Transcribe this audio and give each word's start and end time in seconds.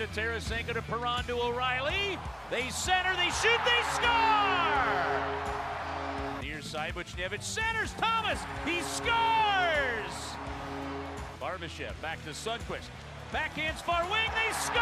To 0.00 0.06
Tarasenko 0.06 0.72
to 0.72 0.80
Perron 0.80 1.24
to 1.24 1.34
O'Reilly. 1.34 2.18
They 2.50 2.70
center, 2.70 3.14
they 3.16 3.28
shoot, 3.28 3.60
they 3.66 3.82
score! 3.92 4.08
Near 6.40 6.62
side, 6.62 6.94
Buchnevich 6.94 7.42
centers, 7.42 7.92
Thomas, 7.98 8.40
he 8.64 8.80
scores! 8.80 10.14
Barbashev 11.38 11.92
back 12.00 12.24
to 12.24 12.30
Sundqvist. 12.30 12.88
Backhands 13.30 13.82
far 13.82 14.04
wing, 14.04 14.30
they 14.34 14.54
score! 14.54 14.80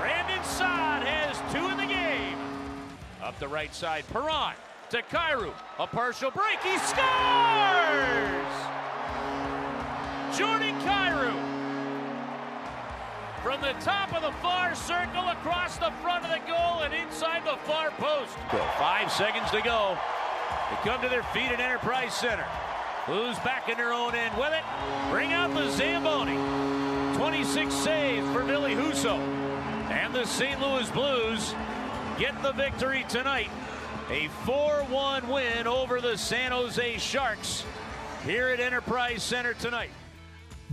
Brandon 0.00 0.42
Saad 0.42 1.04
has 1.04 1.38
two 1.52 1.68
in 1.68 1.76
the 1.76 1.86
game. 1.86 2.36
Up 3.22 3.38
the 3.38 3.46
right 3.46 3.72
side, 3.72 4.02
Perron 4.12 4.54
to 4.90 5.02
Kyrou. 5.02 5.52
A 5.78 5.86
partial 5.86 6.32
break, 6.32 6.58
he 6.64 6.76
scores! 6.78 6.96
Jordan 10.36 10.74
Kyrou 10.80 11.51
from 13.42 13.60
the 13.60 13.72
top 13.80 14.14
of 14.14 14.22
the 14.22 14.30
far 14.40 14.72
circle 14.74 15.28
across 15.28 15.76
the 15.76 15.90
front 16.00 16.24
of 16.24 16.30
the 16.30 16.38
goal 16.46 16.82
and 16.82 16.94
inside 16.94 17.44
the 17.44 17.56
far 17.64 17.90
post. 17.92 18.36
Five 18.78 19.10
seconds 19.10 19.50
to 19.50 19.60
go. 19.60 19.98
They 20.70 20.76
come 20.88 21.02
to 21.02 21.08
their 21.08 21.24
feet 21.24 21.50
at 21.50 21.58
Enterprise 21.58 22.14
Center. 22.14 22.46
Blues 23.06 23.36
back 23.40 23.68
in 23.68 23.76
their 23.76 23.92
own 23.92 24.14
end 24.14 24.36
with 24.38 24.52
it. 24.52 24.62
Bring 25.10 25.32
out 25.32 25.52
the 25.54 25.68
Zamboni. 25.70 26.36
26 27.18 27.74
saves 27.74 28.26
for 28.32 28.44
Ville 28.44 28.62
Husso. 28.62 29.18
And 29.90 30.14
the 30.14 30.24
St. 30.24 30.60
Louis 30.60 30.88
Blues 30.90 31.52
get 32.18 32.40
the 32.42 32.52
victory 32.52 33.04
tonight. 33.08 33.50
A 34.08 34.28
4-1 34.44 35.26
win 35.28 35.66
over 35.66 36.00
the 36.00 36.16
San 36.16 36.52
Jose 36.52 36.98
Sharks 36.98 37.64
here 38.24 38.48
at 38.48 38.60
Enterprise 38.60 39.24
Center 39.24 39.54
tonight. 39.54 39.90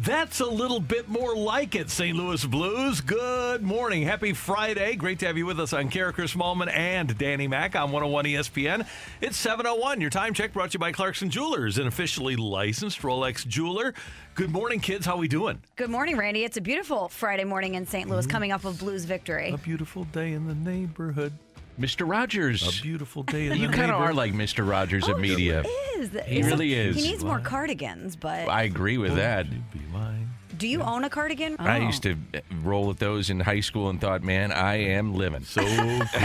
That's 0.01 0.39
a 0.39 0.45
little 0.45 0.79
bit 0.79 1.09
more 1.09 1.35
like 1.35 1.75
it, 1.75 1.89
St. 1.89 2.15
Louis 2.15 2.45
Blues. 2.45 3.01
Good 3.01 3.61
morning. 3.61 4.03
Happy 4.03 4.31
Friday. 4.31 4.95
Great 4.95 5.19
to 5.19 5.25
have 5.25 5.37
you 5.37 5.45
with 5.45 5.59
us 5.59 5.73
on 5.73 5.89
Karraker 5.89 6.23
Smallmon 6.23 6.71
and 6.73 7.17
Danny 7.17 7.49
Mack 7.49 7.75
on 7.75 7.91
101 7.91 8.23
ESPN. 8.23 8.87
It's 9.19 9.35
701. 9.35 9.99
Your 9.99 10.09
time 10.09 10.33
check 10.33 10.53
brought 10.53 10.69
to 10.71 10.75
you 10.75 10.79
by 10.79 10.93
Clarkson 10.93 11.29
Jewelers, 11.29 11.79
an 11.79 11.87
officially 11.87 12.37
licensed 12.37 13.01
Rolex 13.01 13.45
jeweler. 13.45 13.93
Good 14.35 14.51
morning, 14.51 14.79
kids. 14.79 15.05
How 15.05 15.15
are 15.15 15.17
we 15.17 15.27
doing? 15.27 15.61
Good 15.75 15.89
morning, 15.89 16.15
Randy. 16.15 16.45
It's 16.45 16.55
a 16.55 16.61
beautiful 16.61 17.09
Friday 17.09 17.43
morning 17.43 17.75
in 17.75 17.85
St. 17.85 18.09
Louis 18.09 18.21
mm-hmm. 18.21 18.31
coming 18.31 18.51
off 18.53 18.63
of 18.63 18.79
Blues 18.79 19.03
victory. 19.03 19.51
A 19.51 19.57
beautiful 19.57 20.05
day 20.05 20.31
in 20.31 20.47
the 20.47 20.55
neighborhood. 20.55 21.33
Mr. 21.79 22.07
Rogers. 22.09 22.79
A 22.79 22.81
beautiful 22.81 23.23
day 23.23 23.47
in 23.47 23.57
you 23.57 23.69
kind 23.69 23.91
of 23.91 24.01
are 24.01 24.13
like 24.13 24.33
Mr. 24.33 24.67
Rogers 24.69 25.05
Oh, 25.07 25.13
of 25.13 25.19
media. 25.19 25.63
He 25.63 25.69
is. 26.01 26.09
He 26.25 26.43
really 26.43 26.73
is. 26.73 26.95
He 26.97 27.03
needs 27.03 27.23
more 27.23 27.39
cardigans, 27.39 28.15
but 28.15 28.49
I 28.49 28.63
agree 28.63 28.97
with 28.97 29.15
that. 29.15 29.49
Be 29.49 29.79
mine? 29.91 30.25
do 30.57 30.67
you 30.67 30.81
own 30.81 31.05
a 31.05 31.09
cardigan? 31.09 31.55
I 31.57 31.79
Oh. 31.79 31.83
used 31.85 32.03
to 32.03 32.17
roll 32.63 32.85
with 32.87 32.99
those 32.99 33.29
in 33.29 33.39
high 33.39 33.61
school 33.61 33.87
and 33.89 34.01
thought, 34.01 34.23
man, 34.23 34.51
I 34.51 34.75
am 34.75 35.13
living. 35.13 35.43
So 35.45 35.61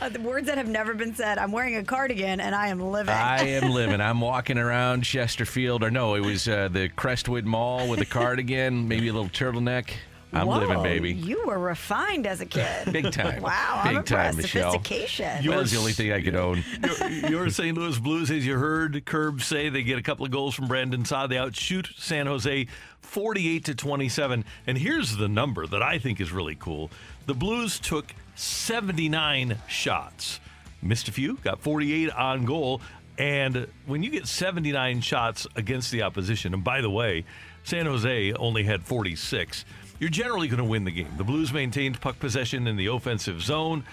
Uh, 0.00 0.08
the 0.08 0.20
words 0.20 0.46
that 0.46 0.56
have 0.56 0.68
never 0.68 0.94
been 0.94 1.12
said. 1.14 1.36
I'm 1.38 1.50
wearing 1.50 1.74
a 1.76 1.82
cardigan 1.82 2.38
and 2.40 2.54
I 2.54 2.68
am 2.68 2.80
living. 2.80 3.12
I 3.12 3.42
am 3.44 3.70
living. 3.72 4.00
I'm 4.00 4.20
walking 4.20 4.56
around 4.56 5.02
Chesterfield, 5.02 5.82
or 5.82 5.90
no, 5.90 6.14
it 6.14 6.20
was 6.20 6.46
uh, 6.46 6.68
the 6.68 6.88
Crestwood 6.90 7.44
Mall 7.44 7.88
with 7.88 8.00
a 8.00 8.06
cardigan, 8.06 8.86
maybe 8.86 9.08
a 9.08 9.12
little 9.12 9.28
turtleneck. 9.28 9.90
I'm 10.32 10.46
Whoa, 10.46 10.58
living, 10.58 10.82
baby. 10.82 11.12
You 11.12 11.44
were 11.46 11.58
refined 11.58 12.26
as 12.26 12.40
a 12.40 12.46
kid. 12.46 12.92
Big 12.92 13.10
time. 13.12 13.42
Wow, 13.50 13.82
Big 13.84 13.96
I'm 13.96 14.04
time. 14.04 14.36
Michelle. 14.36 14.72
Sophistication. 14.72 15.44
That 15.46 15.56
was 15.56 15.72
the 15.72 15.78
only 15.78 15.92
thing 15.92 16.12
I 16.12 16.20
could 16.20 16.36
own. 16.36 16.62
your, 16.84 17.30
your 17.30 17.50
St. 17.50 17.76
Louis 17.76 17.98
Blues, 17.98 18.30
as 18.30 18.46
you 18.46 18.56
heard 18.56 19.04
Curb 19.04 19.40
say, 19.40 19.68
they 19.68 19.82
get 19.82 19.98
a 19.98 20.02
couple 20.02 20.24
of 20.24 20.30
goals 20.30 20.54
from 20.54 20.68
Brandon 20.68 21.04
Saad. 21.04 21.30
They 21.30 21.38
outshoot 21.38 21.88
San 21.96 22.26
Jose 22.26 22.66
48 23.00 23.64
to 23.64 23.74
27. 23.74 24.44
And 24.66 24.78
here's 24.78 25.16
the 25.16 25.28
number 25.28 25.66
that 25.66 25.82
I 25.82 25.98
think 25.98 26.20
is 26.20 26.32
really 26.32 26.54
cool. 26.54 26.90
The 27.26 27.34
Blues 27.34 27.80
took 27.80 28.14
79 28.36 29.58
shots, 29.68 30.40
missed 30.82 31.08
a 31.08 31.12
few, 31.12 31.38
got 31.42 31.60
48 31.60 32.10
on 32.10 32.44
goal. 32.44 32.80
And 33.18 33.66
when 33.86 34.02
you 34.02 34.10
get 34.10 34.26
79 34.26 35.00
shots 35.00 35.46
against 35.56 35.90
the 35.90 36.02
opposition, 36.02 36.54
and 36.54 36.64
by 36.64 36.80
the 36.80 36.90
way, 36.90 37.24
San 37.64 37.86
Jose 37.86 38.32
only 38.34 38.64
had 38.64 38.82
46, 38.82 39.64
you're 40.00 40.10
generally 40.10 40.48
going 40.48 40.58
to 40.58 40.64
win 40.64 40.84
the 40.84 40.90
game. 40.90 41.12
The 41.16 41.24
Blues 41.24 41.52
maintained 41.52 42.00
puck 42.00 42.18
possession 42.18 42.66
in 42.66 42.76
the 42.76 42.86
offensive 42.86 43.42
zone 43.42 43.84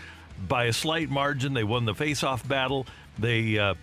by 0.47 0.65
a 0.65 0.73
slight 0.73 1.09
margin. 1.09 1.53
They 1.53 1.63
won 1.63 1.85
the 1.85 1.93
faceoff 1.93 2.47
battle. 2.47 2.87
They, 3.19 3.59
uh, 3.59 3.75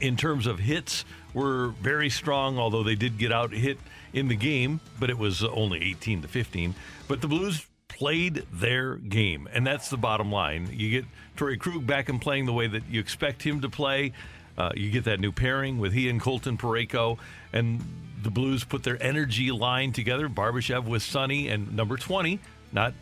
in 0.00 0.16
terms 0.16 0.46
of 0.46 0.58
hits, 0.58 1.04
were 1.32 1.68
very 1.80 2.10
strong, 2.10 2.58
although 2.58 2.82
they 2.82 2.96
did 2.96 3.16
get 3.16 3.30
out 3.30 3.52
hit 3.52 3.78
in 4.12 4.28
the 4.28 4.34
game, 4.36 4.80
but 4.98 5.08
it 5.08 5.18
was 5.18 5.44
only 5.44 5.82
18 5.90 6.22
to 6.22 6.28
15. 6.28 6.74
But 7.06 7.20
the 7.20 7.28
Blues 7.28 7.64
played 7.88 8.44
their 8.52 8.96
game, 8.96 9.48
and 9.52 9.66
that's 9.66 9.88
the 9.88 9.96
bottom 9.96 10.32
line. 10.32 10.68
You 10.72 10.90
get 10.90 11.04
Torey 11.36 11.58
Krug 11.58 11.86
back 11.86 12.08
and 12.08 12.20
playing 12.20 12.46
the 12.46 12.52
way 12.52 12.66
that 12.66 12.82
you 12.90 12.98
expect 12.98 13.42
him 13.42 13.60
to 13.60 13.68
play. 13.68 14.12
Uh, 14.58 14.72
you 14.74 14.90
get 14.90 15.04
that 15.04 15.20
new 15.20 15.32
pairing 15.32 15.78
with 15.78 15.92
he 15.92 16.08
and 16.08 16.20
Colton 16.20 16.56
Parayko, 16.56 17.18
and 17.52 17.82
the 18.26 18.32
Blues 18.32 18.64
put 18.64 18.82
their 18.82 19.00
energy 19.00 19.52
line 19.52 19.92
together. 19.92 20.28
Barbashev 20.28 20.84
with 20.84 21.04
Sonny 21.04 21.48
and 21.48 21.76
number 21.76 21.96
20, 21.96 22.40
not 22.72 22.92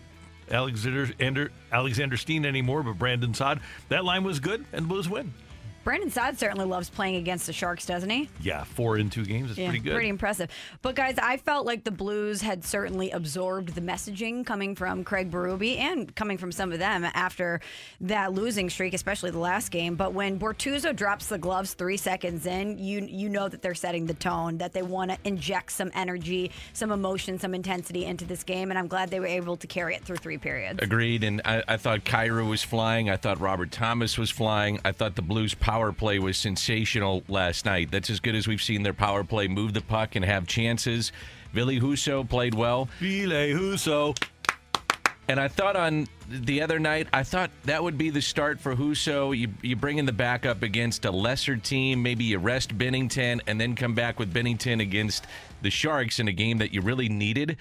Alexander 0.50 1.10
Ander, 1.18 1.50
Alexander 1.72 2.18
Steen 2.18 2.44
anymore, 2.44 2.82
but 2.82 2.98
Brandon 2.98 3.32
Saad. 3.32 3.60
That 3.88 4.04
line 4.04 4.22
was 4.22 4.38
good, 4.38 4.66
and 4.70 4.84
the 4.84 4.88
Blues 4.88 5.08
win. 5.08 5.32
Brandon 5.84 6.10
Saad 6.10 6.38
certainly 6.38 6.64
loves 6.64 6.88
playing 6.88 7.16
against 7.16 7.46
the 7.46 7.52
Sharks, 7.52 7.84
doesn't 7.84 8.08
he? 8.08 8.28
Yeah, 8.40 8.64
four 8.64 8.96
in 8.96 9.10
two 9.10 9.24
games 9.24 9.50
is 9.50 9.56
pretty 9.56 9.78
good. 9.78 9.92
Pretty 9.92 10.08
impressive. 10.08 10.50
But 10.80 10.94
guys, 10.94 11.18
I 11.18 11.36
felt 11.36 11.66
like 11.66 11.84
the 11.84 11.90
Blues 11.90 12.40
had 12.40 12.64
certainly 12.64 13.10
absorbed 13.10 13.74
the 13.74 13.80
messaging 13.82 14.46
coming 14.46 14.74
from 14.74 15.04
Craig 15.04 15.30
Berube 15.30 15.78
and 15.78 16.14
coming 16.16 16.38
from 16.38 16.50
some 16.52 16.72
of 16.72 16.78
them 16.78 17.04
after 17.12 17.60
that 18.00 18.32
losing 18.32 18.70
streak, 18.70 18.94
especially 18.94 19.30
the 19.30 19.38
last 19.38 19.70
game. 19.70 19.94
But 19.94 20.14
when 20.14 20.38
Bortuzzo 20.38 20.96
drops 20.96 21.26
the 21.26 21.38
gloves 21.38 21.74
three 21.74 21.98
seconds 21.98 22.46
in, 22.46 22.78
you 22.78 23.06
you 23.08 23.28
know 23.28 23.48
that 23.48 23.60
they're 23.60 23.74
setting 23.74 24.06
the 24.06 24.14
tone, 24.14 24.58
that 24.58 24.72
they 24.72 24.82
want 24.82 25.10
to 25.10 25.18
inject 25.24 25.72
some 25.72 25.90
energy, 25.94 26.50
some 26.72 26.90
emotion, 26.92 27.38
some 27.38 27.54
intensity 27.54 28.06
into 28.06 28.24
this 28.24 28.42
game, 28.42 28.70
and 28.70 28.78
I'm 28.78 28.88
glad 28.88 29.10
they 29.10 29.20
were 29.20 29.26
able 29.26 29.56
to 29.58 29.66
carry 29.66 29.94
it 29.94 30.04
through 30.04 30.16
three 30.16 30.38
periods. 30.38 30.80
Agreed. 30.82 31.24
And 31.24 31.42
I, 31.44 31.62
I 31.68 31.76
thought 31.76 32.04
Kyrou 32.04 32.48
was 32.48 32.62
flying. 32.62 33.10
I 33.10 33.16
thought 33.16 33.40
Robert 33.40 33.70
Thomas 33.70 34.16
was 34.16 34.30
flying. 34.30 34.80
I 34.84 34.92
thought 34.92 35.14
the 35.14 35.22
Blues 35.22 35.54
power 35.74 35.92
play 35.92 36.20
was 36.20 36.36
sensational 36.36 37.24
last 37.26 37.64
night. 37.64 37.90
That's 37.90 38.08
as 38.08 38.20
good 38.20 38.36
as 38.36 38.46
we've 38.46 38.62
seen 38.62 38.84
their 38.84 38.94
power 38.94 39.24
play 39.24 39.48
move 39.48 39.74
the 39.74 39.80
puck 39.80 40.14
and 40.14 40.24
have 40.24 40.46
chances. 40.46 41.10
Ville 41.52 41.80
Husso 41.80 42.28
played 42.28 42.54
well. 42.54 42.88
Ville 43.00 43.32
Husso. 43.58 44.16
And 45.26 45.40
I 45.40 45.48
thought 45.48 45.74
on 45.74 46.06
the 46.28 46.62
other 46.62 46.78
night, 46.78 47.08
I 47.12 47.24
thought 47.24 47.50
that 47.64 47.82
would 47.82 47.98
be 47.98 48.10
the 48.10 48.22
start 48.22 48.60
for 48.60 48.76
Husso. 48.76 49.36
You, 49.36 49.48
you 49.62 49.74
bring 49.74 49.98
in 49.98 50.06
the 50.06 50.12
backup 50.12 50.62
against 50.62 51.06
a 51.06 51.10
lesser 51.10 51.56
team. 51.56 52.00
Maybe 52.00 52.22
you 52.22 52.38
rest 52.38 52.78
Binnington 52.78 53.40
and 53.48 53.60
then 53.60 53.74
come 53.74 53.96
back 53.96 54.20
with 54.20 54.32
Binnington 54.32 54.80
against 54.80 55.26
the 55.62 55.70
Sharks 55.70 56.20
in 56.20 56.28
a 56.28 56.32
game 56.32 56.58
that 56.58 56.72
you 56.72 56.82
really 56.82 57.08
needed. 57.08 57.56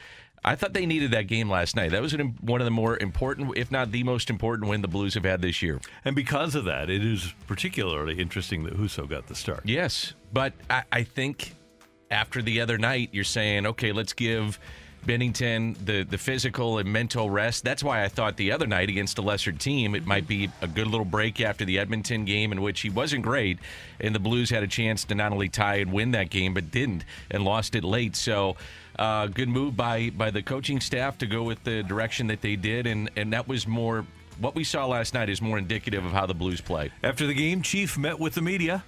I 0.46 0.56
thought 0.56 0.74
they 0.74 0.86
needed 0.86 1.12
that 1.12 1.28
game 1.28 1.50
last 1.50 1.76
night. 1.76 1.92
That 1.92 2.02
was 2.02 2.14
an, 2.14 2.36
one 2.42 2.60
of 2.60 2.66
the 2.66 2.72
more 2.72 2.98
important, 2.98 3.58
if 3.58 3.72
not 3.72 3.92
the 3.92 4.04
most 4.04 4.30
important 4.30 4.70
win 4.70 4.82
the 4.82 4.88
Blues 4.88 5.14
have 5.14 5.24
had 5.24 5.42
this 5.42 5.62
year. 5.62 5.80
And 6.04 6.16
because 6.16 6.56
of 6.56 6.66
that, 6.66 6.90
it 6.90 7.04
is 7.04 7.34
particularly 7.48 8.20
interesting 8.20 8.64
that 8.64 8.78
Husso 8.78 9.08
got 9.08 9.28
the 9.28 9.36
start. 9.36 9.62
Yes, 9.64 10.14
but 10.34 10.54
I, 10.70 10.84
I 10.92 11.04
think 11.04 11.54
after 12.12 12.42
the 12.42 12.62
other 12.62 12.78
night, 12.78 13.10
you're 13.14 13.24
saying, 13.24 13.66
okay, 13.66 13.92
let's 13.92 14.14
give 14.14 14.60
Binnington, 15.06 15.76
the 15.86 16.04
the 16.04 16.18
physical 16.18 16.78
and 16.78 16.92
mental 16.92 17.30
rest. 17.30 17.64
That's 17.64 17.84
why 17.84 18.04
I 18.04 18.08
thought 18.08 18.38
the 18.38 18.52
other 18.52 18.68
night 18.68 18.90
against 18.90 19.18
a 19.18 19.22
lesser 19.22 19.52
team, 19.52 19.96
it 19.96 20.06
might 20.06 20.28
be 20.28 20.50
a 20.62 20.68
good 20.68 20.88
little 20.88 21.06
break 21.06 21.42
after 21.42 21.66
the 21.66 21.80
Edmonton 21.80 22.26
game 22.26 22.52
in 22.52 22.62
which 22.62 22.82
he 22.82 22.90
wasn't 22.90 23.24
great, 23.24 23.60
and 24.00 24.16
the 24.16 24.20
Blues 24.20 24.50
had 24.50 24.64
a 24.64 24.68
chance 24.68 25.04
to 25.06 25.16
not 25.16 25.32
only 25.32 25.50
tie 25.50 25.78
and 25.78 25.92
win 25.92 26.12
that 26.12 26.30
game, 26.30 26.54
but 26.54 26.72
didn't 26.72 27.04
and 27.32 27.44
lost 27.44 27.76
it 27.76 27.84
late. 27.84 28.16
So. 28.16 28.56
Uh, 28.98 29.28
good 29.28 29.50
move 29.50 29.76
by 29.76 30.10
by 30.12 30.30
the 30.30 30.42
coaching 30.42 30.80
staff 30.80 31.18
to 31.18 31.26
go 31.26 31.44
with 31.44 31.64
the 31.64 31.82
direction 31.84 32.28
that 32.28 32.42
they 32.42 32.56
did, 32.56 32.86
and 32.86 33.10
and 33.16 33.34
that 33.34 33.48
was 33.48 33.68
more 33.68 34.06
what 34.40 34.56
we 34.56 34.64
saw 34.64 34.86
last 34.86 35.14
night 35.14 35.30
is 35.30 35.42
more 35.42 35.58
indicative 35.58 36.06
of 36.06 36.12
how 36.12 36.26
the 36.26 36.34
Blues 36.34 36.62
play. 36.62 36.92
After 37.04 37.26
the 37.28 37.34
game, 37.34 37.62
Chief 37.62 37.98
met 37.98 38.20
with 38.20 38.36
the 38.36 38.42
media. 38.42 38.84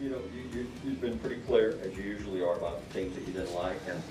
You 0.00 0.10
know, 0.10 0.18
you, 0.34 0.58
you, 0.58 0.66
you've 0.84 1.00
been 1.00 1.18
pretty 1.18 1.40
clear, 1.42 1.78
as 1.82 1.96
you 1.96 2.02
usually 2.02 2.42
are, 2.42 2.56
about 2.56 2.86
the 2.88 2.94
things 2.94 3.14
that 3.14 3.26
you 3.26 3.32
didn't 3.32 3.54
like, 3.54 3.78
and 3.88 4.02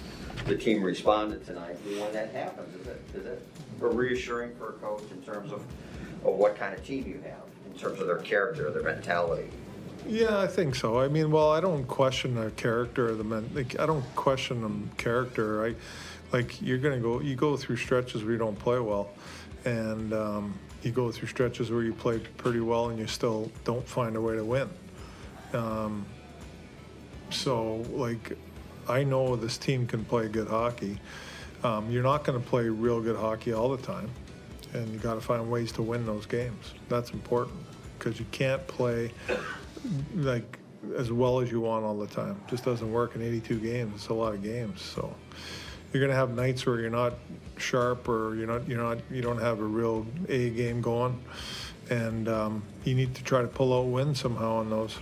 the 0.46 0.56
team 0.56 0.82
responded 0.82 1.46
tonight. 1.46 1.76
When 1.84 2.14
that 2.14 2.32
happens, 2.34 2.74
is 2.76 2.88
it, 2.88 3.02
is 3.14 3.26
it 3.26 3.48
reassuring 3.80 4.56
for 4.56 4.70
a 4.70 4.74
coach 4.74 5.04
in 5.12 5.22
terms 5.22 5.52
of, 5.52 5.62
of 6.26 6.36
what 6.36 6.56
kind 6.56 6.74
of 6.74 6.86
team 6.86 7.06
you 7.08 7.22
have, 7.24 7.44
in 7.66 7.78
terms 7.78 8.00
of 8.00 8.08
their 8.08 8.20
character, 8.20 8.72
their 8.72 8.84
mentality? 8.84 9.50
Yeah, 10.08 10.40
I 10.40 10.48
think 10.48 10.76
so. 10.76 11.00
I 11.00 11.08
mean, 11.08 11.32
well, 11.32 11.52
I 11.52 11.62
don't 11.62 11.88
question 11.88 12.36
the 12.36 12.52
character 12.52 13.10
of 13.10 13.18
the 13.18 13.24
men. 13.24 13.50
Like, 13.54 13.80
I 13.80 13.86
don't 13.86 14.04
question 14.16 14.62
them 14.62 14.90
character. 14.98 15.66
I 15.66 15.76
like 16.32 16.62
you're 16.62 16.78
gonna 16.78 17.00
go. 17.00 17.22
You 17.22 17.36
go 17.36 17.56
through 17.58 17.78
stretches 17.78 18.24
where 18.24 18.34
you 18.34 18.38
don't 18.38 18.58
play 18.58 18.80
well, 18.80 19.10
and 19.66 20.14
um, 20.14 20.54
you 20.84 20.92
go 20.92 21.12
through 21.12 21.28
stretches 21.28 21.72
where 21.72 21.84
you 21.84 21.94
play 21.94 22.20
pretty 22.38 22.60
well 22.60 22.90
and 22.90 22.98
you 22.98 23.08
still 23.08 23.52
don't 23.64 23.88
find 23.88 24.16
a 24.16 24.22
way 24.22 24.36
to 24.36 24.44
win. 24.44 24.70
Um, 25.54 26.06
so, 27.30 27.78
like, 27.92 28.38
I 28.88 29.04
know 29.04 29.36
this 29.36 29.58
team 29.58 29.88
can 29.88 30.04
play 30.04 30.28
good 30.28 30.48
hockey. 30.48 31.00
Um, 31.64 31.90
you're 31.92 32.04
not 32.04 32.24
going 32.24 32.42
to 32.42 32.46
play 32.46 32.68
real 32.68 33.00
good 33.02 33.16
hockey 33.16 33.54
all 33.54 33.70
the 33.70 33.82
time, 33.82 34.10
and 34.74 34.92
you 34.92 35.00
got 35.00 35.16
to 35.16 35.22
find 35.22 35.50
ways 35.50 35.72
to 35.74 35.82
win 35.82 36.06
those 36.06 36.26
games. 36.26 36.74
That's 36.90 37.12
important 37.12 37.58
because 37.98 38.20
you 38.20 38.26
can't 38.32 38.66
play 38.68 39.12
like 40.16 40.60
as 40.98 41.12
well 41.12 41.40
as 41.40 41.52
you 41.52 41.62
want 41.62 41.86
all 41.86 41.98
the 41.98 42.08
time. 42.08 42.42
Just 42.48 42.66
doesn't 42.66 42.92
work 42.92 43.16
in 43.16 43.22
82 43.22 43.60
games. 43.60 43.94
It's 43.96 44.08
a 44.08 44.14
lot 44.14 44.34
of 44.34 44.44
games, 44.44 44.82
so 44.82 45.14
you're 45.94 46.02
going 46.02 46.12
to 46.12 46.16
have 46.16 46.36
nights 46.36 46.66
where 46.66 46.80
you're 46.80 46.90
not 46.90 47.14
sharp 47.58 48.08
or 48.08 48.36
you're 48.36 48.48
not 48.48 48.68
you're 48.68 48.82
not 48.82 48.98
you 49.12 49.22
don't 49.22 49.40
have 49.40 49.60
a 49.60 49.64
real 49.64 50.06
A 50.30 50.50
game 50.50 50.82
going, 50.82 51.22
and 51.90 52.28
um, 52.28 52.64
you 52.84 52.96
need 52.96 53.14
to 53.16 53.24
try 53.24 53.42
to 53.42 53.48
pull 53.48 53.78
out 53.78 53.88
wins 53.92 54.20
somehow 54.20 54.56
on 54.56 54.70
those. 54.70 54.98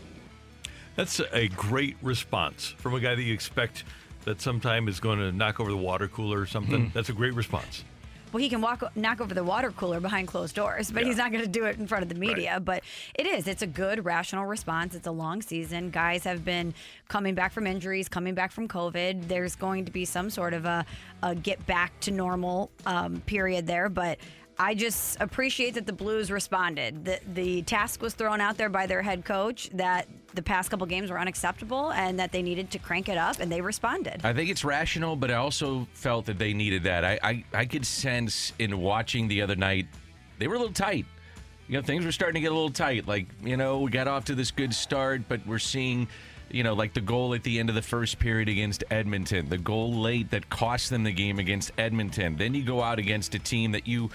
That's 0.96 1.22
a 1.32 1.48
great 1.48 1.96
response 2.02 2.76
from 2.78 2.94
a 2.94 3.00
guy 3.00 3.16
that 3.16 3.24
you 3.24 3.34
expect 3.34 3.86
that 4.26 4.42
sometime 4.42 4.90
is 4.90 5.00
going 5.00 5.20
to 5.20 5.32
knock 5.32 5.60
over 5.60 5.72
the 5.72 5.78
water 5.78 6.10
cooler 6.10 6.42
or 6.42 6.46
something. 6.46 6.92
That's 6.94 7.08
a 7.08 7.14
great 7.14 7.34
response. 7.34 7.86
Well, 8.32 8.44
he 8.44 8.50
can 8.50 8.62
walk, 8.62 8.96
knock 8.96 9.22
over 9.22 9.34
the 9.34 9.44
water 9.44 9.72
cooler 9.72 10.00
behind 10.00 10.28
closed 10.28 10.56
doors, 10.56 10.92
but 10.92 11.04
he's 11.04 11.18
not 11.18 11.32
going 11.32 11.44
to 11.44 11.50
do 11.50 11.66
it 11.66 11.80
in 11.80 11.88
front 11.88 12.04
of 12.04 12.10
the 12.10 12.16
media. 12.16 12.60
But 12.60 12.84
it 13.16 13.26
is. 13.26 13.48
It's 13.48 13.64
a 13.64 13.68
good, 13.68 14.06
rational 14.06 14.46
response. 14.46 14.94
It's 14.94 15.08
a 15.08 15.12
long 15.12 15.42
season. 15.42 15.90
Guys 15.90 16.26
have 16.26 16.46
been 16.46 16.76
coming 17.08 17.34
back 17.34 17.52
from 17.54 17.66
injuries, 17.66 18.08
coming 18.08 18.36
back 18.36 18.52
from 18.52 18.68
COVID. 18.68 19.28
There's 19.28 19.56
going 19.56 19.86
to 19.86 19.92
be 19.92 20.06
some 20.06 20.30
sort 20.30 20.54
of 20.54 20.66
a, 20.66 20.86
a 21.24 21.34
get 21.34 21.66
back 21.66 22.00
to 22.02 22.12
normal 22.12 22.70
um, 22.86 23.22
period 23.22 23.66
there. 23.66 23.90
But 23.90 24.20
I 24.62 24.76
just 24.76 25.22
appreciate 25.22 25.76
that 25.76 25.86
the 25.86 25.94
Blues 25.94 26.30
responded. 26.30 27.06
The, 27.06 27.20
the 27.34 27.62
task 27.62 28.02
was 28.02 28.14
thrown 28.14 28.42
out 28.42 28.58
there 28.58 28.68
by 28.68 28.88
their 28.88 29.02
head 29.02 29.24
coach 29.24 29.70
that 29.74 30.06
the 30.36 30.42
past 30.42 30.70
couple 30.70 30.86
games 30.86 31.10
were 31.10 31.20
unacceptable 31.20 31.94
and 31.94 32.20
that 32.20 32.34
they 32.34 32.42
needed 32.42 32.70
to 32.72 32.80
crank 32.80 33.08
it 33.08 33.18
up, 33.18 33.40
and 33.40 33.50
they 33.50 33.62
responded. 33.62 34.20
I 34.26 34.34
think 34.34 34.50
it's 34.50 34.66
rational, 34.66 35.16
but 35.16 35.32
I 35.32 35.36
also 35.36 35.88
felt 35.94 36.26
that 36.26 36.38
they 36.38 36.54
needed 36.54 36.84
that. 36.84 37.06
I, 37.06 37.20
I, 37.24 37.44
I 37.54 37.66
could 37.66 37.86
sense 37.86 38.52
in 38.60 38.82
watching 38.82 39.30
the 39.30 39.42
other 39.42 39.56
night, 39.56 39.88
they 40.40 40.48
were 40.50 40.56
a 40.56 40.60
little 40.60 40.74
tight. 40.74 41.06
You 41.70 41.78
know, 41.78 41.82
things 41.82 42.04
were 42.04 42.12
starting 42.12 42.36
to 42.36 42.42
get 42.42 42.52
a 42.52 42.56
little 42.56 42.70
tight. 42.70 43.08
Like, 43.08 43.28
you 43.42 43.56
know, 43.56 43.80
we 43.80 43.92
got 43.92 44.10
off 44.10 44.26
to 44.26 44.36
this 44.36 44.52
good 44.52 44.74
start, 44.74 45.22
but 45.30 45.40
we're 45.48 45.60
seeing, 45.60 46.06
you 46.52 46.64
know, 46.64 46.74
like 46.74 46.94
the 46.94 47.02
goal 47.02 47.34
at 47.34 47.44
the 47.44 47.60
end 47.60 47.70
of 47.70 47.76
the 47.76 47.82
first 47.82 48.20
period 48.20 48.50
against 48.50 48.84
Edmonton, 48.92 49.48
the 49.48 49.58
goal 49.58 49.94
late 49.94 50.32
that 50.32 50.50
cost 50.50 50.90
them 50.90 51.04
the 51.04 51.14
game 51.14 51.40
against 51.40 51.72
Edmonton. 51.78 52.36
Then 52.36 52.54
you 52.54 52.64
go 52.64 52.82
out 52.82 53.00
against 53.00 53.36
a 53.36 53.40
team 53.40 53.72
that 53.72 53.88
you 53.88 54.10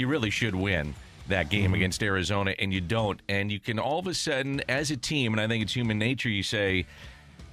you 0.00 0.08
really 0.08 0.30
should 0.30 0.54
win 0.54 0.94
that 1.28 1.48
game 1.48 1.66
Mm-hmm. 1.66 1.74
against 1.74 2.02
Arizona, 2.02 2.54
and 2.58 2.72
you 2.72 2.80
don't. 2.80 3.20
And 3.28 3.52
you 3.52 3.60
can 3.60 3.78
all 3.78 3.98
of 4.00 4.06
a 4.06 4.14
sudden, 4.14 4.62
as 4.68 4.90
a 4.90 4.96
team, 4.96 5.32
and 5.32 5.40
I 5.40 5.46
think 5.46 5.62
it's 5.62 5.74
human 5.74 5.98
nature, 5.98 6.28
you 6.28 6.42
say, 6.42 6.86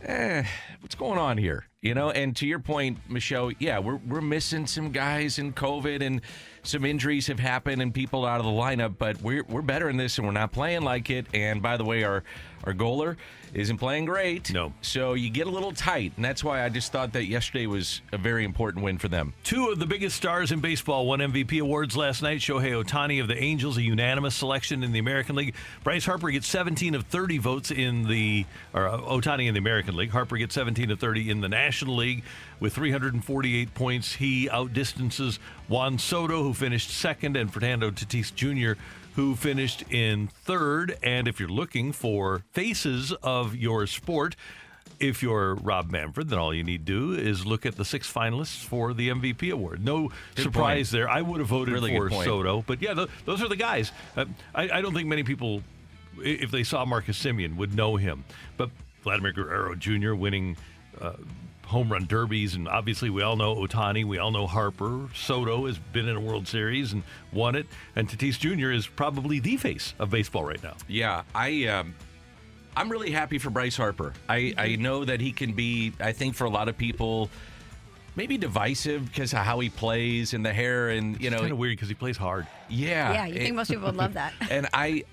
eh, 0.04 0.44
what's 0.80 0.96
going 0.96 1.20
on 1.20 1.38
here? 1.38 1.68
You 1.82 1.94
know, 1.94 2.10
and 2.10 2.36
to 2.38 2.48
your 2.48 2.60
point, 2.60 2.98
Michelle, 3.08 3.52
yeah, 3.60 3.78
we're, 3.80 3.98
we're 4.08 4.22
missing 4.22 4.66
some 4.66 4.92
guys 4.92 5.38
in 5.38 5.54
COVID 5.54 6.02
and 6.02 6.22
some 6.68 6.86
injuries 6.86 7.28
have 7.28 7.40
happened 7.40 7.82
and 7.82 7.94
people 7.94 8.26
out 8.26 8.40
of 8.40 8.46
the 8.46 8.52
lineup, 8.52 8.96
but 8.98 9.22
we're, 9.22 9.44
we're 9.44 9.62
better 9.62 9.90
in 9.90 9.98
this 9.98 10.18
and 10.18 10.28
we're 10.28 10.34
not 10.34 10.52
playing 10.52 10.82
like 10.82 11.10
it. 11.10 11.26
And 11.34 11.62
by 11.62 11.78
the 11.78 11.86
way, 11.86 12.04
our, 12.04 12.24
our 12.64 12.74
goaler 12.74 13.16
isn't 13.54 13.78
playing 13.78 14.06
great. 14.06 14.52
No. 14.52 14.74
So 14.82 15.14
you 15.14 15.30
get 15.30 15.48
a 15.48 15.50
little 15.50 15.72
tight. 15.72 16.14
And 16.16 16.26
that's 16.26 16.44
why 16.44 16.64
I 16.64 16.70
just 16.70 16.92
thought 16.92 17.14
that 17.14 17.26
yesterday 17.26 17.66
was 17.66 18.02
a 18.12 18.18
very 18.18 18.44
important 18.44 18.84
win 18.84 18.98
for 18.98 19.08
them. 19.08 19.34
Two 19.44 19.70
of 19.70 19.80
the 19.80 19.86
biggest 19.86 20.18
stars 20.18 20.52
in 20.52 20.60
baseball 20.60 21.06
won 21.08 21.20
MVP 21.20 21.62
awards 21.62 21.96
last 21.96 22.22
night. 22.22 22.40
Shohei 22.40 22.84
Ohtani 22.84 23.22
of 23.22 23.28
the 23.28 23.38
Angels, 23.38 23.78
a 23.78 23.82
unanimous 23.82 24.36
selection 24.36 24.84
in 24.84 24.92
the 24.92 25.00
American 25.00 25.36
League. 25.36 25.56
Bryce 25.84 26.06
Harper 26.06 26.30
gets 26.30 26.48
17 26.48 26.96
of 26.96 27.04
30 27.06 27.38
votes 27.38 27.72
in 27.72 28.08
the, 28.08 28.46
or 28.74 28.88
uh, 28.88 28.98
Ohtani 28.98 29.48
in 29.48 29.54
the 29.54 29.60
American 29.60 29.96
League. 29.96 30.12
Harper 30.12 30.38
gets 30.38 30.54
17 30.54 30.92
of 30.92 31.00
30 31.00 31.30
in 31.30 31.42
the 31.42 31.50
National 31.50 31.96
League 31.96 32.24
with 32.60 32.74
348 32.74 33.74
points. 33.74 34.14
He 34.16 34.50
outdistances 34.50 35.40
Juan 35.68 35.98
Soto, 36.00 36.44
who 36.44 36.54
finished 36.54 36.90
second, 36.90 37.36
and 37.38 37.52
Fernando 37.54 37.92
Tatis 37.92 38.34
Jr., 38.34 38.80
who 39.16 39.36
finished 39.36 39.84
in 39.92 40.28
third. 40.28 40.98
And 41.02 41.28
if 41.28 41.40
you're 41.40 41.50
looking 41.50 41.92
for 41.92 42.44
faces 42.52 43.12
of 43.24 43.56
your 43.56 43.88
sport, 43.88 44.36
if 45.00 45.22
you're 45.22 45.56
Rob 45.56 45.92
Manfred, 45.92 46.30
then 46.30 46.40
all 46.40 46.54
you 46.54 46.64
need 46.64 46.86
to 46.86 47.14
do 47.14 47.14
is 47.14 47.46
look 47.46 47.66
at 47.66 47.76
the 47.76 47.86
six 47.86 48.12
finalists 48.12 48.64
for 48.64 48.94
the 48.94 49.10
MVP 49.10 49.52
award. 49.52 49.84
No 49.84 50.10
Good 50.36 50.44
surprise 50.44 50.90
point. 50.90 51.00
there. 51.00 51.10
I 51.10 51.22
would 51.22 51.40
have 51.40 51.50
voted 51.50 51.74
Really 51.74 51.96
for. 51.96 52.10
Soto, 52.24 52.64
but 52.66 52.82
yeah, 52.82 52.94
th- 52.94 53.10
those 53.26 53.42
are 53.44 53.48
the 53.48 53.56
guys. 53.56 53.92
Uh, 54.16 54.26
I, 54.56 54.70
I 54.70 54.82
don't 54.82 54.94
think 54.94 55.08
many 55.08 55.24
people, 55.24 55.62
if 56.20 56.50
they 56.52 56.64
saw 56.64 56.84
Marcus 56.86 57.22
Semien, 57.24 57.56
would 57.58 57.76
know 57.76 57.96
him. 57.96 58.24
But 58.56 58.72
Vladimir 59.04 59.34
Guerrero 59.34 59.76
Jr. 59.76 60.14
winning 60.16 60.58
uh, 61.00 61.14
home 61.68 61.92
run 61.92 62.06
derbies, 62.06 62.56
and 62.56 62.68
obviously 62.68 63.10
we 63.10 63.22
all 63.22 63.36
know 63.36 63.56
Ohtani, 63.56 64.06
we 64.06 64.18
all 64.18 64.32
know 64.32 64.48
Harper. 64.48 65.10
Soto 65.14 65.68
has 65.68 65.78
been 65.78 66.08
in 66.08 66.16
a 66.16 66.20
World 66.20 66.48
Series 66.48 66.94
and 66.94 67.04
won 67.34 67.56
it, 67.56 67.68
and 67.96 68.10
Tatis 68.10 68.40
Jr. 68.40 68.72
is 68.72 68.88
probably 68.88 69.40
the 69.40 69.58
face 69.58 69.94
of 70.00 70.10
baseball 70.10 70.46
right 70.46 70.62
now. 70.64 70.76
Yeah, 70.88 71.24
I 71.36 71.66
um, 71.66 71.94
I'm 72.76 72.90
really 72.90 73.12
happy 73.12 73.38
for 73.38 73.50
Bryce 73.50 73.76
Harper. 73.76 74.14
I, 74.30 74.54
I 74.58 74.76
know 74.76 75.04
that 75.04 75.20
he 75.20 75.32
can 75.32 75.54
be. 75.54 75.94
I 76.00 76.12
think 76.14 76.36
for 76.36 76.46
a 76.46 76.50
lot 76.50 76.70
of 76.70 76.78
people, 76.78 77.30
maybe 78.16 78.38
divisive 78.38 79.06
because 79.06 79.34
of 79.34 79.40
how 79.40 79.60
he 79.60 79.70
plays 79.70 80.34
and 80.34 80.46
the 80.46 80.54
hair 80.54 80.90
and 80.90 81.20
you 81.20 81.30
know. 81.30 81.40
kind 81.40 81.52
of 81.52 81.58
weird 81.58 81.74
because 81.74 81.90
he 81.90 81.96
plays 81.96 82.18
hard. 82.18 82.48
Yeah, 82.70 83.14
yeah, 83.14 83.26
you 83.26 83.40
think 83.40 83.56
most 83.56 83.70
people 83.70 83.86
would 83.88 83.96
love 83.96 84.14
that. 84.16 84.34
and 84.50 84.68
I 84.74 85.04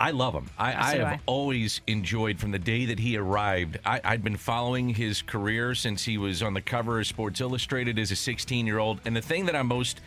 I 0.00 0.10
love 0.12 0.34
him. 0.34 0.46
I, 0.58 0.74
I 0.74 0.92
So 0.92 0.98
do 0.98 1.04
have 1.04 1.12
I. 1.14 1.20
always 1.26 1.80
enjoyed 1.86 2.38
from 2.38 2.50
the 2.52 2.58
day 2.58 2.84
that 2.86 2.98
he 2.98 3.16
arrived. 3.16 3.78
I, 3.84 4.00
I'd 4.04 4.22
been 4.22 4.36
following 4.36 4.88
his 4.90 5.22
career 5.22 5.74
since 5.74 6.04
he 6.04 6.18
was 6.18 6.42
on 6.42 6.54
the 6.54 6.60
cover 6.62 7.00
of 7.00 7.06
Sports 7.06 7.40
Illustrated 7.40 7.98
as 7.98 8.10
a 8.12 8.16
16 8.16 8.66
year 8.66 8.78
old. 8.78 9.00
And 9.04 9.16
the 9.16 9.20
thing 9.22 9.46
that 9.46 9.56
I'm 9.56 9.66
most 9.66 10.00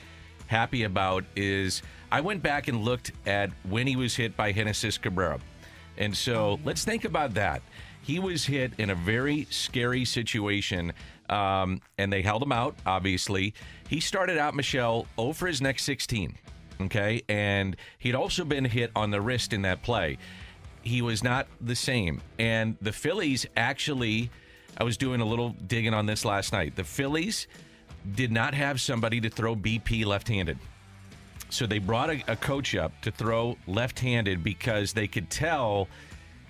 happy 0.47 0.83
about 0.83 1.23
is 1.35 1.81
I 2.11 2.21
went 2.21 2.41
back 2.43 2.67
and 2.67 2.83
looked 2.83 3.11
at 3.25 3.49
when 3.69 3.87
he 3.87 3.95
was 3.95 4.15
hit 4.15 4.35
by 4.37 4.51
Genesis 4.51 4.97
Cabrera. 4.97 5.39
And 5.97 6.15
so 6.15 6.59
let's 6.63 6.83
think 6.85 7.05
about 7.05 7.33
that. 7.35 7.61
He 8.01 8.17
was 8.19 8.45
hit 8.45 8.71
in 8.79 8.89
a 8.89 8.95
very 8.95 9.45
scary 9.51 10.05
situation, 10.05 10.91
um, 11.29 11.81
and 11.99 12.11
they 12.11 12.21
held 12.23 12.41
him 12.41 12.51
out, 12.51 12.75
obviously. 12.85 13.53
He 13.87 13.99
started 13.99 14.39
out, 14.39 14.55
Michelle, 14.55 15.05
0 15.19 15.33
for 15.33 15.45
his 15.47 15.61
next 15.61 15.83
16. 15.83 16.35
Okay. 16.85 17.23
And 17.29 17.75
he'd 17.99 18.15
also 18.15 18.43
been 18.45 18.65
hit 18.65 18.91
on 18.95 19.11
the 19.11 19.21
wrist 19.21 19.53
in 19.53 19.63
that 19.63 19.83
play. 19.83 20.17
He 20.81 21.01
was 21.01 21.23
not 21.23 21.47
the 21.59 21.75
same. 21.75 22.21
And 22.39 22.77
the 22.81 22.91
Phillies 22.91 23.45
actually, 23.55 24.31
I 24.77 24.83
was 24.83 24.97
doing 24.97 25.21
a 25.21 25.25
little 25.25 25.49
digging 25.67 25.93
on 25.93 26.05
this 26.05 26.25
last 26.25 26.53
night. 26.53 26.75
The 26.75 26.83
Phillies 26.83 27.47
did 28.15 28.31
not 28.31 28.53
have 28.53 28.81
somebody 28.81 29.21
to 29.21 29.29
throw 29.29 29.55
BP 29.55 30.05
left 30.05 30.27
handed. 30.27 30.57
So 31.49 31.67
they 31.67 31.79
brought 31.79 32.09
a, 32.09 32.23
a 32.27 32.35
coach 32.35 32.75
up 32.75 32.99
to 33.01 33.11
throw 33.11 33.57
left 33.67 33.99
handed 33.99 34.43
because 34.43 34.93
they 34.93 35.07
could 35.07 35.29
tell 35.29 35.87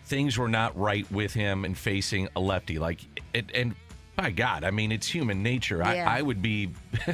things 0.05 0.37
were 0.37 0.47
not 0.47 0.77
right 0.77 1.09
with 1.11 1.33
him 1.33 1.65
and 1.65 1.77
facing 1.77 2.29
a 2.35 2.39
lefty. 2.39 2.79
Like, 2.79 2.99
it, 3.33 3.49
and 3.53 3.75
by 4.15 4.31
God, 4.31 4.63
I 4.63 4.71
mean, 4.71 4.91
it's 4.91 5.07
human 5.07 5.41
nature. 5.41 5.77
Yeah. 5.77 6.09
I, 6.09 6.19
I 6.19 6.21
would 6.21 6.41
be. 6.41 6.69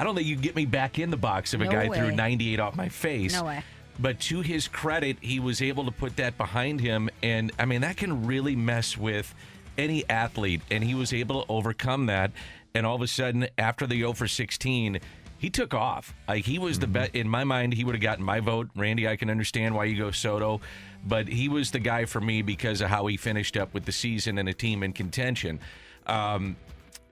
I 0.00 0.04
don't 0.04 0.14
think 0.14 0.26
you'd 0.26 0.40
get 0.40 0.56
me 0.56 0.64
back 0.64 0.98
in 0.98 1.10
the 1.10 1.18
box 1.18 1.52
if 1.52 1.60
a 1.60 1.66
guy 1.66 1.86
way. 1.86 1.98
threw 1.98 2.10
98 2.10 2.58
off 2.58 2.74
my 2.74 2.88
face. 2.88 3.34
No 3.34 3.44
way. 3.44 3.62
But 3.98 4.18
to 4.20 4.40
his 4.40 4.66
credit, 4.66 5.18
he 5.20 5.38
was 5.40 5.60
able 5.60 5.84
to 5.84 5.90
put 5.90 6.16
that 6.16 6.38
behind 6.38 6.80
him. 6.80 7.10
And 7.22 7.52
I 7.58 7.66
mean, 7.66 7.82
that 7.82 7.98
can 7.98 8.26
really 8.26 8.56
mess 8.56 8.96
with 8.96 9.34
any 9.76 10.08
athlete. 10.08 10.62
And 10.70 10.82
he 10.82 10.94
was 10.94 11.12
able 11.12 11.42
to 11.42 11.52
overcome 11.52 12.06
that. 12.06 12.32
and 12.74 12.86
all 12.86 12.94
of 12.96 13.02
a 13.02 13.06
sudden, 13.06 13.48
after 13.58 13.86
the 13.86 13.98
0 13.98 14.14
for 14.14 14.26
16, 14.26 15.00
he 15.36 15.50
took 15.50 15.74
off. 15.74 16.14
Like 16.26 16.46
he 16.46 16.58
was 16.58 16.78
the 16.78 16.86
best 16.86 17.14
in 17.14 17.28
my 17.28 17.44
mind. 17.44 17.74
He 17.74 17.84
would 17.84 17.94
have 17.94 18.02
gotten 18.02 18.24
my 18.24 18.40
vote. 18.40 18.70
Randy, 18.74 19.06
I 19.06 19.16
can 19.16 19.28
understand 19.28 19.74
why 19.74 19.84
you 19.84 19.98
go 19.98 20.10
Soto, 20.12 20.62
but 21.06 21.28
he 21.28 21.50
was 21.50 21.72
the 21.72 21.78
guy 21.78 22.06
for 22.06 22.22
me 22.22 22.40
because 22.40 22.80
of 22.80 22.88
how 22.88 23.06
he 23.06 23.18
finished 23.18 23.56
up 23.58 23.74
with 23.74 23.84
the 23.84 23.92
season 23.92 24.38
and 24.38 24.48
a 24.48 24.54
team 24.54 24.82
in 24.82 24.94
contention. 24.94 25.60
Um, 26.06 26.56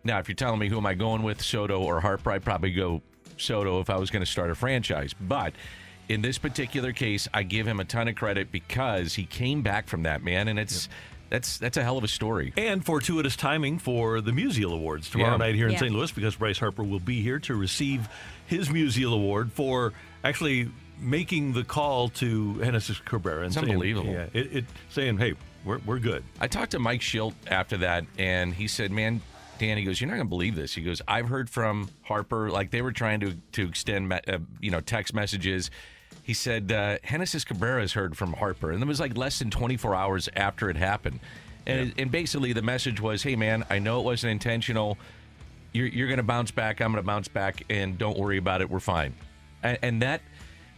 now, 0.08 0.18
if 0.18 0.28
you're 0.28 0.34
telling 0.34 0.58
me 0.58 0.68
who 0.68 0.76
am 0.78 0.86
I 0.86 0.94
going 0.94 1.22
with, 1.22 1.40
Soto 1.40 1.80
or 1.80 2.00
Harper, 2.00 2.32
I'd 2.32 2.44
probably 2.44 2.72
go 2.72 3.00
Soto 3.36 3.80
if 3.80 3.88
I 3.90 3.96
was 3.96 4.10
going 4.10 4.24
to 4.24 4.30
start 4.30 4.50
a 4.50 4.54
franchise. 4.56 5.14
But 5.20 5.52
in 6.08 6.22
this 6.22 6.38
particular 6.38 6.92
case, 6.92 7.28
I 7.32 7.44
give 7.44 7.66
him 7.66 7.78
a 7.78 7.84
ton 7.84 8.08
of 8.08 8.16
credit 8.16 8.50
because 8.50 9.14
he 9.14 9.24
came 9.24 9.62
back 9.62 9.86
from 9.86 10.02
that 10.02 10.24
man, 10.24 10.48
and 10.48 10.58
it's 10.58 10.88
that's 11.30 11.58
that's 11.58 11.76
a 11.76 11.84
hell 11.84 11.98
of 11.98 12.04
a 12.04 12.08
story. 12.08 12.52
And 12.56 12.84
fortuitous 12.84 13.36
timing 13.36 13.78
for 13.78 14.20
the 14.22 14.32
Musial 14.32 14.72
Awards 14.72 15.10
tomorrow 15.10 15.32
Yeah. 15.32 15.36
night 15.36 15.54
here 15.54 15.66
in 15.66 15.74
Yeah. 15.74 15.78
St. 15.80 15.92
Louis 15.94 16.10
because 16.10 16.34
Bryce 16.36 16.58
Harper 16.58 16.82
will 16.82 17.00
be 17.00 17.20
here 17.22 17.38
to 17.40 17.54
receive 17.54 18.08
his 18.46 18.70
Musial 18.70 19.12
Award 19.12 19.52
for 19.52 19.92
actually 20.24 20.70
making 20.98 21.52
the 21.52 21.62
call 21.64 22.08
to 22.08 22.58
Genesis 22.60 22.98
Cabrera. 23.04 23.40
And 23.44 23.46
It's 23.48 23.54
saying, 23.56 23.68
unbelievable. 23.68 24.10
Yeah, 24.10 24.26
it, 24.32 24.56
it 24.56 24.64
saying, 24.88 25.18
hey, 25.18 25.34
we're, 25.64 25.78
we're 25.84 25.98
good. 25.98 26.24
I 26.40 26.46
talked 26.48 26.70
to 26.72 26.78
Mike 26.78 27.02
Shildt 27.02 27.34
after 27.46 27.76
that, 27.78 28.04
and 28.16 28.54
he 28.54 28.66
said, 28.66 28.90
"Man, 28.90 29.20
Dan, 29.58 29.76
he 29.78 29.84
goes, 29.84 30.00
you're 30.00 30.08
not 30.08 30.16
going 30.16 30.26
to 30.26 30.30
believe 30.30 30.54
this." 30.54 30.74
He 30.74 30.82
goes, 30.82 31.02
"I've 31.08 31.28
heard 31.28 31.50
from 31.50 31.90
Harper, 32.02 32.50
like 32.50 32.70
they 32.70 32.82
were 32.82 32.92
trying 32.92 33.20
to 33.20 33.34
to 33.52 33.66
extend, 33.66 34.12
uh, 34.12 34.38
you 34.60 34.70
know, 34.70 34.80
text 34.80 35.14
messages." 35.14 35.70
He 36.22 36.34
said, 36.34 36.72
uh, 36.72 36.98
"Genesis 37.08 37.44
Cabrera 37.44 37.80
has 37.80 37.92
heard 37.92 38.16
from 38.16 38.34
Harper, 38.34 38.70
and 38.70 38.82
it 38.82 38.86
was 38.86 39.00
like 39.00 39.16
less 39.16 39.38
than 39.38 39.50
24 39.50 39.94
hours 39.94 40.28
after 40.36 40.70
it 40.70 40.76
happened." 40.76 41.20
And, 41.66 41.92
and 41.98 42.10
basically, 42.10 42.52
the 42.54 42.62
message 42.62 43.00
was, 43.00 43.22
"Hey, 43.22 43.36
man, 43.36 43.64
I 43.68 43.78
know 43.78 44.00
it 44.00 44.04
wasn't 44.04 44.32
intentional. 44.32 44.96
You're 45.72 45.86
you're 45.86 46.08
going 46.08 46.18
to 46.18 46.22
bounce 46.22 46.50
back. 46.50 46.80
I'm 46.80 46.92
going 46.92 47.02
to 47.02 47.06
bounce 47.06 47.28
back, 47.28 47.64
and 47.68 47.98
don't 47.98 48.18
worry 48.18 48.38
about 48.38 48.60
it. 48.60 48.70
We're 48.70 48.80
fine." 48.80 49.14
And, 49.62 49.78
and 49.82 50.02
that. 50.02 50.22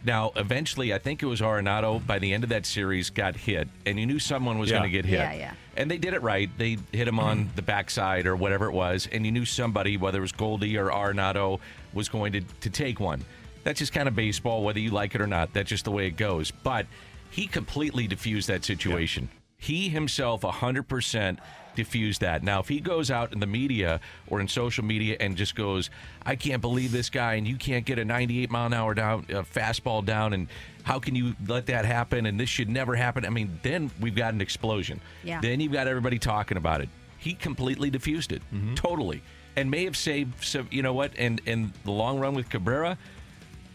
Now, 0.03 0.31
eventually, 0.35 0.93
I 0.93 0.97
think 0.97 1.21
it 1.21 1.27
was 1.27 1.41
Arenado 1.41 2.05
by 2.05 2.17
the 2.19 2.33
end 2.33 2.43
of 2.43 2.49
that 2.49 2.65
series 2.65 3.09
got 3.09 3.35
hit, 3.35 3.67
and 3.85 3.99
you 3.99 4.05
knew 4.05 4.19
someone 4.19 4.57
was 4.57 4.69
Yeah. 4.69 4.77
going 4.79 4.89
to 4.89 4.95
get 4.95 5.05
hit. 5.05 5.19
Yeah, 5.19 5.33
yeah. 5.33 5.53
And 5.77 5.89
they 5.89 5.97
did 5.99 6.13
it 6.13 6.21
right. 6.23 6.49
They 6.57 6.77
hit 6.91 7.07
him 7.07 7.19
on 7.19 7.49
the 7.55 7.61
backside 7.61 8.25
or 8.25 8.35
whatever 8.35 8.65
it 8.65 8.71
was, 8.73 9.07
and 9.11 9.25
you 9.25 9.31
knew 9.31 9.45
somebody, 9.45 9.97
whether 9.97 10.17
it 10.17 10.21
was 10.21 10.31
Goldie 10.31 10.77
or 10.77 10.89
Arenado, 10.89 11.59
was 11.93 12.09
going 12.09 12.33
to, 12.33 12.41
to 12.41 12.69
take 12.69 12.99
one. 12.99 13.23
That's 13.63 13.77
just 13.79 13.93
kind 13.93 14.07
of 14.07 14.15
baseball, 14.15 14.63
whether 14.63 14.79
you 14.79 14.89
like 14.89 15.13
it 15.13 15.21
or 15.21 15.27
not. 15.27 15.53
That's 15.53 15.69
just 15.69 15.85
the 15.85 15.91
way 15.91 16.07
it 16.07 16.17
goes. 16.17 16.49
But 16.49 16.87
he 17.29 17.45
completely 17.45 18.07
diffused 18.07 18.47
that 18.47 18.65
situation. 18.65 19.29
He 19.57 19.89
himself 19.89 20.41
100% 20.41 21.37
diffused 21.75 22.21
that. 22.21 22.43
Now, 22.43 22.59
if 22.59 22.67
he 22.67 22.79
goes 22.79 23.09
out 23.11 23.33
in 23.33 23.39
the 23.39 23.45
media 23.47 23.99
or 24.27 24.39
in 24.41 24.47
social 24.47 24.83
media 24.83 25.17
and 25.19 25.35
just 25.35 25.55
goes, 25.55 25.89
I 26.25 26.35
can't 26.35 26.61
believe 26.61 26.91
this 26.91 27.09
guy, 27.09 27.35
and 27.35 27.47
you 27.47 27.55
can't 27.55 27.85
get 27.85 27.99
a 27.99 28.05
98 28.05 28.49
mile 28.51 28.65
an 28.67 28.73
hour 28.73 28.93
down, 28.93 29.25
uh, 29.29 29.41
fastball 29.43 30.05
down, 30.05 30.33
and 30.33 30.47
how 30.83 30.99
can 30.99 31.15
you 31.15 31.35
let 31.47 31.67
that 31.67 31.85
happen? 31.85 32.25
And 32.25 32.39
this 32.39 32.49
should 32.49 32.69
never 32.69 32.95
happen. 32.95 33.25
I 33.25 33.29
mean, 33.29 33.59
then 33.63 33.91
we've 33.99 34.15
got 34.15 34.33
an 34.33 34.41
explosion. 34.41 34.99
Yeah. 35.23 35.39
Then 35.41 35.59
you've 35.59 35.71
got 35.73 35.87
everybody 35.87 36.19
talking 36.19 36.57
about 36.57 36.81
it. 36.81 36.89
He 37.17 37.33
completely 37.33 37.89
diffused 37.89 38.31
it, 38.31 38.41
Mm-hmm. 38.53 38.73
totally, 38.75 39.21
and 39.55 39.69
may 39.69 39.83
have 39.85 39.95
saved 39.95 40.43
some. 40.43 40.67
You 40.71 40.81
know 40.81 40.93
what? 40.93 41.11
And 41.17 41.39
in 41.45 41.71
the 41.85 41.91
long 41.91 42.19
run 42.19 42.33
with 42.33 42.49
Cabrera, 42.49 42.97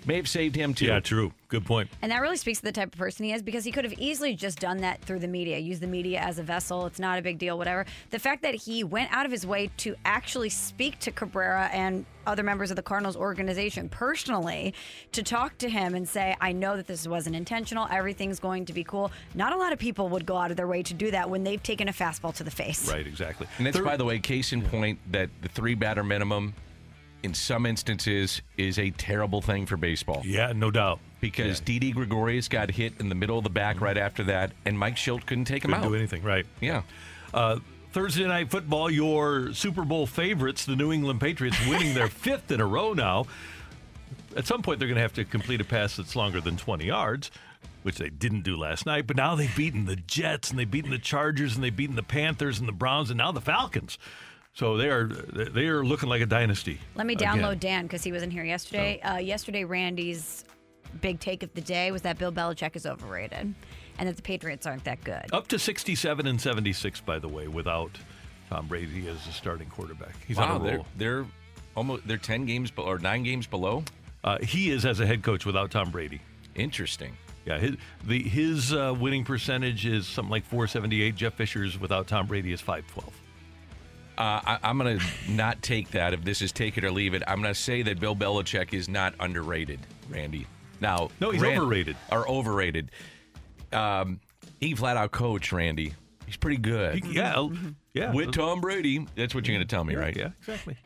may 0.06 0.16
have 0.16 0.28
saved 0.28 0.54
him 0.56 0.74
too. 0.74 0.86
Yeah, 0.86 1.00
true. 1.00 1.32
Good 1.48 1.64
point. 1.64 1.88
And 2.02 2.10
that 2.10 2.20
really 2.20 2.36
speaks 2.36 2.58
to 2.58 2.64
the 2.64 2.72
type 2.72 2.92
of 2.92 2.98
person 2.98 3.24
he 3.24 3.32
is 3.32 3.40
because 3.40 3.64
he 3.64 3.70
could 3.70 3.84
have 3.84 3.94
easily 3.98 4.34
just 4.34 4.58
done 4.58 4.78
that 4.78 5.00
through 5.02 5.20
the 5.20 5.28
media, 5.28 5.58
use 5.58 5.78
the 5.78 5.86
media 5.86 6.18
as 6.20 6.38
a 6.38 6.42
vessel. 6.42 6.86
It's 6.86 6.98
not 6.98 7.18
a 7.18 7.22
big 7.22 7.38
deal, 7.38 7.56
whatever. 7.56 7.86
The 8.10 8.18
fact 8.18 8.42
that 8.42 8.54
he 8.54 8.82
went 8.82 9.12
out 9.12 9.26
of 9.26 9.32
his 9.32 9.46
way 9.46 9.70
to 9.78 9.94
actually 10.04 10.48
speak 10.48 10.98
to 11.00 11.12
Cabrera 11.12 11.68
and 11.72 12.04
other 12.26 12.42
members 12.42 12.70
of 12.70 12.76
the 12.76 12.82
Cardinals 12.82 13.14
organization 13.16 13.88
personally 13.88 14.74
to 15.12 15.22
talk 15.22 15.56
to 15.58 15.68
him 15.68 15.94
and 15.94 16.08
say, 16.08 16.34
I 16.40 16.50
know 16.50 16.76
that 16.76 16.88
this 16.88 17.06
wasn't 17.06 17.36
intentional. 17.36 17.86
Everything's 17.88 18.40
going 18.40 18.64
to 18.64 18.72
be 18.72 18.82
cool. 18.82 19.12
Not 19.36 19.52
a 19.52 19.56
lot 19.56 19.72
of 19.72 19.78
people 19.78 20.08
would 20.08 20.26
go 20.26 20.36
out 20.36 20.50
of 20.50 20.56
their 20.56 20.66
way 20.66 20.82
to 20.82 20.94
do 20.94 21.12
that 21.12 21.30
when 21.30 21.44
they've 21.44 21.62
taken 21.62 21.88
a 21.88 21.92
fastball 21.92 22.34
to 22.34 22.42
the 22.44 22.50
face. 22.50 22.90
Right, 22.90 23.06
exactly. 23.06 23.46
And 23.58 23.66
that's, 23.66 23.76
Third- 23.76 23.86
by 23.86 23.96
the 23.96 24.04
way, 24.04 24.18
case 24.18 24.52
in 24.52 24.62
point 24.62 24.98
that 25.12 25.30
the 25.42 25.48
three 25.48 25.76
batter 25.76 26.02
minimum, 26.02 26.54
in 27.22 27.34
some 27.34 27.66
instances, 27.66 28.42
is 28.56 28.78
a 28.78 28.90
terrible 28.90 29.40
thing 29.42 29.66
for 29.66 29.76
baseball. 29.76 30.22
yeah, 30.24 30.52
no 30.54 30.70
doubt. 30.70 31.00
Because 31.20 31.60
Didi 31.60 31.90
Gregorius 31.92 32.46
got 32.46 32.70
hit 32.70 32.94
in 33.00 33.08
the 33.08 33.14
middle 33.14 33.38
of 33.38 33.42
the 33.44 33.50
back 33.50 33.80
right 33.80 33.96
after 33.96 34.22
that, 34.24 34.52
and 34.64 34.78
Mike 34.78 34.96
Shildt 34.96 35.26
couldn't 35.26 35.46
take 35.46 35.64
him 35.64 35.70
Couldn't 35.70 35.84
out. 35.84 35.88
do 35.88 35.94
anything, 35.96 36.22
right. 36.22 36.46
Yeah. 36.60 36.82
Uh, 37.34 37.58
Thursday 37.92 38.26
night 38.26 38.50
football, 38.50 38.90
your 38.90 39.52
Super 39.54 39.84
Bowl 39.84 40.06
favorites, 40.06 40.66
the 40.66 40.76
New 40.76 40.92
England 40.92 41.20
Patriots, 41.20 41.56
winning 41.66 41.94
their 41.94 42.08
fifth 42.24 42.50
in 42.52 42.60
a 42.60 42.66
row 42.66 42.92
now. 42.92 43.26
At 44.36 44.46
some 44.46 44.60
point, 44.62 44.78
they're 44.78 44.88
going 44.88 44.96
to 44.96 45.02
have 45.02 45.14
to 45.14 45.24
complete 45.24 45.60
a 45.60 45.64
pass 45.64 45.96
that's 45.96 46.14
longer 46.14 46.40
than 46.42 46.56
20 46.58 46.84
yards, 46.84 47.30
which 47.82 47.96
they 47.96 48.10
didn't 48.10 48.42
do 48.42 48.54
last 48.56 48.84
night. 48.84 49.06
But 49.06 49.16
now 49.16 49.34
they've 49.34 49.56
beaten 49.56 49.86
the 49.86 49.96
Jets, 49.96 50.50
and 50.50 50.58
they've 50.58 50.70
beaten 50.70 50.90
the 50.90 50.98
Chargers, 50.98 51.54
and 51.54 51.64
they've 51.64 51.74
beaten 51.74 51.96
the 51.96 52.02
Panthers 52.02 52.58
and 52.60 52.68
the 52.68 52.72
Browns, 52.72 53.08
and 53.10 53.16
now 53.18 53.32
the 53.32 53.40
Falcons. 53.40 53.96
So 54.56 54.78
they 54.78 54.88
are 54.88 55.04
they 55.06 55.66
are 55.66 55.84
looking 55.84 56.08
like 56.08 56.22
a 56.22 56.26
dynasty. 56.26 56.80
Let 56.94 57.06
me 57.06 57.12
again. 57.12 57.36
download 57.36 57.60
Dan 57.60 57.82
because 57.82 58.02
he 58.02 58.10
wasn't 58.10 58.32
here 58.32 58.44
yesterday. 58.44 58.98
Uh, 59.02 59.18
yesterday, 59.18 59.64
Randy's 59.64 60.44
big 61.02 61.20
take 61.20 61.42
of 61.42 61.52
the 61.52 61.60
day 61.60 61.92
was 61.92 62.00
that 62.02 62.18
Bill 62.18 62.32
Belichick 62.32 62.74
is 62.74 62.86
overrated 62.86 63.54
and 63.98 64.08
that 64.08 64.16
the 64.16 64.22
Patriots 64.22 64.66
aren't 64.66 64.84
that 64.84 65.04
good. 65.04 65.26
Up 65.30 65.46
to 65.48 65.58
67 65.58 66.26
and 66.26 66.40
76, 66.40 67.00
by 67.02 67.18
the 67.18 67.28
way, 67.28 67.48
without 67.48 67.98
Tom 68.48 68.66
Brady 68.66 69.06
as 69.08 69.26
a 69.26 69.32
starting 69.32 69.68
quarterback. 69.68 70.14
He's 70.26 70.38
wow, 70.38 70.54
on 70.54 70.60
a 70.62 70.64
they're 70.64 70.76
roll. 70.76 70.86
they're 70.96 71.26
almost 71.76 72.08
they're 72.08 72.16
ten 72.16 72.46
games 72.46 72.70
be- 72.70 72.80
or 72.80 72.98
nine 72.98 73.24
games 73.24 73.46
below. 73.46 73.84
Uh, 74.24 74.38
he 74.38 74.70
is 74.70 74.86
as 74.86 75.00
a 75.00 75.06
head 75.06 75.22
coach 75.22 75.44
without 75.44 75.70
Tom 75.70 75.90
Brady. 75.90 76.22
Interesting. 76.54 77.14
Yeah, 77.44 77.58
his 77.58 77.76
the 78.04 78.22
his 78.22 78.72
uh, 78.72 78.94
winning 78.98 79.24
percentage 79.24 79.84
is 79.84 80.06
something 80.06 80.30
like 80.30 80.46
478. 80.46 81.14
Jeff 81.14 81.34
Fisher's 81.34 81.78
without 81.78 82.06
Tom 82.06 82.26
Brady 82.26 82.52
is 82.52 82.62
512. 82.62 83.12
Uh, 84.18 84.40
I, 84.44 84.58
I'm 84.62 84.78
going 84.78 84.98
to 84.98 85.04
not 85.28 85.60
take 85.62 85.90
that 85.90 86.14
if 86.14 86.24
this 86.24 86.40
is 86.40 86.50
take 86.52 86.78
it 86.78 86.84
or 86.84 86.90
leave 86.90 87.12
it. 87.14 87.22
I'm 87.26 87.42
going 87.42 87.52
to 87.52 87.60
say 87.60 87.82
that 87.82 88.00
Bill 88.00 88.16
Belichick 88.16 88.72
is 88.72 88.88
not 88.88 89.14
underrated, 89.20 89.80
Randy. 90.08 90.46
Now, 90.80 91.10
No, 91.20 91.30
he's 91.30 91.40
Ran- 91.42 91.58
overrated. 91.60 91.96
Or 92.10 92.26
overrated. 92.28 92.90
Um, 93.72 94.20
he 94.60 94.74
flat 94.74 94.96
out 94.96 95.10
coach, 95.12 95.52
Randy. 95.52 95.92
He's 96.24 96.36
pretty 96.36 96.56
good. 96.56 97.04
He- 97.04 97.12
yeah, 97.14 97.46
yeah. 97.92 98.12
With 98.12 98.32
Tom 98.32 98.60
Brady, 98.60 99.06
that's 99.16 99.34
what 99.34 99.46
you're 99.46 99.56
going 99.56 99.66
to 99.66 99.70
tell 99.70 99.84
me, 99.84 99.94
right? 99.96 100.16
Yeah, 100.16 100.30
exactly. 100.40 100.76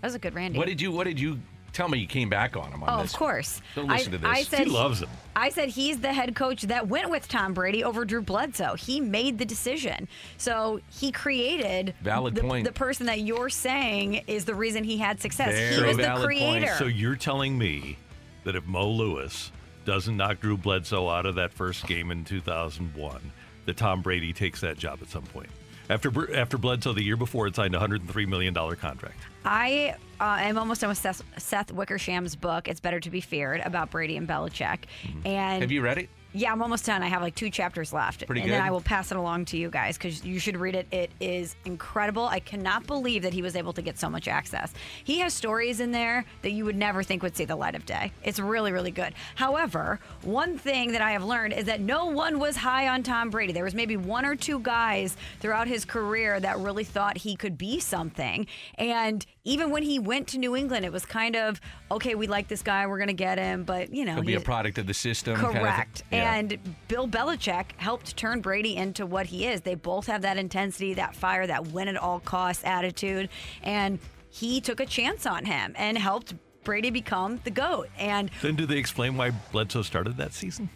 That 0.00 0.08
was 0.08 0.14
a 0.14 0.18
good 0.18 0.34
Randy. 0.34 0.58
What 0.58 0.68
did 0.68 0.80
you? 0.80 0.92
What 0.92 1.04
did 1.04 1.18
you 1.18 1.40
tell 1.74 1.88
me? 1.88 1.98
You 1.98 2.06
came 2.06 2.28
back 2.30 2.56
on 2.56 2.70
him 2.72 2.82
on 2.82 2.88
Oh, 2.88 3.02
this. 3.02 3.12
of 3.12 3.18
course. 3.18 3.60
Don't 3.74 3.88
listen 3.88 4.14
I, 4.14 4.16
to 4.16 4.18
this. 4.22 4.30
I 4.30 4.42
said 4.44 4.58
He 4.60 4.72
loves 4.72 5.02
him. 5.02 5.08
I 5.36 5.48
said 5.50 5.68
he's 5.70 5.98
the 6.00 6.12
head 6.12 6.34
coach 6.34 6.62
that 6.62 6.86
went 6.88 7.10
with 7.10 7.28
Tom 7.28 7.52
Brady 7.54 7.82
over 7.84 8.04
Drew 8.04 8.22
Bledsoe. 8.22 8.74
He 8.76 9.00
made 9.00 9.38
the 9.38 9.44
decision. 9.44 10.08
So 10.38 10.80
he 10.90 11.10
created 11.12 11.94
Valid 12.02 12.36
the, 12.36 12.42
point. 12.42 12.64
the 12.64 12.72
person 12.72 13.06
that 13.06 13.20
you're 13.20 13.50
saying 13.50 14.22
is 14.26 14.44
the 14.44 14.54
reason 14.54 14.84
he 14.84 14.96
had 14.98 15.20
success. 15.20 15.48
he 15.48 15.76
Very 15.76 15.88
was 15.88 15.96
the 15.96 16.02
valid 16.04 16.26
point. 16.28 16.38
creator. 16.38 16.74
So 16.78 16.86
you're 16.86 17.16
telling 17.16 17.58
me 17.58 17.98
that 18.44 18.54
if 18.56 18.64
Mo 18.66 18.88
Lewis 18.88 19.50
doesn't 19.84 20.16
knock 20.16 20.40
Drew 20.40 20.56
Bledsoe 20.56 21.08
out 21.08 21.26
of 21.26 21.34
that 21.34 21.52
first 21.52 21.86
game 21.86 22.10
in 22.10 22.24
2001, 22.24 23.32
that 23.66 23.76
Tom 23.76 24.00
Brady 24.02 24.32
takes 24.32 24.60
that 24.60 24.78
job 24.78 25.00
at 25.02 25.08
some 25.10 25.24
point? 25.24 25.48
After 25.90 26.34
after 26.34 26.56
Bledsoe 26.56 26.92
the 26.94 27.02
year 27.02 27.16
before 27.16 27.44
had 27.46 27.54
signed 27.54 27.74
a 27.74 27.78
103 27.78 28.24
million 28.26 28.54
dollar 28.54 28.76
contract. 28.76 29.18
I 29.44 29.96
uh, 30.20 30.38
am 30.40 30.58
almost 30.58 30.80
done 30.80 30.88
with 30.88 30.98
Seth, 30.98 31.22
Seth 31.38 31.72
Wickersham's 31.72 32.36
book. 32.36 32.68
It's 32.68 32.80
better 32.80 33.00
to 33.00 33.10
be 33.10 33.20
feared 33.20 33.60
about 33.60 33.90
Brady 33.90 34.16
and 34.16 34.28
Belichick. 34.28 34.84
And 35.24 35.24
Mm-hmm. 35.24 35.60
Have 35.60 35.70
you 35.72 35.82
read 35.82 35.98
it? 35.98 36.08
Yeah, 36.36 36.50
I'm 36.52 36.60
almost 36.62 36.84
done. 36.84 37.02
I 37.02 37.06
have 37.06 37.22
like 37.22 37.36
two 37.36 37.48
chapters 37.48 37.92
left. 37.92 38.26
Pretty 38.26 38.42
and 38.42 38.50
then. 38.50 38.60
I 38.60 38.70
will 38.70 38.80
pass 38.80 39.12
it 39.12 39.16
along 39.16 39.44
to 39.46 39.56
you 39.56 39.70
guys 39.70 39.96
because 39.96 40.24
you 40.24 40.40
should 40.40 40.56
read 40.56 40.74
it. 40.74 40.86
It 40.90 41.10
is 41.20 41.54
incredible. 41.64 42.24
I 42.24 42.40
cannot 42.40 42.86
believe 42.88 43.22
that 43.22 43.32
he 43.32 43.40
was 43.40 43.54
able 43.54 43.72
to 43.72 43.82
get 43.82 43.98
so 43.98 44.10
much 44.10 44.26
access. 44.26 44.72
He 45.04 45.20
has 45.20 45.32
stories 45.32 45.78
in 45.78 45.92
there 45.92 46.24
that 46.42 46.50
you 46.50 46.64
would 46.64 46.76
never 46.76 47.04
think 47.04 47.22
would 47.22 47.36
see 47.36 47.44
the 47.44 47.54
light 47.54 47.76
of 47.76 47.86
day. 47.86 48.10
It's 48.24 48.40
really, 48.40 48.72
really 48.72 48.90
good. 48.90 49.14
However, 49.36 50.00
one 50.22 50.58
thing 50.58 50.92
that 50.92 51.02
I 51.02 51.12
have 51.12 51.22
learned 51.24 51.52
is 51.52 51.66
that 51.66 51.80
no 51.80 52.06
one 52.06 52.40
was 52.40 52.56
high 52.56 52.88
on 52.88 53.04
Tom 53.04 53.30
Brady. 53.30 53.52
There 53.52 53.64
was 53.64 53.74
maybe 53.74 53.96
one 53.96 54.24
or 54.24 54.34
two 54.34 54.58
guys 54.58 55.16
throughout 55.40 55.68
his 55.68 55.84
career 55.84 56.40
that 56.40 56.58
really 56.58 56.84
thought 56.84 57.16
he 57.16 57.36
could 57.36 57.56
be 57.56 57.78
something. 57.78 58.46
And 58.76 59.24
even 59.44 59.70
when 59.70 59.84
he 59.84 59.98
went 60.00 60.26
to 60.28 60.38
New 60.38 60.56
England, 60.56 60.84
it 60.84 60.92
was 60.92 61.04
kind 61.04 61.36
of, 61.36 61.60
okay, 61.90 62.14
we 62.14 62.26
like 62.26 62.48
this 62.48 62.62
guy, 62.62 62.86
we're 62.86 62.98
going 62.98 63.08
to 63.08 63.12
get 63.12 63.38
him. 63.38 63.62
But, 63.62 63.92
you 63.94 64.04
know, 64.04 64.14
He'll 64.14 64.22
be 64.24 64.34
a 64.34 64.40
product 64.40 64.78
of 64.78 64.86
the 64.86 64.94
system. 64.94 65.36
kind 65.36 65.58
of 65.58 65.62
thing. 66.10 66.23
Correct. 66.24 66.52
Yeah. 66.52 66.56
And 66.58 66.76
Bill 66.88 67.08
Belichick 67.08 67.72
helped 67.76 68.16
turn 68.16 68.40
Brady 68.40 68.76
into 68.76 69.06
what 69.06 69.26
he 69.26 69.46
is. 69.46 69.60
They 69.60 69.74
both 69.74 70.06
have 70.06 70.22
that 70.22 70.36
intensity, 70.36 70.94
that 70.94 71.14
fire, 71.14 71.46
that 71.46 71.68
win 71.68 71.88
at 71.88 71.96
all 71.96 72.20
costs 72.20 72.64
attitude. 72.64 73.28
And 73.62 73.98
he 74.30 74.60
took 74.60 74.80
a 74.80 74.86
chance 74.86 75.26
on 75.26 75.44
him 75.44 75.74
and 75.76 75.96
helped 75.96 76.34
Brady 76.64 76.90
become 76.90 77.40
the 77.44 77.50
GOAT. 77.50 77.88
And 77.98 78.30
Then 78.42 78.56
do 78.56 78.66
they 78.66 78.78
explain 78.78 79.16
why 79.16 79.30
Bledsoe 79.52 79.82
started 79.82 80.16
that 80.16 80.32
season? 80.32 80.70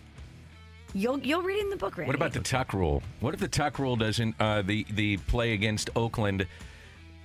you'll 0.95 1.19
you'll 1.21 1.43
read 1.43 1.59
it 1.59 1.63
in 1.65 1.71
the 1.71 1.77
book, 1.77 1.97
Randy. 1.97 2.09
What 2.09 2.17
about 2.17 2.33
the 2.33 2.41
tuck 2.41 2.73
rule? 2.73 3.03
What 3.21 3.35
if 3.35 3.41
the 3.41 3.49
tuck 3.49 3.79
rule 3.79 3.97
doesn't 3.97 4.35
uh, 4.41 4.63
the 4.63 4.87
the 4.91 5.17
play 5.19 5.53
against 5.53 5.91
Oakland? 5.97 6.47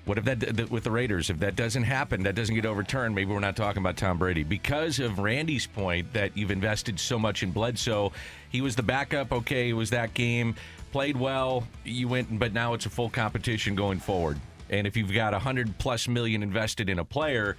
What 0.06 0.18
if 0.18 0.26
that 0.26 0.40
th- 0.42 0.70
with 0.70 0.84
the 0.84 0.92
Raiders? 0.92 1.30
If 1.30 1.40
that 1.40 1.56
doesn't 1.56 1.84
happen, 1.84 2.24
that 2.24 2.36
doesn't 2.36 2.54
get 2.54 2.66
overturned, 2.66 3.16
maybe 3.16 3.32
we're 3.32 3.40
not 3.40 3.56
talking 3.56 3.82
about 3.82 3.96
Tom 3.96 4.18
Brady 4.18 4.44
because 4.44 5.00
of 5.00 5.20
Randy's 5.20 5.66
point 5.66 6.12
that 6.14 6.36
you've 6.36 6.52
invested 6.52 7.00
so 7.00 7.18
much 7.18 7.42
in 7.42 7.52
Bledsoe. 7.52 8.12
He 8.50 8.62
was 8.62 8.76
the 8.76 8.84
backup. 8.84 9.32
Okay, 9.32 9.70
it 9.70 9.74
was 9.74 9.92
that 9.92 10.14
game, 10.14 10.56
played 10.92 11.16
well. 11.16 11.66
You 11.86 12.10
went, 12.10 12.38
but 12.38 12.54
now 12.54 12.74
it's 12.74 12.86
a 12.86 12.90
full 12.90 13.10
competition 13.10 13.76
going 13.76 14.00
forward. 14.00 14.40
And 14.70 14.86
if 14.86 14.98
you've 14.98 15.14
got 15.14 15.34
a 15.34 15.40
hundred 15.40 15.78
plus 15.78 16.08
million 16.08 16.44
invested 16.44 16.90
in 16.90 17.00
a 17.00 17.06
player, 17.06 17.56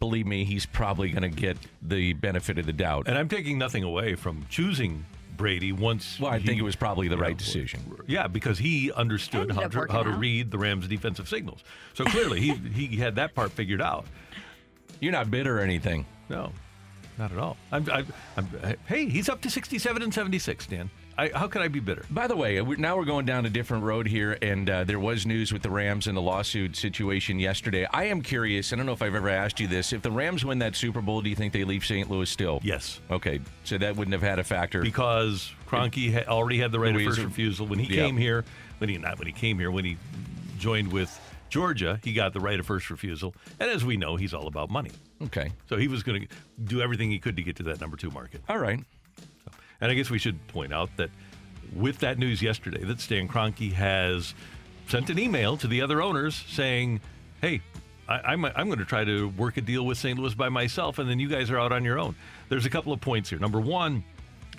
believe 0.00 0.26
me, 0.26 0.44
he's 0.44 0.64
probably 0.64 1.10
going 1.10 1.22
to 1.22 1.28
get 1.40 1.58
the 1.82 2.14
benefit 2.14 2.58
of 2.58 2.64
the 2.64 2.72
doubt. 2.72 3.06
And 3.06 3.18
I'm 3.18 3.28
taking 3.28 3.58
nothing 3.58 3.84
away 3.84 4.14
from 4.14 4.46
choosing 4.48 5.04
Brady 5.38 5.72
once. 5.72 6.20
Well, 6.20 6.30
I 6.30 6.38
he- 6.38 6.46
think 6.46 6.58
it 6.58 6.62
was 6.64 6.76
probably 6.76 7.08
the 7.08 7.16
you 7.16 7.22
right 7.22 7.30
know, 7.32 7.38
decision. 7.38 7.80
Yeah, 8.06 8.26
because 8.26 8.58
he 8.58 8.92
understood 8.92 9.50
how 9.52 9.68
to, 9.68 9.86
how 9.90 10.02
to 10.02 10.10
out. 10.10 10.18
read 10.18 10.50
the 10.50 10.58
Rams' 10.58 10.86
defensive 10.86 11.26
signals. 11.28 11.64
So 11.94 12.04
clearly, 12.04 12.40
he 12.40 12.52
he 12.54 12.96
had 12.96 13.14
that 13.16 13.34
part 13.34 13.52
figured 13.52 13.80
out. 13.80 14.04
You're 15.00 15.12
not 15.12 15.30
bitter 15.30 15.58
or 15.58 15.62
anything. 15.62 16.04
No, 16.28 16.52
not 17.16 17.32
at 17.32 17.38
all. 17.38 17.56
I'm, 17.72 17.88
I'm, 17.90 18.06
I'm, 18.36 18.48
hey, 18.86 19.08
he's 19.08 19.28
up 19.30 19.40
to 19.42 19.50
67 19.50 20.02
and 20.02 20.12
76, 20.12 20.66
Dan. 20.66 20.90
I, 21.18 21.30
how 21.34 21.48
could 21.48 21.62
I 21.62 21.68
be 21.68 21.80
bitter? 21.80 22.04
By 22.10 22.28
the 22.28 22.36
way, 22.36 22.60
we- 22.62 22.76
now 22.76 22.96
we're 22.96 23.04
going 23.04 23.26
down 23.26 23.44
a 23.44 23.50
different 23.50 23.82
road 23.82 24.06
here, 24.06 24.38
and 24.40 24.70
uh, 24.70 24.84
there 24.84 25.00
was 25.00 25.26
news 25.26 25.52
with 25.52 25.62
the 25.62 25.70
Rams 25.70 26.06
and 26.06 26.16
the 26.16 26.22
lawsuit 26.22 26.76
situation 26.76 27.40
yesterday. 27.40 27.86
I 27.92 28.04
am 28.04 28.22
curious. 28.22 28.72
I 28.72 28.76
don't 28.76 28.86
know 28.86 28.92
if 28.92 29.02
I've 29.02 29.16
ever 29.16 29.28
asked 29.28 29.58
you 29.58 29.66
this. 29.66 29.92
If 29.92 30.02
the 30.02 30.12
Rams 30.12 30.44
win 30.44 30.60
that 30.60 30.76
Super 30.76 31.00
Bowl, 31.00 31.20
do 31.20 31.28
you 31.28 31.34
think 31.36 31.52
they 31.52 31.64
leave 31.64 31.84
St. 31.84 32.08
Louis 32.08 32.30
still? 32.30 32.60
Yes. 32.62 33.00
Okay, 33.10 33.40
so 33.64 33.76
that 33.78 33.96
wouldn't 33.96 34.12
have 34.12 34.22
had 34.22 34.38
a 34.38 34.44
factor. 34.44 34.80
because 34.80 35.52
ha- 35.68 36.24
already 36.28 36.58
had 36.58 36.70
the 36.70 36.78
right 36.78 36.94
of 36.94 37.02
first 37.02 37.18
refusal 37.20 37.66
when 37.66 37.80
he 37.80 37.92
Yeah. 37.96 38.04
came 38.06 38.16
here. 38.16 38.44
When 38.78 38.88
he 38.88 38.96
not 38.96 39.18
when 39.18 39.26
he 39.26 39.32
came 39.32 39.58
here 39.58 39.72
when 39.72 39.84
he 39.84 39.96
joined 40.58 40.92
with 40.92 41.18
Georgia, 41.50 41.98
he 42.04 42.12
got 42.12 42.32
the 42.32 42.38
right 42.40 42.60
of 42.60 42.66
first 42.66 42.90
refusal. 42.90 43.34
And 43.58 43.68
as 43.68 43.84
we 43.84 43.96
know, 43.96 44.14
he's 44.14 44.34
all 44.34 44.46
about 44.46 44.70
money. 44.70 44.90
Okay. 45.22 45.50
So 45.68 45.76
he 45.76 45.88
was 45.88 46.04
going 46.04 46.22
to 46.22 46.28
do 46.62 46.80
everything 46.80 47.10
he 47.10 47.18
could 47.18 47.34
to 47.36 47.42
get 47.42 47.56
to 47.56 47.64
that 47.64 47.80
number 47.80 47.96
two 47.96 48.10
market. 48.12 48.40
All 48.48 48.58
right. 48.58 48.78
And 49.80 49.90
I 49.90 49.94
guess 49.94 50.10
we 50.10 50.18
should 50.18 50.44
point 50.48 50.72
out 50.72 50.90
that 50.96 51.10
with 51.74 51.98
that 51.98 52.18
news 52.18 52.42
yesterday, 52.42 52.84
that 52.84 53.00
Stan 53.00 53.28
Kroenke 53.28 53.72
has 53.72 54.34
sent 54.88 55.10
an 55.10 55.18
email 55.18 55.56
to 55.58 55.68
the 55.68 55.82
other 55.82 56.02
owners 56.02 56.34
saying, 56.48 57.00
"Hey, 57.40 57.60
I, 58.08 58.18
I'm 58.20 58.44
I'm 58.44 58.66
going 58.66 58.78
to 58.78 58.84
try 58.84 59.04
to 59.04 59.28
work 59.30 59.56
a 59.56 59.60
deal 59.60 59.86
with 59.86 59.98
St. 59.98 60.18
Louis 60.18 60.34
by 60.34 60.48
myself, 60.48 60.98
and 60.98 61.08
then 61.08 61.18
you 61.18 61.28
guys 61.28 61.50
are 61.50 61.58
out 61.58 61.72
on 61.72 61.84
your 61.84 61.98
own." 61.98 62.16
There's 62.48 62.66
a 62.66 62.70
couple 62.70 62.92
of 62.92 63.00
points 63.00 63.30
here. 63.30 63.38
Number 63.38 63.60
one, 63.60 64.02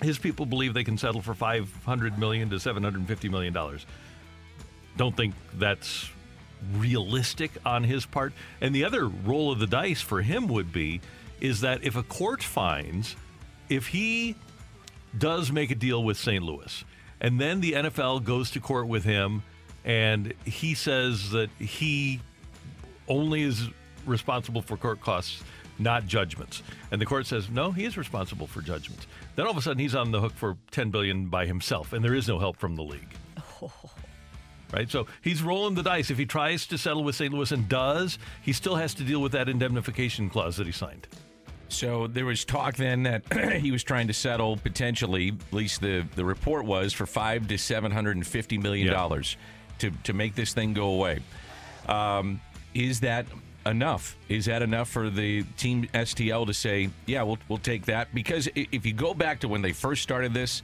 his 0.02 0.18
people 0.18 0.46
believe 0.46 0.72
they 0.72 0.84
can 0.84 0.96
settle 0.96 1.20
for 1.20 1.34
500 1.34 2.18
million 2.18 2.48
to 2.50 2.60
750 2.60 3.28
million 3.28 3.52
dollars. 3.52 3.84
Don't 4.96 5.16
think 5.16 5.34
that's 5.54 6.10
realistic 6.74 7.50
on 7.64 7.84
his 7.84 8.06
part. 8.06 8.32
And 8.60 8.74
the 8.74 8.84
other 8.84 9.08
roll 9.08 9.50
of 9.50 9.58
the 9.58 9.66
dice 9.66 10.00
for 10.00 10.20
him 10.22 10.46
would 10.48 10.72
be 10.72 11.00
is 11.40 11.62
that 11.62 11.84
if 11.84 11.96
a 11.96 12.02
court 12.02 12.42
finds 12.42 13.16
if 13.70 13.86
he 13.86 14.34
does 15.18 15.50
make 15.50 15.70
a 15.70 15.74
deal 15.74 16.02
with 16.02 16.16
St. 16.16 16.42
Louis, 16.42 16.84
and 17.20 17.40
then 17.40 17.60
the 17.60 17.72
NFL 17.72 18.24
goes 18.24 18.50
to 18.52 18.60
court 18.60 18.88
with 18.88 19.04
him, 19.04 19.42
and 19.84 20.34
he 20.44 20.74
says 20.74 21.30
that 21.30 21.50
he 21.58 22.20
only 23.08 23.42
is 23.42 23.68
responsible 24.06 24.62
for 24.62 24.76
court 24.76 25.00
costs, 25.00 25.42
not 25.78 26.06
judgments, 26.06 26.62
and 26.90 27.00
the 27.00 27.06
court 27.06 27.26
says 27.26 27.50
no, 27.50 27.72
he 27.72 27.84
is 27.84 27.96
responsible 27.96 28.46
for 28.46 28.60
judgments. 28.60 29.06
Then 29.36 29.46
all 29.46 29.52
of 29.52 29.56
a 29.58 29.62
sudden 29.62 29.78
he's 29.78 29.94
on 29.94 30.10
the 30.10 30.20
hook 30.20 30.34
for 30.34 30.56
ten 30.70 30.90
billion 30.90 31.26
by 31.26 31.46
himself, 31.46 31.92
and 31.92 32.04
there 32.04 32.14
is 32.14 32.28
no 32.28 32.38
help 32.38 32.56
from 32.56 32.76
the 32.76 32.82
league. 32.82 33.14
Right, 34.72 34.88
so 34.88 35.06
he's 35.20 35.42
rolling 35.42 35.74
the 35.74 35.82
dice. 35.82 36.10
If 36.10 36.18
he 36.18 36.26
tries 36.26 36.66
to 36.66 36.78
settle 36.78 37.02
with 37.02 37.16
St. 37.16 37.34
Louis 37.34 37.50
and 37.50 37.68
does, 37.68 38.18
he 38.42 38.52
still 38.52 38.76
has 38.76 38.94
to 38.94 39.02
deal 39.02 39.20
with 39.20 39.32
that 39.32 39.48
indemnification 39.48 40.30
clause 40.30 40.56
that 40.58 40.66
he 40.66 40.72
signed. 40.72 41.08
So 41.70 42.06
there 42.06 42.26
was 42.26 42.44
talk 42.44 42.76
then 42.76 43.04
that 43.04 43.22
he 43.60 43.70
was 43.70 43.82
trying 43.82 44.08
to 44.08 44.12
settle 44.12 44.56
potentially, 44.56 45.28
at 45.28 45.52
least 45.52 45.80
the, 45.80 46.06
the 46.16 46.24
report 46.24 46.64
was, 46.64 46.92
for 46.92 47.06
five 47.06 47.48
to 47.48 47.58
seven 47.58 47.90
hundred 47.90 48.16
and 48.16 48.26
fifty 48.26 48.58
million 48.58 48.92
dollars 48.92 49.36
to 49.78 49.90
to 50.04 50.12
make 50.12 50.34
this 50.34 50.52
thing 50.52 50.74
go 50.74 50.88
away. 50.88 51.20
Um, 51.88 52.40
is 52.74 53.00
that 53.00 53.26
enough? 53.66 54.16
Is 54.28 54.46
that 54.46 54.62
enough 54.62 54.88
for 54.88 55.10
the 55.10 55.44
team 55.56 55.88
STL 55.94 56.46
to 56.46 56.54
say, 56.54 56.90
yeah, 57.06 57.22
we'll 57.22 57.38
we'll 57.48 57.58
take 57.58 57.86
that? 57.86 58.14
Because 58.14 58.48
if 58.54 58.84
you 58.84 58.92
go 58.92 59.14
back 59.14 59.40
to 59.40 59.48
when 59.48 59.62
they 59.62 59.72
first 59.72 60.02
started 60.02 60.34
this, 60.34 60.62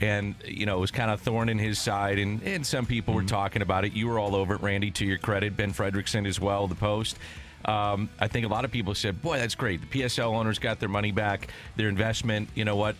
and 0.00 0.34
you 0.44 0.66
know 0.66 0.76
it 0.76 0.80
was 0.80 0.90
kind 0.90 1.10
of 1.10 1.20
thorn 1.20 1.48
in 1.48 1.58
his 1.58 1.78
side, 1.78 2.18
and 2.18 2.42
and 2.42 2.66
some 2.66 2.86
people 2.86 3.14
were 3.14 3.22
talking 3.22 3.62
about 3.62 3.84
it. 3.84 3.92
You 3.92 4.08
were 4.08 4.18
all 4.18 4.34
over 4.34 4.54
it, 4.54 4.62
Randy. 4.62 4.90
To 4.92 5.04
your 5.04 5.18
credit, 5.18 5.56
Ben 5.56 5.72
Frederickson 5.72 6.26
as 6.26 6.40
well. 6.40 6.66
The 6.66 6.74
Post. 6.74 7.18
Um, 7.66 8.08
I 8.20 8.28
think 8.28 8.46
a 8.46 8.48
lot 8.48 8.64
of 8.64 8.70
people 8.70 8.94
said, 8.94 9.20
"Boy, 9.20 9.38
that's 9.38 9.56
great. 9.56 9.80
The 9.80 10.02
PSL 10.02 10.34
owners 10.34 10.58
got 10.58 10.78
their 10.78 10.88
money 10.88 11.10
back, 11.10 11.48
their 11.74 11.88
investment. 11.88 12.48
You 12.54 12.64
know 12.64 12.76
what? 12.76 12.96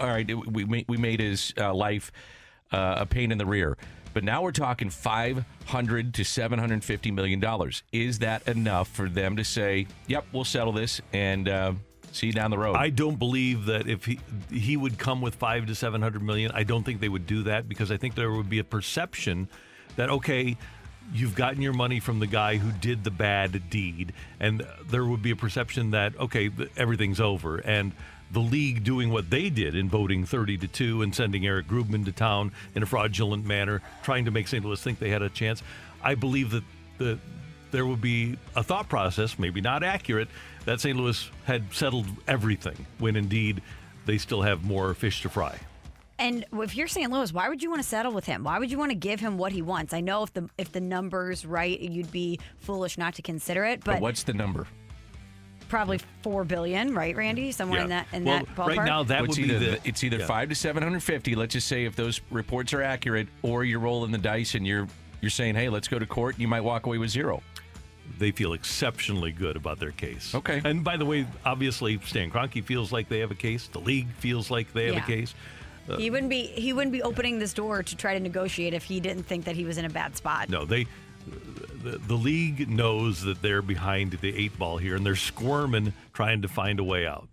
All 0.00 0.08
right, 0.08 0.26
we 0.48 0.84
we 0.88 0.96
made 0.96 1.20
his 1.20 1.52
uh, 1.58 1.74
life 1.74 2.10
uh, 2.72 2.96
a 2.98 3.06
pain 3.06 3.30
in 3.30 3.38
the 3.38 3.46
rear." 3.46 3.76
But 4.12 4.24
now 4.24 4.42
we're 4.42 4.52
talking 4.52 4.90
five 4.90 5.44
hundred 5.66 6.14
to 6.14 6.24
seven 6.24 6.58
hundred 6.58 6.82
fifty 6.82 7.10
million 7.10 7.40
dollars. 7.40 7.82
Is 7.92 8.20
that 8.20 8.48
enough 8.48 8.88
for 8.88 9.08
them 9.08 9.36
to 9.36 9.44
say, 9.44 9.86
"Yep, 10.06 10.26
we'll 10.32 10.44
settle 10.44 10.72
this 10.72 11.00
and 11.12 11.48
uh, 11.48 11.72
see 12.10 12.28
you 12.28 12.32
down 12.32 12.50
the 12.50 12.58
road"? 12.58 12.76
I 12.76 12.88
don't 12.90 13.18
believe 13.18 13.66
that 13.66 13.86
if 13.86 14.06
he 14.06 14.18
he 14.50 14.76
would 14.76 14.98
come 14.98 15.20
with 15.20 15.36
five 15.36 15.66
to 15.66 15.74
seven 15.74 16.00
hundred 16.00 16.22
million. 16.22 16.50
I 16.52 16.64
don't 16.64 16.84
think 16.84 17.00
they 17.00 17.08
would 17.08 17.26
do 17.26 17.42
that 17.44 17.68
because 17.68 17.92
I 17.92 17.98
think 17.98 18.14
there 18.14 18.32
would 18.32 18.50
be 18.50 18.58
a 18.58 18.64
perception 18.64 19.48
that 19.96 20.10
okay, 20.10 20.56
you've 21.12 21.34
gotten 21.34 21.62
your 21.62 21.72
money 21.72 22.00
from 22.00 22.20
the 22.20 22.26
guy 22.26 22.56
who 22.56 22.72
did 22.72 23.04
the 23.04 23.10
bad 23.10 23.70
deed, 23.70 24.12
and 24.38 24.66
there 24.88 25.04
would 25.04 25.22
be 25.22 25.30
a 25.30 25.36
perception 25.36 25.90
that 25.92 26.18
okay, 26.18 26.50
everything's 26.76 27.20
over, 27.20 27.58
and 27.58 27.92
the 28.32 28.40
league 28.40 28.84
doing 28.84 29.10
what 29.10 29.28
they 29.30 29.50
did 29.50 29.74
in 29.74 29.88
voting 29.88 30.24
thirty 30.24 30.56
to 30.58 30.68
two 30.68 31.02
and 31.02 31.14
sending 31.14 31.46
Eric 31.46 31.66
Grubman 31.66 32.04
to 32.04 32.12
town 32.12 32.52
in 32.74 32.82
a 32.82 32.86
fraudulent 32.86 33.44
manner, 33.44 33.82
trying 34.02 34.24
to 34.24 34.30
make 34.30 34.48
St. 34.48 34.64
Louis 34.64 34.80
think 34.80 34.98
they 34.98 35.10
had 35.10 35.22
a 35.22 35.28
chance. 35.28 35.62
I 36.02 36.14
believe 36.14 36.50
that 36.50 36.64
the 36.98 37.18
there 37.70 37.86
would 37.86 38.00
be 38.00 38.36
a 38.56 38.62
thought 38.62 38.88
process, 38.88 39.38
maybe 39.38 39.60
not 39.60 39.82
accurate, 39.82 40.28
that 40.64 40.80
St. 40.80 40.96
Louis 40.96 41.30
had 41.44 41.72
settled 41.72 42.06
everything 42.26 42.86
when 42.98 43.16
indeed 43.16 43.62
they 44.06 44.18
still 44.18 44.42
have 44.42 44.64
more 44.64 44.92
fish 44.94 45.22
to 45.22 45.28
fry. 45.28 45.58
And 46.20 46.44
if 46.52 46.76
you're 46.76 46.86
St. 46.86 47.10
Louis, 47.10 47.32
why 47.32 47.48
would 47.48 47.62
you 47.62 47.70
want 47.70 47.82
to 47.82 47.88
settle 47.88 48.12
with 48.12 48.26
him? 48.26 48.44
Why 48.44 48.58
would 48.58 48.70
you 48.70 48.76
want 48.78 48.90
to 48.90 48.94
give 48.96 49.18
him 49.20 49.38
what 49.38 49.52
he 49.52 49.62
wants? 49.62 49.94
I 49.94 50.00
know 50.02 50.22
if 50.22 50.32
the 50.34 50.48
if 50.58 50.70
the 50.70 50.80
number's 50.80 51.46
right, 51.46 51.80
you'd 51.80 52.12
be 52.12 52.38
foolish 52.58 52.98
not 52.98 53.14
to 53.14 53.22
consider 53.22 53.64
it. 53.64 53.82
but 53.82 53.94
But, 53.94 54.00
what's 54.02 54.22
the 54.22 54.34
number? 54.34 54.66
probably 55.68 56.00
four 56.22 56.42
billion, 56.42 56.92
right, 56.92 57.16
Randy? 57.16 57.52
Somewhere 57.52 57.82
in 57.82 57.88
that 57.90 58.06
in 58.12 58.24
that 58.24 58.44
ballpark. 58.56 58.66
right 58.76 58.84
now 58.84 59.04
that 59.04 59.20
Well, 59.22 59.30
it's 59.30 59.38
would 59.38 59.46
be 59.48 59.54
either 59.54 59.70
the, 59.72 59.80
it's 59.88 60.02
either 60.04 60.18
yeah. 60.18 60.26
five 60.26 60.48
to 60.50 60.54
seven 60.54 60.82
hundred 60.82 61.00
fifty. 61.02 61.34
Let's 61.36 61.52
just 61.54 61.68
say 61.68 61.84
if 61.84 61.94
those 61.96 62.20
reports 62.30 62.74
are 62.74 62.82
accurate, 62.82 63.28
or 63.42 63.64
you're 63.64 63.78
rolling 63.80 64.10
the 64.10 64.18
dice 64.18 64.54
and 64.56 64.66
you're 64.66 64.88
you're 65.22 65.30
saying, 65.30 65.54
hey, 65.54 65.68
let's 65.70 65.86
go 65.88 65.98
to 65.98 66.06
court. 66.06 66.38
You 66.38 66.48
might 66.48 66.62
walk 66.62 66.86
away 66.86 66.98
with 66.98 67.10
zero. 67.10 67.42
They 68.18 68.30
feel 68.32 68.52
exceptionally 68.54 69.30
good 69.32 69.54
about 69.56 69.78
their 69.78 69.92
case. 69.92 70.34
Okay. 70.34 70.60
And 70.64 70.82
by 70.82 70.96
the 70.96 71.04
way, 71.06 71.26
obviously 71.46 71.98
Stan 72.04 72.30
Kroenke 72.30 72.62
feels 72.64 72.90
like 72.90 73.08
they 73.08 73.20
have 73.20 73.30
a 73.30 73.34
case. 73.36 73.68
The 73.68 73.78
league 73.80 74.10
feels 74.18 74.50
like 74.50 74.72
they 74.74 74.86
have 74.86 74.96
Yeah. 74.96 75.04
a 75.04 75.06
case. 75.06 75.34
He 75.96 76.10
wouldn't 76.10 76.30
be 76.30 76.46
he 76.46 76.72
wouldn't 76.72 76.92
be 76.92 77.02
opening 77.02 77.38
this 77.38 77.52
door 77.52 77.82
to 77.82 77.96
try 77.96 78.14
to 78.14 78.20
negotiate 78.20 78.74
if 78.74 78.84
he 78.84 79.00
didn't 79.00 79.24
think 79.24 79.44
that 79.46 79.56
he 79.56 79.64
was 79.64 79.76
in 79.76 79.84
a 79.84 79.90
bad 79.90 80.16
spot. 80.16 80.48
No, 80.48 80.64
they 80.64 80.86
the, 81.82 81.98
the 81.98 82.14
league 82.14 82.68
knows 82.68 83.22
that 83.22 83.42
they're 83.42 83.62
behind 83.62 84.12
the 84.12 84.36
eight 84.36 84.58
ball 84.58 84.76
here 84.76 84.96
and 84.96 85.04
they're 85.04 85.16
squirming 85.16 85.92
trying 86.12 86.42
to 86.42 86.48
find 86.48 86.78
a 86.78 86.84
way 86.84 87.06
out. 87.06 87.28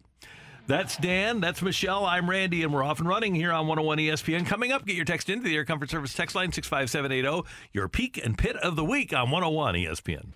That's 0.68 0.98
Dan. 0.98 1.40
That's 1.40 1.62
Michelle. 1.62 2.06
I'm 2.06 2.30
Randy, 2.30 2.64
and 2.64 2.74
we're 2.74 2.84
off 2.84 3.00
and 3.00 3.08
running 3.08 3.34
here 3.34 3.54
on 3.54 3.68
101 3.68 4.00
ESPN. 4.00 4.46
Coming 4.46 4.74
up, 4.74 4.86
get 4.86 4.98
your 4.98 5.06
text 5.06 5.30
into 5.30 5.46
the 5.46 5.56
Air 5.56 5.64
Comfort 5.64 5.90
Service 5.90 6.14
text 6.14 6.36
line 6.36 6.52
65780. 6.52 7.48
Your 7.72 7.88
peak 7.88 8.20
and 8.22 8.38
pit 8.38 8.58
of 8.58 8.76
the 8.76 8.84
week 8.84 9.14
on 9.14 9.32
101 9.32 9.76
ESPN. 9.76 10.34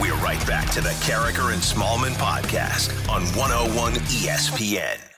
We're 0.00 0.14
right 0.16 0.44
back 0.46 0.70
to 0.72 0.82
the 0.82 0.90
Karraker 0.90 1.52
and 1.52 1.62
Smallmon 1.62 2.12
podcast 2.14 2.90
on 3.08 3.22
101 3.34 3.94
ESPN. 3.94 5.11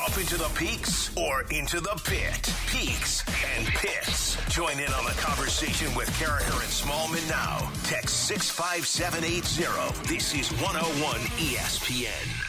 Up 0.00 0.16
into 0.16 0.36
the 0.36 0.48
peaks 0.54 1.10
or 1.16 1.42
into 1.50 1.80
the 1.80 2.00
pit? 2.04 2.54
Peaks 2.68 3.24
and 3.56 3.66
pits. 3.66 4.36
Join 4.48 4.78
in 4.78 4.92
on 4.92 5.04
the 5.04 5.10
conversation 5.18 5.92
with 5.96 6.08
Karraker 6.10 6.52
and 6.62 6.70
Smallmon 6.70 7.28
now. 7.28 7.68
Text 7.82 8.28
65780. 8.28 10.08
This 10.08 10.34
is 10.34 10.52
101 10.62 11.16
ESPN. 11.38 12.48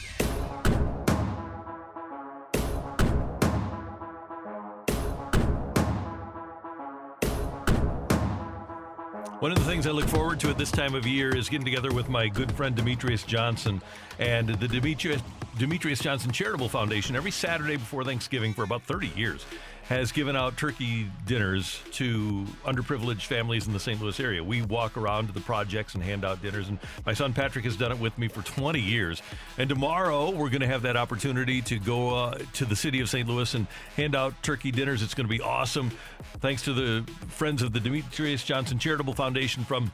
One 9.39 9.53
of 9.53 9.57
the 9.57 9.63
things 9.63 9.87
I 9.87 9.91
look 9.91 10.09
forward 10.09 10.37
to 10.41 10.49
at 10.49 10.57
this 10.57 10.69
time 10.69 10.93
of 10.95 11.07
year 11.07 11.33
is 11.33 11.47
getting 11.47 11.63
together 11.63 11.93
with 11.93 12.09
my 12.09 12.27
good 12.27 12.51
friend 12.51 12.75
Demetrius 12.75 13.23
Johnson 13.23 13.81
and 14.19 14.49
the 14.49 14.67
Demetrius, 14.67 15.21
Demetrius 15.57 15.99
Johnson 15.99 16.29
Charitable 16.33 16.67
Foundation 16.67 17.15
every 17.15 17.31
Saturday 17.31 17.77
before 17.77 18.03
Thanksgiving 18.03 18.53
for 18.53 18.63
about 18.63 18.83
30 18.83 19.07
years 19.15 19.45
has 19.89 20.11
given 20.11 20.35
out 20.35 20.55
turkey 20.55 21.07
dinners 21.25 21.81
to 21.93 22.45
underprivileged 22.63 23.23
families 23.23 23.65
in 23.65 23.73
the 23.73 23.79
St. 23.79 23.99
Louis 23.99 24.19
area. 24.19 24.43
We 24.43 24.61
walk 24.61 24.95
around 24.95 25.27
to 25.27 25.33
the 25.33 25.39
projects 25.39 25.95
and 25.95 26.03
hand 26.03 26.23
out 26.23 26.43
dinners, 26.43 26.69
and 26.69 26.77
my 27.07 27.15
son 27.15 27.33
Patrick 27.33 27.65
has 27.65 27.75
done 27.75 27.91
it 27.91 27.99
with 27.99 28.15
me 28.15 28.27
for 28.27 28.43
20 28.43 28.79
years. 28.79 29.23
And 29.57 29.67
tomorrow 29.67 30.29
we're 30.29 30.49
going 30.49 30.61
to 30.61 30.67
have 30.67 30.83
that 30.83 30.95
opportunity 30.95 31.63
to 31.63 31.79
go 31.79 32.15
uh, 32.15 32.37
to 32.53 32.65
the 32.65 32.75
city 32.75 32.99
of 32.99 33.09
St. 33.09 33.27
Louis 33.27 33.51
and 33.55 33.65
hand 33.95 34.15
out 34.15 34.35
turkey 34.43 34.69
dinners. 34.71 35.01
It's 35.01 35.15
going 35.15 35.27
to 35.27 35.33
be 35.35 35.41
awesome. 35.41 35.89
Thanks 36.37 36.61
to 36.65 36.73
the 36.73 37.11
friends 37.27 37.63
of 37.63 37.73
the 37.73 37.79
Demetrius 37.79 38.43
Johnson 38.43 38.77
Charitable 38.77 39.15
Foundation 39.15 39.63
from 39.63 39.91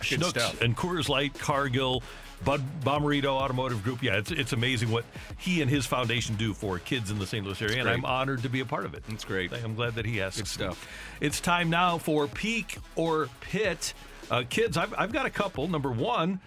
Schnucks 0.00 0.30
stuff. 0.30 0.60
and 0.60 0.76
Coors 0.76 1.08
Light, 1.08 1.34
Cargill, 1.34 2.02
Bud 2.44 2.62
Bommarito 2.82 3.26
Automotive 3.26 3.82
Group. 3.82 4.02
Yeah, 4.02 4.16
it's 4.16 4.30
it's 4.30 4.52
amazing 4.52 4.90
what 4.90 5.04
he 5.38 5.60
and 5.60 5.70
his 5.70 5.86
foundation 5.86 6.36
do 6.36 6.54
for 6.54 6.78
kids 6.78 7.10
in 7.10 7.18
the 7.18 7.26
St. 7.26 7.44
Louis 7.44 7.60
area, 7.60 7.80
and. 7.80 7.88
I'm 7.88 8.04
honored 8.04 8.42
to 8.42 8.48
be 8.48 8.60
a 8.60 8.64
part 8.64 8.84
of 8.84 8.94
it. 8.94 9.02
That's 9.08 9.24
great. 9.24 9.52
I'm 9.52 9.74
glad 9.74 9.94
that 9.96 10.04
he 10.06 10.20
asked. 10.20 10.38
Good 10.38 10.46
stuff. 10.46 10.88
It's 11.20 11.40
time 11.40 11.70
now 11.70 11.98
for 11.98 12.26
Peak 12.28 12.78
or 12.94 13.28
Pit. 13.40 13.92
Uh, 14.30 14.44
kids, 14.48 14.76
I've, 14.76 14.94
I've 14.96 15.12
got 15.12 15.26
a 15.26 15.30
couple. 15.30 15.66
Number 15.68 15.90
one, 15.90 16.40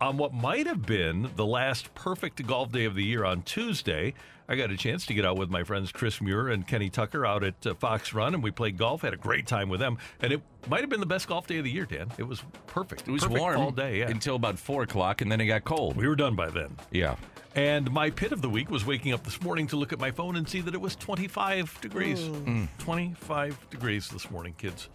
on 0.00 0.16
what 0.16 0.34
might 0.34 0.66
have 0.66 0.84
been 0.84 1.30
the 1.36 1.46
last 1.46 1.94
perfect 1.94 2.44
golf 2.46 2.72
day 2.72 2.84
of 2.84 2.94
the 2.94 3.04
year 3.04 3.24
on 3.24 3.42
Tuesday, 3.42 4.14
I 4.48 4.56
got 4.56 4.70
a 4.70 4.76
chance 4.76 5.06
to 5.06 5.14
get 5.14 5.24
out 5.24 5.36
with 5.36 5.50
my 5.50 5.62
friends 5.62 5.92
Chris 5.92 6.20
Muir 6.20 6.48
and 6.48 6.66
Kenny 6.66 6.90
Tucker 6.90 7.24
out 7.24 7.44
at 7.44 7.66
uh, 7.66 7.74
Fox 7.74 8.12
Run, 8.12 8.34
and 8.34 8.42
we 8.42 8.50
played 8.50 8.76
golf. 8.76 9.02
Had 9.02 9.14
a 9.14 9.16
great 9.16 9.46
time 9.46 9.68
with 9.68 9.80
them, 9.80 9.98
and 10.20 10.32
it 10.32 10.42
might 10.68 10.80
have 10.80 10.90
been 10.90 11.00
the 11.00 11.06
best 11.06 11.28
golf 11.28 11.46
day 11.46 11.58
of 11.58 11.64
the 11.64 11.70
year. 11.70 11.86
Dan, 11.86 12.10
it 12.18 12.24
was 12.24 12.42
perfect. 12.66 13.06
It 13.08 13.12
was 13.12 13.22
perfect 13.22 13.40
warm 13.40 13.56
all 13.58 13.70
day. 13.70 14.00
Yeah, 14.00 14.08
until 14.10 14.36
about 14.36 14.58
four 14.58 14.82
o'clock, 14.82 15.20
and 15.20 15.30
then 15.30 15.40
it 15.40 15.46
got 15.46 15.64
cold. 15.64 15.96
we 15.96 16.06
were 16.08 16.16
done 16.16 16.34
by 16.36 16.50
then. 16.50 16.76
Yeah. 16.90 17.16
And 17.54 17.90
my 17.90 18.08
pit 18.10 18.32
of 18.32 18.40
the 18.40 18.48
week 18.48 18.70
was 18.70 18.86
waking 18.86 19.12
up 19.12 19.24
this 19.24 19.40
morning 19.42 19.66
to 19.68 19.76
look 19.76 19.92
at 19.92 19.98
my 20.00 20.10
phone 20.10 20.36
and 20.36 20.48
see 20.48 20.60
that 20.62 20.72
it 20.74 20.80
was 20.80 20.96
25 20.96 21.80
degrees. 21.82 22.18
Mm. 22.20 22.66
25 22.78 23.70
degrees 23.70 24.08
this 24.08 24.30
morning, 24.30 24.54
kids. 24.56 24.88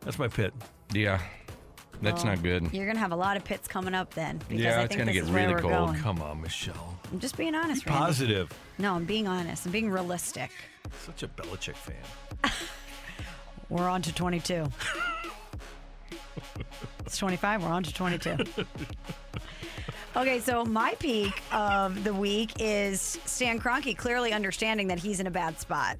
That's 0.00 0.18
my 0.18 0.28
pit. 0.28 0.54
Yeah. 0.92 1.20
That's 2.00 2.22
Well, 2.22 2.34
not 2.36 2.44
good. 2.44 2.72
You're 2.72 2.86
gonna 2.86 3.00
have 3.00 3.10
a 3.10 3.16
lot 3.16 3.36
of 3.36 3.42
pits 3.44 3.66
coming 3.66 3.94
up 3.94 4.14
then. 4.14 4.38
Because 4.48 4.60
Yeah, 4.62 4.78
I 4.78 4.82
it's 4.84 4.94
think 4.94 5.00
gonna 5.00 5.12
this 5.12 5.14
get 5.14 5.24
is 5.24 5.30
where 5.30 5.42
really 5.48 5.54
we're 5.54 5.60
cold. 5.60 5.88
Going. 5.88 6.00
Come 6.00 6.22
on, 6.22 6.40
Michelle. 6.40 6.97
I'm 7.10 7.20
just 7.20 7.36
being 7.36 7.54
honest, 7.54 7.86
Randy. 7.86 7.98
Positive. 7.98 8.52
No, 8.78 8.94
I'm 8.94 9.04
being 9.04 9.26
honest. 9.26 9.66
I'm 9.66 9.72
being 9.72 9.90
realistic. 9.90 10.50
Such 11.04 11.22
a 11.22 11.28
Belichick 11.28 11.74
fan. 11.74 11.96
We're 13.68 13.88
on 13.88 14.02
to 14.02 14.14
22. 14.14 14.66
it's 17.06 17.18
25. 17.18 17.62
We're 17.62 17.68
on 17.70 17.82
to 17.82 17.94
22. 17.94 18.36
Okay, 20.16 20.40
so 20.40 20.64
my 20.64 20.94
peak 20.98 21.42
of 21.52 22.02
the 22.02 22.12
week 22.12 22.54
is 22.58 23.20
Stan 23.24 23.60
Kroenke 23.60 23.96
clearly 23.96 24.32
understanding 24.32 24.88
that 24.88 24.98
he's 24.98 25.20
in 25.20 25.28
a 25.28 25.30
bad 25.30 25.60
spot. 25.60 25.96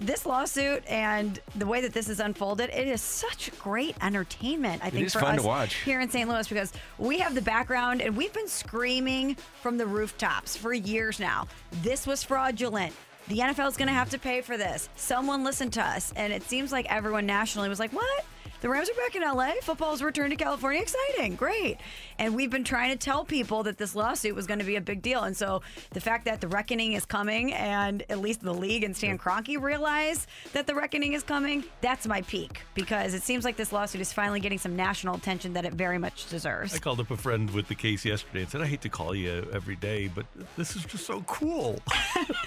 This 0.00 0.26
lawsuit 0.26 0.82
and 0.88 1.38
the 1.54 1.66
way 1.66 1.80
that 1.80 1.92
this 1.92 2.08
is 2.08 2.18
unfolded, 2.18 2.70
it 2.70 2.88
is 2.88 3.00
such 3.00 3.56
great 3.60 3.94
entertainment. 4.02 4.82
I 4.84 4.90
think 4.90 5.08
for 5.10 5.20
fun 5.20 5.34
to 5.36 5.40
us 5.40 5.46
watch. 5.46 5.74
here 5.76 6.00
in 6.00 6.10
St. 6.10 6.28
Louis 6.28 6.48
because 6.48 6.72
we 6.98 7.18
have 7.20 7.34
the 7.34 7.42
background 7.42 8.02
and 8.02 8.16
we've 8.16 8.32
been 8.32 8.48
screaming 8.48 9.36
from 9.62 9.78
the 9.78 9.86
rooftops 9.86 10.56
for 10.56 10.72
years 10.72 11.20
now. 11.20 11.46
This 11.82 12.06
was 12.06 12.24
fraudulent. 12.24 12.92
The 13.28 13.38
NFL 13.38 13.68
is 13.68 13.76
going 13.76 13.88
to 13.88 13.94
have 13.94 14.10
to 14.10 14.18
pay 14.18 14.40
for 14.42 14.56
this. 14.56 14.88
Someone 14.96 15.44
listened 15.44 15.72
to 15.74 15.82
us, 15.82 16.12
and 16.14 16.32
it 16.32 16.42
seems 16.42 16.72
like 16.72 16.86
everyone 16.92 17.24
nationally 17.24 17.70
was 17.70 17.78
like, 17.80 17.92
"What? 17.92 18.26
The 18.60 18.68
Rams 18.68 18.90
are 18.90 18.94
back 18.94 19.16
in 19.16 19.22
LA. 19.22 19.52
Football's 19.62 20.02
returned 20.02 20.30
to 20.30 20.36
California. 20.36 20.82
Exciting, 20.82 21.34
great!" 21.36 21.78
And 22.18 22.34
we've 22.34 22.50
been 22.50 22.64
trying 22.64 22.90
to 22.90 22.96
tell 22.96 23.24
people 23.24 23.62
that 23.64 23.78
this 23.78 23.94
lawsuit 23.94 24.34
was 24.34 24.46
going 24.46 24.60
to 24.60 24.64
be 24.64 24.76
a 24.76 24.80
big 24.80 25.02
deal. 25.02 25.22
And 25.22 25.36
so 25.36 25.62
the 25.90 26.00
fact 26.00 26.24
that 26.26 26.40
the 26.40 26.48
reckoning 26.48 26.92
is 26.92 27.04
coming, 27.04 27.52
and 27.52 28.02
at 28.10 28.20
least 28.20 28.42
the 28.42 28.54
league 28.54 28.84
and 28.84 28.96
Stan 28.96 29.18
Kroenke 29.18 29.60
realize 29.60 30.26
that 30.52 30.66
the 30.66 30.74
reckoning 30.74 31.12
is 31.14 31.22
coming—that's 31.22 32.06
my 32.06 32.22
peak 32.22 32.62
because 32.74 33.14
it 33.14 33.22
seems 33.22 33.44
like 33.44 33.56
this 33.56 33.72
lawsuit 33.72 34.00
is 34.00 34.12
finally 34.12 34.40
getting 34.40 34.58
some 34.58 34.76
national 34.76 35.16
attention 35.16 35.52
that 35.54 35.64
it 35.64 35.72
very 35.74 35.98
much 35.98 36.28
deserves. 36.28 36.74
I 36.74 36.78
called 36.78 37.00
up 37.00 37.10
a 37.10 37.16
friend 37.16 37.50
with 37.50 37.68
the 37.68 37.74
case 37.74 38.04
yesterday 38.04 38.42
and 38.42 38.50
said, 38.50 38.60
I 38.60 38.66
hate 38.66 38.82
to 38.82 38.88
call 38.88 39.14
you 39.14 39.46
every 39.52 39.76
day, 39.76 40.08
but 40.14 40.26
this 40.56 40.76
is 40.76 40.84
just 40.84 41.06
so 41.06 41.22
cool. 41.26 41.80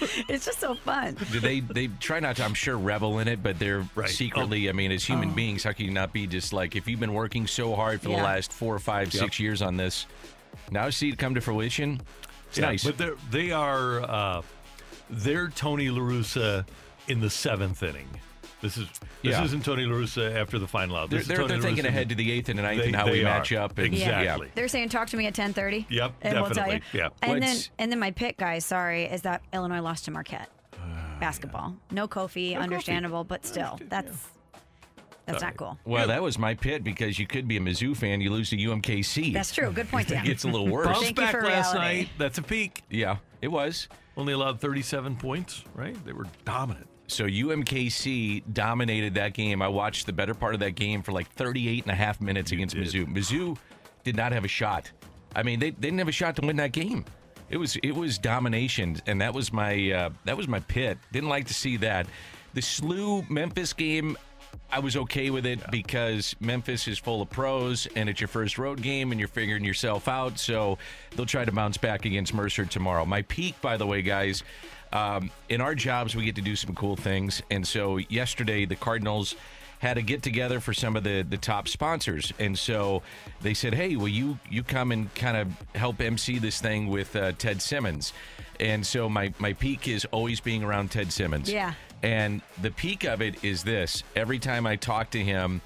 it's 0.28 0.44
just 0.44 0.60
so 0.60 0.74
fun. 0.74 1.16
Do 1.32 1.40
they 1.40 1.60
they 1.60 1.88
try 2.00 2.20
not 2.20 2.36
to 2.36 2.44
I'm 2.44 2.54
sure 2.54 2.76
revel 2.76 3.18
in 3.18 3.28
it, 3.28 3.42
but 3.42 3.58
they're 3.58 3.80
Right. 3.94 4.04
Oh. 4.04 4.06
secretly 4.06 4.68
I 4.68 4.72
mean, 4.72 4.92
as 4.92 5.04
human 5.04 5.30
oh. 5.30 5.34
beings, 5.34 5.64
how 5.64 5.72
can 5.72 5.84
you 5.86 5.90
not 5.92 6.12
be 6.12 6.26
just 6.26 6.52
like 6.52 6.76
if 6.76 6.88
you've 6.88 7.00
been 7.00 7.14
working 7.14 7.46
so 7.46 7.74
hard 7.74 8.00
for 8.00 8.08
the 8.08 8.14
Yeah. 8.14 8.22
last 8.24 8.52
four, 8.52 8.78
five, 8.78 9.12
six 9.12 9.38
Yep. 9.38 9.46
Years 9.58 9.66
on 9.66 9.76
this, 9.76 10.06
now 10.70 10.90
see 10.90 11.08
it 11.10 11.18
come 11.18 11.34
to 11.34 11.40
fruition? 11.40 12.00
It's 12.48 12.58
Yeah, 12.58 12.66
nice. 12.66 12.84
But 12.84 12.98
they're, 12.98 13.16
they 13.30 13.50
are, 13.52 14.00
uh, 14.02 14.42
they're 15.10 15.48
Tony 15.48 15.88
LaRussa 15.88 16.66
in 17.08 17.20
the 17.20 17.30
seventh 17.30 17.82
inning. 17.82 18.08
This 18.60 18.76
is 18.76 18.88
this 19.22 19.32
Yeah. 19.32 19.44
isn't 19.44 19.64
Tony 19.64 19.84
LaRussa 19.84 20.34
after 20.34 20.58
the 20.58 20.66
final 20.66 20.96
out. 20.96 21.10
they're 21.10 21.18
This 21.20 21.22
is 21.24 21.28
they're, 21.28 21.36
Tony 21.38 21.48
they're 21.48 21.60
thinking 21.62 21.86
ahead 21.86 22.08
to 22.08 22.16
the 22.16 22.32
eighth 22.32 22.48
and 22.48 22.58
the 22.58 22.62
ninth 22.64 22.80
They- 22.80 22.86
and 22.88 22.96
how 22.96 23.08
we 23.08 23.20
are. 23.20 23.24
match 23.24 23.52
up. 23.52 23.78
And, 23.78 23.86
Exactly. 23.86 24.48
They're 24.54 24.66
saying 24.68 24.88
talk 24.88 25.08
to 25.08 25.16
me 25.16 25.26
at 25.26 25.34
10:30. 25.34 25.86
Yep, 25.88 26.12
and 26.22 26.34
we'll 26.40 26.50
tell 26.50 26.66
you. 26.72 26.80
definitely. 26.80 26.98
Yeah. 26.98 27.08
And 27.22 27.42
then 27.42 27.56
and 27.78 27.92
then 27.92 27.98
my 28.00 28.10
pick, 28.10 28.36
guys. 28.36 28.64
Sorry, 28.64 29.04
is 29.04 29.22
that 29.22 29.42
Illinois 29.52 29.80
lost 29.80 30.06
to 30.06 30.10
Marquette. 30.10 30.48
Basketball. 31.20 31.76
No 31.90 32.06
Kofi, 32.08 32.52
No 32.54 32.58
Kofi. 32.58 32.62
understandable, 32.62 33.24
but 33.24 33.44
still, 33.46 33.78
that's 33.88 34.26
that's 35.28 35.42
not 35.42 35.56
cool. 35.56 35.78
Well, 35.84 36.06
that 36.08 36.22
was 36.22 36.38
my 36.38 36.54
pit 36.54 36.82
because 36.82 37.18
you 37.18 37.26
could 37.26 37.46
be 37.46 37.56
a 37.56 37.60
Mizzou 37.60 37.96
fan, 37.96 38.20
you 38.20 38.30
lose 38.30 38.50
to 38.50 38.56
UMKC. 38.56 39.32
That's 39.32 39.54
true. 39.54 39.70
Good 39.72 39.88
point, 39.88 40.08
Dan. 40.08 40.24
It 40.24 40.28
gets 40.28 40.44
a 40.44 40.48
little 40.48 40.68
worse. 40.68 40.86
Bounce 40.86 40.98
Thank 41.00 41.18
you 41.18 41.24
back 41.24 41.32
for 41.32 41.42
last 41.42 41.74
reality. 41.74 41.96
night. 42.00 42.08
That's 42.18 42.38
a 42.38 42.42
peak. 42.42 42.82
yeah, 42.90 43.16
it 43.42 43.48
was. 43.48 43.88
Only 44.16 44.32
allowed 44.32 44.60
37 44.60 45.16
points, 45.16 45.64
right? 45.74 45.96
They 46.04 46.12
were 46.12 46.26
dominant. 46.44 46.86
So 47.06 47.24
UMKC 47.24 48.42
dominated 48.52 49.14
that 49.14 49.32
game. 49.32 49.62
I 49.62 49.68
watched 49.68 50.06
the 50.06 50.12
better 50.12 50.34
part 50.34 50.54
of 50.54 50.60
that 50.60 50.72
game 50.72 51.02
for 51.02 51.12
like 51.12 51.30
38 51.30 51.84
and 51.84 51.92
a 51.92 51.94
half 51.94 52.20
minutes 52.20 52.52
against 52.52 52.74
did. 52.74 52.84
Mizzou. 52.86 53.06
Mizzou 53.06 53.56
did 54.04 54.16
not 54.16 54.32
have 54.32 54.44
a 54.44 54.48
shot. 54.48 54.90
I 55.34 55.42
mean, 55.42 55.60
they, 55.60 55.70
they 55.70 55.88
didn't 55.88 55.98
have 55.98 56.08
a 56.08 56.12
shot 56.12 56.36
to 56.36 56.46
win 56.46 56.56
that 56.56 56.72
game. 56.72 57.04
It 57.50 57.56
was 57.56 57.76
it 57.76 57.92
was 57.92 58.18
domination, 58.18 59.00
and 59.06 59.20
that 59.22 59.32
was 59.32 59.52
my 59.54 59.90
uh, 59.90 60.10
that 60.24 60.36
was 60.36 60.48
my 60.48 60.60
pit. 60.60 60.98
Didn't 61.12 61.30
like 61.30 61.46
to 61.46 61.54
see 61.54 61.78
that. 61.78 62.06
The 62.52 62.60
SLU 62.60 63.28
Memphis 63.30 63.72
game, 63.72 64.18
I 64.70 64.80
was 64.80 64.96
okay 64.96 65.30
with 65.30 65.46
it 65.46 65.60
because 65.70 66.36
Memphis 66.40 66.86
is 66.88 66.98
full 66.98 67.22
of 67.22 67.30
pros, 67.30 67.86
and 67.96 68.08
it's 68.08 68.20
your 68.20 68.28
first 68.28 68.58
road 68.58 68.82
game, 68.82 69.12
and 69.12 69.18
you're 69.18 69.28
figuring 69.28 69.64
yourself 69.64 70.08
out. 70.08 70.38
So 70.38 70.76
they'll 71.16 71.26
try 71.26 71.44
to 71.44 71.52
bounce 71.52 71.78
back 71.78 72.04
against 72.04 72.34
Mercer 72.34 72.66
tomorrow. 72.66 73.06
My 73.06 73.22
peak, 73.22 73.60
by 73.62 73.76
the 73.76 73.86
way, 73.86 74.02
guys. 74.02 74.42
Um, 74.92 75.30
in 75.48 75.60
our 75.60 75.74
jobs, 75.74 76.14
we 76.16 76.24
get 76.24 76.36
to 76.36 76.42
do 76.42 76.56
some 76.56 76.74
cool 76.74 76.96
things, 76.96 77.42
and 77.50 77.66
so 77.66 77.98
yesterday 77.98 78.64
the 78.64 78.76
Cardinals 78.76 79.34
had 79.80 79.96
a 79.96 80.02
get 80.02 80.22
together 80.22 80.60
for 80.60 80.74
some 80.74 80.96
of 80.96 81.04
the 81.04 81.22
the 81.28 81.36
top 81.36 81.68
sponsors, 81.68 82.32
and 82.38 82.58
so 82.58 83.02
they 83.42 83.54
said, 83.54 83.74
"Hey, 83.74 83.96
will 83.96 84.08
you 84.08 84.38
you 84.50 84.62
come 84.62 84.92
and 84.92 85.14
kind 85.14 85.36
of 85.36 85.48
help 85.74 86.00
MC 86.00 86.38
this 86.38 86.60
thing 86.60 86.88
with 86.88 87.14
uh, 87.16 87.32
Ted 87.32 87.62
Simmons?" 87.62 88.12
And 88.60 88.86
so 88.86 89.08
my 89.08 89.32
my 89.38 89.52
peak 89.52 89.88
is 89.88 90.04
always 90.06 90.40
being 90.40 90.64
around 90.64 90.90
Ted 90.90 91.12
Simmons. 91.12 91.50
Yeah. 91.50 91.74
And 92.02 92.42
the 92.62 92.70
peak 92.70 93.04
of 93.04 93.20
it 93.22 93.42
is 93.44 93.64
this: 93.64 94.02
every 94.14 94.38
time 94.38 94.66
I 94.66 94.76
talk 94.76 95.10
to 95.10 95.22
him, 95.22 95.60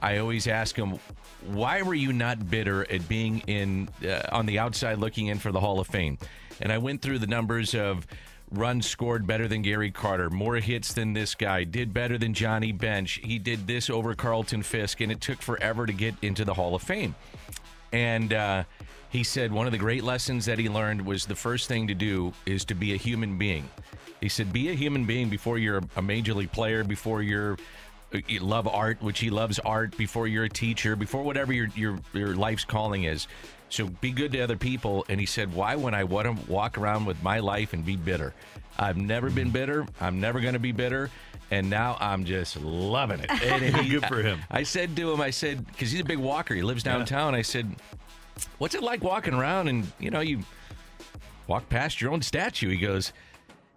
I 0.00 0.18
always 0.18 0.46
ask 0.46 0.76
him, 0.76 0.98
"Why 1.46 1.82
were 1.82 1.94
you 1.94 2.12
not 2.12 2.50
bitter 2.50 2.90
at 2.90 3.08
being 3.08 3.40
in 3.40 3.88
uh, 4.06 4.22
on 4.32 4.46
the 4.46 4.58
outside 4.58 4.98
looking 4.98 5.26
in 5.26 5.38
for 5.38 5.52
the 5.52 5.60
Hall 5.60 5.80
of 5.80 5.86
Fame?" 5.86 6.18
And 6.60 6.72
I 6.72 6.78
went 6.78 7.02
through 7.02 7.18
the 7.18 7.26
numbers 7.26 7.74
of 7.74 8.06
runs 8.50 8.86
scored 8.86 9.26
better 9.26 9.48
than 9.48 9.60
Gary 9.62 9.90
Carter, 9.90 10.30
more 10.30 10.56
hits 10.56 10.94
than 10.94 11.12
this 11.12 11.34
guy, 11.34 11.64
did 11.64 11.92
better 11.92 12.16
than 12.16 12.32
Johnny 12.32 12.72
Bench. 12.72 13.20
He 13.22 13.38
did 13.38 13.66
this 13.66 13.90
over 13.90 14.14
Carlton 14.14 14.62
Fisk, 14.62 15.00
and 15.00 15.10
it 15.10 15.20
took 15.20 15.42
forever 15.42 15.84
to 15.84 15.92
get 15.92 16.14
into 16.22 16.44
the 16.44 16.54
Hall 16.54 16.74
of 16.74 16.82
Fame. 16.82 17.14
And 17.92 18.32
uh, 18.32 18.64
he 19.10 19.24
said 19.24 19.52
one 19.52 19.66
of 19.66 19.72
the 19.72 19.78
great 19.78 20.04
lessons 20.04 20.46
that 20.46 20.58
he 20.58 20.68
learned 20.68 21.04
was 21.04 21.26
the 21.26 21.34
first 21.36 21.68
thing 21.68 21.86
to 21.88 21.94
do 21.94 22.32
is 22.44 22.64
to 22.66 22.74
be 22.74 22.92
a 22.92 22.96
human 22.96 23.38
being. 23.38 23.68
He 24.20 24.28
said, 24.28 24.52
be 24.52 24.70
a 24.70 24.74
human 24.74 25.04
being 25.04 25.28
before 25.28 25.58
you're 25.58 25.82
a 25.96 26.02
major 26.02 26.34
league 26.34 26.52
player, 26.52 26.84
before 26.84 27.22
you're 27.22 27.56
you 28.28 28.40
love 28.40 28.68
art, 28.68 29.02
which 29.02 29.18
he 29.18 29.30
loves 29.30 29.58
art, 29.58 29.96
before 29.96 30.28
you're 30.28 30.44
a 30.44 30.48
teacher, 30.48 30.96
before 30.96 31.22
whatever 31.22 31.52
your 31.52 31.68
your, 31.74 31.98
your 32.12 32.34
life's 32.34 32.64
calling 32.64 33.04
is. 33.04 33.26
So 33.68 33.88
be 33.88 34.12
good 34.12 34.32
to 34.32 34.40
other 34.40 34.56
people. 34.56 35.04
And 35.08 35.18
he 35.18 35.26
said, 35.26 35.52
why 35.52 35.74
when 35.74 35.92
I 35.92 36.04
want 36.04 36.26
to 36.26 36.50
walk 36.50 36.78
around 36.78 37.04
with 37.04 37.20
my 37.22 37.40
life 37.40 37.72
and 37.72 37.84
be 37.84 37.96
bitter? 37.96 38.32
I've 38.78 38.96
never 38.96 39.28
been 39.28 39.50
bitter. 39.50 39.86
I'm 40.00 40.20
never 40.20 40.40
going 40.40 40.54
to 40.54 40.60
be 40.60 40.72
bitter. 40.72 41.10
And 41.50 41.70
now 41.70 41.96
I'm 42.00 42.24
just 42.24 42.60
loving 42.60 43.20
it. 43.20 43.30
And 43.42 43.62
he- 43.76 43.88
Good 43.90 44.06
for 44.06 44.20
him. 44.22 44.40
I 44.50 44.62
said 44.64 44.96
to 44.96 45.12
him, 45.12 45.20
I 45.20 45.30
said, 45.30 45.64
because 45.66 45.90
he's 45.92 46.00
a 46.00 46.04
big 46.04 46.18
walker, 46.18 46.54
he 46.54 46.62
lives 46.62 46.82
downtown. 46.82 47.34
I 47.34 47.42
said, 47.42 47.74
What's 48.58 48.74
it 48.74 48.82
like 48.82 49.02
walking 49.02 49.32
around 49.34 49.68
and, 49.68 49.90
you 49.98 50.10
know, 50.10 50.20
you 50.20 50.40
walk 51.46 51.68
past 51.68 52.00
your 52.00 52.12
own 52.12 52.20
statue? 52.22 52.68
He 52.68 52.76
goes, 52.78 53.12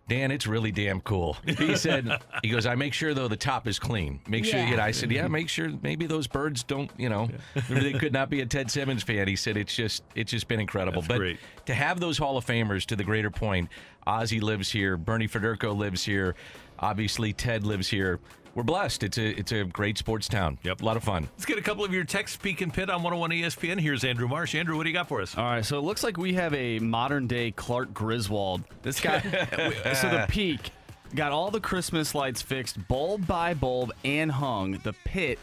Dan, 0.07 0.31
it's 0.31 0.47
really 0.47 0.71
damn 0.71 0.99
cool. 1.01 1.37
He 1.45 1.75
said, 1.77 2.09
he 2.41 2.49
goes, 2.49 2.65
I 2.65 2.73
make 2.73 2.93
sure 2.95 3.13
though 3.13 3.27
the 3.27 3.37
top 3.37 3.67
is 3.67 3.77
clean. 3.77 4.19
Make 4.27 4.43
sure 4.43 4.57
you 4.59 4.65
Yeah. 4.65 4.71
get. 4.71 4.79
I 4.79 4.89
said, 4.91 5.11
yeah, 5.11 5.27
make 5.27 5.47
sure 5.49 5.69
maybe 5.83 6.07
those 6.07 6.25
birds 6.25 6.63
don't, 6.63 6.89
you 6.97 7.09
know, 7.09 7.29
they 7.69 7.93
could 7.93 8.11
not 8.11 8.31
be 8.31 8.41
a 8.41 8.45
Ted 8.47 8.71
Simmons 8.71 9.03
fan. 9.03 9.27
He 9.27 9.35
said 9.35 9.55
it's 9.55 9.75
just 9.75 10.01
it's 10.15 10.31
just 10.31 10.47
been 10.47 10.59
incredible. 10.59 11.01
That's 11.03 11.07
but 11.09 11.17
great. 11.19 11.39
to 11.67 11.75
have 11.75 11.99
those 11.99 12.17
Hall 12.17 12.37
of 12.37 12.45
Famers, 12.45 12.85
to 12.87 12.95
the 12.95 13.03
greater 13.03 13.29
point, 13.29 13.69
Ozzie 14.07 14.39
lives 14.39 14.71
here, 14.71 14.97
Bernie 14.97 15.27
Federko 15.27 15.77
lives 15.77 16.03
here. 16.03 16.35
Obviously, 16.79 17.33
Ted 17.33 17.65
lives 17.65 17.87
here. 17.87 18.19
We're 18.55 18.63
blessed. 18.63 19.03
It's 19.03 19.17
a 19.17 19.29
it's 19.39 19.51
a 19.51 19.63
great 19.63 19.97
sports 19.97 20.27
town. 20.27 20.57
Yep, 20.63 20.81
a 20.81 20.85
lot 20.85 20.97
of 20.97 21.03
fun. 21.03 21.29
Let's 21.33 21.45
get 21.45 21.57
a 21.57 21.61
couple 21.61 21.85
of 21.85 21.93
your 21.93 22.03
texts 22.03 22.37
peek 22.37 22.61
and 22.61 22.73
pit 22.73 22.89
on 22.89 23.03
101 23.03 23.29
ESPN. 23.31 23.79
Here's 23.79 24.03
Andrew 24.03 24.27
Marsh. 24.27 24.55
Andrew, 24.55 24.75
what 24.75 24.83
do 24.83 24.89
you 24.89 24.93
got 24.93 25.07
for 25.07 25.21
us? 25.21 25.37
All 25.37 25.45
right, 25.45 25.63
so 25.63 25.77
it 25.77 25.83
looks 25.83 26.03
like 26.03 26.17
we 26.17 26.33
have 26.33 26.53
a 26.53 26.79
modern 26.79 27.27
day 27.27 27.51
Clark 27.51 27.93
Griswold. 27.93 28.63
This 28.81 28.99
guy, 28.99 29.21
so 29.93 30.09
the 30.09 30.25
peak 30.27 30.71
got 31.15 31.31
all 31.31 31.51
the 31.51 31.61
Christmas 31.61 32.15
lights 32.15 32.41
fixed, 32.41 32.87
bulb 32.87 33.27
by 33.27 33.53
bulb, 33.53 33.91
and 34.03 34.31
hung. 34.31 34.73
The 34.83 34.93
pit 35.05 35.39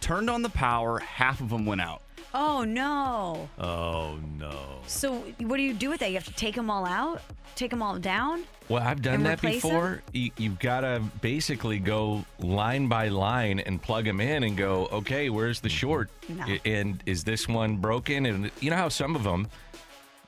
turned 0.00 0.30
on 0.30 0.42
the 0.42 0.48
power, 0.48 0.98
half 0.98 1.40
of 1.40 1.50
them 1.50 1.66
went 1.66 1.80
out. 1.80 2.02
Oh 2.34 2.64
no. 2.64 3.48
Oh 3.58 4.18
no. 4.38 4.80
So 4.86 5.14
what 5.40 5.56
do 5.56 5.62
you 5.62 5.74
do 5.74 5.88
with 5.90 6.00
that? 6.00 6.08
You 6.10 6.14
have 6.16 6.24
to 6.26 6.34
take 6.34 6.54
them 6.54 6.70
all 6.70 6.84
out, 6.86 7.22
take 7.54 7.70
them 7.70 7.82
all 7.82 7.98
down. 7.98 8.44
Well, 8.68 8.82
I've 8.82 9.00
done 9.00 9.22
that 9.22 9.38
replace 9.38 9.62
before. 9.62 10.02
You, 10.12 10.30
you've 10.36 10.58
got 10.58 10.80
to 10.80 11.00
basically 11.20 11.78
go 11.78 12.24
line 12.40 12.88
by 12.88 13.08
line 13.08 13.60
and 13.60 13.80
plug 13.80 14.04
them 14.04 14.20
in 14.20 14.42
and 14.42 14.56
go, 14.56 14.86
okay, 14.92 15.30
where's 15.30 15.60
the 15.60 15.68
short? 15.68 16.10
No. 16.28 16.44
I- 16.44 16.60
And 16.64 17.00
is 17.06 17.22
this 17.24 17.46
one 17.48 17.76
broken? 17.76 18.26
And 18.26 18.50
you 18.60 18.70
know 18.70 18.76
how 18.76 18.88
some 18.88 19.14
of 19.14 19.22
them, 19.22 19.46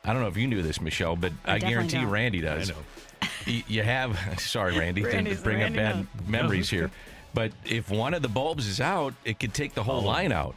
I 0.04 0.12
don't 0.12 0.22
know 0.22 0.28
if 0.28 0.36
you 0.36 0.46
knew 0.46 0.62
this, 0.62 0.80
Michelle, 0.80 1.16
but 1.16 1.32
I 1.44 1.54
I, 1.54 1.58
definitely 1.58 1.68
guarantee 1.74 1.96
don't. 1.98 2.10
Randy 2.10 2.40
does. 2.40 2.70
I 2.70 2.74
know. 2.74 2.80
Y- 3.48 3.64
You 3.66 3.82
have, 3.82 4.16
sorry, 4.40 4.78
Randy, 4.78 5.02
to 5.02 5.08
Randy's- 5.08 5.42
bring 5.42 5.58
Randy 5.58 5.78
up 5.80 5.84
bad 5.84 5.96
knows. 5.96 6.28
memories 6.28 6.70
here. 6.70 6.90
But 7.34 7.50
if 7.66 7.90
one 7.90 8.14
of 8.14 8.22
the 8.22 8.28
bulbs 8.28 8.66
is 8.68 8.80
out, 8.80 9.14
it 9.24 9.38
could 9.40 9.52
take 9.52 9.74
the 9.74 9.82
whole 9.82 10.00
oh. 10.02 10.06
line 10.06 10.30
out. 10.32 10.54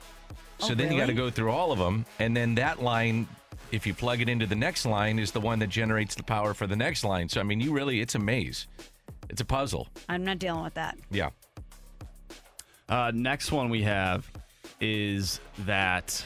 So 0.62 0.72
Oh, 0.72 0.76
then 0.76 0.92
you 0.92 1.00
got 1.00 1.08
to 1.08 1.14
go 1.14 1.30
through 1.30 1.52
all 1.52 1.72
of 1.72 1.80
them. 1.80 2.06
And 2.20 2.36
then 2.36 2.56
that 2.56 2.82
line, 2.82 3.28
if 3.72 3.86
you 3.88 3.94
plug 3.94 4.22
it 4.22 4.30
into 4.30 4.46
the 4.46 4.56
next 4.56 4.86
line, 4.86 5.20
is 5.20 5.32
the 5.32 5.42
one 5.42 5.60
that 5.60 5.70
generates 5.70 6.16
the 6.16 6.24
power 6.24 6.54
for 6.54 6.68
the 6.68 6.76
next 6.76 7.04
line. 7.04 7.30
So, 7.30 7.40
I 7.40 7.44
mean, 7.44 7.60
you 7.60 7.72
really, 7.74 8.00
it's 8.02 8.16
a 8.16 8.20
maze. 8.20 8.68
It's 9.30 9.42
a 9.42 9.46
puzzle. 9.46 9.88
I'm 10.10 10.24
not 10.24 10.40
dealing 10.40 10.64
with 10.64 10.76
that. 10.76 10.98
Yeah. 11.10 11.30
Uh, 12.90 13.12
next 13.14 13.52
one 13.52 13.70
we 13.70 13.84
have 13.84 14.30
is 14.80 15.40
that 15.60 16.24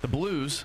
the 0.00 0.08
Blues. 0.08 0.64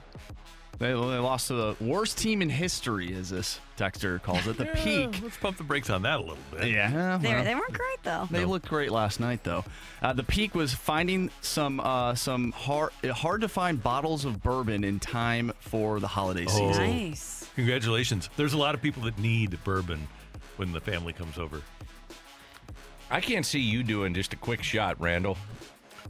They, 0.82 0.88
they 0.94 0.96
lost 0.96 1.50
to 1.50 1.54
the 1.54 1.76
worst 1.80 2.18
team 2.18 2.42
in 2.42 2.50
history, 2.50 3.14
as 3.14 3.30
this 3.30 3.60
texter 3.78 4.20
calls 4.20 4.48
it, 4.48 4.58
the 4.58 4.66
Yeah, 4.66 4.84
peak. 4.84 5.22
Let's 5.22 5.38
pump 5.38 5.58
the 5.58 5.64
brakes 5.64 5.92
on 5.92 6.02
that 6.02 6.16
a 6.18 6.22
little 6.24 6.38
bit. 6.52 6.70
Yeah, 6.72 7.20
They 7.22 7.30
well. 7.30 7.44
they 7.44 7.54
weren't 7.54 7.72
great 7.74 8.02
though. 8.02 8.28
They 8.32 8.46
looked 8.46 8.68
great 8.68 8.90
last 8.92 9.20
night, 9.20 9.44
though. 9.44 9.64
Uh, 10.02 10.14
the 10.14 10.24
peak 10.24 10.56
was 10.56 10.74
finding 10.74 11.30
some 11.42 11.80
uh, 11.80 12.16
some 12.16 12.52
hard 12.54 12.92
hard 13.14 13.42
to 13.42 13.48
find 13.48 13.82
bottles 13.84 14.26
of 14.26 14.42
bourbon 14.42 14.84
in 14.84 15.00
time 15.00 15.52
for 15.60 16.00
the 16.00 16.08
holiday 16.08 16.46
Oh. 16.50 16.72
season. 16.72 16.84
Nice. 16.90 17.48
Congratulations. 17.54 18.32
There's 18.36 18.54
a 18.54 18.58
lot 18.58 18.74
of 18.74 18.82
people 18.82 19.04
that 19.04 19.20
need 19.20 19.64
bourbon 19.64 20.08
when 20.58 20.72
the 20.72 20.82
family 20.82 21.14
comes 21.14 21.38
over. 21.38 21.62
I 23.12 23.22
can't 23.22 23.46
see 23.46 23.60
you 23.60 23.84
doing 23.84 24.16
just 24.16 24.34
a 24.34 24.38
quick 24.38 24.64
shot, 24.64 25.00
Randall. 25.00 25.38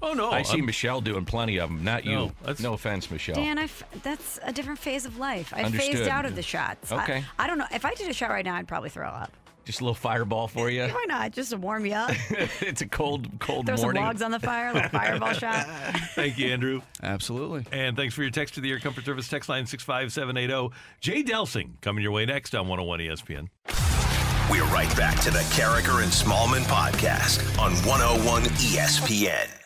Oh 0.03 0.13
no, 0.13 0.31
I 0.31 0.41
see 0.41 0.57
I'm- 0.57 0.65
Michelle 0.65 1.01
doing 1.01 1.25
plenty 1.25 1.57
of 1.57 1.69
them, 1.69 1.83
not 1.83 2.05
you. 2.05 2.11
No, 2.11 2.31
No, 2.59 2.73
offense, 2.73 3.09
Michelle. 3.11 3.35
Dan, 3.35 3.57
I 3.59 3.63
f- 3.63 3.83
that's 4.03 4.39
a 4.43 4.51
different 4.51 4.79
phase 4.79 5.05
of 5.05 5.17
life. 5.17 5.53
I 5.55 5.69
phased 5.69 6.07
out 6.07 6.25
of 6.25 6.35
the 6.35 6.41
shots. 6.41 6.91
I- 6.91 7.03
Okay. 7.03 7.23
I, 7.39 7.47
don't 7.47 7.57
know. 7.57 7.65
If 7.71 7.85
I 7.85 7.93
did 7.93 8.09
a 8.09 8.13
shot 8.13 8.29
right 8.29 8.45
now, 8.45 8.55
I'd 8.55 8.67
probably 8.67 8.89
throw 8.89 9.07
up. 9.07 9.31
Just 9.63 9.79
a 9.79 9.83
little 9.83 9.93
fireball 9.93 10.47
for 10.47 10.71
you. 10.71 10.81
Why 10.87 11.05
not? 11.07 11.31
Just 11.33 11.51
to 11.51 11.57
warm 11.57 11.85
you 11.85 11.93
up. 11.93 12.11
it's 12.61 12.81
a 12.81 12.87
cold, 12.87 13.27
cold 13.39 13.67
Throw 13.67 13.75
some 13.75 13.91
logs 13.93 14.23
on 14.23 14.31
the 14.31 14.39
fire, 14.39 14.69
a 14.69 14.73
little 14.73 14.89
fireball 14.99 15.33
shot. 15.33 15.67
Thank 16.15 16.39
you, 16.39 16.51
Andrew. 16.51 16.81
Absolutely. 17.03 17.65
And 17.71 17.95
thanks 17.95 18.15
for 18.15 18.23
your 18.23 18.31
text 18.31 18.55
to 18.55 18.61
the 18.61 18.71
Air 18.71 18.79
Comfort 18.79 19.05
Service 19.05 19.27
text 19.27 19.49
line 19.49 19.67
65780. 19.67 20.53
oh. 20.53 20.71
Jay 20.99 21.21
Delsing 21.23 21.79
coming 21.81 22.01
your 22.01 22.11
way 22.11 22.25
next 22.25 22.55
on 22.55 22.67
101 22.67 22.99
ESPN. 23.01 23.49
We're 24.49 24.65
right 24.73 24.93
back 24.97 25.19
to 25.21 25.31
the 25.31 25.39
Karraker 25.55 26.01
and 26.03 26.11
Smallmon 26.11 26.63
podcast 26.63 27.39
on 27.59 27.73
101 27.87 28.43
ESPN. 28.43 29.60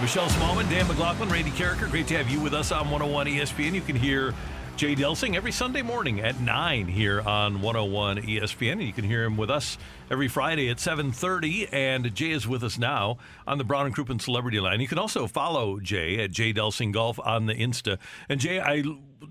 Michelle 0.00 0.26
Smallmon, 0.26 0.68
Dan 0.68 0.88
McLaughlin, 0.88 1.28
Randy 1.28 1.52
Karraker. 1.52 1.88
Great 1.88 2.08
to 2.08 2.16
have 2.16 2.28
you 2.28 2.40
with 2.40 2.52
us 2.52 2.72
on 2.72 2.90
101 2.90 3.28
ESPN. 3.28 3.74
You 3.74 3.80
can 3.80 3.94
hear 3.94 4.34
Jay 4.76 4.96
Delsing 4.96 5.36
every 5.36 5.52
Sunday 5.52 5.82
morning 5.82 6.20
at 6.20 6.40
9 6.40 6.88
here 6.88 7.20
on 7.20 7.62
101 7.62 8.18
ESPN. 8.18 8.72
And 8.72 8.82
you 8.82 8.92
can 8.92 9.04
hear 9.04 9.22
him 9.22 9.36
with 9.36 9.50
us 9.50 9.78
every 10.10 10.26
Friday 10.26 10.68
at 10.68 10.78
7.30. 10.78 11.72
And 11.72 12.12
Jay 12.12 12.32
is 12.32 12.46
with 12.46 12.64
us 12.64 12.76
now 12.76 13.18
on 13.46 13.58
the 13.58 13.64
Brown 13.64 13.86
and 13.86 13.94
Crouppen 13.94 14.20
Celebrity 14.20 14.58
Line. 14.58 14.80
You 14.80 14.88
can 14.88 14.98
also 14.98 15.28
follow 15.28 15.78
Jay 15.78 16.22
at 16.24 16.32
Jay 16.32 16.52
Delsing 16.52 16.92
Golf 16.92 17.20
on 17.20 17.46
the 17.46 17.54
Insta. 17.54 17.98
And 18.28 18.40
Jay, 18.40 18.60
I 18.60 18.82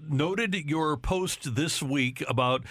noted 0.09 0.55
your 0.55 0.95
post 0.95 1.55
this 1.55 1.83
week 1.83 2.23
about 2.27 2.63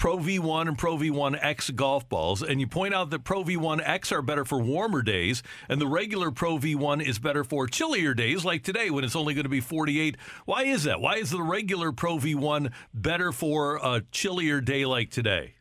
Pro 0.00 0.16
V1 0.16 0.66
and 0.66 0.78
Pro 0.78 0.96
V1X 0.96 1.76
golf 1.76 2.08
balls, 2.08 2.42
and 2.42 2.58
you 2.58 2.66
point 2.66 2.94
out 2.94 3.10
that 3.10 3.22
Pro 3.22 3.44
V1X 3.44 4.10
are 4.12 4.22
better 4.22 4.46
for 4.46 4.58
warmer 4.58 5.02
days, 5.02 5.42
and 5.68 5.78
the 5.78 5.86
regular 5.86 6.30
Pro 6.30 6.56
V1 6.56 7.06
is 7.06 7.18
better 7.18 7.44
for 7.44 7.66
chillier 7.66 8.14
days, 8.14 8.42
like 8.42 8.62
today 8.62 8.88
when 8.88 9.04
it's 9.04 9.14
only 9.14 9.34
going 9.34 9.44
to 9.44 9.50
be 9.50 9.60
48. 9.60 10.16
Why 10.46 10.62
is 10.62 10.84
that? 10.84 11.02
Why 11.02 11.16
is 11.16 11.28
the 11.28 11.42
regular 11.42 11.92
Pro 11.92 12.16
V1 12.16 12.72
better 12.94 13.30
for 13.30 13.76
a 13.76 14.02
chillier 14.10 14.62
day 14.62 14.86
like 14.86 15.10
today? 15.10 15.56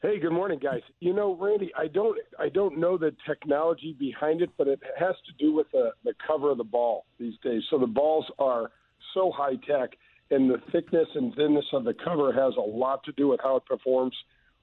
Hey, 0.00 0.18
good 0.18 0.32
morning, 0.32 0.58
guys. 0.58 0.80
You 1.00 1.12
know, 1.12 1.36
Randy, 1.38 1.70
I 1.76 1.88
don't, 1.88 2.18
I 2.38 2.48
don't 2.48 2.78
know 2.78 2.96
the 2.96 3.14
technology 3.28 3.94
behind 3.98 4.40
it, 4.40 4.48
but 4.56 4.68
it 4.68 4.80
has 4.98 5.14
to 5.26 5.32
do 5.38 5.52
with 5.52 5.66
the, 5.70 5.90
the 6.02 6.14
cover 6.26 6.50
of 6.50 6.56
the 6.56 6.64
ball 6.64 7.04
these 7.20 7.34
days. 7.42 7.60
So 7.68 7.78
the 7.78 7.86
balls 7.86 8.24
are 8.38 8.70
so 9.12 9.30
high 9.36 9.56
tech, 9.68 9.90
and 10.30 10.50
the 10.50 10.58
thickness 10.72 11.08
and 11.14 11.34
thinness 11.34 11.64
of 11.72 11.84
the 11.84 11.94
cover 11.94 12.32
has 12.32 12.54
a 12.56 12.60
lot 12.60 13.04
to 13.04 13.12
do 13.12 13.28
with 13.28 13.40
how 13.42 13.56
it 13.56 13.64
performs 13.66 14.16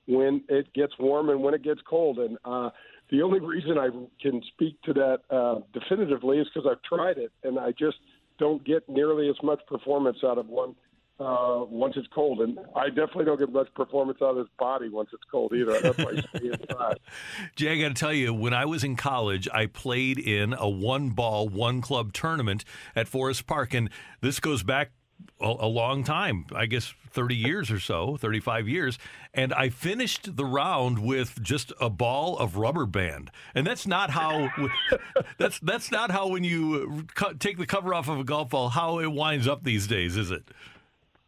when 0.07 0.43
it 0.49 0.73
gets 0.73 0.93
warm 0.99 1.29
and 1.29 1.41
when 1.41 1.53
it 1.53 1.63
gets 1.63 1.81
cold. 1.87 2.19
And 2.19 2.37
uh, 2.43 2.69
the 3.09 3.21
only 3.21 3.39
reason 3.39 3.77
I 3.77 3.89
can 4.21 4.41
speak 4.53 4.81
to 4.83 4.93
that 4.93 5.19
uh, 5.29 5.59
definitively 5.73 6.39
is 6.39 6.47
because 6.53 6.69
I've 6.69 6.81
tried 6.83 7.17
it, 7.17 7.31
and 7.43 7.59
I 7.59 7.71
just 7.71 7.97
don't 8.39 8.63
get 8.65 8.87
nearly 8.89 9.29
as 9.29 9.35
much 9.43 9.59
performance 9.67 10.17
out 10.23 10.37
of 10.37 10.47
one 10.47 10.75
uh, 11.19 11.65
once 11.69 11.93
it's 11.97 12.07
cold. 12.13 12.41
And 12.41 12.57
I 12.75 12.87
definitely 12.87 13.25
don't 13.25 13.37
get 13.39 13.51
much 13.51 13.71
performance 13.75 14.17
out 14.21 14.31
of 14.31 14.37
this 14.37 14.47
body 14.57 14.89
once 14.89 15.09
it's 15.13 15.23
cold 15.29 15.53
either. 15.53 15.79
That's 15.79 15.97
why. 15.97 16.93
Jay, 17.55 17.73
I 17.73 17.81
got 17.81 17.89
to 17.89 17.93
tell 17.93 18.13
you, 18.13 18.33
when 18.33 18.53
I 18.53 18.65
was 18.65 18.83
in 18.83 18.95
college, 18.95 19.47
I 19.53 19.67
played 19.67 20.17
in 20.17 20.53
a 20.53 20.67
one 20.67 21.09
ball, 21.09 21.47
one 21.47 21.81
club 21.81 22.13
tournament 22.13 22.65
at 22.95 23.07
Forest 23.07 23.45
Park. 23.45 23.75
And 23.75 23.89
this 24.21 24.39
goes 24.39 24.63
back 24.63 24.91
a, 25.39 25.45
a 25.45 25.67
long 25.67 26.03
time, 26.03 26.45
I 26.55 26.65
guess 26.65 26.93
30 27.11 27.35
years 27.35 27.71
or 27.71 27.79
so, 27.79 28.17
35 28.17 28.67
years. 28.67 28.97
And 29.33 29.53
I 29.53 29.69
finished 29.69 30.35
the 30.35 30.45
round 30.45 30.99
with 30.99 31.41
just 31.41 31.73
a 31.79 31.89
ball 31.89 32.37
of 32.37 32.57
rubber 32.57 32.85
band. 32.85 33.31
And 33.55 33.65
that's 33.65 33.87
not 33.87 34.09
how, 34.09 34.49
that's, 35.37 35.59
that's 35.59 35.91
not 35.91 36.11
how 36.11 36.27
when 36.27 36.43
you 36.43 37.05
cut, 37.15 37.39
take 37.39 37.57
the 37.57 37.65
cover 37.65 37.93
off 37.93 38.07
of 38.07 38.19
a 38.19 38.23
golf 38.23 38.49
ball, 38.49 38.69
how 38.69 38.99
it 38.99 39.11
winds 39.11 39.47
up 39.47 39.63
these 39.63 39.87
days, 39.87 40.17
is 40.17 40.31
it? 40.31 40.43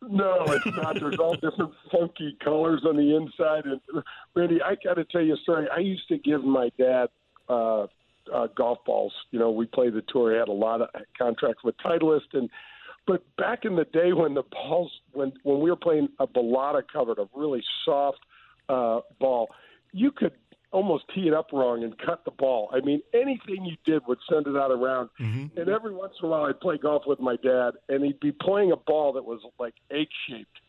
No, 0.09 0.43
it's 0.47 0.65
not. 0.77 0.99
There's 0.99 1.17
all 1.17 1.35
different 1.35 1.73
funky 1.91 2.37
colors 2.43 2.83
on 2.85 2.97
the 2.97 3.15
inside. 3.15 3.65
And 3.65 3.79
Randy, 4.35 4.61
I 4.61 4.75
got 4.83 4.95
to 4.95 5.05
tell 5.05 5.21
you 5.21 5.35
a 5.35 5.37
story. 5.37 5.67
I 5.73 5.79
used 5.79 6.07
to 6.09 6.17
give 6.17 6.43
my 6.43 6.69
dad 6.77 7.07
uh, 7.47 7.87
uh, 8.33 8.47
golf 8.55 8.79
balls. 8.85 9.13
You 9.31 9.39
know, 9.39 9.51
we 9.51 9.65
played 9.65 9.93
the 9.93 10.03
tour. 10.09 10.31
He 10.31 10.37
had 10.37 10.49
a 10.49 10.51
lot 10.51 10.81
of 10.81 10.89
contracts 11.17 11.63
with 11.63 11.75
Titleist, 11.77 12.33
and 12.33 12.49
but 13.05 13.23
back 13.37 13.65
in 13.65 13.75
the 13.75 13.85
day 13.85 14.13
when 14.13 14.33
the 14.33 14.43
balls, 14.43 14.91
when 15.13 15.33
when 15.43 15.59
we 15.59 15.69
were 15.69 15.75
playing 15.75 16.09
a 16.19 16.27
balata 16.27 16.81
covered, 16.91 17.19
a 17.19 17.27
really 17.33 17.63
soft 17.85 18.19
uh, 18.69 19.01
ball, 19.19 19.49
you 19.91 20.11
could 20.11 20.33
almost 20.71 21.05
tee 21.13 21.27
it 21.27 21.33
up 21.33 21.53
wrong 21.53 21.83
and 21.83 21.97
cut 21.99 22.25
the 22.25 22.31
ball. 22.31 22.69
I 22.73 22.79
mean, 22.79 23.01
anything 23.13 23.63
you 23.63 23.77
did 23.85 24.01
would 24.07 24.17
send 24.29 24.47
it 24.47 24.57
out 24.57 24.71
around. 24.71 25.09
Mm-hmm. 25.19 25.59
And 25.59 25.69
every 25.69 25.93
once 25.93 26.13
in 26.19 26.27
a 26.27 26.31
while, 26.31 26.45
I'd 26.45 26.59
play 26.59 26.77
golf 26.77 27.03
with 27.05 27.19
my 27.19 27.35
dad, 27.37 27.73
and 27.89 28.03
he'd 28.03 28.19
be 28.19 28.31
playing 28.31 28.71
a 28.71 28.75
ball 28.75 29.13
that 29.13 29.23
was 29.23 29.39
like 29.59 29.75
egg 29.91 30.07
shaped. 30.27 30.59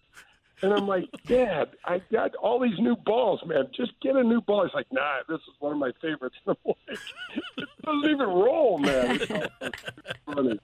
And 0.63 0.73
I'm 0.73 0.87
like, 0.87 1.11
Dad, 1.27 1.71
I 1.85 2.01
got 2.13 2.35
all 2.37 2.61
these 2.61 2.79
new 2.79 2.97
balls, 2.97 3.41
man. 3.45 3.69
Just 3.75 3.93
get 4.01 4.17
a 4.17 4.23
new 4.23 4.41
ball. 4.41 4.65
He's 4.65 4.75
like, 4.75 4.87
Nah, 4.93 5.19
this 5.29 5.41
is 5.41 5.55
one 5.59 5.73
of 5.73 5.79
my 5.79 5.93
favorites. 6.01 6.37
And 6.47 6.57
I'm 6.67 6.75
like, 6.89 6.99
it 7.57 7.69
doesn't 7.85 8.11
even 8.11 8.29
roll, 8.29 8.79
man. 8.79 9.21
It's 9.61 10.19
funny. 10.27 10.61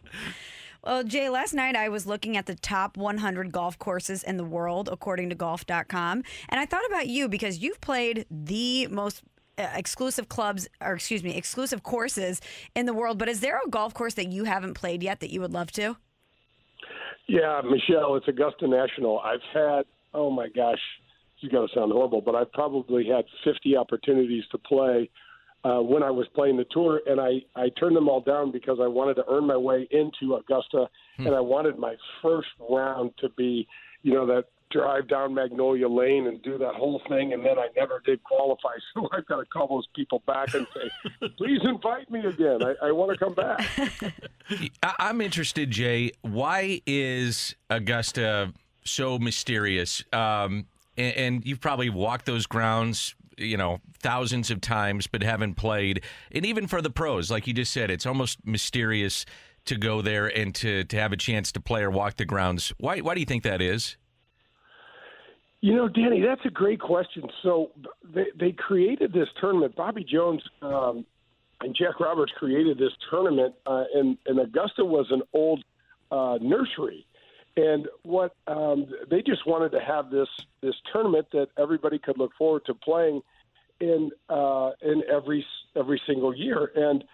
Well, 0.83 1.05
Jay, 1.05 1.29
last 1.29 1.53
night 1.53 1.77
I 1.77 1.89
was 1.89 2.07
looking 2.07 2.37
at 2.37 2.47
the 2.47 2.55
top 2.55 2.97
100 2.97 3.53
golf 3.53 3.79
courses 3.79 4.23
in 4.23 4.39
the 4.39 4.45
world, 4.45 4.89
according 4.91 5.29
to 5.29 5.35
golf.com. 5.35 6.23
And 6.49 6.61
I 6.61 6.65
thought 6.65 6.87
about 6.87 7.07
you 7.07 7.29
because 7.29 7.59
you've 7.59 7.81
played 7.81 8.27
the 8.31 8.87
most 8.87 9.23
uh, 9.59 9.69
exclusive 9.75 10.29
clubs, 10.29 10.69
or 10.81 10.95
excuse 10.95 11.23
me, 11.23 11.37
exclusive 11.37 11.83
courses 11.83 12.41
in 12.75 12.87
the 12.87 12.95
world. 12.95 13.19
But 13.19 13.29
is 13.29 13.41
there 13.41 13.61
a 13.65 13.69
golf 13.69 13.93
course 13.93 14.15
that 14.15 14.29
you 14.33 14.45
haven't 14.45 14.75
played 14.75 15.03
yet 15.03 15.21
that 15.21 15.31
you 15.31 15.41
would 15.43 15.53
love 15.53 15.71
to? 15.73 15.97
Yeah, 17.27 17.61
Michelle, 17.63 18.17
it's 18.17 18.27
Augusta 18.27 18.67
National. 18.67 19.21
I've 19.21 19.41
had, 19.53 19.83
oh 20.15 20.31
my 20.31 20.49
gosh, 20.49 20.81
is 21.43 21.51
going 21.51 21.69
to 21.69 21.75
sound 21.75 21.93
horrible, 21.93 22.21
but 22.21 22.35
I've 22.35 22.53
probably 22.53 23.07
had 23.07 23.25
50 23.45 23.77
opportunities 23.77 24.45
to 24.53 24.59
play 24.59 25.11
uh, 25.65 25.81
when 25.81 26.03
I 26.03 26.11
was 26.11 26.27
playing 26.35 26.57
the 26.57 26.67
tour, 26.71 27.01
and 27.07 27.21
I 27.21 27.43
I 27.57 27.69
turned 27.71 27.97
them 27.97 28.09
all 28.09 28.21
down 28.21 28.51
because 28.51 28.79
I 28.81 28.87
wanted 28.87 29.15
to 29.15 29.25
earn 29.29 29.47
my 29.47 29.57
way 29.57 29.87
into 29.91 30.35
Augusta, 30.37 30.89
Hmm. 31.17 31.27
and 31.27 31.35
I 31.37 31.41
wanted 31.41 31.79
my 31.79 31.97
first 32.23 32.49
round 32.69 33.11
to 33.19 33.29
be, 33.31 33.67
you 34.03 34.15
know, 34.15 34.25
that 34.27 34.47
drive 34.71 35.09
down 35.09 35.35
Magnolia 35.35 35.89
Lane 35.89 36.29
and 36.29 36.41
do 36.43 36.57
that 36.59 36.75
whole 36.77 37.03
thing, 37.09 37.33
and 37.33 37.45
then 37.45 37.59
I 37.59 37.67
never 37.77 38.01
did 38.07 38.23
qualify. 38.23 38.69
So 38.95 39.09
I've 39.13 39.27
got 39.27 39.37
to 39.39 39.45
call 39.47 39.67
those 39.67 39.87
people 39.97 40.23
back 40.27 40.55
and 40.55 40.65
say, 40.75 41.29
please 41.39 41.61
invite 41.65 42.09
me 42.11 42.21
again. 42.21 42.63
I, 42.63 42.87
I 42.87 42.93
want 42.93 43.11
to 43.13 43.19
come 43.19 43.35
back. 43.35 43.61
I- 44.83 44.95
I'm 45.01 45.21
interested, 45.21 45.71
Jay. 45.73 46.13
Why 46.23 46.81
is 46.87 47.55
Augusta 47.69 48.53
so 48.85 49.19
mysterious? 49.19 50.05
Um, 50.13 50.67
and, 50.97 51.17
and 51.17 51.45
you've 51.47 51.61
probably 51.61 51.91
walked 51.91 52.27
those 52.27 52.47
grounds, 52.47 53.15
you 53.41 53.57
know, 53.57 53.81
thousands 53.99 54.51
of 54.51 54.61
times, 54.61 55.07
but 55.07 55.23
haven't 55.23 55.55
played. 55.55 56.03
And 56.31 56.45
even 56.45 56.67
for 56.67 56.83
the 56.83 56.91
pros, 56.91 57.31
like 57.31 57.47
you 57.47 57.55
just 57.55 57.73
said, 57.73 57.91
it's 57.91 58.07
almost 58.07 58.45
mysterious 58.45 59.25
to 59.67 59.77
go 59.77 60.03
there 60.03 60.27
and 60.27 60.55
to, 60.57 60.85
to 60.85 60.97
have 60.97 61.13
a 61.13 61.17
chance 61.17 61.53
to 61.53 61.61
play 61.61 61.83
or 61.83 61.91
walk 61.91 62.17
the 62.17 62.25
grounds. 62.25 62.73
Why, 62.79 63.01
why 63.01 63.15
do 63.15 63.21
you 63.21 63.27
think 63.27 63.43
that 63.43 63.61
is? 63.61 63.97
You 65.61 65.77
know, 65.77 65.89
Danny, 65.89 66.23
that's 66.23 66.45
a 66.47 66.51
great 66.51 66.81
question. 66.81 67.25
So 67.43 67.73
they, 68.03 68.27
they 68.39 68.53
created 68.53 69.13
this 69.13 69.29
tournament. 69.41 69.77
Bobby 69.77 70.05
Jones 70.05 70.43
um, 70.63 71.05
and 71.61 71.77
Jack 71.77 72.01
Roberts 72.01 72.33
created 72.39 72.79
this 72.79 72.93
tournament, 73.11 73.55
uh, 73.67 73.85
and, 73.95 74.17
and 74.27 74.41
Augusta 74.41 74.85
was 74.85 75.07
an 75.11 75.23
old 75.35 75.63
uh, 76.11 76.39
nursery. 76.41 77.07
And 77.57 77.89
what 78.05 78.35
um, 78.47 78.87
they 79.11 79.21
just 79.23 79.47
wanted 79.47 79.73
to 79.73 79.81
have 79.81 80.11
this 80.11 80.29
this 80.63 80.75
tournament 80.93 81.27
that 81.33 81.49
everybody 81.59 81.99
could 81.99 82.17
look 82.17 82.33
forward 82.39 82.65
to 82.67 82.75
playing 82.75 83.23
in 83.81 84.11
uh, 84.29 84.71
in 84.83 85.03
every 85.13 85.45
every 85.77 86.01
single 86.07 86.35
year. 86.35 86.71
And 86.75 87.05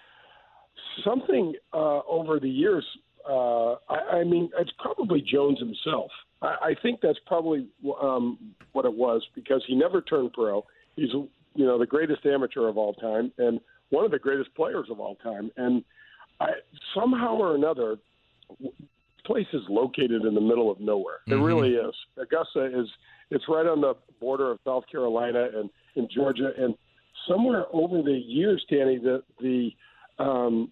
something 1.05 1.55
uh, 1.73 2.01
over 2.09 2.39
the 2.41 2.49
years. 2.51 2.85
Uh, 3.29 3.73
I, 3.91 4.21
I 4.21 4.25
mean, 4.25 4.51
it's 4.59 4.71
probably 4.79 5.21
Jones 5.21 5.59
himself. 5.59 6.11
I, 6.43 6.47
I 6.47 6.75
think 6.81 7.01
that's 7.03 7.19
probably 7.27 7.67
um, 8.01 8.39
what 8.73 8.85
it 8.85 8.95
was 8.95 9.23
because 9.35 9.65
he 9.67 9.75
never 9.75 10.01
turned 10.01 10.33
pro. 10.33 10.65
He's 10.95 11.11
you 11.13 11.67
know 11.67 11.79
the 11.79 11.87
greatest 11.87 12.25
amateur 12.27 12.69
of 12.69 12.77
all 12.79 12.95
time 12.95 13.33
and 13.39 13.61
one 13.91 14.05
of 14.05 14.11
the 14.11 14.19
greatest 14.19 14.55
players 14.55 14.89
of 14.91 15.01
all 15.01 15.17
time. 15.17 15.51
And 15.57 15.85
I, 16.41 16.49
somehow 16.95 17.37
or 17.37 17.55
another, 17.55 17.97
w- 18.51 18.73
place 19.25 19.47
is 19.53 19.63
located 19.69 20.25
in 20.25 20.35
the 20.35 20.41
middle 20.41 20.71
of 20.71 20.81
nowhere. 20.81 21.19
It 21.27 21.35
Mhm. 21.35 21.45
really 21.45 21.75
is. 21.75 21.95
Augusta 22.17 22.67
is. 22.67 22.89
It's 23.31 23.45
right 23.49 23.67
on 23.67 23.81
the 23.81 23.95
border 24.21 24.53
of 24.53 24.61
South 24.65 24.85
Carolina 24.91 25.49
and 25.53 25.69
in 25.97 26.09
Georgia, 26.15 26.51
and 26.57 26.75
somewhere 27.29 27.67
over 27.73 28.03
the 28.03 28.13
years, 28.13 28.65
Danny, 28.71 28.99
the 28.99 29.23
the 29.41 29.71
um, 30.23 30.71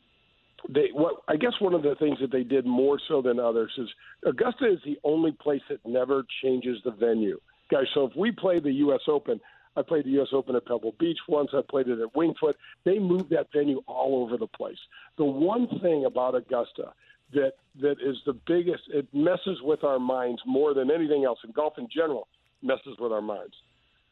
they 0.68 0.88
what 0.92 1.16
I 1.28 1.36
guess 1.36 1.52
one 1.60 1.74
of 1.74 1.82
the 1.82 1.94
things 1.96 2.18
that 2.20 2.32
they 2.32 2.44
did 2.44 2.66
more 2.66 2.98
so 3.08 3.20
than 3.20 3.38
others 3.38 3.72
is 3.78 3.88
Augusta 4.26 4.72
is 4.72 4.78
the 4.84 4.98
only 5.04 5.32
place 5.32 5.62
that 5.68 5.80
never 5.84 6.24
changes 6.42 6.78
the 6.84 6.92
venue, 6.92 7.38
guys. 7.70 7.86
So 7.94 8.06
if 8.06 8.16
we 8.16 8.30
play 8.30 8.60
the 8.60 8.72
U.S. 8.72 9.00
Open, 9.08 9.40
I 9.76 9.82
played 9.82 10.04
the 10.04 10.10
U.S. 10.10 10.28
Open 10.32 10.56
at 10.56 10.66
Pebble 10.66 10.94
Beach 10.98 11.18
once. 11.28 11.50
I 11.52 11.60
played 11.68 11.88
it 11.88 11.98
at 12.00 12.14
Wingfoot. 12.14 12.54
They 12.84 12.98
move 12.98 13.28
that 13.30 13.48
venue 13.52 13.82
all 13.86 14.22
over 14.22 14.36
the 14.36 14.46
place. 14.46 14.78
The 15.18 15.24
one 15.24 15.68
thing 15.82 16.04
about 16.06 16.34
Augusta 16.34 16.92
that 17.32 17.52
that 17.80 17.96
is 18.04 18.16
the 18.26 18.34
biggest, 18.46 18.82
it 18.88 19.06
messes 19.12 19.58
with 19.62 19.82
our 19.84 19.98
minds 19.98 20.40
more 20.46 20.74
than 20.74 20.90
anything 20.90 21.24
else. 21.24 21.38
And 21.42 21.52
golf 21.52 21.74
in 21.78 21.88
general 21.94 22.28
messes 22.62 22.96
with 22.98 23.12
our 23.12 23.22
minds. 23.22 23.54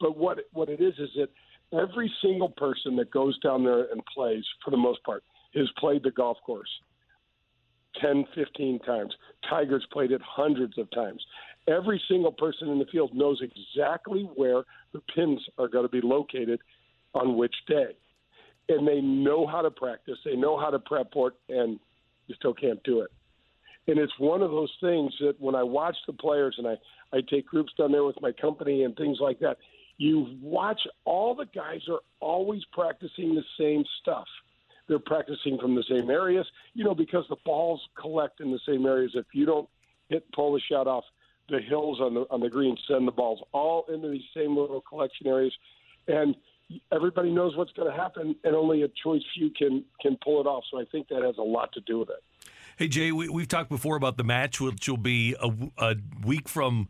But 0.02 0.18
what 0.18 0.40
what 0.52 0.68
it 0.68 0.80
is 0.80 0.94
is 0.98 1.10
that 1.16 1.28
every 1.72 2.12
single 2.20 2.50
person 2.50 2.96
that 2.96 3.10
goes 3.12 3.38
down 3.38 3.62
there 3.62 3.84
and 3.90 4.02
plays, 4.12 4.44
for 4.62 4.72
the 4.72 4.76
most 4.76 5.02
part, 5.04 5.22
has 5.54 5.70
played 5.78 6.02
the 6.02 6.10
golf 6.10 6.36
course 6.44 6.68
10, 8.00 8.24
15 8.34 8.80
times. 8.80 9.14
Tiger's 9.48 9.86
played 9.92 10.10
it 10.10 10.20
hundreds 10.20 10.76
of 10.76 10.90
times. 10.90 11.24
Every 11.68 12.02
single 12.08 12.32
person 12.32 12.68
in 12.68 12.80
the 12.80 12.86
field 12.86 13.14
knows 13.14 13.40
exactly 13.40 14.22
where 14.34 14.64
the 14.92 15.00
pins 15.14 15.40
are 15.56 15.68
going 15.68 15.84
to 15.84 15.88
be 15.88 16.00
located 16.04 16.60
on 17.14 17.36
which 17.36 17.54
day. 17.68 17.96
And 18.68 18.86
they 18.86 19.00
know 19.00 19.46
how 19.46 19.62
to 19.62 19.70
practice, 19.70 20.18
they 20.24 20.34
know 20.34 20.58
how 20.58 20.70
to 20.70 20.80
prep 20.80 21.12
for 21.12 21.28
it, 21.28 21.34
and 21.48 21.78
you 22.26 22.34
still 22.34 22.54
can't 22.54 22.82
do 22.82 23.02
it. 23.02 23.10
And 23.86 23.98
it's 23.98 24.12
one 24.18 24.42
of 24.42 24.50
those 24.50 24.72
things 24.80 25.12
that 25.20 25.40
when 25.40 25.54
I 25.54 25.62
watch 25.62 25.96
the 26.06 26.12
players 26.12 26.56
and 26.58 26.66
I, 26.66 26.74
I 27.12 27.20
take 27.28 27.46
groups 27.46 27.72
down 27.78 27.92
there 27.92 28.04
with 28.04 28.16
my 28.20 28.32
company 28.32 28.84
and 28.84 28.96
things 28.96 29.18
like 29.20 29.38
that, 29.40 29.58
you 30.02 30.36
watch 30.42 30.80
all 31.04 31.32
the 31.32 31.46
guys 31.54 31.80
are 31.88 32.00
always 32.18 32.62
practicing 32.72 33.36
the 33.36 33.44
same 33.56 33.84
stuff. 34.00 34.26
They're 34.88 34.98
practicing 34.98 35.58
from 35.58 35.76
the 35.76 35.84
same 35.88 36.10
areas, 36.10 36.44
you 36.74 36.82
know, 36.82 36.94
because 36.94 37.24
the 37.28 37.36
balls 37.44 37.80
collect 37.96 38.40
in 38.40 38.50
the 38.50 38.58
same 38.66 38.84
areas. 38.84 39.12
If 39.14 39.26
you 39.32 39.46
don't 39.46 39.68
hit 40.08 40.24
pull 40.32 40.54
the 40.54 40.60
shot 40.60 40.88
off 40.88 41.04
the 41.48 41.60
hills 41.60 42.00
on 42.00 42.14
the 42.14 42.26
on 42.30 42.40
the 42.40 42.50
green, 42.50 42.76
send 42.88 43.06
the 43.06 43.12
balls 43.12 43.40
all 43.52 43.84
into 43.92 44.08
these 44.08 44.24
same 44.36 44.56
little 44.56 44.80
collection 44.80 45.28
areas, 45.28 45.52
and 46.08 46.34
everybody 46.90 47.30
knows 47.30 47.56
what's 47.56 47.72
going 47.72 47.88
to 47.88 47.96
happen, 47.96 48.34
and 48.42 48.56
only 48.56 48.82
a 48.82 48.88
choice 49.04 49.22
few 49.36 49.50
can 49.50 49.84
can 50.00 50.18
pull 50.24 50.40
it 50.40 50.48
off. 50.48 50.64
So 50.72 50.80
I 50.80 50.84
think 50.90 51.08
that 51.10 51.22
has 51.22 51.38
a 51.38 51.42
lot 51.42 51.72
to 51.74 51.80
do 51.80 52.00
with 52.00 52.10
it. 52.10 52.50
Hey 52.76 52.88
Jay, 52.88 53.12
we, 53.12 53.28
we've 53.28 53.46
talked 53.46 53.70
before 53.70 53.94
about 53.94 54.16
the 54.16 54.24
match, 54.24 54.60
which 54.60 54.88
will 54.88 54.96
be 54.96 55.36
a, 55.40 55.52
a 55.78 55.94
week 56.24 56.48
from 56.48 56.88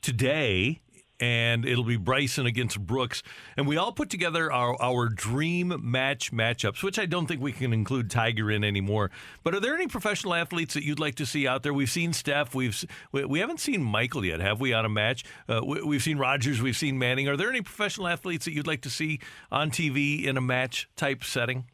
today, 0.00 0.80
and 1.22 1.64
it'll 1.64 1.84
be 1.84 1.96
Bryson 1.96 2.46
against 2.46 2.84
Brooks. 2.84 3.22
And 3.56 3.68
we 3.68 3.76
all 3.76 3.92
put 3.92 4.10
together 4.10 4.52
our, 4.52 4.74
our 4.82 5.08
dream 5.08 5.72
match 5.80 6.32
matchups, 6.32 6.82
which 6.82 6.98
I 6.98 7.06
don't 7.06 7.28
think 7.28 7.40
we 7.40 7.52
can 7.52 7.72
include 7.72 8.10
Tiger 8.10 8.50
in 8.50 8.64
anymore. 8.64 9.12
But 9.44 9.54
are 9.54 9.60
there 9.60 9.76
any 9.76 9.86
professional 9.86 10.34
athletes 10.34 10.74
that 10.74 10.82
you'd 10.82 10.98
like 10.98 11.14
to 11.16 11.26
see 11.26 11.46
out 11.46 11.62
there? 11.62 11.72
We've 11.72 11.88
seen 11.88 12.12
Steph, 12.12 12.56
We've 12.56 12.84
we, 13.12 13.24
we 13.24 13.38
haven't 13.38 13.60
seen 13.60 13.84
Michael 13.84 14.24
yet, 14.24 14.40
have 14.40 14.60
we? 14.60 14.72
On 14.72 14.84
a 14.84 14.88
match, 14.88 15.22
uh, 15.48 15.60
we, 15.64 15.80
we've 15.82 16.02
seen 16.02 16.18
Rogers, 16.18 16.60
we've 16.60 16.76
seen 16.76 16.98
Manning. 16.98 17.28
Are 17.28 17.36
there 17.36 17.50
any 17.50 17.62
professional 17.62 18.08
athletes 18.08 18.44
that 18.46 18.52
you'd 18.52 18.66
like 18.66 18.80
to 18.80 18.90
see 18.90 19.20
on 19.52 19.70
TV 19.70 20.24
in 20.24 20.36
a 20.36 20.40
match 20.40 20.88
type 20.96 21.22
setting? 21.22 21.66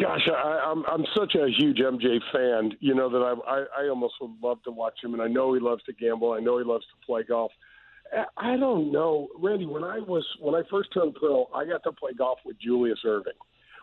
Gosh, 0.00 0.28
I, 0.32 0.70
I'm 0.70 0.84
I'm 0.86 1.04
such 1.16 1.34
a 1.34 1.48
huge 1.58 1.78
MJ 1.78 2.20
fan. 2.32 2.76
You 2.78 2.94
know 2.94 3.10
that 3.10 3.18
I, 3.18 3.50
I 3.50 3.84
I 3.84 3.88
almost 3.88 4.14
would 4.20 4.36
love 4.40 4.62
to 4.66 4.70
watch 4.70 5.02
him, 5.02 5.14
and 5.14 5.22
I 5.22 5.26
know 5.26 5.52
he 5.52 5.58
loves 5.58 5.82
to 5.84 5.92
gamble. 5.92 6.32
I 6.32 6.38
know 6.38 6.58
he 6.58 6.64
loves 6.64 6.84
to 6.84 7.06
play 7.06 7.24
golf. 7.24 7.50
I- 8.36 8.56
don't 8.56 8.92
know, 8.92 9.28
Randy. 9.38 9.66
When 9.66 9.84
I 9.84 9.98
was 9.98 10.26
when 10.38 10.54
I 10.54 10.62
first 10.70 10.92
turned 10.92 11.14
pro, 11.14 11.48
I 11.54 11.64
got 11.64 11.82
to 11.84 11.92
play 11.92 12.12
golf 12.12 12.38
with 12.44 12.58
Julius 12.58 12.98
Erving, 13.04 13.38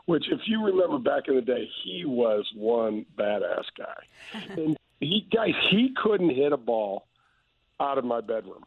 which, 0.06 0.30
if 0.30 0.42
you 0.46 0.64
remember 0.64 0.98
back 0.98 1.28
in 1.28 1.36
the 1.36 1.42
day, 1.42 1.70
he 1.84 2.06
was 2.06 2.46
one 2.56 3.06
badass 3.18 3.66
guy. 3.78 4.44
and 4.50 4.78
he 5.00 5.28
guys, 5.34 5.54
he 5.70 5.94
couldn't 6.02 6.30
hit 6.30 6.52
a 6.52 6.58
ball 6.58 7.08
out 7.80 7.98
of 7.98 8.06
my 8.06 8.22
bedroom. 8.22 8.64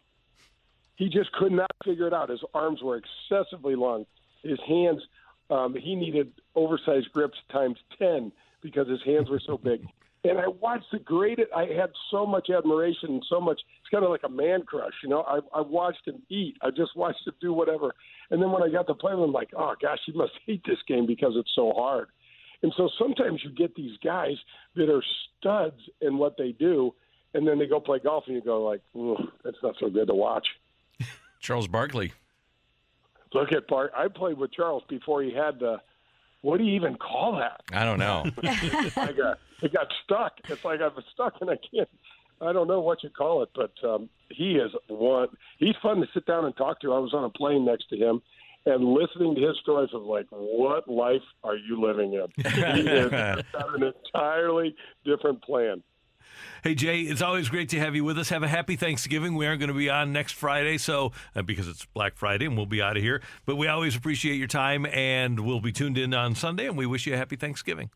He 0.97 1.09
just 1.09 1.33
could 1.33 1.53
not 1.53 1.71
figure 1.85 2.07
it 2.07 2.13
out. 2.13 2.29
His 2.29 2.45
arms 2.53 2.83
were 2.83 2.99
excessively 2.99 3.75
long. 3.75 4.05
His 4.43 4.59
hands, 4.67 5.03
um, 5.49 5.75
he 5.75 5.95
needed 5.95 6.33
oversized 6.55 7.11
grips 7.13 7.39
times 7.51 7.79
10 7.99 8.33
because 8.61 8.87
his 8.87 9.03
hands 9.05 9.31
were 9.31 9.41
so 9.45 9.57
big. 9.57 9.87
And 10.23 10.39
I 10.39 10.49
watched 10.49 10.87
the 10.93 10.99
great, 10.99 11.39
I 11.57 11.65
had 11.65 11.91
so 12.11 12.27
much 12.27 12.51
admiration 12.51 13.09
and 13.11 13.27
so 13.29 13.41
much, 13.41 13.59
it's 13.81 13.89
kind 13.91 14.05
of 14.05 14.11
like 14.11 14.23
a 14.25 14.29
man 14.29 14.63
crush, 14.63 14.93
you 15.03 15.09
know. 15.09 15.23
I, 15.23 15.39
I 15.57 15.63
watched 15.63 16.07
him 16.07 16.23
eat. 16.29 16.57
I 16.61 16.71
just 16.71 16.91
watched 16.97 17.27
him 17.27 17.35
do 17.41 17.53
whatever. 17.55 17.95
And 18.31 18.41
then 18.43 18.51
when 18.51 18.63
I 18.63 18.69
got 18.69 18.87
to 18.89 18.95
play 18.95 19.13
with 19.13 19.21
him, 19.21 19.31
I'm 19.31 19.33
like, 19.33 19.51
oh 19.57 19.75
gosh, 19.81 19.99
he 20.05 20.13
must 20.13 20.33
hate 20.47 20.63
this 20.67 20.79
game 20.87 21.07
because 21.07 21.33
it's 21.37 21.53
so 21.55 21.73
hard. 21.75 22.09
And 22.63 22.73
so 22.77 22.91
sometimes 22.99 23.41
you 23.43 23.51
get 23.51 23.75
these 23.75 23.97
guys 24.05 24.37
that 24.77 24.91
are 24.91 25.03
studs 25.39 25.81
in 26.03 26.19
what 26.19 26.37
they 26.37 26.53
do, 26.53 26.95
and 27.33 27.47
then 27.49 27.59
they 27.59 27.67
go 27.67 27.81
play 27.81 27.99
golf, 28.01 28.25
and 28.27 28.37
you 28.37 28.43
go 28.43 28.63
like, 28.63 28.83
"Ugh, 28.95 29.29
that's 29.43 29.57
not 29.63 29.77
so 29.81 29.89
good 29.89 30.09
to 30.09 30.15
watch. 30.15 30.47
Charles 31.41 31.69
Barkley. 31.69 32.13
Look 33.33 33.53
at 33.53 33.67
Bart. 33.67 33.93
I 33.97 34.09
played 34.09 34.37
with 34.37 34.53
Charles 34.53 34.83
before 34.89 35.23
he 35.23 35.33
had 35.33 35.59
the. 35.59 35.81
What 36.43 36.59
do 36.59 36.65
you 36.65 36.75
even 36.75 36.97
call 36.97 37.39
that? 37.39 37.61
I 37.73 37.85
don't 37.85 37.99
know. 37.99 38.25
I 38.43 39.13
got 39.13 39.39
it 39.63 39.73
got 39.73 39.89
stuck. 40.05 40.33
It's 40.49 40.65
like 40.65 40.81
I'm 40.81 40.93
stuck 41.13 41.35
and 41.41 41.51
I 41.51 41.57
can't. 41.57 41.89
I 42.41 42.53
don't 42.53 42.69
know 42.69 42.81
what 42.81 43.03
you 43.03 43.11
call 43.11 43.43
it, 43.43 43.51
but 43.55 43.73
um, 43.87 44.09
he 44.31 44.53
is 44.53 44.71
one. 44.89 45.29
He's 45.59 45.75
fun 45.83 46.01
to 46.01 46.07
sit 46.15 46.25
down 46.27 46.47
and 46.47 46.57
talk 46.57 46.81
to. 46.81 46.95
I 46.95 46.99
was 46.99 47.13
on 47.13 47.25
a 47.25 47.31
plane 47.31 47.67
next 47.67 47.91
to 47.91 47.97
him, 47.97 48.23
and 48.65 48.85
listening 48.85 49.35
to 49.35 49.49
his 49.49 49.59
stories 49.63 49.91
of 49.93 50.03
like, 50.03 50.27
what 50.31 50.89
life 50.89 51.21
are 51.45 51.57
you 51.57 51.81
living 51.81 52.15
in? 52.15 52.27
He 52.37 52.81
is 52.81 53.11
got 53.53 53.75
an 53.75 53.93
entirely 53.93 54.75
different 55.05 55.43
plan. 55.43 55.83
Hey 56.63 56.75
Jay, 56.75 57.01
it's 57.01 57.23
always 57.23 57.49
great 57.49 57.71
to 57.71 57.79
have 57.79 57.97
you 57.97 58.05
with 58.05 58.19
us. 58.19 58.29
Have 58.29 58.43
a 58.43 58.49
happy 58.49 58.77
Thanksgiving. 58.77 59.35
We 59.35 59.47
aren't 59.47 59.61
going 59.61 59.73
to 59.73 59.75
be 59.75 59.89
on 59.89 60.13
next 60.13 60.33
Friday, 60.33 60.77
so 60.77 61.13
uh, 61.35 61.41
because 61.41 61.67
it's 61.67 61.87
Black 61.87 62.17
Friday 62.17 62.45
and 62.45 62.55
we'll 62.55 62.67
be 62.67 62.83
out 62.83 62.99
of 62.99 63.03
here. 63.03 63.23
But 63.47 63.57
we 63.57 63.67
always 63.67 63.97
appreciate 63.97 64.35
your 64.37 64.47
time, 64.47 64.85
and 64.85 65.41
we'll 65.41 65.63
be 65.63 65.73
tuned 65.73 65.97
in 65.97 66.13
on 66.13 66.35
Sunday. 66.35 66.67
And 66.67 66.77
we 66.77 66.85
wish 66.85 67.07
you 67.07 67.15
a 67.15 67.17
happy 67.17 67.37
Thanksgiving. 67.37 67.89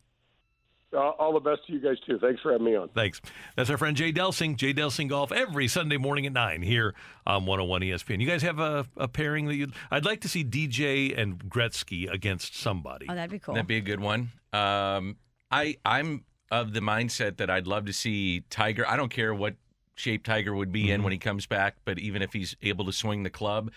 Uh, 0.94 1.10
all 1.10 1.34
the 1.34 1.40
best 1.40 1.66
to 1.66 1.74
you 1.74 1.80
guys 1.80 1.96
too. 2.06 2.18
Thanks 2.18 2.40
for 2.40 2.52
having 2.52 2.64
me 2.64 2.76
on. 2.76 2.88
Thanks. 2.88 3.20
That's 3.56 3.68
our 3.68 3.76
friend 3.76 3.96
Jay 3.96 4.12
Delsing. 4.12 4.56
Jay 4.56 4.72
Delsing 4.72 5.08
Golf 5.08 5.30
every 5.30 5.68
Sunday 5.68 5.98
morning 5.98 6.24
at 6.24 6.32
9 6.32 6.62
here 6.62 6.94
on 7.26 7.44
101 7.44 7.82
ESPN. 7.82 8.20
You 8.20 8.28
guys 8.28 8.42
have 8.42 8.60
a, 8.60 8.86
a 8.96 9.08
pairing 9.08 9.46
that 9.46 9.56
you 9.56 9.72
I'd 9.90 10.04
like 10.06 10.20
to 10.22 10.28
see 10.28 10.42
DJ 10.42 11.18
and 11.18 11.38
Gretzky 11.50 12.10
against 12.10 12.56
somebody. 12.56 13.06
Oh, 13.10 13.14
that'd 13.14 13.30
be 13.30 13.40
cool. 13.40 13.54
That'd 13.54 13.66
be 13.66 13.76
a 13.76 13.82
good 13.82 14.00
one. 14.00 14.30
Um, 14.52 15.16
I 15.50 15.76
I'm 15.84 16.24
of 16.50 16.72
the 16.72 16.80
mindset 16.80 17.36
that 17.38 17.50
I'd 17.50 17.66
love 17.66 17.86
to 17.86 17.92
see 17.92 18.40
Tiger. 18.50 18.86
I 18.88 18.96
don't 18.96 19.10
care 19.10 19.34
what 19.34 19.54
shape 19.96 20.24
Tiger 20.24 20.54
would 20.54 20.72
be 20.72 20.90
in 20.90 20.96
Mm-hmm. 20.98 21.04
when 21.04 21.12
he 21.12 21.18
comes 21.18 21.46
back, 21.46 21.76
but 21.84 21.98
even 21.98 22.22
if 22.22 22.32
he's 22.32 22.56
able 22.62 22.84
to 22.86 22.92
swing 22.92 23.22
the 23.22 23.30
club, 23.30 23.70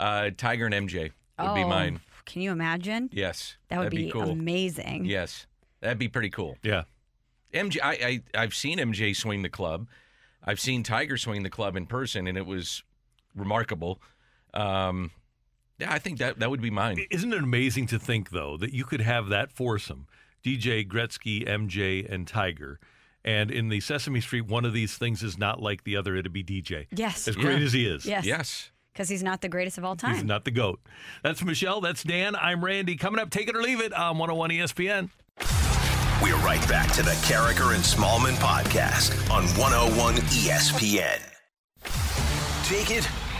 uh, 0.00 0.30
Tiger 0.36 0.66
and 0.66 0.74
MJ 0.74 1.10
would 1.38 1.54
be 1.54 1.62
Oh, 1.62 1.68
mine. 1.68 2.00
Can 2.24 2.42
you 2.42 2.50
imagine? 2.52 3.08
Yes, 3.12 3.56
That 3.68 3.78
would 3.78 3.86
that'd 3.86 3.96
be, 3.98 4.10
cool. 4.10 4.30
amazing. 4.30 5.04
Yes, 5.06 5.46
that'd 5.80 5.98
be 5.98 6.08
pretty 6.08 6.30
cool. 6.30 6.56
Yeah. 6.62 6.84
MJ, 7.54 7.78
I, 7.82 7.92
I 8.34 8.42
I've 8.42 8.54
seen 8.54 8.78
MJ 8.78 9.16
swing 9.16 9.40
the 9.42 9.48
club. 9.48 9.86
I've 10.44 10.60
seen 10.60 10.82
Tiger 10.82 11.16
swing 11.16 11.42
the 11.42 11.50
club 11.50 11.76
in 11.76 11.86
person, 11.86 12.26
and 12.26 12.36
it 12.36 12.44
was 12.46 12.82
remarkable. 13.34 14.00
Um, 14.54 15.10
yeah, 15.78 15.92
I 15.92 15.98
think 15.98 16.18
that 16.18 16.38
that 16.40 16.50
would 16.50 16.60
be 16.60 16.70
mine. 16.70 17.04
Isn't 17.10 17.32
it 17.32 17.42
amazing 17.42 17.86
to 17.88 17.98
think, 17.98 18.30
though, 18.30 18.56
that 18.58 18.72
you 18.74 18.84
could 18.84 19.00
have 19.00 19.28
that 19.28 19.52
foursome 19.52 20.06
DJ, 20.44 20.86
Gretzky, 20.86 21.46
MJ, 21.48 22.10
and 22.10 22.26
Tiger. 22.26 22.78
And 23.24 23.50
in 23.50 23.68
the 23.68 23.80
Sesame 23.80 24.20
Street, 24.20 24.46
one 24.46 24.64
of 24.64 24.72
these 24.72 24.96
things 24.96 25.22
is 25.22 25.36
not 25.36 25.60
like 25.60 25.84
the 25.84 25.96
other. 25.96 26.16
It'd 26.16 26.32
be 26.32 26.44
DJ. 26.44 26.86
Yes. 26.92 27.26
As 27.28 27.36
great 27.36 27.58
Yeah. 27.58 27.64
as 27.66 27.72
he 27.72 27.86
is. 27.86 28.06
Yes. 28.06 28.24
Yes. 28.24 28.70
Because 28.92 29.08
he's 29.08 29.22
not 29.22 29.40
the 29.42 29.48
greatest 29.48 29.78
of 29.78 29.84
all 29.84 29.94
time. 29.96 30.14
He's 30.14 30.24
not 30.24 30.44
the 30.44 30.50
GOAT. 30.50 30.80
That's 31.22 31.42
Michelle. 31.44 31.80
That's 31.80 32.02
Dan. 32.02 32.34
I'm 32.34 32.64
Randy. 32.64 32.96
Coming 32.96 33.20
up, 33.20 33.30
take 33.30 33.48
it 33.48 33.56
or 33.56 33.62
leave 33.62 33.80
it 33.80 33.92
on 33.92 34.18
101 34.18 34.50
ESPN. 34.50 35.10
We're 36.22 36.36
right 36.38 36.66
back 36.68 36.90
to 36.94 37.02
the 37.02 37.12
Karraker 37.22 37.74
and 37.76 37.84
Smallmon 37.84 38.34
podcast 38.36 39.30
on 39.30 39.44
101 39.56 40.14
ESPN. 40.16 41.20
Take 42.64 42.90
it 42.90 43.08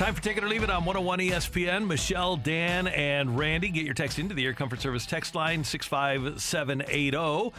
Time 0.00 0.14
for 0.14 0.22
Take 0.22 0.38
It 0.38 0.44
or 0.44 0.48
Leave 0.48 0.62
It 0.62 0.70
on 0.70 0.86
101 0.86 1.18
ESPN. 1.18 1.86
Michelle, 1.86 2.34
Dan, 2.34 2.86
and 2.86 3.38
Randy. 3.38 3.68
Get 3.68 3.84
your 3.84 3.92
text 3.92 4.18
into 4.18 4.34
the 4.34 4.46
Air 4.46 4.54
Comfort 4.54 4.80
Service 4.80 5.04
text 5.04 5.34
line 5.34 5.62
65780. 5.62 7.52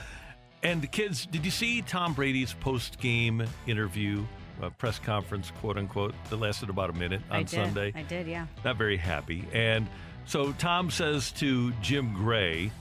And 0.64 0.92
kids, 0.92 1.28
did 1.28 1.46
you 1.46 1.52
see 1.52 1.84
Tom 1.84 2.16
Brady's 2.16 2.54
post 2.54 3.00
game 3.00 3.44
interview, 3.68 4.26
uh, 4.60 4.72
press 4.72 4.98
conference, 4.98 5.52
quote 5.62 5.78
unquote, 5.78 6.16
that 6.32 6.38
lasted 6.38 6.72
about 6.72 6.90
a 6.90 6.94
minute 6.94 7.22
on 7.30 7.36
I 7.36 7.40
did. 7.44 7.50
Sunday? 7.52 7.94
I 7.96 8.02
did, 8.02 8.26
yeah. 8.26 8.48
Not 8.66 8.76
very 8.76 8.98
happy. 8.98 9.48
And 9.54 9.88
so 10.26 10.52
Tom 10.54 10.90
says 10.90 11.32
to 11.34 11.72
Jim 11.74 12.12
Gray, 12.12 12.72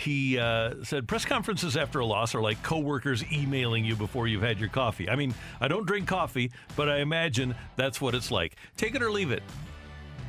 he 0.00 0.38
uh, 0.38 0.74
said 0.82 1.06
press 1.06 1.24
conferences 1.24 1.76
after 1.76 2.00
a 2.00 2.06
loss 2.06 2.34
are 2.34 2.40
like 2.40 2.62
coworkers 2.62 3.24
emailing 3.30 3.84
you 3.84 3.94
before 3.94 4.26
you've 4.26 4.42
had 4.42 4.58
your 4.58 4.68
coffee. 4.68 5.08
I 5.08 5.16
mean, 5.16 5.34
I 5.60 5.68
don't 5.68 5.86
drink 5.86 6.08
coffee, 6.08 6.50
but 6.76 6.88
I 6.88 6.98
imagine 6.98 7.54
that's 7.76 8.00
what 8.00 8.14
it's 8.14 8.30
like. 8.30 8.56
Take 8.76 8.94
it 8.94 9.02
or 9.02 9.10
leave 9.10 9.30
it. 9.30 9.42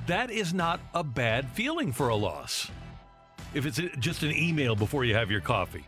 That 0.08 0.30
is 0.30 0.54
not 0.54 0.80
a 0.94 1.04
bad 1.04 1.50
feeling 1.50 1.92
for 1.92 2.10
a 2.10 2.16
loss. 2.16 2.70
If 3.54 3.66
it's 3.66 3.80
just 4.00 4.24
an 4.24 4.36
email 4.36 4.76
before 4.76 5.06
you 5.06 5.16
have 5.16 5.32
your 5.32 5.42
coffee. 5.42 5.86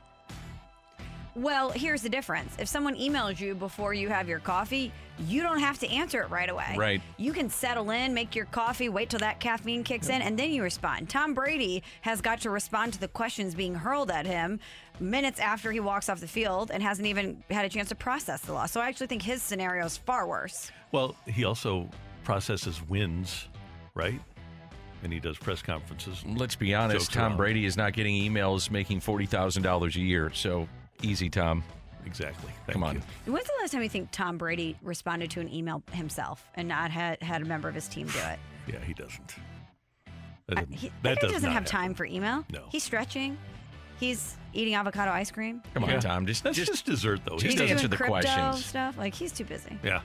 Well, 1.36 1.70
here's 1.72 2.02
the 2.02 2.10
difference. 2.10 2.56
If 2.60 2.68
someone 2.68 2.96
emails 2.96 3.40
you 3.40 3.56
before 3.56 3.94
you 3.94 4.08
have 4.10 4.30
your 4.30 4.40
coffee, 4.40 4.92
you 5.20 5.44
don't 5.44 5.60
have 5.60 5.80
to 5.80 5.90
answer 5.90 6.22
it 6.22 6.30
right 6.30 6.50
away. 6.50 6.76
Right. 6.78 7.02
You 7.18 7.34
can 7.34 7.50
settle 7.50 7.92
in, 7.92 8.14
make 8.14 8.36
your 8.36 8.46
coffee, 8.46 8.90
wait 8.90 9.10
till 9.10 9.20
that 9.20 9.40
caffeine 9.40 9.84
kicks 9.84 10.10
in, 10.10 10.22
and 10.22 10.38
then 10.38 10.52
you 10.52 10.64
respond. 10.64 11.10
Tom 11.10 11.34
Brady 11.34 11.84
has 12.02 12.22
got 12.22 12.42
to 12.42 12.50
respond 12.50 12.94
to 12.94 13.00
the 13.00 13.08
questions 13.08 13.54
being 13.54 13.76
hurled 13.76 14.10
at 14.10 14.26
him 14.26 14.60
minutes 15.00 15.40
after 15.40 15.72
he 15.72 15.80
walks 15.80 16.10
off 16.10 16.20
the 16.20 16.28
field 16.28 16.72
and 16.72 16.82
hasn't 16.82 17.08
even 17.08 17.44
had 17.50 17.66
a 17.66 17.70
chance 17.70 17.90
to 17.90 17.96
process 17.96 18.42
the 18.42 18.54
loss. 18.54 18.72
So 18.72 18.82
I 18.82 18.88
actually 18.88 19.08
think 19.08 19.22
his 19.22 19.42
scenario 19.44 19.86
is 19.86 19.98
far 19.98 20.28
worse. 20.28 20.72
Well, 20.92 21.16
he 21.28 21.46
also 21.46 21.90
processes 22.24 22.82
wins, 22.88 23.48
right? 23.96 24.20
And 25.04 25.12
he 25.12 25.20
does 25.20 25.38
press 25.38 25.62
conferences. 25.62 26.24
Let's 26.26 26.56
be 26.56 26.74
honest. 26.74 27.12
Tom 27.12 27.24
around. 27.24 27.38
Brady 27.38 27.66
is 27.66 27.76
not 27.76 27.94
getting 27.94 28.16
emails 28.16 28.72
making 28.72 29.02
forty 29.02 29.26
thousand 29.26 29.64
dollars 29.64 29.98
a 29.98 30.00
year. 30.00 30.32
So 30.34 30.68
easy, 31.02 31.30
Tom. 31.30 31.64
Exactly. 32.06 32.52
Come 32.70 32.84
on. 32.84 33.02
When's 33.26 33.46
the 33.48 33.54
last 33.62 33.72
time 33.72 33.82
you 33.84 33.90
think 33.90 34.10
Tom 34.12 34.38
Brady 34.38 34.78
responded 34.82 35.32
to 35.32 35.40
an 35.42 35.52
email 35.54 35.82
himself 35.92 36.44
and 36.56 36.68
not 36.68 36.92
had, 36.92 37.22
had 37.24 37.42
a 37.42 37.46
member 37.46 37.68
of 37.70 37.76
his 37.76 37.88
team 37.88 38.08
do 38.08 38.20
it? 38.20 38.40
Yeah, 38.68 38.80
he 38.86 38.94
doesn't. 38.94 39.36
That, 40.48 40.56
doesn't- 40.56 40.74
he, 40.74 40.88
that 40.90 40.94
that 41.04 41.16
guy 41.16 41.22
does 41.22 41.32
doesn't 41.34 41.50
not 41.50 41.54
have 41.54 41.64
happen. 41.64 41.72
time 41.80 41.94
for 41.94 42.06
email. 42.06 42.46
No. 42.52 42.64
He's 42.72 42.84
stretching. 42.84 43.38
He's 44.00 44.36
eating 44.54 44.76
avocado 44.76 45.12
ice 45.12 45.32
cream. 45.32 45.62
Come 45.74 45.84
on, 45.86 45.90
Yeah. 45.92 46.00
Tom. 46.00 46.26
Just 46.26 46.44
That's 46.44 46.58
just, 46.58 46.72
just 46.72 46.86
dessert, 46.86 47.22
though. 47.26 47.36
just 47.38 47.44
He's 47.46 47.54
doesn't- 47.56 47.70
answer 47.70 47.82
doing 47.88 47.92
the 47.92 47.98
crypto 47.98 48.12
questions. 48.22 48.66
stuff. 48.66 48.98
Like 48.98 49.14
he's 49.14 49.32
too 49.32 49.46
busy. 49.46 49.78
Yeah. 49.84 50.02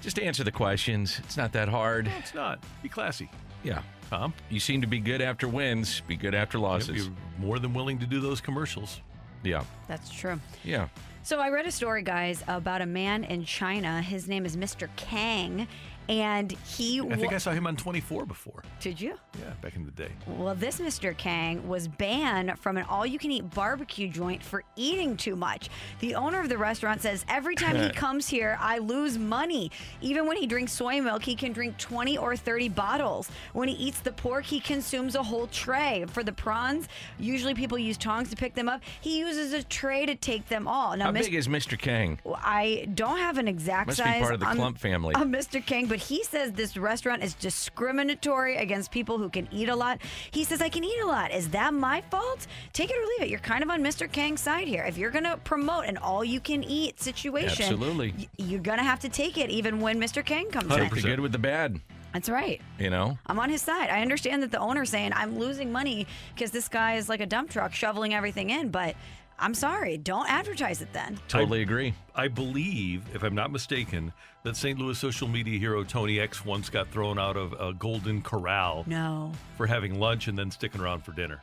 Just 0.00 0.18
answer 0.18 0.44
the 0.44 0.52
questions. 0.52 1.18
It's 1.24 1.36
not 1.36 1.52
that 1.52 1.68
hard. 1.68 2.06
No, 2.06 2.12
it's 2.18 2.34
not. 2.34 2.62
Be 2.82 2.88
classy, 2.88 3.28
Yeah. 3.62 3.82
Tom. 4.10 4.34
You 4.50 4.60
seem 4.60 4.80
to 4.82 4.86
be 4.86 4.98
good 5.00 5.22
after 5.22 5.48
wins. 5.48 6.02
Be 6.06 6.14
good 6.16 6.34
after 6.34 6.58
losses. 6.58 7.06
You're 7.06 7.14
more 7.38 7.58
than 7.58 7.72
willing 7.72 7.98
to 8.00 8.06
do 8.06 8.20
those 8.20 8.40
commercials. 8.40 9.00
Yeah. 9.42 9.64
That's 9.88 10.10
true. 10.10 10.38
Yeah. 10.62 10.88
So 11.24 11.40
I 11.40 11.48
read 11.48 11.64
a 11.64 11.72
story, 11.72 12.02
guys, 12.02 12.44
about 12.48 12.82
a 12.82 12.86
man 12.86 13.24
in 13.24 13.46
China. 13.46 14.02
His 14.02 14.28
name 14.28 14.44
is 14.44 14.58
Mr. 14.58 14.90
Kang, 14.96 15.66
and 16.08 16.52
he. 16.52 17.00
I 17.00 17.16
think 17.16 17.32
I 17.32 17.38
saw 17.38 17.52
him 17.52 17.66
on 17.66 17.76
24 17.76 18.26
before. 18.26 18.62
Did 18.80 19.00
you? 19.00 19.14
Yeah, 19.38 19.50
back 19.62 19.76
in 19.76 19.84
the 19.84 19.90
day. 19.92 20.10
Well, 20.26 20.54
this 20.54 20.78
Mr. 20.80 21.16
Kang 21.16 21.66
was 21.66 21.88
banned 21.88 22.58
from 22.58 22.76
an 22.76 22.84
all 22.88 23.06
you 23.06 23.18
can 23.18 23.30
eat 23.32 23.48
barbecue 23.50 24.08
joint 24.08 24.42
for 24.42 24.62
eating 24.76 25.16
too 25.16 25.36
much. 25.36 25.70
The 26.00 26.14
owner 26.14 26.40
of 26.40 26.48
the 26.48 26.58
restaurant 26.58 27.00
says 27.00 27.24
every 27.28 27.54
time 27.54 27.76
he 27.76 27.90
comes 27.94 28.28
here, 28.28 28.56
I 28.60 28.78
lose 28.78 29.18
money. 29.18 29.70
Even 30.00 30.26
when 30.26 30.36
he 30.36 30.46
drinks 30.46 30.72
soy 30.72 31.00
milk, 31.00 31.22
he 31.22 31.34
can 31.34 31.52
drink 31.52 31.76
20 31.78 32.18
or 32.18 32.36
30 32.36 32.68
bottles. 32.70 33.28
When 33.52 33.68
he 33.68 33.74
eats 33.74 34.00
the 34.00 34.12
pork, 34.12 34.44
he 34.44 34.60
consumes 34.60 35.14
a 35.14 35.22
whole 35.22 35.46
tray. 35.48 36.04
For 36.08 36.22
the 36.22 36.32
prawns, 36.32 36.88
usually 37.18 37.54
people 37.54 37.78
use 37.78 37.96
tongs 37.96 38.30
to 38.30 38.36
pick 38.36 38.54
them 38.54 38.68
up. 38.68 38.80
He 39.00 39.18
uses 39.18 39.52
a 39.52 39.62
tray 39.62 40.06
to 40.06 40.14
take 40.14 40.48
them 40.48 40.68
all. 40.68 40.96
Now, 40.96 41.06
How 41.06 41.12
Mis- 41.12 41.26
big 41.26 41.34
is 41.34 41.48
Mr. 41.48 41.78
Kang? 41.78 42.18
I 42.36 42.88
don't 42.94 43.18
have 43.18 43.38
an 43.38 43.48
exact 43.48 43.86
Must 43.88 43.98
be 44.04 44.20
part 44.20 44.34
of 44.34 44.40
the 44.40 44.46
on- 44.46 44.58
Klump 44.58 44.78
family. 44.78 45.14
Mr. 45.14 45.64
King, 45.64 45.86
but 45.94 46.00
he 46.00 46.24
says 46.24 46.50
this 46.50 46.76
restaurant 46.76 47.22
is 47.22 47.34
discriminatory 47.34 48.56
against 48.56 48.90
people 48.90 49.16
who 49.16 49.28
can 49.28 49.46
eat 49.52 49.68
a 49.68 49.76
lot. 49.76 50.00
He 50.32 50.42
says, 50.42 50.60
I 50.60 50.68
can 50.68 50.82
eat 50.82 51.00
a 51.04 51.06
lot. 51.06 51.30
Is 51.30 51.50
that 51.50 51.72
my 51.72 52.00
fault? 52.00 52.48
Take 52.72 52.90
it 52.90 52.96
or 52.96 53.06
leave 53.06 53.20
it. 53.20 53.28
You're 53.28 53.38
kind 53.38 53.62
of 53.62 53.70
on 53.70 53.80
Mr. 53.80 54.10
Kang's 54.10 54.40
side 54.40 54.66
here. 54.66 54.82
If 54.82 54.98
you're 54.98 55.12
going 55.12 55.22
to 55.22 55.36
promote 55.44 55.84
an 55.84 55.96
all 55.98 56.24
you 56.24 56.40
can 56.40 56.64
eat 56.64 57.00
situation, 57.00 57.66
Absolutely. 57.66 58.28
you're 58.38 58.58
going 58.58 58.78
to 58.78 58.82
have 58.82 58.98
to 59.00 59.08
take 59.08 59.38
it 59.38 59.50
even 59.50 59.80
when 59.80 60.00
Mr. 60.00 60.26
Kang 60.26 60.50
comes 60.50 60.74
Take 60.74 60.92
the 60.92 61.00
good 61.00 61.20
with 61.20 61.30
the 61.30 61.38
bad. 61.38 61.80
That's 62.12 62.28
right. 62.28 62.60
You 62.80 62.90
know. 62.90 63.16
I'm 63.26 63.38
on 63.38 63.48
his 63.48 63.62
side. 63.62 63.88
I 63.88 64.02
understand 64.02 64.42
that 64.42 64.50
the 64.50 64.58
owner's 64.58 64.90
saying 64.90 65.12
I'm 65.14 65.38
losing 65.38 65.70
money 65.70 66.08
because 66.34 66.50
this 66.50 66.66
guy 66.66 66.94
is 66.96 67.08
like 67.08 67.20
a 67.20 67.26
dump 67.26 67.50
truck 67.50 67.72
shoveling 67.72 68.14
everything 68.14 68.50
in, 68.50 68.70
but 68.70 68.96
I'm 69.38 69.54
sorry. 69.54 69.96
Don't 69.98 70.28
advertise 70.30 70.80
it 70.80 70.92
then. 70.92 71.18
Totally 71.28 71.62
agree. 71.62 71.92
I 72.14 72.28
believe, 72.28 73.02
if 73.14 73.22
I'm 73.22 73.34
not 73.34 73.50
mistaken, 73.50 74.12
that 74.44 74.56
St. 74.56 74.78
Louis 74.78 74.96
social 74.98 75.26
media 75.28 75.58
hero 75.58 75.82
Tony 75.84 76.20
X 76.20 76.44
once 76.44 76.70
got 76.70 76.88
thrown 76.90 77.18
out 77.18 77.36
of 77.36 77.52
a 77.60 77.72
Golden 77.72 78.22
Corral 78.22 78.84
No. 78.86 79.32
for 79.56 79.66
having 79.66 79.98
lunch 79.98 80.28
and 80.28 80.38
then 80.38 80.50
sticking 80.50 80.80
around 80.80 81.04
for 81.04 81.12
dinner. 81.12 81.40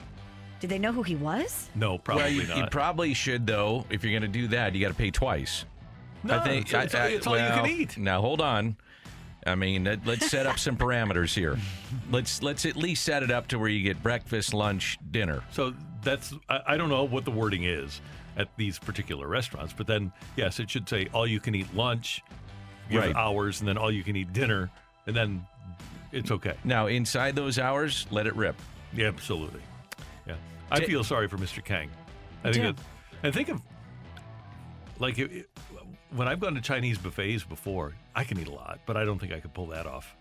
Did 0.59 0.69
they 0.69 0.79
know 0.79 0.91
who 0.93 1.03
he 1.03 1.15
was? 1.15 1.69
No, 1.75 1.97
probably 1.97 2.23
well, 2.23 2.31
you, 2.33 2.47
not. 2.47 2.57
you 2.57 2.65
probably 2.67 3.13
should 3.13 3.45
though. 3.47 3.85
If 3.89 4.03
you're 4.03 4.17
going 4.17 4.31
to 4.31 4.39
do 4.39 4.47
that, 4.49 4.73
you 4.75 4.81
got 4.81 4.89
to 4.89 4.93
pay 4.93 5.11
twice. 5.11 5.65
No, 6.23 6.37
I 6.39 6.43
think 6.43 6.67
it's- 6.67 6.85
it's- 6.85 6.95
I- 6.95 7.05
I- 7.05 7.09
it's 7.09 7.27
all 7.27 7.37
you 7.37 7.43
can 7.47 7.65
eat. 7.67 7.97
Now 7.97 8.21
hold 8.21 8.41
on. 8.41 8.77
I 9.45 9.55
mean, 9.55 9.85
let- 9.85 10.05
let's 10.05 10.29
set 10.29 10.45
up 10.45 10.59
some 10.59 10.77
parameters 10.85 11.33
here. 11.33 11.57
Let's 12.11 12.43
let's 12.43 12.65
at 12.67 12.75
least 12.77 13.03
set 13.03 13.23
it 13.23 13.31
up 13.31 13.47
to 13.47 13.57
where 13.59 13.69
you 13.69 13.81
get 13.81 14.01
breakfast, 14.03 14.53
lunch, 14.53 14.99
dinner. 15.09 15.41
So 15.49 15.73
that's 16.03 16.33
I, 16.49 16.61
I 16.67 16.77
don't 16.77 16.89
know 16.89 17.03
what 17.03 17.25
the 17.25 17.31
wording 17.31 17.63
is 17.63 18.01
at 18.37 18.47
these 18.57 18.79
particular 18.79 19.27
restaurants, 19.27 19.73
but 19.73 19.87
then 19.87 20.11
yes, 20.35 20.59
it 20.59 20.69
should 20.69 20.87
say 20.87 21.07
all 21.13 21.27
you 21.27 21.39
can 21.39 21.55
eat 21.55 21.73
lunch, 21.75 22.21
Right. 22.91 23.15
hours, 23.15 23.59
and 23.61 23.67
then 23.67 23.77
all 23.77 23.91
you 23.91 24.03
can 24.03 24.15
eat 24.17 24.33
dinner, 24.33 24.69
and 25.07 25.15
then 25.15 25.45
it's 26.11 26.29
okay. 26.31 26.55
Now, 26.65 26.87
inside 26.87 27.35
those 27.35 27.57
hours, 27.57 28.05
let 28.11 28.27
it 28.27 28.35
rip. 28.35 28.55
Yeah, 28.93 29.07
absolutely. 29.07 29.61
Yeah, 30.27 30.35
I 30.69 30.81
feel 30.81 31.03
sorry 31.03 31.27
for 31.29 31.37
Mr. 31.37 31.63
Kang. 31.63 31.89
I 32.43 32.51
think 32.51 32.75
that, 32.75 32.83
I 33.27 33.31
think 33.31 33.47
of 33.49 33.61
like 34.99 35.17
it, 35.19 35.31
it- 35.31 35.49
when 36.13 36.27
I've 36.27 36.41
gone 36.41 36.55
to 36.55 36.61
Chinese 36.61 36.97
buffets 36.97 37.45
before, 37.45 37.93
I 38.13 38.25
can 38.25 38.37
eat 38.37 38.47
a 38.47 38.51
lot, 38.51 38.79
but 38.85 38.97
I 38.97 39.05
don't 39.05 39.17
think 39.17 39.31
I 39.31 39.39
could 39.39 39.53
pull 39.53 39.67
that 39.67 39.87
off. 39.87 40.13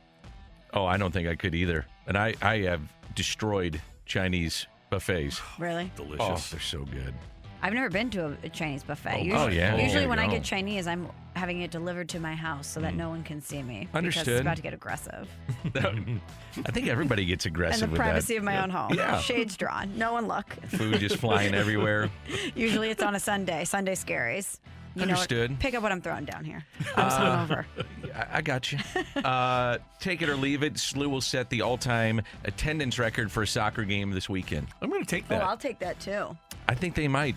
Oh, 0.72 0.87
I 0.87 0.97
don't 0.97 1.11
think 1.11 1.26
I 1.26 1.35
could 1.35 1.53
either. 1.57 1.85
And 2.07 2.16
I, 2.16 2.35
I 2.41 2.59
have 2.59 2.81
destroyed 3.16 3.81
Chinese 4.07 4.68
buffets. 4.91 5.41
Really? 5.59 5.91
Oh, 5.99 6.05
Delicious. 6.05 6.51
they're 6.51 6.61
so 6.61 6.84
good. 6.84 7.14
I've 7.62 7.74
never 7.74 7.91
been 7.91 8.09
to 8.11 8.26
a, 8.26 8.36
a 8.45 8.49
Chinese 8.49 8.82
buffet. 8.82 9.14
Oh, 9.14 9.22
usually, 9.22 9.38
oh, 9.38 9.49
yeah. 9.49 9.72
Usually, 9.72 9.93
There 9.93 10.03
you 10.03 10.09
when 10.09 10.18
I 10.18 10.28
get 10.28 10.43
Chinese, 10.43 10.86
I'm 10.86 11.09
having 11.36 11.61
it 11.61 11.70
delivered 11.70 12.09
to 12.11 12.20
my 12.20 12.34
house 12.34 12.66
so 12.66 12.80
that 12.80 12.95
mm. 12.95 12.97
no 12.97 13.11
one 13.11 13.22
can 13.22 13.41
see 13.41 13.62
me. 13.62 13.80
Because 13.80 13.97
Understood. 13.97 14.28
it's 14.28 14.41
about 14.41 14.57
to 14.57 14.62
get 14.62 14.72
aggressive. 14.72 15.28
I 15.74 16.70
think 16.72 16.88
everybody 16.88 17.26
gets 17.26 17.47
aggressive. 17.47 17.91
In 17.91 17.91
aggressive 17.91 17.91
the 17.91 17.93
with 17.93 18.01
privacy 18.01 18.34
that. 18.34 18.38
of 18.38 18.45
my 18.45 18.62
own 18.62 18.70
home. 18.70 18.95
Yeah. 18.95 19.20
Shades 19.20 19.57
drawn. 19.57 19.97
No 19.97 20.12
one 20.12 20.26
look. 20.26 20.57
Food 20.68 21.01
just 21.01 21.18
flying 21.18 21.55
everywhere. 21.62 22.11
Usually 22.55 22.91
it's 22.91 23.03
on 23.03 23.14
a 23.14 23.20
Sunday. 23.20 23.64
Sunday 23.64 23.95
scaries. 23.95 24.59
You 24.95 25.07
know? 25.07 25.12
Understood. 25.12 25.59
Pick 25.61 25.74
up 25.74 25.82
what 25.82 25.93
I'm 25.93 26.01
throwing 26.01 26.24
down 26.24 26.45
here. 26.45 26.64
I'm 26.97 27.11
swung 27.11 27.43
over. 27.43 27.66
I, 28.14 28.26
I 28.38 28.43
got 28.43 28.72
you. 28.72 28.78
Uh, 29.16 29.78
take 30.01 30.22
it 30.22 30.28
or 30.28 30.36
leave 30.36 30.62
it. 30.62 30.74
SLU 30.74 31.07
will 31.07 31.20
set 31.20 31.49
the 31.51 31.62
all-time 31.62 32.22
attendance 32.45 32.99
record 32.99 33.30
for 33.30 33.43
a 33.43 33.47
soccer 33.47 33.84
game 33.84 34.11
this 34.11 34.28
weekend. 34.28 34.66
I'm 34.82 34.91
going 34.91 35.05
to 35.05 35.09
take 35.09 35.28
that. 35.28 35.43
Oh, 35.43 35.47
I'll 35.47 35.57
take 35.57 35.78
that 35.80 36.01
too. 36.01 36.36
I 36.68 36.74
think 36.74 36.95
they 36.95 37.09
might. 37.09 37.36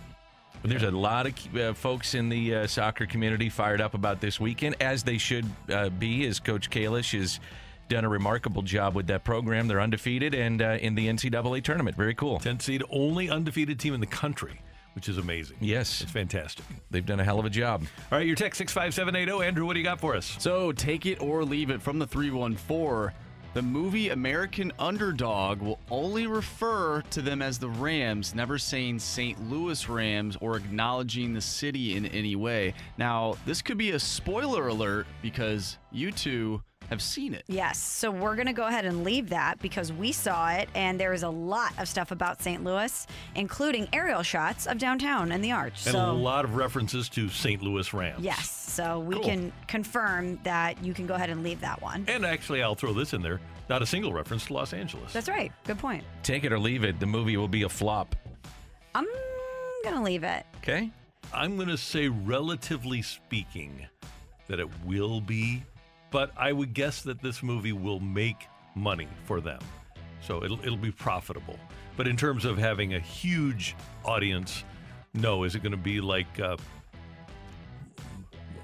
There's 0.63 0.83
a 0.83 0.91
lot 0.91 1.27
of 1.27 1.55
uh, 1.57 1.73
folks 1.73 2.15
in 2.15 2.29
the 2.29 2.55
uh, 2.55 2.67
soccer 2.67 3.05
community 3.05 3.49
fired 3.49 3.81
up 3.81 3.95
about 3.95 4.21
this 4.21 4.39
weekend, 4.39 4.77
as 4.79 5.03
they 5.03 5.17
should 5.17 5.45
uh, 5.69 5.89
be, 5.89 6.25
as 6.25 6.39
Coach 6.39 6.69
Kalish 6.69 7.19
has 7.19 7.41
done 7.89 8.05
a 8.05 8.09
remarkable 8.09 8.61
job 8.61 8.95
with 8.95 9.07
that 9.07 9.25
program. 9.25 9.67
They're 9.67 9.81
undefeated 9.81 10.33
and 10.33 10.61
uh, 10.61 10.77
in 10.79 10.95
the 10.95 11.07
NCAA 11.07 11.63
tournament. 11.63 11.97
Very 11.97 12.15
cool. 12.15 12.39
10 12.39 12.61
seed, 12.61 12.81
only 12.89 13.29
undefeated 13.29 13.77
team 13.77 13.93
in 13.93 13.99
the 13.99 14.05
country, 14.07 14.61
which 14.95 15.09
is 15.09 15.17
amazing. 15.17 15.57
Yes. 15.59 16.01
It's 16.01 16.11
fantastic. 16.11 16.65
They've 16.91 17.05
done 17.05 17.19
a 17.19 17.23
hell 17.23 17.39
of 17.39 17.45
a 17.45 17.49
job. 17.49 17.83
All 18.11 18.17
right, 18.17 18.27
your 18.27 18.35
text 18.35 18.57
65780. 18.57 19.47
Andrew, 19.47 19.65
what 19.65 19.73
do 19.73 19.79
you 19.79 19.85
got 19.85 19.99
for 19.99 20.15
us? 20.15 20.35
So 20.39 20.71
take 20.71 21.05
it 21.05 21.21
or 21.21 21.43
leave 21.43 21.69
it 21.69 21.81
from 21.81 21.99
the 21.99 22.07
314. 22.07 23.13
The 23.53 23.61
movie 23.61 24.09
American 24.09 24.71
Underdog 24.79 25.61
will 25.61 25.79
only 25.91 26.25
refer 26.25 27.03
to 27.11 27.21
them 27.21 27.43
as 27.43 27.59
the 27.59 27.69
Rams, 27.69 28.33
never 28.33 28.57
saying 28.57 28.97
St. 28.97 29.39
Louis 29.47 29.87
Rams 29.87 30.35
or 30.41 30.57
acknowledging 30.57 31.35
the 31.35 31.41
city 31.41 31.95
in 31.95 32.07
any 32.07 32.35
way. 32.35 32.73
Now, 32.97 33.35
this 33.45 33.61
could 33.61 33.77
be 33.77 33.91
a 33.91 33.99
spoiler 33.99 34.69
alert 34.69 35.05
because 35.21 35.77
you 35.91 36.11
two 36.11 36.63
have 36.93 37.01
seen 37.01 37.33
it. 37.33 37.43
Yes. 37.47 37.77
So 37.79 38.09
we're 38.11 38.35
going 38.35 38.47
to 38.47 38.53
go 38.53 38.65
ahead 38.67 38.85
and 38.85 39.03
leave 39.03 39.29
that 39.29 39.59
because 39.61 39.91
we 39.91 40.11
saw 40.11 40.51
it 40.51 40.69
and 40.75 40.99
there 40.99 41.11
is 41.13 41.23
a 41.23 41.29
lot 41.29 41.73
of 41.79 41.87
stuff 41.87 42.11
about 42.11 42.41
St. 42.41 42.63
Louis, 42.63 43.05
including 43.35 43.87
aerial 43.91 44.23
shots 44.23 44.65
of 44.67 44.77
downtown 44.77 45.31
and 45.31 45.43
the 45.43 45.51
arch. 45.51 45.85
And 45.85 45.93
so 45.93 46.11
a 46.11 46.13
lot 46.13 46.45
of 46.45 46.55
references 46.55 47.09
to 47.09 47.27
St. 47.29 47.61
Louis 47.61 47.91
Rams. 47.93 48.23
Yes. 48.23 48.49
So 48.49 48.99
we 48.99 49.15
Cool. 49.15 49.23
can 49.23 49.53
confirm 49.67 50.39
that 50.43 50.83
you 50.83 50.93
can 50.93 51.05
go 51.05 51.13
ahead 51.15 51.29
and 51.29 51.43
leave 51.43 51.59
that 51.61 51.81
one. 51.81 52.05
And 52.07 52.25
actually, 52.25 52.63
I'll 52.63 52.75
throw 52.75 52.93
this 52.93 53.13
in 53.13 53.21
there. 53.21 53.39
Not 53.69 53.81
a 53.81 53.85
single 53.85 54.13
reference 54.13 54.45
to 54.47 54.53
Los 54.53 54.73
Angeles. 54.73 55.13
That's 55.13 55.29
right. 55.29 55.51
Good 55.65 55.79
point. 55.79 56.03
Take 56.23 56.43
it 56.43 56.51
or 56.51 56.59
leave 56.59 56.83
it. 56.83 56.99
The 56.99 57.05
movie 57.05 57.37
will 57.37 57.47
be 57.47 57.63
a 57.63 57.69
flop. 57.69 58.15
I'm 58.95 59.05
going 59.83 59.95
to 59.95 60.01
leave 60.01 60.23
it. 60.23 60.45
Okay. 60.57 60.89
I'm 61.33 61.55
going 61.55 61.69
to 61.69 61.77
say, 61.77 62.07
relatively 62.09 63.01
speaking, 63.01 63.87
that 64.47 64.59
it 64.59 64.67
will 64.85 65.21
be, 65.21 65.63
but 66.13 66.31
I 66.37 66.53
would 66.53 66.75
guess 66.75 67.01
that 67.01 67.21
this 67.23 67.41
movie 67.41 67.73
will 67.73 67.99
make 67.99 68.47
money 68.75 69.07
for 69.25 69.41
them. 69.41 69.59
So 70.21 70.43
it'll, 70.43 70.59
it'll 70.59 70.77
be 70.77 70.91
profitable. 70.91 71.59
But 71.97 72.07
in 72.07 72.15
terms 72.15 72.45
of 72.45 72.57
having 72.57 72.93
a 72.93 72.99
huge 72.99 73.75
audience, 74.05 74.63
no. 75.15 75.43
Is 75.43 75.55
it 75.55 75.63
going 75.63 75.71
to 75.71 75.77
be 75.77 75.99
like 75.99 76.39
uh, 76.39 76.57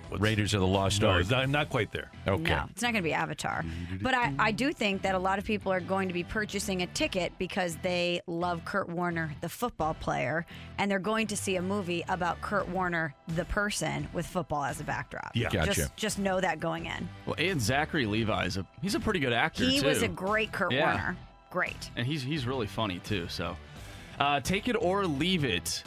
what's- 0.10 0.22
Raiders 0.22 0.54
of 0.54 0.62
the 0.62 0.68
Lost 0.68 1.02
No, 1.02 1.10
Ark. 1.10 1.22
it's 1.22 1.30
not, 1.30 1.48
not 1.50 1.70
quite 1.70 1.92
there. 1.92 2.10
Okay. 2.28 2.44
No, 2.44 2.66
it's 2.70 2.82
not 2.82 2.92
going 2.94 3.04
to 3.04 3.08
be 3.08 3.14
Avatar. 3.14 3.64
But 4.02 4.14
I, 4.14 4.34
I 4.40 4.52
do 4.52 4.72
think 4.74 5.02
that 5.04 5.16
a 5.16 5.20
lot 5.20 5.40
of 5.40 5.46
people 5.46 5.72
are 5.72 5.80
going 5.80 6.08
to 6.08 6.14
be 6.14 6.24
purchasing 6.24 6.82
a 6.82 6.88
ticket 6.88 7.32
because 7.38 7.78
they 7.78 8.22
love 8.28 8.64
Kurt 8.66 8.90
Warner, 8.90 9.32
the 9.42 9.50
football 9.50 9.94
player, 9.94 10.46
and 10.78 10.90
they're 10.92 11.00
going 11.00 11.28
to 11.28 11.38
see 11.38 11.56
a 11.56 11.62
movie 11.62 12.04
about 12.10 12.42
Kurt 12.42 12.68
Warner, 12.70 13.14
the 13.30 13.46
person, 13.46 14.08
with 14.14 14.26
football 14.26 14.64
as 14.64 14.80
a 14.80 14.84
backdrop. 14.84 15.32
Yeah. 15.36 15.50
Gotcha. 15.50 15.74
Just, 15.74 15.96
just 15.96 16.20
know 16.20 16.40
that 16.42 16.60
going 16.60 16.86
in. 16.86 17.08
Well, 17.26 17.36
and 17.38 17.62
Zachary 17.62 18.06
Levi 18.06 18.46
is 18.46 18.58
a 18.58 18.66
he's 18.82 18.96
a 18.96 19.00
pretty 19.00 19.20
good 19.20 19.34
actor 19.34 19.64
He 19.64 19.80
too. 19.80 19.88
was 19.88 20.02
a 20.02 20.08
great 20.08 20.52
Kurt 20.52 20.72
Yeah. 20.72 20.94
Warner. 20.94 21.18
Great. 21.52 21.90
and 21.96 22.06
he's 22.06 22.22
he's 22.22 22.46
really 22.46 22.68
funny 22.68 23.00
too. 23.00 23.28
So, 23.28 23.58
uh, 24.20 24.40
take 24.42 24.68
it 24.68 24.76
or 24.80 25.06
leave 25.08 25.44
it. 25.44 25.84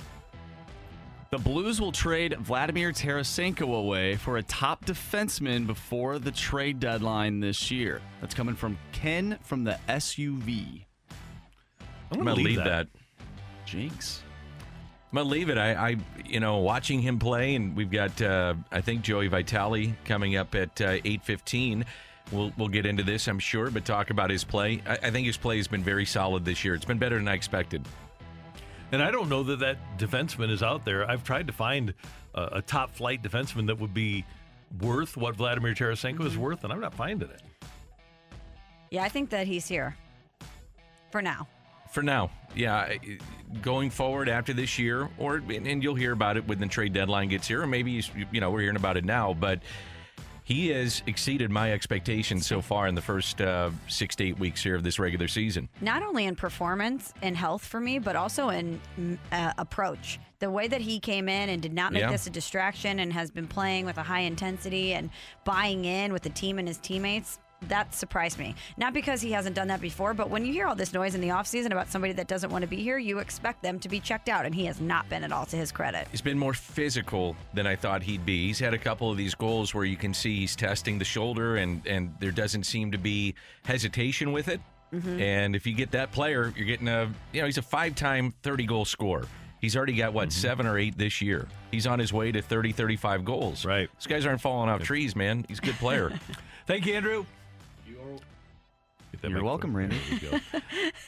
The 1.33 1.39
Blues 1.39 1.81
will 1.81 1.93
trade 1.93 2.37
Vladimir 2.41 2.93
Tarasenko 2.93 3.75
away 3.75 4.17
for 4.17 4.37
a 4.37 4.43
top 4.43 4.85
defenseman 4.85 5.67
before 5.67 6.19
the 6.19 6.31
trade 6.31 6.79
deadline 6.79 7.41
this 7.41 7.71
year. 7.71 8.03
That's 8.21 8.35
coming 8.35 8.55
from 8.55 8.77
Ken 8.93 9.39
from 9.41 9.65
the 9.65 9.79
SUV. 9.89 10.85
I'm 12.11 12.19
I'm 12.19 12.25
gonna 12.27 12.35
leave 12.35 12.59
that. 12.59 12.87
Jinx. 13.65 14.23
I'm 15.11 15.17
gonna 15.17 15.31
leave 15.31 15.49
it. 15.49 15.57
I, 15.57 15.73
I, 15.73 15.97
you 16.27 16.39
know, 16.39 16.59
watching 16.59 17.01
him 17.01 17.19
play, 17.19 17.55
and 17.55 17.75
we've 17.75 17.91
got, 17.91 18.21
uh, 18.21 18.53
I 18.71 18.83
think 18.83 19.01
Joey 19.01 19.29
Vitale 19.29 19.95
coming 20.05 20.37
up 20.37 20.55
at 20.55 20.83
uh, 20.83 20.99
eight 21.07 21.25
fifteen. 21.25 21.87
We'll 22.31 22.53
we'll 22.59 22.69
get 22.69 22.85
into 22.85 23.05
this, 23.05 23.27
I'm 23.27 23.39
sure, 23.39 23.71
but 23.71 23.87
talk 23.87 24.11
about 24.11 24.29
his 24.29 24.45
play. 24.45 24.83
I, 24.87 24.99
I 25.05 25.11
think 25.11 25.27
his 25.27 25.39
play 25.39 25.57
has 25.57 25.67
been 25.67 25.83
very 25.83 26.05
solid 26.05 26.45
this 26.45 26.63
year. 26.63 26.75
It's 26.75 26.85
been 26.85 26.99
better 26.99 27.17
than 27.17 27.27
I 27.27 27.33
expected. 27.33 27.87
And 28.93 29.03
I 29.03 29.11
don't 29.11 29.31
know 29.31 29.43
that 29.45 29.61
that 29.61 29.79
defenseman 29.99 30.51
is 30.51 30.63
out 30.63 30.85
there. 30.85 31.11
I've 31.11 31.25
tried 31.25 31.47
to 31.47 31.53
find 31.53 31.95
a, 32.35 32.59
a 32.59 32.63
top 32.63 32.95
flight 32.95 33.23
defenseman 33.23 33.67
that 33.69 33.81
would 33.81 33.95
be 33.95 34.25
worth 34.81 35.17
what 35.17 35.35
Vladimir 35.35 35.75
Tarasenko 35.75 36.25
is 36.27 36.33
mm-hmm. 36.33 36.43
worth, 36.43 36.65
and 36.65 36.73
I'm 36.73 36.81
not 36.81 36.95
finding 36.95 37.31
it. 37.31 37.43
Yeah, 38.91 39.03
I 39.03 39.09
think 39.09 39.31
that 39.31 39.47
he's 39.47 39.67
here 39.67 39.97
for 41.11 41.23
now. 41.23 41.49
For 41.91 42.03
now, 42.03 42.31
yeah. 42.55 42.95
Going 43.61 43.91
forward 43.91 44.29
after 44.29 44.53
this 44.53 44.79
year, 44.79 45.09
or 45.19 45.37
and 45.37 45.67
and 45.67 45.83
you'll 45.83 45.95
hear 45.95 46.13
about 46.13 46.37
it 46.37 46.47
when 46.47 46.59
the 46.59 46.67
trade 46.67 46.93
deadline 46.93 47.29
gets 47.29 47.49
here, 47.49 47.63
or 47.63 47.67
maybe 47.67 47.93
you, 47.93 48.03
you 48.31 48.41
know 48.41 48.51
we're 48.51 48.61
hearing 48.61 48.77
about 48.77 48.97
it 48.97 49.05
now, 49.05 49.33
but. 49.35 49.61
He 50.45 50.69
has 50.71 51.03
exceeded 51.07 51.51
my 51.51 51.73
expectations 51.73 52.47
so 52.47 52.61
far 52.61 52.87
in 52.89 52.95
the 52.95 53.01
first 53.03 53.41
uh, 53.41 53.71
six 53.89 54.17
to 54.17 54.25
eight 54.25 54.39
weeks 54.39 54.63
here 54.63 54.75
of 54.75 54.83
this 54.83 54.99
regular 54.99 55.29
season. 55.29 55.69
not 55.81 56.03
only 56.03 56.27
in 56.27 56.35
performance 56.37 57.15
and 57.23 57.37
health 57.37 57.65
for 57.65 57.81
me, 57.81 57.99
but 57.99 58.17
also 58.17 58.49
in 58.49 58.81
uh, 59.31 59.53
approach. 59.59 60.19
The 60.41 60.51
way 60.51 60.67
that 60.67 60.81
he 60.81 60.99
came 60.99 61.29
in 61.29 61.49
and 61.49 61.63
did 61.63 61.73
not 61.73 61.93
make 61.93 62.01
Yeah. 62.03 62.11
this 62.11 62.27
a 62.27 62.31
distraction 62.31 62.99
and 62.99 63.13
has 63.13 63.31
been 63.31 63.47
playing 63.47 63.87
with 63.87 63.99
a 63.99 64.03
high 64.03 64.21
intensity 64.21 64.95
and 64.95 65.11
buying 65.45 65.85
in 65.85 66.13
with 66.13 66.23
the 66.23 66.31
team 66.31 66.59
and 66.59 66.67
his 66.67 66.79
teammates, 66.79 67.39
that 67.69 67.95
surprised 67.95 68.39
me. 68.39 68.55
Not 68.77 68.93
because 68.93 69.21
he 69.21 69.33
hasn't 69.33 69.57
done 69.57 69.69
that 69.69 69.81
before, 69.81 70.15
but 70.15 70.31
when 70.31 70.45
you 70.45 70.53
hear 70.53 70.67
all 70.67 70.75
this 70.75 70.93
noise 70.93 71.15
in 71.15 71.21
the 71.21 71.29
offseason 71.29 71.67
about 71.67 71.91
somebody 71.91 72.13
that 72.15 72.29
doesn't 72.29 72.51
want 72.51 72.63
to 72.63 72.69
be 72.69 72.77
here, 72.77 72.99
you 72.99 73.19
expect 73.19 73.63
them 73.63 73.79
to 73.81 73.89
be 73.89 74.01
checked 74.01 74.29
out, 74.29 74.45
and 74.47 74.55
he 74.55 74.67
has 74.67 74.81
not 74.81 75.09
been 75.09 75.25
at 75.25 75.33
all 75.33 75.47
to 75.47 75.57
his 75.57 75.73
credit. 75.73 76.07
He's 76.11 76.21
been 76.21 76.39
more 76.39 76.55
physical 76.55 77.37
than 77.55 77.67
I 77.67 77.77
thought 77.77 78.03
he'd 78.03 78.27
be. 78.27 78.47
He's 78.47 78.59
had 78.59 78.75
a 78.75 78.79
couple 78.79 79.11
of 79.11 79.17
these 79.17 79.35
goals 79.35 79.75
where 79.75 79.85
you 79.85 79.97
can 79.97 80.13
see 80.15 80.41
he's 80.41 80.57
testing 80.57 80.99
the 80.99 81.05
shoulder, 81.05 81.57
and 81.57 81.87
and 81.87 82.15
there 82.21 82.33
doesn't 82.33 82.65
seem 82.65 82.93
to 82.93 82.99
be 82.99 83.35
hesitation 83.65 84.33
with 84.33 84.49
it. 84.49 84.61
Mhm. 84.93 85.21
And 85.21 85.57
if 85.57 85.67
you 85.67 85.75
get 85.75 85.93
that 85.93 86.13
player, 86.13 86.53
you're 86.57 86.67
getting 86.67 86.89
a 86.89 87.11
you 87.33 87.41
know 87.41 87.47
he's 87.47 87.59
a 87.59 87.63
five-time 87.63 88.35
30-goal 88.43 88.85
scorer. 88.85 89.27
He's 89.61 89.77
already 89.77 89.95
got 89.95 90.13
what 90.13 90.33
seven 90.33 90.67
or 90.67 90.77
eight 90.77 90.99
this 90.99 91.23
year. 91.23 91.47
He's 91.71 91.87
on 91.87 92.01
his 92.01 92.13
way 92.13 92.33
to 92.33 92.43
30, 92.43 92.73
35 92.73 93.25
goals. 93.25 93.65
Right. 93.65 93.89
These 93.99 94.09
guys 94.09 94.27
aren't 94.27 94.41
falling 94.41 94.69
off 94.69 94.83
trees, 94.83 95.15
man. 95.15 95.45
He's 95.49 95.61
a 95.61 95.63
good 95.63 95.77
player. 95.77 96.11
Thank 96.67 96.85
you, 96.87 96.95
Andrew. 96.95 97.25
Get 99.13 99.21
that 99.23 99.29
You're 99.31 99.39
mic 99.39 99.45
welcome. 99.47 99.77
Randy. 99.77 99.99
There 100.21 100.31
we 100.33 100.39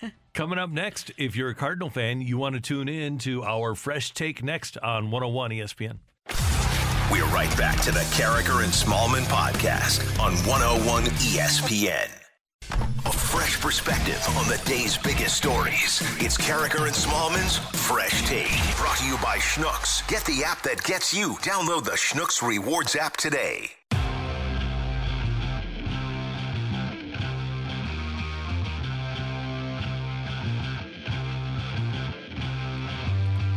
go. 0.03 0.09
Coming 0.35 0.59
up 0.59 0.71
next, 0.71 1.11
if 1.17 1.37
you're 1.37 1.49
a 1.49 1.55
Cardinal 1.55 1.91
fan, 1.91 2.21
you 2.21 2.37
want 2.37 2.55
to 2.55 2.61
tune 2.61 2.89
in 2.89 3.19
to 3.19 3.43
our 3.45 3.75
Fresh 3.75 4.13
Take 4.13 4.43
next 4.43 4.77
on 4.79 5.11
101 5.11 5.51
ESPN. 5.53 5.99
We're 7.11 7.25
right 7.27 7.55
back 7.57 7.81
to 7.83 7.93
the 7.93 8.01
Karraker 8.01 8.65
and 8.65 8.73
Smallmon 8.73 9.25
podcast 9.25 10.01
on 10.21 10.33
101 10.49 11.05
ESPN. 11.05 12.11
A 13.07 13.13
fresh 13.13 13.61
perspective 13.61 14.23
on 14.37 14.49
the 14.49 14.61
day's 14.65 14.97
biggest 14.97 15.37
stories. 15.37 16.01
It's 16.19 16.37
Karraker 16.39 16.87
and 16.87 16.95
Smallmon's 16.95 17.59
Fresh 17.87 18.23
Take. 18.27 18.51
Brought 18.77 18.97
to 18.99 19.07
you 19.07 19.15
by 19.15 19.37
Schnucks. 19.37 20.07
Get 20.09 20.25
the 20.25 20.43
app 20.45 20.63
that 20.63 20.83
gets 20.85 21.13
you. 21.13 21.33
Download 21.39 21.85
the 21.85 21.93
Schnucks 21.93 22.47
Rewards 22.47 22.97
app 22.97 23.17
today. 23.17 23.71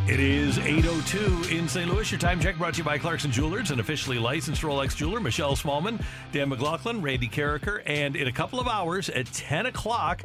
It 0.10 0.22
is 0.22 0.58
8.02 0.58 1.52
in 1.52 1.68
St. 1.68 1.92
Louis. 1.92 2.10
Your 2.10 2.18
time 2.18 2.40
check 2.40 2.58
brought 2.58 2.76
to 2.76 2.78
you 2.78 2.86
by 2.86 2.98
Clarkson 2.98 3.30
Jewelers, 3.30 3.72
an 3.72 3.82
officially 3.82 4.18
licensed 4.18 4.62
Rolex 4.62 4.96
jeweler. 4.96 5.20
Michelle 5.20 5.54
Smallmon, 5.54 6.02
Dan 6.32 6.48
McLaughlin, 6.48 7.02
Randy 7.02 7.28
Karraker. 7.28 7.82
And 7.86 8.16
in 8.16 8.26
a 8.26 8.32
couple 8.32 8.58
of 8.58 8.70
hours 8.70 9.10
at 9.10 9.26
10 9.26 9.66
o'clock, 9.66 10.22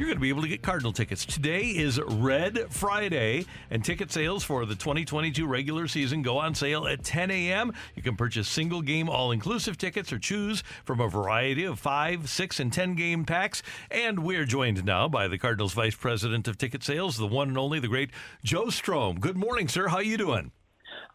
you're 0.00 0.06
going 0.06 0.16
to 0.16 0.22
be 0.22 0.30
able 0.30 0.40
to 0.40 0.48
get 0.48 0.62
Cardinal 0.62 0.94
tickets. 0.94 1.26
Today 1.26 1.60
is 1.60 2.00
Red 2.00 2.72
Friday, 2.72 3.44
and 3.70 3.84
ticket 3.84 4.10
sales 4.10 4.42
for 4.42 4.64
the 4.64 4.74
2022 4.74 5.46
regular 5.46 5.86
season 5.88 6.22
go 6.22 6.38
on 6.38 6.54
sale 6.54 6.86
at 6.86 7.04
10 7.04 7.30
a.m. 7.30 7.74
You 7.94 8.02
can 8.02 8.16
purchase 8.16 8.48
single 8.48 8.80
game 8.80 9.10
all 9.10 9.30
inclusive 9.30 9.76
tickets 9.76 10.10
or 10.10 10.18
choose 10.18 10.62
from 10.86 11.00
a 11.00 11.08
variety 11.08 11.64
of 11.64 11.78
five, 11.78 12.30
six, 12.30 12.58
and 12.60 12.72
10 12.72 12.94
game 12.94 13.26
packs. 13.26 13.62
And 13.90 14.20
we're 14.20 14.46
joined 14.46 14.86
now 14.86 15.06
by 15.06 15.28
the 15.28 15.36
Cardinals 15.36 15.74
Vice 15.74 15.96
President 15.96 16.48
of 16.48 16.56
Ticket 16.56 16.82
Sales, 16.82 17.18
the 17.18 17.26
one 17.26 17.48
and 17.48 17.58
only, 17.58 17.78
the 17.78 17.86
great 17.86 18.08
Joe 18.42 18.68
Strohm. 18.68 19.20
Good 19.20 19.36
morning, 19.36 19.68
sir. 19.68 19.88
How 19.88 19.98
you 19.98 20.16
doing? 20.16 20.50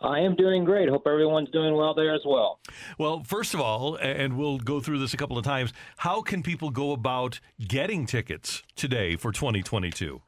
I 0.01 0.19
am 0.19 0.35
doing 0.35 0.65
great. 0.65 0.89
Hope 0.89 1.07
everyone's 1.07 1.49
doing 1.51 1.75
well 1.75 1.93
there 1.93 2.13
as 2.13 2.21
well. 2.25 2.59
Well, 2.97 3.23
first 3.23 3.53
of 3.53 3.61
all, 3.61 3.95
and 3.95 4.37
we'll 4.37 4.59
go 4.59 4.79
through 4.79 4.99
this 4.99 5.13
a 5.13 5.17
couple 5.17 5.37
of 5.37 5.43
times, 5.43 5.73
how 5.97 6.21
can 6.21 6.43
people 6.43 6.69
go 6.69 6.91
about 6.91 7.39
getting 7.59 8.05
tickets 8.05 8.63
today 8.75 9.15
for 9.15 9.31
2022? 9.31 10.21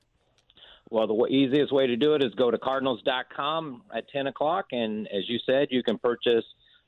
Well, 0.89 1.08
the 1.08 1.26
easiest 1.28 1.74
way 1.74 1.88
to 1.88 1.97
do 1.97 2.14
it 2.14 2.24
is 2.24 2.34
go 2.36 2.49
to 2.49 2.58
cardinals.com 2.58 3.84
at 3.93 4.08
10 4.10 4.28
o'clock. 4.28 4.68
And 4.72 5.08
as 5.08 5.28
you 5.28 5.38
said, 5.45 5.68
you 5.70 5.84
can 5.84 5.97
purchase 5.97 6.45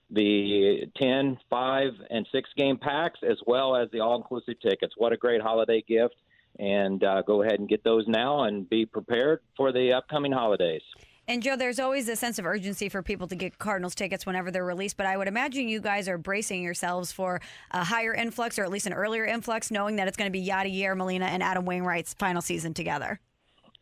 the 0.09 0.85
10, 0.97 1.37
5, 1.49 1.91
and 2.09 2.27
6 2.31 2.49
game 2.57 2.77
packs 2.77 3.19
as 3.29 3.37
well 3.45 3.75
as 3.75 3.89
the 3.91 3.99
all 3.99 4.15
inclusive 4.15 4.59
tickets. 4.61 4.93
What 4.97 5.11
a 5.11 5.17
great 5.17 5.41
holiday 5.41 5.83
gift. 5.87 6.15
And 6.57 7.03
uh, 7.03 7.21
go 7.21 7.43
ahead 7.43 7.59
and 7.59 7.69
get 7.69 7.83
those 7.83 8.05
now 8.07 8.43
and 8.43 8.69
be 8.69 8.85
prepared 8.85 9.41
for 9.55 9.71
the 9.71 9.93
upcoming 9.93 10.31
holidays. 10.31 10.81
And 11.29 11.43
Joe, 11.43 11.55
there's 11.55 11.79
always 11.79 12.09
a 12.09 12.15
sense 12.15 12.39
of 12.39 12.47
urgency 12.47 12.89
for 12.89 13.03
people 13.03 13.27
to 13.27 13.35
get 13.35 13.59
Cardinals 13.59 13.93
tickets 13.93 14.25
whenever 14.25 14.49
they're 14.49 14.65
released, 14.65 14.97
but 14.97 15.05
I 15.05 15.15
would 15.15 15.27
imagine 15.27 15.69
you 15.69 15.79
guys 15.79 16.09
are 16.09 16.17
bracing 16.17 16.63
yourselves 16.63 17.11
for 17.11 17.39
a 17.69 17.83
higher 17.83 18.15
influx 18.15 18.57
or 18.57 18.63
at 18.63 18.71
least 18.71 18.87
an 18.87 18.93
earlier 18.93 19.25
influx, 19.25 19.69
knowing 19.69 19.97
that 19.97 20.07
it's 20.07 20.17
going 20.17 20.25
to 20.25 20.31
be 20.31 20.43
Yadier 20.43 20.97
Molina 20.97 21.25
and 21.25 21.43
Adam 21.43 21.65
Wainwright's 21.65 22.15
final 22.15 22.41
season 22.41 22.73
together. 22.73 23.19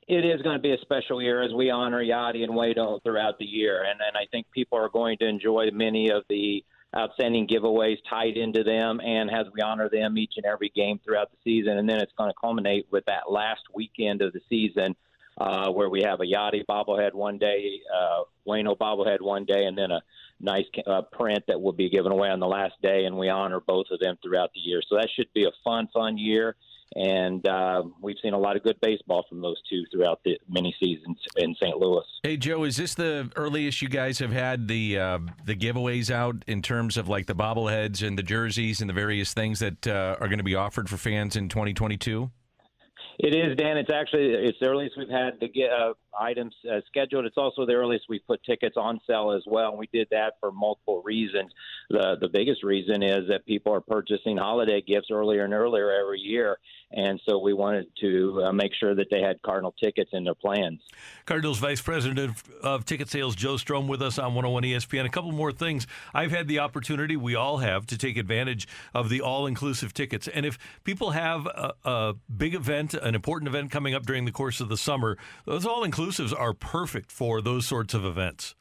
It 0.10 0.26
is 0.26 0.42
going 0.42 0.58
to 0.58 0.62
be 0.62 0.74
a 0.74 0.78
special 0.82 1.22
year 1.22 1.42
as 1.42 1.54
we 1.54 1.70
honor 1.70 2.04
Yadi 2.04 2.44
and 2.44 2.54
Wade 2.54 2.80
throughout 3.02 3.40
the 3.40 3.46
year, 3.46 3.84
and, 3.84 4.02
and 4.06 4.18
I 4.18 4.26
think 4.30 4.52
people 4.52 4.78
are 4.78 4.90
going 4.90 5.18
to 5.20 5.26
enjoy 5.26 5.70
many 5.72 6.12
of 6.12 6.24
the 6.28 6.66
outstanding 6.98 7.48
giveaways 7.48 7.96
tied 8.10 8.36
into 8.36 8.66
them, 8.66 9.00
and 9.00 9.32
as 9.32 9.46
we 9.54 9.62
honor 9.62 9.88
them 9.90 10.18
each 10.18 10.34
and 10.36 10.46
every 10.46 10.74
game 10.76 11.00
throughout 11.02 11.32
the 11.32 11.38
season, 11.46 11.78
and 11.78 11.90
then 11.90 12.02
it's 12.02 12.12
going 12.18 12.30
to 12.30 12.36
culminate 12.38 12.88
with 12.92 13.06
that 13.06 13.32
last 13.32 13.62
weekend 13.74 14.22
of 14.22 14.34
the 14.34 14.42
season 14.50 14.98
uh, 15.38 15.72
where 15.72 15.90
we 15.90 16.02
have 16.02 16.20
a 16.20 16.26
Yadi 16.26 16.66
bobblehead 16.66 17.14
one 17.14 17.38
day, 17.38 17.80
uh, 17.94 18.24
Wayno 18.48 18.78
bobblehead 18.78 19.22
one 19.22 19.46
day, 19.46 19.66
and 19.66 19.78
then 19.78 19.92
a 19.92 20.02
nice 20.40 20.66
uh, 20.86 21.02
print 21.12 21.44
that 21.48 21.62
will 21.62 21.74
be 21.74 21.90
given 21.90 22.12
away 22.12 22.30
on 22.30 22.40
the 22.40 22.48
last 22.48 22.74
day, 22.82 23.06
and 23.06 23.18
we 23.18 23.30
honor 23.30 23.60
both 23.60 23.88
of 23.92 24.00
them 24.00 24.18
throughout 24.24 24.52
the 24.54 24.60
year. 24.60 24.82
So 24.88 24.96
that 24.96 25.10
should 25.16 25.32
be 25.34 25.46
a 25.46 25.52
fun, 25.64 25.88
fun 25.94 26.18
year. 26.18 26.56
And 26.96 27.46
uh, 27.46 27.84
we've 28.02 28.16
seen 28.24 28.34
a 28.34 28.38
lot 28.38 28.56
of 28.56 28.64
good 28.64 28.80
baseball 28.82 29.26
from 29.28 29.42
those 29.42 29.62
two 29.70 29.84
throughout 29.92 30.22
the 30.24 30.40
many 30.48 30.74
seasons 30.80 31.18
in 31.36 31.54
St. 31.56 31.78
Louis. 31.78 32.06
Hey 32.24 32.38
Joe, 32.38 32.64
is 32.64 32.78
this 32.78 32.96
the 32.96 33.30
earliest 33.36 33.82
you 33.82 33.90
guys 33.90 34.20
have 34.20 34.32
had 34.32 34.70
the 34.70 34.98
uh, 34.98 35.20
the 35.46 35.54
giveaways 35.54 36.10
out 36.10 36.46
in 36.48 36.62
terms 36.62 36.96
of 36.96 37.10
like 37.10 37.26
the 37.26 37.36
bobbleheads 37.36 38.08
and 38.08 38.18
the 38.18 38.24
jerseys 38.24 38.80
and 38.80 38.90
the 38.90 38.94
various 38.94 39.34
things 39.34 39.60
that 39.60 39.86
uh, 39.86 40.16
are 40.22 40.28
going 40.28 40.38
to 40.38 40.46
be 40.46 40.56
offered 40.56 40.90
for 40.90 40.96
fans 40.96 41.36
in 41.36 41.50
2022? 41.50 42.32
It 43.20 43.34
is, 43.34 43.58
Dan. 43.58 43.78
It's 43.78 43.90
actually 43.92 44.28
it's 44.28 44.60
the 44.60 44.68
earliest 44.68 44.96
we've 44.96 45.10
had 45.10 45.40
to 45.40 45.48
get 45.48 45.72
uh, 45.72 45.94
items 46.20 46.54
uh, 46.72 46.82
scheduled. 46.86 47.26
It's 47.26 47.38
also 47.38 47.66
the 47.66 47.74
earliest 47.74 48.06
we've 48.08 48.26
put 48.28 48.44
tickets 48.44 48.76
on 48.78 49.00
sale 49.08 49.32
as 49.32 49.42
well. 49.48 49.70
And 49.70 49.80
we 49.80 49.90
did 49.92 50.08
that 50.12 50.36
for 50.40 50.52
multiple 50.52 51.02
reasons. 51.04 51.52
The 51.90 52.18
the 52.22 52.30
biggest 52.30 52.64
reason 52.64 53.02
is 53.02 53.28
that 53.30 53.46
people 53.48 53.74
are 53.74 53.82
purchasing 53.82 54.38
holiday 54.38 54.82
gifts 54.82 55.08
earlier 55.12 55.46
and 55.46 55.54
earlier 55.54 55.92
every 55.92 56.20
year, 56.20 56.60
and 56.92 57.20
so 57.28 57.38
we 57.38 57.54
wanted 57.54 57.88
to 58.00 58.44
uh, 58.46 58.52
make 58.54 58.72
sure 58.74 58.96
that 58.96 59.08
they 59.12 59.22
had 59.22 59.42
Cardinal 59.42 59.74
tickets 59.74 60.12
in 60.14 60.24
their 60.24 60.36
plans. 60.36 60.80
Cardinals 61.26 61.60
Vice 61.60 61.82
President 61.82 62.18
of, 62.20 62.44
of 62.64 62.86
Ticket 62.86 63.10
Sales 63.10 63.36
Joe 63.36 63.56
Strohm 63.56 63.88
with 63.88 64.02
us 64.02 64.18
on 64.18 64.36
101 64.36 64.64
ESPN. 64.64 65.06
A 65.06 65.10
couple 65.10 65.32
more 65.34 65.52
things. 65.52 65.86
I've 66.14 66.32
had 66.32 66.48
the 66.48 66.60
opportunity, 66.60 67.18
we 67.18 67.36
all 67.36 67.58
have, 67.58 67.86
to 67.88 67.98
take 67.98 68.16
advantage 68.16 68.68
of 68.94 69.10
the 69.10 69.22
all-inclusive 69.22 69.94
tickets. 69.94 70.30
And 70.30 70.46
if 70.46 70.58
people 70.86 71.12
have 71.12 71.46
a, 71.46 71.74
a 71.84 72.14
big 72.36 72.56
event, 72.56 72.94
an 72.94 73.16
important 73.16 73.50
event 73.50 73.70
coming 73.70 73.94
up 73.94 74.06
during 74.06 74.26
the 74.26 74.32
course 74.32 74.62
of 74.62 74.70
the 74.70 74.78
summer, 74.78 75.18
those 75.46 75.66
all-inclusives 75.66 76.38
are 76.38 76.54
perfect 76.54 77.12
for 77.12 77.42
those 77.42 77.68
sorts 77.68 77.94
of 77.94 78.06
events. 78.06 78.56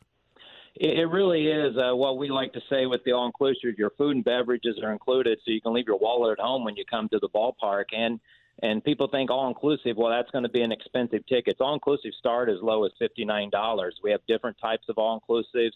It 0.79 1.09
really 1.09 1.47
is. 1.47 1.75
Uh, 1.77 1.97
what 1.97 2.19
we 2.19 2.29
like 2.29 2.53
to 2.53 2.61
say 2.69 2.85
with 2.85 3.03
the 3.05 3.13
all 3.13 3.25
inclusive, 3.25 3.79
your 3.79 3.91
food 3.97 4.17
and 4.17 4.25
beverages 4.25 4.79
are 4.83 4.93
included, 4.93 5.39
so 5.43 5.51
you 5.51 5.61
can 5.61 5.73
leave 5.73 5.87
your 5.87 5.99
wallet 5.99 6.39
at 6.39 6.45
home 6.45 6.65
when 6.65 6.77
you 6.77 6.85
come 6.85 7.09
to 7.09 7.19
the 7.19 7.31
ballpark. 7.31 7.87
And 7.97 8.21
and 8.63 8.85
people 8.85 9.09
think 9.09 9.31
all 9.31 9.49
inclusive, 9.49 9.97
well, 9.97 10.11
that's 10.11 10.31
going 10.31 10.45
to 10.45 10.51
be 10.51 10.63
an 10.63 10.73
expensive 10.73 11.27
ticket. 11.27 11.57
All 11.61 11.73
inclusive 11.73 12.13
start 12.19 12.51
as 12.51 12.57
low 12.61 12.85
as 12.85 12.93
fifty 12.99 13.25
nine 13.25 13.49
dollars. 13.49 13.99
We 14.03 14.11
have 14.11 14.21
different 14.29 14.59
types 14.59 14.85
of 14.91 14.99
all 14.99 15.19
inclusives, 15.19 15.73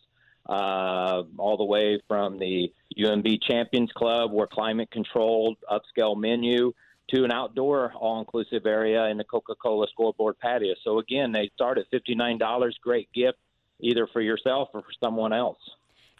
uh, 0.47 1.23
all 1.39 1.57
the 1.57 1.65
way 1.65 2.03
from 2.07 2.39
the 2.39 2.71
UMB 2.99 3.43
Champions 3.43 3.93
Club, 3.93 4.33
where 4.33 4.47
climate 4.47 4.91
controlled 4.91 5.57
upscale 5.71 6.19
menu 6.19 6.75
to 7.15 7.25
an 7.25 7.33
outdoor 7.33 7.95
all 7.95 8.19
inclusive 8.19 8.67
area 8.67 9.07
in 9.07 9.17
the 9.17 9.25
Coca 9.25 9.55
Cola 9.55 9.87
scoreboard 9.91 10.39
patio. 10.39 10.75
So 10.85 10.99
again, 10.99 11.33
they 11.33 11.51
start 11.55 11.79
at 11.79 11.87
fifty 11.91 12.15
nine 12.15 12.37
dollars. 12.37 12.77
Great 12.83 13.11
gift 13.15 13.39
either 13.83 14.07
for 14.12 14.20
yourself 14.20 14.68
or 14.74 14.83
for 14.83 14.93
someone 15.03 15.33
else. 15.33 15.59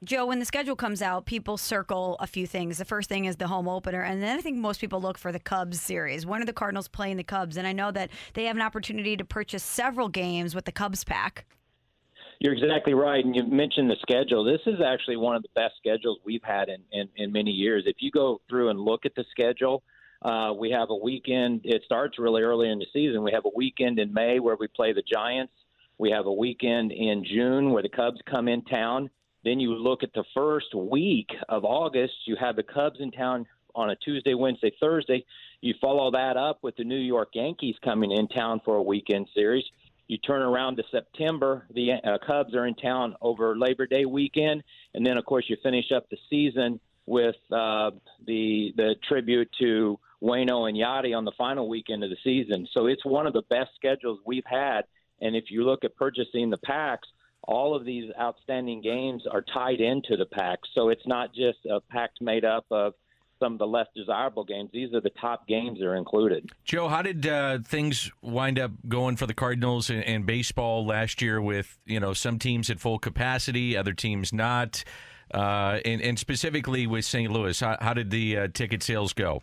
Joe, 0.03 0.25
when 0.25 0.39
the 0.39 0.47
schedule 0.47 0.77
comes 0.77 1.03
out, 1.03 1.27
people 1.27 1.59
circle 1.59 2.17
a 2.21 2.27
few 2.27 2.47
things. 2.47 2.79
The 2.79 2.87
first 2.87 3.11
thing 3.11 3.27
is 3.27 3.37
the 3.37 3.49
home 3.49 3.69
opener, 3.69 4.01
and 4.01 4.23
then 4.23 4.39
I 4.39 4.41
think 4.41 4.57
most 4.57 4.81
people 4.81 4.99
look 4.99 5.19
for 5.19 5.31
the 5.31 5.39
Cubs 5.39 5.79
series. 5.79 6.25
When 6.25 6.41
are 6.41 6.47
the 6.47 6.55
Cardinals 6.55 6.89
playing 6.89 7.19
the 7.19 7.25
Cubs? 7.25 7.59
And 7.59 7.67
I 7.67 7.73
know 7.73 7.91
that 7.91 8.09
they 8.33 8.45
have 8.45 8.57
an 8.57 8.63
opportunity 8.63 9.15
to 9.19 9.25
purchase 9.27 9.63
several 9.63 10.09
games 10.09 10.55
with 10.55 10.65
the 10.65 10.73
Cubs 10.73 11.05
pack. 11.05 11.45
You're 12.39 12.55
exactly 12.55 12.95
right. 12.95 13.23
And 13.23 13.37
you 13.37 13.45
mentioned 13.45 13.91
the 13.91 13.97
schedule. 14.01 14.43
This 14.43 14.63
is 14.65 14.81
actually 14.81 15.19
one 15.19 15.37
of 15.37 15.43
the 15.43 15.51
best 15.55 15.75
schedules 15.77 16.19
we've 16.25 16.43
had 16.43 16.71
in, 16.71 16.81
in, 16.93 17.07
in 17.17 17.31
many 17.31 17.51
years. 17.51 17.83
If 17.85 17.97
you 17.99 18.11
go 18.11 18.41
through 18.49 18.71
and 18.71 18.81
look 18.81 19.05
at 19.05 19.15
the 19.15 19.27
schedule, 19.31 19.83
uh, 20.23 20.55
we 20.59 20.71
have 20.71 20.89
a 20.89 20.97
weekend. 20.97 21.61
It 21.65 21.83
starts 21.85 22.19
really 22.19 22.41
early 22.41 22.71
in 22.71 22.79
the 22.79 22.87
season. 22.95 23.23
We 23.23 23.33
have 23.33 23.45
a 23.45 23.51
weekend 23.55 23.99
in 23.99 24.15
May 24.15 24.39
where 24.39 24.57
we 24.59 24.69
play 24.69 24.95
the 24.95 25.03
Giants. 25.03 25.53
We 26.01 26.11
have 26.13 26.25
a 26.25 26.33
weekend 26.33 26.93
in 26.93 27.27
June 27.27 27.73
where 27.73 27.83
the 27.83 27.91
Cubs 27.91 28.23
come 28.25 28.49
in 28.49 28.65
town. 28.65 29.11
Then 29.45 29.61
you 29.61 29.75
look 29.75 30.03
at 30.03 30.15
the 30.15 30.25
first 30.35 30.75
week 30.75 31.29
of 31.47 31.67
August, 31.67 32.15
you 32.25 32.37
have 32.41 32.57
the 32.57 32.63
Cubs 32.63 33.01
in 33.01 33.11
town 33.11 33.45
on 33.75 33.91
a 33.91 33.97
Tuesday, 33.97 34.33
Wednesday, 34.33 34.73
Thursday. 34.81 35.27
You 35.61 35.75
follow 35.79 36.11
that 36.13 36.39
up 36.39 36.61
with 36.63 36.75
the 36.77 36.85
New 36.85 36.97
York 36.97 37.29
Yankees 37.35 37.75
coming 37.85 38.13
in 38.13 38.29
town 38.29 38.63
for 38.65 38.77
a 38.77 38.83
weekend 38.83 39.29
series. 39.35 39.65
You 40.09 40.17
turn 40.17 40.41
around 40.41 40.77
to 40.77 40.85
September, 40.91 41.67
the 41.75 41.93
uh, 41.93 42.17
Cubs 42.27 42.55
are 42.55 42.67
in 42.67 42.77
town 42.77 43.15
over 43.21 43.55
Labor 43.55 43.87
Day 43.87 44.07
weekend, 44.07 44.63
and 44.95 45.05
then 45.05 45.19
of 45.19 45.27
course 45.27 45.45
you 45.49 45.59
finish 45.63 45.93
up 45.95 46.09
the 46.09 46.17
season 46.31 46.81
with 47.05 47.37
uh, 47.53 47.91
the 48.27 48.73
the 48.75 48.95
tribute 49.07 49.51
to 49.61 49.99
Wayno 50.23 50.67
and 50.67 50.79
Yadi 50.79 51.15
on 51.15 51.27
the 51.27 51.33
final 51.37 51.69
weekend 51.69 52.03
of 52.05 52.09
the 52.09 52.17
season. 52.25 52.67
So 52.73 52.87
it's 52.87 53.05
one 53.05 53.27
of 53.27 53.35
the 53.35 53.43
best 53.51 53.69
schedules 53.77 54.19
we've 54.25 54.47
had 54.47 54.85
and 55.21 55.37
if 55.37 55.45
you 55.51 55.65
look 55.65 55.85
at 55.85 55.97
purchasing 55.97 56.51
the 56.51 56.59
packs, 56.59 57.09
all 57.45 57.75
of 57.75 57.85
these 57.85 58.11
outstanding 58.21 58.83
games 58.83 59.25
are 59.31 59.43
tied 59.43 59.81
into 59.81 60.17
the 60.17 60.27
packs. 60.27 60.69
So 60.75 60.89
it's 60.89 61.07
not 61.07 61.35
just 61.35 61.59
a 61.71 61.81
pack 61.81 62.11
made 62.21 62.45
up 62.45 62.67
of 62.71 62.95
some 63.41 63.55
of 63.55 63.59
the 63.59 63.67
less 63.67 63.87
desirable 63.97 64.45
games. 64.45 64.71
These 64.73 64.93
are 64.93 65.01
the 65.01 65.11
top 65.21 65.49
games 65.49 65.79
that 65.79 65.87
are 65.87 65.97
included. 65.97 66.51
Joe, 66.65 66.89
how 66.89 67.03
did 67.03 67.27
uh, 67.27 67.59
things 67.65 68.11
wind 68.23 68.59
up 68.59 68.73
going 68.87 69.17
for 69.17 69.27
the 69.27 69.35
Cardinals 69.35 69.91
and, 69.91 70.05
and, 70.05 70.27
baseball 70.27 70.87
last 70.87 71.23
year? 71.23 71.41
With 71.41 71.79
you 71.87 71.99
know 71.99 72.13
some 72.13 72.39
teams 72.39 72.71
at 72.71 72.79
full 72.79 72.99
capacity, 72.99 73.77
other 73.77 73.95
teams 73.95 74.33
not, 74.33 74.85
uh, 75.33 75.81
and, 75.85 76.03
and, 76.03 76.19
specifically 76.19 76.87
with 76.87 77.05
St. 77.05 77.33
Louis, 77.33 77.59
how, 77.59 77.79
how 77.81 77.95
did 77.95 78.11
the 78.11 78.37
uh, 78.37 78.49
ticket 78.53 78.83
sales 78.83 79.15
go? 79.15 79.43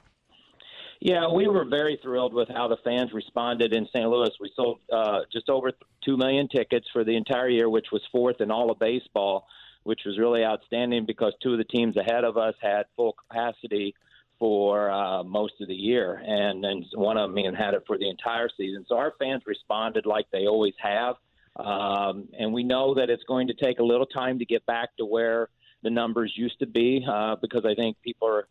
Yeah, 0.99 1.31
we 1.31 1.47
were 1.47 1.65
very 1.65 1.99
thrilled 2.01 2.33
with 2.33 2.49
how 2.49 2.67
the 2.67 2.77
fans 2.83 3.11
responded 3.13 3.73
in 3.73 3.87
St. 3.87 4.09
Louis. 4.09 4.31
We 4.39 4.51
sold 4.55 4.79
uh, 4.91 5.19
just 5.31 5.47
over 5.49 5.71
2 6.03 6.17
million 6.17 6.47
tickets 6.47 6.87
for 6.91 7.03
the 7.03 7.15
entire 7.15 7.49
year, 7.49 7.69
which 7.69 7.87
was 7.91 8.01
fourth 8.11 8.41
in 8.41 8.49
all 8.49 8.71
of 8.71 8.79
baseball, 8.79 9.47
which 9.83 10.01
was 10.05 10.17
really 10.17 10.43
outstanding 10.43 11.05
because 11.05 11.33
two 11.41 11.51
of 11.53 11.59
the 11.59 11.65
teams 11.65 11.95
ahead 11.97 12.23
of 12.23 12.37
us 12.37 12.55
had 12.61 12.83
full 12.95 13.13
capacity 13.13 13.93
for 14.39 14.91
uh, 14.91 15.23
most 15.23 15.53
of 15.61 15.67
the 15.67 15.75
year, 15.75 16.21
and, 16.25 16.63
and 16.63 16.85
one 16.93 17.17
of 17.17 17.29
them 17.29 17.39
even 17.39 17.55
had 17.55 17.73
it 17.73 17.83
for 17.87 17.97
the 17.97 18.09
entire 18.09 18.49
season. 18.55 18.85
So 18.87 18.97
our 18.97 19.13
fans 19.19 19.43
responded 19.45 20.05
like 20.05 20.25
they 20.31 20.45
always 20.45 20.75
have. 20.79 21.15
Um, 21.55 22.27
and 22.37 22.53
we 22.53 22.63
know 22.63 22.93
that 22.95 23.09
it's 23.09 23.23
going 23.23 23.47
to 23.47 23.55
take 23.55 23.79
a 23.79 23.83
little 23.83 24.05
time 24.05 24.39
to 24.39 24.45
get 24.45 24.65
back 24.65 24.95
to 24.97 25.05
where 25.05 25.49
the 25.83 25.89
numbers 25.89 26.33
used 26.35 26.59
to 26.59 26.67
be 26.67 27.05
uh, 27.09 27.35
because 27.41 27.65
I 27.65 27.73
think 27.73 27.97
people 28.03 28.27
are 28.27 28.47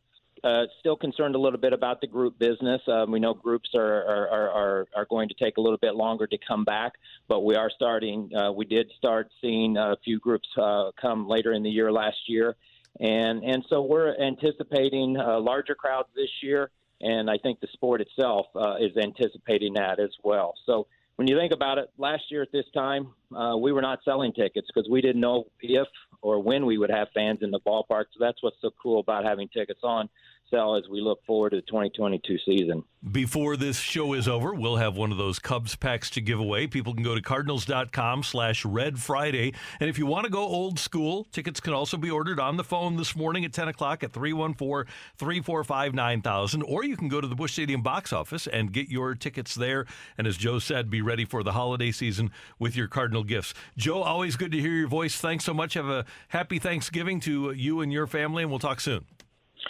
uh, 0.47 0.67
still 0.79 0.97
concerned 0.97 1.35
a 1.35 1.39
little 1.39 1.59
bit 1.59 1.73
about 1.73 2.01
the 2.01 2.07
group 2.07 2.39
business. 2.39 2.81
Um, 2.87 3.11
we 3.11 3.19
know 3.19 3.35
groups 3.35 3.71
are, 3.75 4.05
are, 4.05 4.51
are, 4.51 4.87
are 4.95 5.07
going 5.11 5.29
to 5.29 5.35
take 5.35 5.57
a 5.57 5.61
little 5.61 5.79
bit 5.79 5.95
longer 5.97 6.27
to 6.29 6.39
come 6.47 6.65
back, 6.65 6.93
but 7.27 7.41
we 7.41 7.57
are 7.57 7.71
starting. 7.75 8.31
Uh, 8.35 8.53
we 8.53 8.65
did 8.65 8.87
start 8.97 9.29
seeing 9.41 9.77
a 9.77 9.97
few 10.05 10.19
groups 10.21 10.49
uh, 10.57 10.91
come 11.01 11.29
later 11.29 11.53
in 11.53 11.63
the 11.63 11.71
year 11.71 11.91
last 11.91 12.21
year, 12.29 12.55
and 13.01 13.43
and 13.43 13.65
so 13.69 13.83
we're 13.83 14.15
anticipating 14.21 15.15
larger 15.15 15.75
crowds 15.75 16.09
this 16.15 16.31
year. 16.43 16.71
and 17.01 17.31
I 17.31 17.39
think 17.39 17.61
the 17.61 17.69
sport 17.73 18.01
itself 18.01 18.47
uh, 18.55 18.77
is 18.77 18.97
anticipating 18.97 19.75
that 19.75 20.01
as 20.01 20.11
well. 20.23 20.55
So 20.65 20.87
when 21.17 21.29
you 21.29 21.39
think 21.39 21.53
about 21.53 21.79
it, 21.79 21.91
last 21.99 22.25
year 22.31 22.43
at 22.43 22.53
this 22.53 22.67
time, 22.75 23.13
uh, 23.35 23.57
we 23.57 23.73
were 23.73 23.83
not 23.83 24.01
selling 24.05 24.33
tickets 24.33 24.69
because 24.73 24.89
we 24.89 25.01
didn't 25.01 25.21
know 25.21 25.47
if 25.61 25.89
or 26.23 26.41
when 26.41 26.67
we 26.67 26.79
would 26.79 26.91
have 26.91 27.09
fans 27.15 27.41
in 27.43 27.51
the 27.51 27.61
ballpark. 27.61 28.05
So 28.13 28.19
that's 28.21 28.43
what's 28.43 28.57
so 28.61 28.71
cool 28.83 29.01
about 29.01 29.25
having 29.25 29.49
tickets 29.49 29.81
on 29.83 30.09
sell 30.51 30.77
as 30.77 30.89
we 30.89 31.01
look 31.01 31.25
forward 31.25 31.51
to 31.51 31.57
the 31.57 31.63
2022 31.63 32.39
season. 32.45 32.85
Before 33.13 33.57
this 33.57 33.79
show 33.79 34.15
is 34.15 34.27
over, 34.27 34.53
we'll 34.53 34.75
have 34.77 34.97
one 34.97 35.13
of 35.13 35.19
those 35.19 35.39
Cubs 35.39 35.77
packs 35.77 36.11
to 36.11 36.21
give 36.21 36.41
away. 36.41 36.67
People 36.67 36.93
can 36.93 37.05
go 37.05 37.15
to 37.15 37.23
cardinals.com 37.23 38.25
slash 38.25 38.65
red 38.65 38.99
Friday. 38.99 39.55
And 39.79 39.89
if 39.89 39.97
you 39.97 40.07
want 40.07 40.25
to 40.25 40.31
go 40.31 40.41
old 40.41 40.81
school, 40.81 41.29
tickets 41.31 41.61
can 41.61 41.73
also 41.73 41.97
be 41.97 42.11
ordered 42.11 42.41
on 42.41 42.57
the 42.57 42.65
phone 42.65 42.97
this 42.97 43.15
morning 43.15 43.45
at 43.45 43.53
10 43.53 43.69
o'clock 43.69 44.03
at 44.03 44.11
314-345-9000. 44.13 46.65
Or 46.67 46.85
you 46.85 46.97
can 46.97 47.07
go 47.09 47.21
to 47.21 47.29
the 47.29 47.37
Busch 47.37 47.53
Stadium 47.53 47.83
box 47.83 48.13
office 48.13 48.49
and 48.49 48.73
get 48.73 48.89
your 48.89 49.15
tickets 49.15 49.55
there. 49.55 49.87
And 50.19 50.27
as 50.27 50.37
Joe 50.37 50.59
said, 50.59 50.91
be 50.91 51.01
ready 51.01 51.25
for 51.25 51.45
the 51.45 51.53
holiday 51.53 51.93
season 51.93 52.33
with 52.59 52.75
your 52.75 52.89
Cardinal 52.89 53.23
gifts. 53.23 53.55
Joe, 53.77 54.03
always 54.03 54.35
good 54.37 54.51
to 54.53 54.61
hear 54.61 54.73
your 54.73 54.89
voice. 54.89 55.17
Thanks 55.17 55.45
so 55.45 55.55
much. 55.55 55.75
Have 55.75 55.89
a 55.89 56.05
happy 56.29 56.59
Thanksgiving 56.59 57.21
to 57.21 57.53
you 57.53 57.83
and 57.83 57.93
your 57.93 58.09
family, 58.09 58.43
and 58.43 58.51
we'll 58.51 58.59
talk 58.59 58.81
soon. 58.81 59.05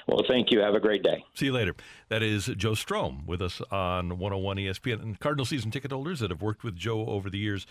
Well, 0.07 0.25
thank 0.29 0.51
you. 0.51 0.61
Have 0.61 0.75
a 0.75 0.81
great 0.81 1.03
day. 1.03 1.25
See 1.35 1.47
you 1.47 1.53
later. 1.53 1.75
That 2.09 2.23
is 2.23 2.47
Joe 2.47 2.73
Strohm 2.73 3.27
with 3.27 3.43
us 3.43 3.61
on 3.71 4.19
101 4.19 4.57
ESPN. 4.57 5.03
And 5.03 5.21
Cardinal 5.21 5.45
season 5.45 5.71
ticket 5.71 5.93
holders 5.93 6.21
that 6.21 6.31
have 6.31 6.43
worked 6.43 6.65
with 6.65 6.77
Joe 6.77 7.07
over 7.07 7.29
the 7.31 7.39
years 7.39 7.67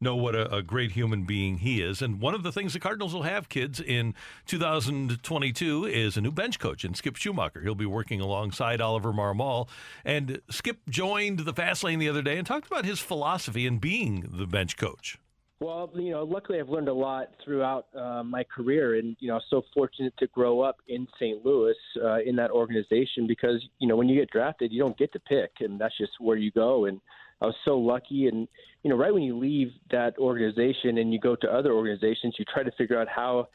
know 0.00 0.16
what 0.16 0.34
a, 0.34 0.54
a, 0.54 0.62
great 0.62 0.92
human 0.92 1.24
being 1.24 1.58
he 1.58 1.82
is. 1.82 2.02
And 2.02 2.20
one 2.20 2.34
of 2.34 2.42
the 2.42 2.52
things 2.52 2.72
the 2.72 2.80
Cardinals 2.80 3.14
will 3.14 3.22
have, 3.22 3.48
kids, 3.48 3.80
in 3.80 4.14
2022 4.46 5.86
is 5.86 6.16
a 6.16 6.20
new 6.20 6.30
bench 6.30 6.58
coach 6.58 6.84
in 6.84 6.94
Skip 6.94 7.14
Schumaker. 7.14 7.62
He'll 7.62 7.74
be 7.74 7.86
working 7.86 8.20
alongside 8.20 8.80
Oliver 8.80 9.12
Marmol. 9.12 9.68
And 10.04 10.40
Skip 10.50 10.78
joined 10.88 11.40
the 11.40 11.52
Fast 11.52 11.82
Lane 11.84 11.98
the 11.98 12.08
other 12.08 12.22
day 12.22 12.38
and 12.38 12.46
talked 12.46 12.66
about 12.66 12.84
his 12.84 13.00
philosophy 13.00 13.66
in 13.66 13.78
being 13.78 14.28
the 14.30 14.46
bench 14.46 14.76
coach. 14.76 15.18
Well, 15.60 15.90
you 15.96 16.12
know, 16.12 16.22
luckily 16.22 16.60
I've 16.60 16.68
learned 16.68 16.88
a 16.88 16.92
lot 16.92 17.30
throughout 17.44 17.86
uh, 17.92 18.22
my 18.22 18.44
career, 18.44 18.94
and 18.94 19.16
you 19.18 19.26
know, 19.26 19.40
so 19.50 19.64
fortunate 19.74 20.14
to 20.18 20.28
grow 20.28 20.60
up 20.60 20.76
in 20.86 21.08
St. 21.16 21.44
Louis 21.44 21.74
uh, 22.00 22.20
in 22.20 22.36
that 22.36 22.52
organization 22.52 23.26
because 23.26 23.60
you 23.80 23.88
know 23.88 23.96
when 23.96 24.08
you 24.08 24.20
get 24.20 24.30
drafted, 24.30 24.72
you 24.72 24.80
don't 24.80 24.96
get 24.96 25.12
to 25.14 25.20
pick, 25.20 25.50
and 25.58 25.80
that's 25.80 25.98
just 25.98 26.12
where 26.20 26.36
you 26.36 26.52
go. 26.52 26.84
And 26.84 27.00
I 27.42 27.46
was 27.46 27.56
so 27.64 27.76
lucky, 27.76 28.28
and 28.28 28.46
you 28.84 28.90
know, 28.90 28.96
right 28.96 29.12
when 29.12 29.24
you 29.24 29.36
leave 29.36 29.72
that 29.90 30.16
organization 30.18 30.98
and 30.98 31.12
you 31.12 31.18
go 31.18 31.34
to 31.34 31.52
other 31.52 31.72
organizations, 31.72 32.36
you 32.38 32.44
try 32.44 32.62
to 32.62 32.70
figure 32.78 33.00
out 33.00 33.08
how, 33.08 33.48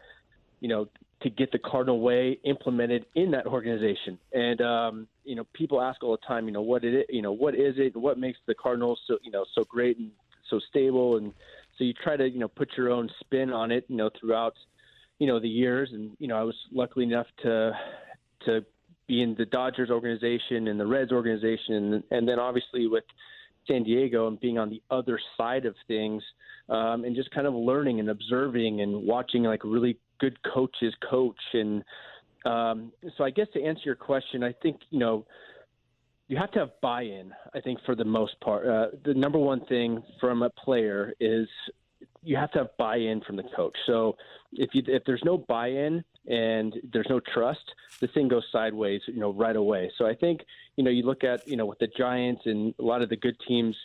you 0.59 0.67
know, 0.67 0.89
to 1.21 1.29
get 1.29 1.53
the 1.53 1.59
Cardinal 1.59 2.01
way 2.01 2.37
implemented 2.43 3.05
in 3.15 3.31
that 3.31 3.45
organization. 3.45 4.19
And 4.33 4.59
um, 4.59 5.07
you 5.23 5.35
know, 5.35 5.45
people 5.53 5.81
ask 5.81 6.03
all 6.03 6.11
the 6.11 6.27
time, 6.27 6.47
you 6.47 6.51
know, 6.51 6.61
what 6.61 6.83
it, 6.83 7.05
you 7.09 7.21
know, 7.21 7.31
what 7.31 7.55
is 7.55 7.75
it, 7.77 7.95
what 7.95 8.17
makes 8.19 8.39
the 8.45 8.55
Cardinals 8.55 8.99
so, 9.07 9.19
you 9.23 9.31
know, 9.31 9.45
so 9.55 9.63
great 9.63 9.97
and 9.99 10.11
so 10.49 10.59
stable 10.69 11.15
and 11.15 11.33
so 11.83 11.87
you 11.87 11.93
try 11.93 12.15
to 12.15 12.29
you 12.29 12.39
know 12.39 12.47
put 12.47 12.69
your 12.77 12.89
own 12.89 13.09
spin 13.19 13.51
on 13.51 13.71
it, 13.71 13.85
you 13.89 13.97
know, 13.97 14.09
throughout 14.19 14.53
you 15.19 15.27
know 15.27 15.39
the 15.39 15.49
years. 15.49 15.89
And 15.91 16.11
you 16.19 16.27
know, 16.27 16.37
I 16.37 16.43
was 16.43 16.55
lucky 16.71 17.03
enough 17.03 17.27
to 17.43 17.71
to 18.45 18.65
be 19.07 19.21
in 19.21 19.35
the 19.37 19.45
Dodgers 19.45 19.89
organization 19.89 20.69
and 20.69 20.79
the 20.79 20.87
Reds 20.87 21.11
organization, 21.11 21.93
and, 21.93 22.03
and 22.11 22.27
then 22.27 22.39
obviously 22.39 22.87
with 22.87 23.03
San 23.67 23.83
Diego 23.83 24.27
and 24.27 24.39
being 24.39 24.57
on 24.57 24.69
the 24.69 24.81
other 24.91 25.19
side 25.37 25.65
of 25.65 25.75
things, 25.87 26.23
um, 26.69 27.03
and 27.03 27.15
just 27.15 27.29
kind 27.31 27.47
of 27.47 27.53
learning 27.53 27.99
and 27.99 28.09
observing 28.09 28.81
and 28.81 29.05
watching 29.05 29.43
like 29.43 29.63
really 29.65 29.97
good 30.19 30.37
coaches 30.53 30.93
coach. 31.09 31.41
And 31.51 31.83
um, 32.45 32.93
so 33.17 33.25
I 33.25 33.29
guess 33.29 33.47
to 33.55 33.61
answer 33.61 33.81
your 33.83 33.95
question, 33.95 34.41
I 34.41 34.53
think 34.53 34.77
you 34.89 34.99
know 34.99 35.25
you 36.27 36.37
have 36.37 36.51
to 36.51 36.59
have 36.59 36.69
buy-in. 36.81 37.33
I 37.53 37.59
think 37.59 37.79
for 37.85 37.95
the 37.95 38.05
most 38.05 38.39
part, 38.39 38.65
uh, 38.65 38.87
the 39.03 39.13
number 39.13 39.37
one 39.37 39.65
thing 39.65 40.01
from 40.19 40.41
a 40.41 40.49
player 40.49 41.13
is 41.19 41.47
you 42.23 42.37
have 42.37 42.51
to 42.51 42.59
have 42.59 42.77
buy-in 42.77 43.21
from 43.21 43.35
the 43.35 43.43
coach. 43.55 43.75
So 43.85 44.15
if 44.53 44.69
you 44.73 44.83
if 44.87 45.03
there's 45.05 45.23
no 45.25 45.37
buy-in 45.37 46.03
and 46.27 46.73
there's 46.91 47.07
no 47.09 47.19
trust, 47.33 47.63
the 47.99 48.07
thing 48.07 48.27
goes 48.29 48.45
sideways, 48.51 49.01
you 49.07 49.19
know, 49.19 49.33
right 49.33 49.55
away. 49.55 49.91
So 49.97 50.05
I 50.05 50.15
think 50.15 50.41
you 50.77 50.83
know 50.83 50.91
you 50.91 51.03
look 51.03 51.23
at 51.23 51.47
you 51.47 51.57
know 51.57 51.65
with 51.65 51.79
the 51.79 51.87
Giants 51.97 52.43
and 52.45 52.73
a 52.79 52.83
lot 52.83 53.01
of 53.01 53.09
the 53.09 53.17
good 53.17 53.35
teams 53.47 53.75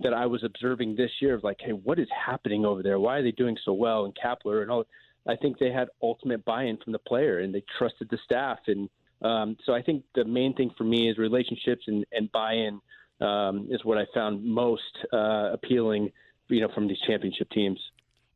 that 0.00 0.12
I 0.12 0.26
was 0.26 0.44
observing 0.44 0.96
this 0.96 1.10
year 1.20 1.34
of 1.34 1.42
like, 1.42 1.56
hey, 1.60 1.72
what 1.72 1.98
is 1.98 2.08
happening 2.26 2.66
over 2.66 2.82
there? 2.82 2.98
Why 2.98 3.18
are 3.18 3.22
they 3.22 3.32
doing 3.32 3.56
so 3.64 3.72
well? 3.72 4.04
And 4.04 4.14
Kapler 4.14 4.62
and 4.62 4.70
all. 4.70 4.84
I 5.28 5.34
think 5.34 5.58
they 5.58 5.72
had 5.72 5.88
ultimate 6.02 6.44
buy-in 6.44 6.76
from 6.76 6.92
the 6.92 7.00
player 7.00 7.40
and 7.40 7.52
they 7.52 7.64
trusted 7.78 8.08
the 8.10 8.18
staff 8.24 8.58
and 8.68 8.88
um, 9.22 9.56
so 9.64 9.72
I 9.72 9.82
think 9.82 10.04
the 10.14 10.24
main 10.24 10.54
thing 10.54 10.70
for 10.76 10.84
me 10.84 11.08
is 11.08 11.18
relationships 11.18 11.84
and, 11.86 12.04
and 12.12 12.30
buy-in 12.32 12.80
um, 13.20 13.68
is 13.70 13.84
what 13.84 13.98
I 13.98 14.04
found 14.12 14.44
most 14.44 14.82
uh, 15.12 15.52
appealing, 15.52 16.12
you 16.48 16.60
know, 16.60 16.68
from 16.74 16.86
these 16.86 17.00
championship 17.06 17.50
teams. 17.50 17.78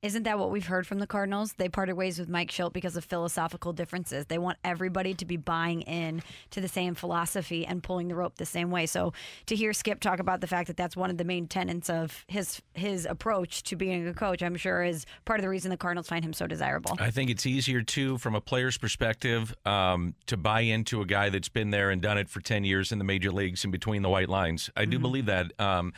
Isn't 0.03 0.22
that 0.22 0.38
what 0.38 0.51
we've 0.51 0.66
heard 0.66 0.86
from 0.86 0.98
the 0.98 1.07
Cardinals? 1.07 1.53
They 1.53 1.68
parted 1.68 1.92
ways 1.92 2.18
with 2.18 2.26
Mike 2.26 2.51
Shildt 2.51 2.72
because 2.72 2.96
of 2.96 3.05
philosophical 3.05 3.74
differences. 3.74 4.24
They 4.24 4.38
want 4.38 4.57
everybody 4.64 5.12
to 5.12 5.26
be 5.26 5.36
buying 5.36 5.82
in 5.82 6.22
to 6.53 6.62
the 6.62 6.68
same 6.68 6.94
philosophy 6.94 7.66
and 7.66 7.82
pulling 7.82 8.09
the 8.09 8.14
rope 8.14 8.36
the 8.36 8.46
same 8.46 8.70
way. 8.70 8.86
So 8.86 9.12
to 9.44 9.55
hear 9.55 9.74
Skip 9.74 10.01
talk 10.01 10.18
about 10.18 10.40
the 10.40 10.46
fact 10.46 10.68
that 10.68 10.78
that's 10.78 10.96
one 10.96 11.11
of 11.11 11.18
the 11.18 11.24
main 11.24 11.46
tenets 11.46 11.90
of 11.90 12.24
his 12.28 12.62
his 12.72 13.05
approach 13.05 13.62
to 13.64 13.76
being 13.76 14.09
a 14.09 14.14
coach, 14.14 14.42
I'm 14.42 14.57
sure 14.57 14.82
is 14.82 15.05
part 15.26 15.38
of 15.38 15.42
the 15.42 15.51
reason 15.51 15.70
the 15.70 15.76
Cardinals 15.76 16.09
find 16.09 16.24
him 16.24 16.32
so 16.32 16.46
desirable. 16.46 16.96
I 16.98 17.11
think 17.11 17.28
it's 17.28 17.44
easier 17.44 17.82
too, 17.82 18.16
from 18.16 18.34
a 18.34 18.40
player's 18.40 18.78
perspective, 18.78 19.55
um, 19.66 20.14
to 20.28 20.38
buy 20.38 20.61
into 20.61 21.03
a 21.03 21.05
guy 21.05 21.28
that's 21.28 21.51
been 21.51 21.68
there 21.68 21.90
and 21.90 22.01
done 22.01 22.16
it 22.16 22.30
for 22.30 22.40
ten 22.40 22.64
years 22.64 22.90
in 22.90 22.96
the 22.96 23.05
major 23.05 23.30
leagues 23.30 23.64
and 23.64 23.70
between 23.70 24.01
the 24.01 24.09
white 24.09 24.30
lines. 24.30 24.70
I 24.74 24.86
do 24.86 24.96
mm-hmm. 24.96 25.03
believe 25.03 25.26
that. 25.26 25.53
Um, 25.61 25.92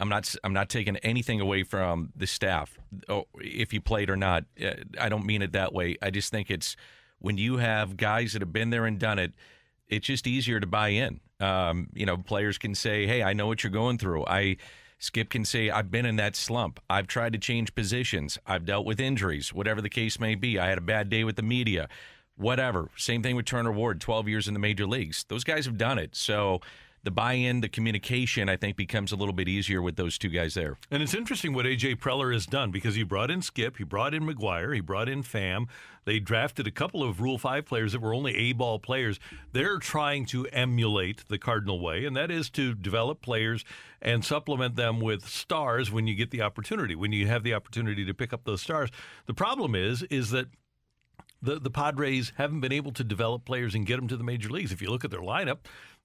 I'm 0.00 0.08
not. 0.08 0.34
I'm 0.42 0.52
not 0.52 0.68
taking 0.68 0.96
anything 0.98 1.40
away 1.40 1.62
from 1.62 2.12
the 2.16 2.26
staff, 2.26 2.78
oh, 3.08 3.26
if 3.38 3.72
you 3.72 3.80
played 3.80 4.08
or 4.08 4.16
not. 4.16 4.44
Uh, 4.62 4.72
I 4.98 5.08
don't 5.08 5.26
mean 5.26 5.42
it 5.42 5.52
that 5.52 5.72
way. 5.72 5.96
I 6.00 6.10
just 6.10 6.30
think 6.30 6.50
it's 6.50 6.74
when 7.18 7.36
you 7.36 7.58
have 7.58 7.96
guys 7.96 8.32
that 8.32 8.42
have 8.42 8.52
been 8.52 8.70
there 8.70 8.86
and 8.86 8.98
done 8.98 9.18
it. 9.18 9.32
It's 9.88 10.06
just 10.06 10.26
easier 10.26 10.58
to 10.58 10.66
buy 10.66 10.88
in. 10.88 11.20
Um, 11.40 11.88
you 11.92 12.06
know, 12.06 12.16
players 12.16 12.56
can 12.56 12.74
say, 12.74 13.06
"Hey, 13.06 13.22
I 13.22 13.34
know 13.34 13.46
what 13.46 13.62
you're 13.62 13.70
going 13.70 13.98
through." 13.98 14.24
I 14.26 14.56
Skip 14.98 15.28
can 15.30 15.44
say, 15.44 15.70
"I've 15.70 15.90
been 15.90 16.06
in 16.06 16.16
that 16.16 16.34
slump. 16.34 16.80
I've 16.88 17.06
tried 17.06 17.32
to 17.34 17.38
change 17.38 17.74
positions. 17.74 18.38
I've 18.46 18.64
dealt 18.64 18.86
with 18.86 19.00
injuries, 19.00 19.52
whatever 19.52 19.82
the 19.82 19.88
case 19.90 20.18
may 20.18 20.34
be. 20.34 20.58
I 20.58 20.68
had 20.68 20.78
a 20.78 20.82
bad 20.82 21.10
day 21.10 21.24
with 21.24 21.36
the 21.36 21.42
media, 21.42 21.88
whatever." 22.36 22.90
Same 22.96 23.22
thing 23.22 23.36
with 23.36 23.44
Turner 23.44 23.72
Ward, 23.72 24.00
12 24.00 24.28
years 24.28 24.48
in 24.48 24.54
the 24.54 24.60
major 24.60 24.86
leagues. 24.86 25.24
Those 25.28 25.44
guys 25.44 25.66
have 25.66 25.76
done 25.76 25.98
it. 25.98 26.16
So 26.16 26.60
the 27.02 27.10
buy-in, 27.10 27.60
the 27.60 27.68
communication, 27.68 28.48
I 28.48 28.56
think 28.56 28.76
becomes 28.76 29.10
a 29.10 29.16
little 29.16 29.32
bit 29.32 29.48
easier 29.48 29.80
with 29.80 29.96
those 29.96 30.18
two 30.18 30.28
guys 30.28 30.54
there. 30.54 30.78
And 30.90 31.02
it's 31.02 31.14
interesting 31.14 31.54
what 31.54 31.64
AJ 31.64 31.96
Preller 31.96 32.32
has 32.32 32.46
done 32.46 32.70
because 32.70 32.94
he 32.94 33.02
brought 33.02 33.30
in 33.30 33.40
Skip, 33.40 33.78
he 33.78 33.84
brought 33.84 34.12
in 34.12 34.24
McGuire, 34.24 34.74
he 34.74 34.80
brought 34.80 35.08
in 35.08 35.22
Fam. 35.22 35.66
They 36.04 36.18
drafted 36.18 36.66
a 36.66 36.70
couple 36.70 37.02
of 37.02 37.20
Rule 37.20 37.38
Five 37.38 37.66
players 37.66 37.92
that 37.92 38.00
were 38.00 38.14
only 38.14 38.34
A-ball 38.34 38.78
players. 38.80 39.18
They're 39.52 39.78
trying 39.78 40.26
to 40.26 40.46
emulate 40.46 41.28
the 41.28 41.38
Cardinal 41.38 41.80
way, 41.80 42.04
and 42.04 42.16
that 42.16 42.30
is 42.30 42.50
to 42.50 42.74
develop 42.74 43.22
players 43.22 43.64
and 44.02 44.24
supplement 44.24 44.76
them 44.76 45.00
with 45.00 45.26
stars 45.26 45.90
when 45.90 46.06
you 46.06 46.14
get 46.14 46.30
the 46.30 46.42
opportunity. 46.42 46.94
When 46.94 47.12
you 47.12 47.26
have 47.26 47.42
the 47.42 47.54
opportunity 47.54 48.04
to 48.04 48.14
pick 48.14 48.32
up 48.32 48.44
those 48.44 48.62
stars, 48.62 48.90
the 49.26 49.34
problem 49.34 49.74
is 49.74 50.02
is 50.04 50.30
that 50.30 50.48
the, 51.42 51.58
the 51.58 51.70
Padres 51.70 52.32
haven't 52.36 52.60
been 52.60 52.72
able 52.72 52.92
to 52.92 53.04
develop 53.04 53.44
players 53.44 53.74
and 53.74 53.86
get 53.86 53.96
them 53.96 54.08
to 54.08 54.16
the 54.16 54.24
major 54.24 54.50
leagues. 54.50 54.72
If 54.72 54.82
you 54.82 54.90
look 54.90 55.04
at 55.04 55.10
their 55.10 55.20
lineup, 55.20 55.58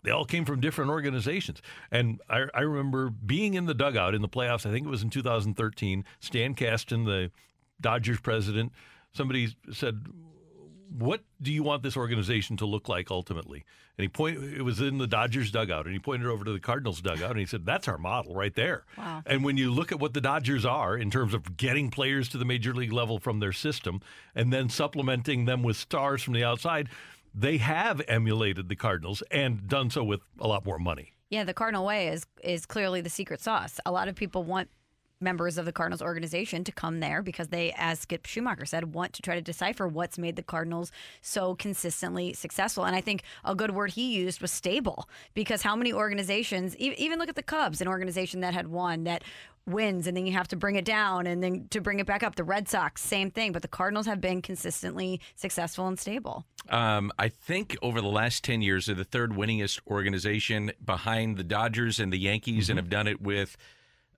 they 0.06 0.12
all 0.12 0.26
came 0.26 0.46
from 0.46 0.60
different 0.60 0.92
organizations. 0.92 1.62
And 1.92 2.22
I, 2.30 2.46
I 2.54 2.62
remember 2.62 3.10
being 3.10 3.56
in 3.56 3.66
the 3.66 3.74
dugout 3.74 4.16
in 4.16 4.22
the 4.22 4.30
playoffs, 4.30 4.66
I 4.66 4.72
think 4.72 4.86
it 4.86 4.90
was 4.90 5.04
in 5.04 5.10
2013. 5.10 6.06
Stan 6.20 6.54
Kasten, 6.54 7.06
the 7.06 7.32
Dodgers 7.82 8.20
president, 8.20 8.72
somebody 9.14 9.56
said, 9.72 10.06
what 10.98 11.22
do 11.42 11.52
you 11.52 11.64
want 11.64 11.84
this 11.84 11.98
organization 11.98 12.58
to 12.58 12.66
look 12.66 12.88
like 12.88 13.12
ultimately? 13.12 13.66
And 13.98 14.04
he 14.04 14.10
pointed, 14.10 14.54
it 14.54 14.62
was 14.62 14.82
in 14.82 14.98
the 14.98 15.08
Dodgers 15.08 15.52
dugout, 15.52 15.86
and 15.86 15.94
he 15.94 16.00
pointed 16.00 16.28
over 16.28 16.44
to 16.44 16.52
the 16.52 16.60
Cardinals 16.60 17.02
dugout, 17.02 17.32
and 17.32 17.40
he 17.40 17.46
said, 17.46 17.66
that's 17.66 17.88
our 17.88 17.98
model 17.98 18.36
right 18.36 18.54
there. 18.54 18.86
Wow. 18.98 19.24
And 19.26 19.44
when 19.44 19.58
you 19.58 19.72
look 19.72 19.92
at 19.92 20.00
what 20.00 20.14
the 20.14 20.22
Dodgers 20.22 20.66
are 20.66 20.98
in 20.98 21.10
terms 21.10 21.34
of 21.34 21.56
getting 21.56 21.90
players 21.90 22.28
to 22.30 22.38
the 22.38 22.46
major 22.46 22.74
league 22.74 22.92
level 22.92 23.20
from 23.20 23.40
their 23.40 23.54
system 23.54 24.02
and 24.36 24.52
then 24.52 24.70
supplementing 24.70 25.46
them 25.46 25.64
with 25.64 25.78
stars 25.78 26.22
from 26.22 26.34
the 26.34 26.44
outside, 26.44 26.90
they 27.36 27.58
have 27.58 28.02
emulated 28.08 28.70
the 28.70 28.76
Cardinals 28.76 29.22
and 29.30 29.68
done 29.68 29.90
so 29.90 30.04
with 30.04 30.22
a 30.40 30.48
lot 30.48 30.66
more 30.66 30.80
money. 30.80 31.14
Yeah, 31.30 31.44
the 31.44 31.54
Cardinal 31.54 31.86
way 31.86 32.08
is 32.08 32.26
is 32.44 32.66
clearly 32.66 33.02
the 33.02 33.10
secret 33.10 33.42
sauce. 33.42 33.80
A 33.86 33.92
lot 33.92 34.08
of 34.08 34.16
people 34.16 34.44
want 34.44 34.70
members 35.22 35.58
of 35.58 35.66
the 35.66 35.72
Cardinals 35.72 36.02
organization 36.02 36.64
to 36.64 36.72
come 36.72 37.00
there 37.00 37.22
because 37.22 37.48
they, 37.48 37.74
as 37.78 38.00
Skip 38.00 38.24
Schumaker 38.24 38.68
said, 38.68 38.94
want 38.94 39.14
to 39.14 39.22
try 39.22 39.36
to 39.36 39.42
decipher 39.42 39.88
what's 39.88 40.18
made 40.18 40.36
the 40.36 40.44
Cardinals 40.44 40.92
so 41.22 41.56
consistently 41.56 42.34
successful. 42.34 42.86
And 42.86 42.96
I 42.96 43.02
think 43.02 43.24
a 43.44 43.56
good 43.56 43.72
word 43.72 43.92
he 43.92 44.14
used 44.14 44.42
was 44.42 44.52
stable 44.52 45.10
because 45.34 45.62
how 45.62 45.76
many 45.76 45.94
organizations, 45.94 46.76
even 46.78 47.18
look 47.18 47.30
at 47.30 47.36
the 47.36 47.44
Cubs, 47.44 47.82
an 47.82 47.88
organization 47.88 48.42
that 48.42 48.54
had 48.54 48.68
won 48.68 49.06
that 49.06 49.24
wins 49.68 50.08
and 50.08 50.16
then 50.16 50.26
you 50.26 50.34
have 50.34 50.48
to 50.50 50.56
bring 50.56 50.76
it 50.76 50.86
down 50.86 51.26
and 51.28 51.42
then 51.44 51.68
to 51.70 51.82
bring 51.82 52.00
it 52.00 52.06
back 52.06 52.24
up. 52.24 52.36
The 52.36 52.44
Red 52.44 52.68
Sox, 52.68 53.02
same 53.02 53.32
thing, 53.32 53.52
but 53.52 53.62
the 53.62 53.68
Cardinals 53.68 54.06
have 54.06 54.22
been 54.22 54.42
consistently 54.42 55.20
successful 55.36 55.88
and 55.88 56.00
stable. 56.00 56.46
Um, 56.70 57.12
I 57.18 57.30
think 57.30 57.78
over 57.82 58.02
the 58.02 58.08
last 58.08 58.44
10 58.44 58.62
years, 58.62 58.86
they're 58.86 58.96
the 58.96 59.04
third 59.04 59.32
winningest 59.32 59.80
organization 59.88 60.72
behind 60.84 61.38
the 61.38 61.44
Dodgers 61.44 62.00
and 62.00 62.12
the 62.14 62.18
Yankees 62.18 62.70
and 62.70 62.78
have 62.78 62.90
done 62.90 63.08
it 63.08 63.22
with 63.22 63.58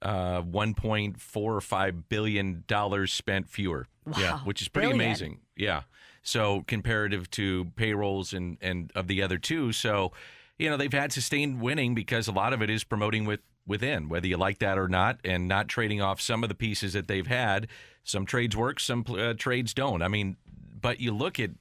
uh, 0.01 0.41
1.4 0.41 1.17
or 1.35 1.61
5 1.61 2.09
billion 2.09 2.63
dollars 2.67 3.11
spent 3.13 3.49
fewer. 3.49 3.87
Yeah, 4.17 4.39
which 4.39 4.61
is 4.61 4.69
pretty 4.69 4.89
Billion. 4.89 5.05
amazing. 5.05 5.39
Yeah. 5.57 5.81
So 6.23 6.63
comparative 6.67 7.29
to 7.31 7.65
payrolls 7.75 8.33
and 8.33 8.57
and 8.61 8.91
of 8.95 9.07
the 9.07 9.21
other 9.21 9.37
two, 9.37 9.71
so 9.73 10.11
you 10.57 10.69
know 10.69 10.77
they've 10.77 10.91
had 10.93 11.11
sustained 11.11 11.61
winning 11.61 11.93
because 11.95 12.27
a 12.27 12.31
lot 12.31 12.53
of 12.53 12.61
it 12.61 12.69
is 12.69 12.83
promoting 12.83 13.25
with 13.25 13.41
within, 13.67 14.09
whether 14.09 14.27
you 14.27 14.37
like 14.37 14.59
that 14.59 14.77
or 14.77 14.87
not, 14.87 15.19
and 15.23 15.47
not 15.47 15.67
trading 15.67 16.01
off 16.01 16.21
some 16.21 16.43
of 16.43 16.49
the 16.49 16.55
pieces 16.55 16.93
that 16.93 17.07
they've 17.07 17.27
had. 17.27 17.67
Some 18.03 18.25
trades 18.25 18.55
work, 18.55 18.79
some 18.79 19.05
uh, 19.09 19.33
trades 19.33 19.73
don't. 19.73 20.01
I 20.01 20.07
mean, 20.07 20.37
but 20.79 20.99
you 20.99 21.11
look 21.11 21.39
at 21.39 21.51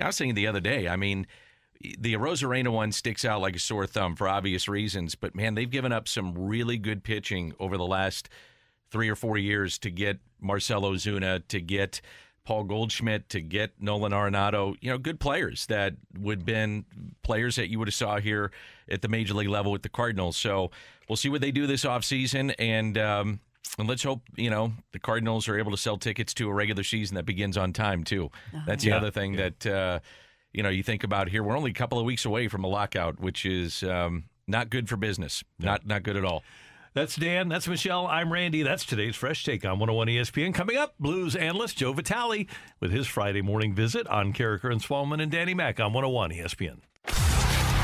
I 0.00 0.06
was 0.06 0.16
saying 0.16 0.34
the 0.34 0.46
other 0.46 0.60
day, 0.60 0.88
I 0.88 0.96
mean, 0.96 1.26
the 1.98 2.14
Arozarena 2.14 2.70
one 2.72 2.92
sticks 2.92 3.24
out 3.24 3.40
like 3.40 3.56
a 3.56 3.60
sore 3.60 3.86
thumb 3.86 4.16
for 4.16 4.28
obvious 4.28 4.68
reasons, 4.68 5.14
but 5.14 5.34
man, 5.34 5.54
they've 5.54 5.70
given 5.70 5.92
up 5.92 6.08
some 6.08 6.34
really 6.36 6.76
good 6.76 7.04
pitching 7.04 7.54
over 7.58 7.76
the 7.76 7.86
last 7.86 8.28
three 8.90 9.08
or 9.08 9.16
four 9.16 9.38
years 9.38 9.78
to 9.78 9.90
get 9.90 10.18
Marcell 10.40 10.82
Ozuna, 10.82 11.46
to 11.48 11.60
get 11.60 12.00
Paul 12.50 12.64
Goldschmidt, 12.64 13.28
to 13.28 13.40
get 13.40 13.80
Nolan 13.80 14.10
Arenado, 14.10 14.74
you 14.80 14.90
know, 14.90 14.98
good 14.98 15.20
players 15.20 15.66
that 15.66 15.94
would 16.18 16.38
have 16.38 16.44
been 16.44 16.84
players 17.22 17.54
that 17.54 17.70
you 17.70 17.78
would 17.78 17.86
have 17.86 17.94
saw 17.94 18.18
here 18.18 18.50
at 18.88 19.02
the 19.02 19.08
major 19.08 19.34
league 19.34 19.46
level 19.48 19.70
with 19.70 19.82
the 19.82 19.88
Cardinals. 19.88 20.36
So 20.36 20.72
we'll 21.08 21.14
see 21.14 21.28
what 21.28 21.42
they 21.42 21.52
do 21.52 21.68
this 21.68 21.84
offseason 21.84 22.52
and 22.58 22.98
um, 22.98 23.38
and 23.78 23.86
let's 23.88 24.02
hope, 24.02 24.22
you 24.34 24.50
know, 24.50 24.72
the 24.90 24.98
Cardinals 24.98 25.46
are 25.46 25.56
able 25.56 25.70
to 25.70 25.76
sell 25.76 25.96
tickets 25.96 26.34
to 26.34 26.48
a 26.48 26.52
regular 26.52 26.82
season 26.82 27.14
that 27.14 27.24
begins 27.24 27.56
on 27.56 27.72
time 27.72 28.02
too. 28.02 28.32
That's 28.66 28.82
the 28.82 28.90
Yeah. 28.90 28.96
other 28.96 29.12
thing 29.12 29.36
that 29.36 29.64
uh, 29.64 30.00
you 30.52 30.64
know, 30.64 30.70
you 30.70 30.82
think 30.82 31.04
about 31.04 31.28
here. 31.28 31.44
We're 31.44 31.56
only 31.56 31.70
a 31.70 31.74
couple 31.74 32.00
of 32.00 32.04
weeks 32.04 32.24
away 32.24 32.48
from 32.48 32.64
a 32.64 32.66
lockout, 32.66 33.20
which 33.20 33.46
is 33.46 33.84
um, 33.84 34.24
not 34.48 34.70
good 34.70 34.88
for 34.88 34.96
business. 34.96 35.44
Not 35.60 35.86
not 35.86 36.02
good 36.02 36.16
at 36.16 36.24
all. 36.24 36.42
That's 36.92 37.14
Dan. 37.14 37.48
That's 37.48 37.68
Michelle. 37.68 38.06
I'm 38.06 38.32
Randy. 38.32 38.62
That's 38.62 38.84
today's 38.84 39.14
Fresh 39.14 39.44
Take 39.44 39.64
on 39.64 39.78
101 39.78 40.08
ESPN. 40.08 40.52
Coming 40.52 40.76
up, 40.76 40.94
Blues 40.98 41.36
analyst 41.36 41.78
Joe 41.78 41.92
Vitale 41.92 42.48
with 42.80 42.90
his 42.90 43.06
Friday 43.06 43.42
morning 43.42 43.74
visit 43.74 44.06
on 44.08 44.32
Karraker 44.32 44.72
and 44.72 44.82
Smallmon 44.82 45.22
and 45.22 45.30
Danny 45.30 45.54
Mack 45.54 45.78
on 45.78 45.92
101 45.92 46.30
ESPN. 46.30 46.78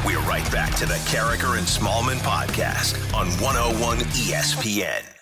We're 0.05 0.21
right 0.21 0.51
back 0.53 0.75
to 0.77 0.87
the 0.87 0.95
Karraker 0.95 1.59
and 1.59 1.67
Smallmon 1.67 2.19
podcast 2.19 2.97
on 3.15 3.29
101 3.41 3.99
ESPN. 3.99 5.16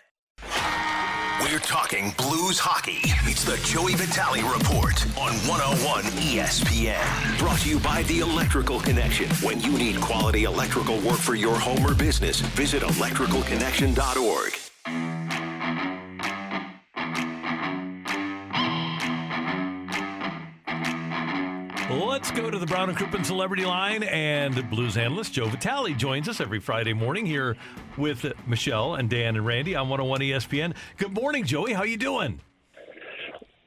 We're 1.41 1.59
talking 1.59 2.15
Blues 2.17 2.59
hockey. 2.59 3.01
It's 3.29 3.45
the 3.45 3.57
Joey 3.67 3.95
Vitale 3.95 4.43
Report 4.43 5.05
on 5.19 5.33
101 5.49 6.05
ESPN. 6.23 7.39
Brought 7.39 7.59
to 7.61 7.69
you 7.69 7.79
by 7.81 8.05
The 8.05 8.21
Electrical 8.21 8.79
Connection. 8.79 9.29
When 9.37 9.61
you 9.61 9.77
need 9.77 10.01
quality 10.01 10.45
electrical 10.45 11.01
work 11.01 11.19
for 11.19 11.35
your 11.35 11.59
home 11.59 11.85
or 11.85 11.95
business, 11.95 12.41
visit 12.41 12.83
electricalconnection.org. 12.83 14.64
Let's 22.25 22.41
go 22.41 22.51
to 22.51 22.59
the 22.59 22.65
Brown 22.65 22.89
and 22.89 22.97
Crouppen 22.97 23.23
Celebrity 23.23 23.67
Line, 23.67 24.03
and 24.03 24.71
Blues 24.71 24.97
analyst 24.97 25.35
Joe 25.35 25.47
Vitale 25.47 25.93
joins 25.93 26.27
us 26.27 26.41
every 26.41 26.59
Friday 26.59 26.95
morning 26.95 27.27
here 27.27 27.55
with 27.99 28.25
Michelle 28.47 28.95
and 28.95 29.11
Dan 29.11 29.37
and 29.37 29.45
Randy 29.45 29.75
on 29.75 29.91
101 29.91 30.21
ESPN. 30.21 30.75
Good 30.97 31.13
morning, 31.13 31.45
Joey. 31.45 31.75
How 31.75 31.83
you 31.83 31.99
doing? 31.99 32.41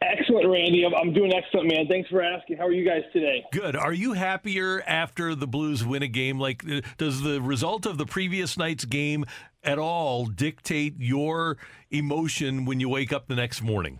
Excellent, 0.01 0.49
Randy. 0.49 0.83
I'm, 0.83 1.13
doing 1.13 1.31
excellent, 1.35 1.71
man. 1.71 1.85
Thanks 1.87 2.09
for 2.09 2.23
asking. 2.23 2.57
How 2.57 2.65
are 2.65 2.71
you 2.71 2.83
guys 2.83 3.03
today? 3.13 3.45
Good. 3.51 3.75
Are 3.75 3.93
you 3.93 4.13
happier 4.13 4.81
after 4.87 5.35
the 5.35 5.45
Blues 5.45 5.85
win 5.85 6.01
a 6.01 6.07
game? 6.07 6.39
Like, 6.39 6.67
uh, 6.67 6.81
does 6.97 7.21
the 7.21 7.39
result 7.39 7.85
of 7.85 7.99
the 7.99 8.07
previous 8.07 8.57
night's 8.57 8.85
game 8.85 9.25
at 9.63 9.77
all 9.77 10.25
dictate 10.25 10.95
your 10.97 11.57
emotion 11.91 12.65
when 12.65 12.79
you 12.79 12.89
wake 12.89 13.13
up 13.13 13.27
the 13.27 13.35
next 13.35 13.61
morning? 13.61 13.99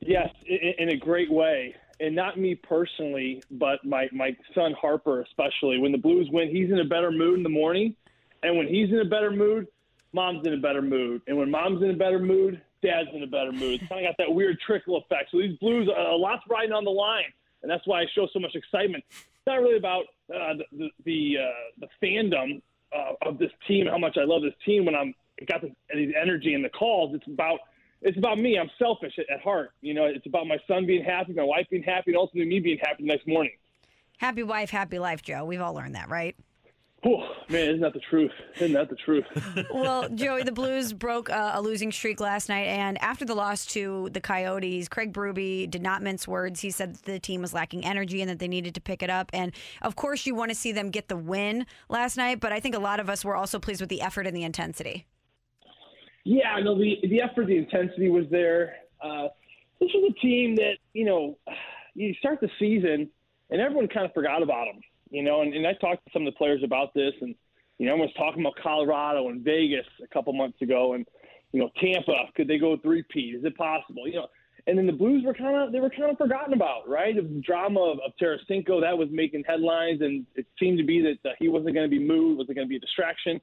Yes, 0.00 0.28
in 0.44 0.88
a 0.88 0.96
great 0.96 1.30
way. 1.30 1.76
And 2.00 2.14
not 2.14 2.38
me 2.38 2.54
personally, 2.54 3.42
but 3.50 3.84
my, 3.84 4.08
my 4.12 4.36
son 4.54 4.74
Harper, 4.80 5.22
especially. 5.22 5.78
When 5.78 5.92
the 5.92 5.98
Blues 5.98 6.28
win, 6.30 6.48
he's 6.48 6.70
in 6.70 6.78
a 6.80 6.84
better 6.84 7.10
mood 7.10 7.36
in 7.38 7.42
the 7.42 7.48
morning. 7.48 7.94
And 8.42 8.56
when 8.58 8.66
he's 8.66 8.90
in 8.90 8.98
a 8.98 9.04
better 9.04 9.30
mood, 9.30 9.68
mom's 10.12 10.46
in 10.46 10.54
a 10.54 10.58
better 10.58 10.82
mood. 10.82 11.22
And 11.26 11.36
when 11.36 11.50
mom's 11.50 11.82
in 11.82 11.90
a 11.90 11.96
better 11.96 12.18
mood, 12.18 12.60
dad's 12.82 13.08
in 13.14 13.22
a 13.22 13.26
better 13.26 13.52
mood. 13.52 13.80
It's 13.80 13.88
kind 13.88 14.04
of 14.04 14.10
got 14.10 14.24
that 14.24 14.34
weird 14.34 14.58
trickle 14.60 14.96
effect. 14.96 15.30
So 15.30 15.38
these 15.38 15.56
Blues, 15.58 15.88
a 15.88 16.16
lot's 16.16 16.42
riding 16.48 16.72
on 16.72 16.84
the 16.84 16.90
line. 16.90 17.32
And 17.62 17.70
that's 17.70 17.86
why 17.86 18.00
I 18.00 18.06
show 18.14 18.28
so 18.32 18.38
much 18.38 18.54
excitement. 18.54 19.04
It's 19.10 19.46
not 19.46 19.60
really 19.60 19.78
about 19.78 20.04
uh, 20.34 20.54
the, 20.72 20.90
the, 21.04 21.36
uh, 21.38 21.86
the 21.86 21.88
fandom 22.06 22.60
uh, 22.94 23.28
of 23.28 23.38
this 23.38 23.50
team, 23.66 23.86
how 23.86 23.98
much 23.98 24.16
I 24.18 24.24
love 24.24 24.42
this 24.42 24.54
team 24.64 24.84
when 24.84 24.94
I'm 24.94 25.14
got 25.48 25.62
the 25.62 25.72
energy 26.20 26.54
and 26.54 26.64
the 26.64 26.68
calls. 26.68 27.14
It's 27.14 27.26
about 27.26 27.60
it's 28.04 28.18
about 28.18 28.38
me. 28.38 28.58
I'm 28.58 28.70
selfish 28.78 29.14
at, 29.18 29.28
at 29.30 29.40
heart. 29.40 29.70
You 29.80 29.94
know, 29.94 30.04
it's 30.04 30.26
about 30.26 30.46
my 30.46 30.58
son 30.68 30.86
being 30.86 31.02
happy, 31.02 31.32
my 31.32 31.42
wife 31.42 31.66
being 31.70 31.82
happy, 31.82 32.12
and 32.12 32.16
ultimately 32.16 32.48
me 32.48 32.60
being 32.60 32.78
happy 32.78 33.02
the 33.02 33.08
next 33.08 33.26
morning. 33.26 33.52
Happy 34.18 34.42
wife, 34.42 34.70
happy 34.70 34.98
life, 34.98 35.22
Joe. 35.22 35.44
We've 35.44 35.60
all 35.60 35.74
learned 35.74 35.96
that, 35.96 36.08
right? 36.08 36.36
Whew, 37.02 37.22
man, 37.50 37.68
isn't 37.68 37.80
that 37.80 37.92
the 37.92 38.00
truth? 38.00 38.30
Isn't 38.56 38.72
that 38.72 38.88
the 38.88 38.96
truth? 38.96 39.26
well, 39.74 40.08
Joey, 40.08 40.42
the 40.42 40.52
Blues 40.52 40.94
broke 40.94 41.28
uh, 41.28 41.52
a 41.54 41.60
losing 41.60 41.92
streak 41.92 42.18
last 42.18 42.48
night, 42.48 42.66
and 42.66 42.96
after 43.02 43.26
the 43.26 43.34
loss 43.34 43.66
to 43.66 44.08
the 44.12 44.22
Coyotes, 44.22 44.88
Craig 44.88 45.12
Berube 45.12 45.70
did 45.70 45.82
not 45.82 46.02
mince 46.02 46.26
words. 46.26 46.60
He 46.60 46.70
said 46.70 46.94
that 46.94 47.02
the 47.02 47.20
team 47.20 47.42
was 47.42 47.52
lacking 47.52 47.84
energy 47.84 48.22
and 48.22 48.30
that 48.30 48.38
they 48.38 48.48
needed 48.48 48.74
to 48.76 48.80
pick 48.80 49.02
it 49.02 49.10
up. 49.10 49.30
And 49.34 49.52
of 49.82 49.96
course, 49.96 50.24
you 50.24 50.34
want 50.34 50.50
to 50.50 50.54
see 50.54 50.72
them 50.72 50.90
get 50.90 51.08
the 51.08 51.16
win 51.16 51.66
last 51.90 52.16
night, 52.16 52.40
but 52.40 52.52
I 52.52 52.60
think 52.60 52.74
a 52.74 52.80
lot 52.80 53.00
of 53.00 53.10
us 53.10 53.22
were 53.22 53.36
also 53.36 53.58
pleased 53.58 53.82
with 53.82 53.90
the 53.90 54.00
effort 54.00 54.26
and 54.26 54.34
the 54.34 54.44
intensity. 54.44 55.04
Yeah, 56.24 56.58
no, 56.62 56.76
the 56.78 56.96
the 57.08 57.20
effort, 57.20 57.46
the 57.46 57.56
intensity 57.56 58.10
was 58.10 58.24
there. 58.30 58.76
Uh, 59.02 59.28
this 59.80 59.90
was 59.94 60.12
a 60.16 60.20
team 60.20 60.56
that 60.56 60.76
you 60.92 61.04
know 61.04 61.38
you 61.94 62.14
start 62.14 62.40
the 62.40 62.50
season 62.58 63.10
and 63.50 63.60
everyone 63.60 63.88
kind 63.88 64.06
of 64.06 64.12
forgot 64.12 64.42
about 64.42 64.66
them. 64.66 64.80
You 65.10 65.22
know, 65.22 65.42
and, 65.42 65.54
and 65.54 65.66
I 65.66 65.74
talked 65.74 66.04
to 66.06 66.10
some 66.12 66.26
of 66.26 66.32
the 66.32 66.36
players 66.36 66.62
about 66.64 66.92
this, 66.94 67.12
and 67.20 67.34
you 67.78 67.86
know, 67.86 67.94
I 67.94 67.98
was 67.98 68.10
talking 68.16 68.40
about 68.40 68.54
Colorado 68.62 69.28
and 69.28 69.44
Vegas 69.44 69.86
a 70.02 70.08
couple 70.08 70.32
months 70.32 70.60
ago, 70.60 70.94
and 70.94 71.06
you 71.52 71.60
know, 71.60 71.70
Tampa 71.80 72.14
could 72.34 72.48
they 72.48 72.58
go 72.58 72.76
three-peat? 72.78 73.36
Is 73.36 73.44
it 73.44 73.56
possible? 73.56 74.08
You 74.08 74.14
know, 74.14 74.26
and 74.66 74.76
then 74.76 74.86
the 74.86 74.92
Blues 74.92 75.22
were 75.24 75.34
kind 75.34 75.56
of 75.56 75.72
they 75.72 75.80
were 75.80 75.90
kind 75.90 76.10
of 76.10 76.18
forgotten 76.18 76.54
about, 76.54 76.88
right? 76.88 77.14
The 77.14 77.42
drama 77.46 77.80
of, 77.80 77.98
of 77.98 78.12
Tarasenko 78.20 78.80
that 78.80 78.96
was 78.96 79.08
making 79.12 79.44
headlines, 79.46 80.00
and 80.00 80.26
it 80.34 80.46
seemed 80.58 80.78
to 80.78 80.84
be 80.84 81.02
that 81.02 81.30
uh, 81.30 81.34
he 81.38 81.48
wasn't 81.48 81.74
going 81.74 81.88
to 81.88 81.96
be 81.96 82.04
moved, 82.04 82.38
wasn't 82.38 82.56
going 82.56 82.66
to 82.66 82.70
be 82.70 82.76
a 82.76 82.80
distraction. 82.80 83.40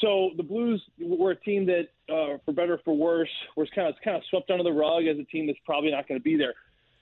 So 0.00 0.30
the 0.36 0.42
Blues 0.42 0.82
were 1.00 1.30
a 1.32 1.36
team 1.36 1.66
that, 1.66 1.88
uh, 2.12 2.38
for 2.44 2.52
better 2.52 2.74
or 2.74 2.80
for 2.84 2.96
worse, 2.96 3.30
was 3.56 3.68
kind 3.74 3.88
of 3.88 3.94
kind 4.02 4.16
of 4.16 4.22
swept 4.28 4.50
under 4.50 4.64
the 4.64 4.72
rug 4.72 5.06
as 5.06 5.18
a 5.18 5.24
team 5.24 5.46
that's 5.46 5.58
probably 5.64 5.90
not 5.92 6.08
going 6.08 6.18
to 6.18 6.24
be 6.24 6.36
there. 6.36 6.54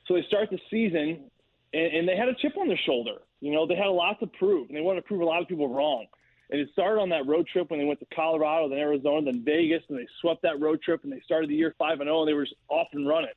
So 0.06 0.14
they 0.14 0.22
start 0.28 0.50
the 0.50 0.58
season, 0.70 1.30
and, 1.72 1.92
and 1.94 2.08
they 2.08 2.16
had 2.16 2.28
a 2.28 2.34
chip 2.34 2.56
on 2.58 2.68
their 2.68 2.80
shoulder. 2.84 3.22
You 3.40 3.52
know, 3.52 3.66
they 3.66 3.76
had 3.76 3.86
a 3.86 3.90
lot 3.90 4.20
to 4.20 4.26
prove, 4.26 4.68
and 4.68 4.76
they 4.76 4.82
wanted 4.82 5.02
to 5.02 5.06
prove 5.06 5.22
a 5.22 5.24
lot 5.24 5.40
of 5.40 5.48
people 5.48 5.68
wrong. 5.68 6.06
And 6.50 6.60
it 6.60 6.68
started 6.72 7.00
on 7.00 7.08
that 7.08 7.26
road 7.26 7.46
trip 7.46 7.70
when 7.70 7.80
they 7.80 7.86
went 7.86 7.98
to 8.00 8.06
Colorado, 8.14 8.68
then 8.68 8.78
Arizona, 8.78 9.32
then 9.32 9.42
Vegas, 9.42 9.82
and 9.88 9.98
they 9.98 10.06
swept 10.20 10.42
that 10.42 10.60
road 10.60 10.82
trip, 10.82 11.02
and 11.02 11.10
they 11.10 11.20
started 11.24 11.48
the 11.48 11.54
year 11.54 11.74
five 11.78 12.00
and 12.00 12.08
zero, 12.08 12.20
and 12.20 12.28
they 12.28 12.34
were 12.34 12.44
just 12.44 12.56
off 12.68 12.88
and 12.92 13.08
running. 13.08 13.30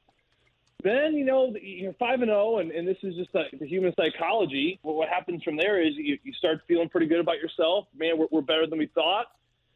Then 0.83 1.13
you 1.13 1.23
know 1.23 1.55
you're 1.61 1.93
five 1.93 2.21
and 2.21 2.29
zero, 2.29 2.57
and 2.57 2.71
and 2.71 2.85
this 2.85 2.97
is 3.03 3.15
just 3.15 3.31
the, 3.31 3.45
the 3.57 3.65
human 3.65 3.93
psychology. 3.95 4.79
Well, 4.83 4.95
what 4.95 5.07
happens 5.07 5.43
from 5.43 5.55
there 5.55 5.81
is 5.81 5.93
you, 5.95 6.17
you 6.23 6.33
start 6.33 6.59
feeling 6.67 6.89
pretty 6.89 7.07
good 7.07 7.21
about 7.21 7.37
yourself. 7.37 7.87
Man, 7.97 8.17
we're, 8.17 8.27
we're 8.29 8.41
better 8.41 8.67
than 8.67 8.79
we 8.79 8.87
thought. 8.87 9.27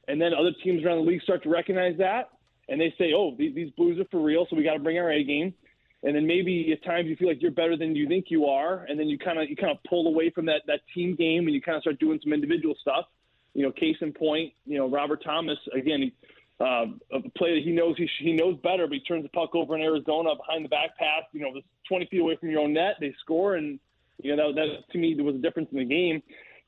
And 0.09 0.19
then 0.19 0.33
other 0.33 0.51
teams 0.63 0.83
around 0.83 0.97
the 0.97 1.03
league 1.03 1.21
start 1.21 1.43
to 1.43 1.49
recognize 1.49 1.95
that, 1.99 2.29
and 2.67 2.81
they 2.81 2.93
say, 2.97 3.13
"Oh, 3.15 3.35
these, 3.37 3.53
these 3.53 3.71
Blues 3.71 3.99
are 3.99 4.05
for 4.05 4.19
real, 4.19 4.47
so 4.49 4.55
we 4.55 4.63
got 4.63 4.73
to 4.73 4.79
bring 4.79 4.97
our 4.97 5.11
A 5.11 5.23
game." 5.23 5.53
And 6.01 6.15
then 6.15 6.25
maybe 6.25 6.71
at 6.71 6.83
times 6.83 7.07
you 7.07 7.15
feel 7.15 7.27
like 7.27 7.41
you're 7.41 7.51
better 7.51 7.77
than 7.77 7.95
you 7.95 8.07
think 8.07 8.25
you 8.29 8.45
are, 8.45 8.85
and 8.89 8.99
then 8.99 9.07
you 9.07 9.19
kind 9.19 9.37
of 9.39 9.47
you 9.49 9.55
kind 9.55 9.71
of 9.71 9.77
pull 9.87 10.07
away 10.07 10.31
from 10.31 10.47
that 10.47 10.63
that 10.65 10.81
team 10.95 11.15
game, 11.15 11.45
and 11.45 11.53
you 11.53 11.61
kind 11.61 11.75
of 11.75 11.83
start 11.83 11.99
doing 11.99 12.19
some 12.23 12.33
individual 12.33 12.75
stuff. 12.81 13.05
You 13.53 13.63
know, 13.63 13.71
case 13.71 13.97
in 14.01 14.11
point, 14.13 14.53
you 14.65 14.77
know 14.77 14.89
Robert 14.89 15.23
Thomas 15.23 15.59
again. 15.73 16.11
Uh, 16.61 16.87
a 17.13 17.21
play 17.37 17.55
that 17.55 17.61
he 17.63 17.71
knows 17.71 17.95
he, 17.95 18.09
he 18.19 18.33
knows 18.33 18.57
better, 18.61 18.85
but 18.85 18.93
he 18.95 18.99
turns 18.99 19.23
the 19.23 19.29
puck 19.29 19.55
over 19.55 19.77
in 19.77 19.81
Arizona 19.81 20.35
behind 20.35 20.65
the 20.65 20.69
back 20.69 20.97
pass. 20.97 21.23
You 21.31 21.39
know, 21.39 21.47
it 21.47 21.53
was 21.53 21.63
20 21.87 22.07
feet 22.07 22.19
away 22.19 22.35
from 22.35 22.49
your 22.49 22.59
own 22.59 22.73
net. 22.73 22.95
They 22.99 23.15
score, 23.21 23.55
and 23.55 23.79
you 24.21 24.35
know 24.35 24.53
that, 24.53 24.55
that 24.55 24.91
to 24.91 24.97
me 24.97 25.13
there 25.13 25.23
was 25.23 25.35
a 25.35 25.39
difference 25.39 25.69
in 25.71 25.77
the 25.77 25.85
game. 25.85 26.21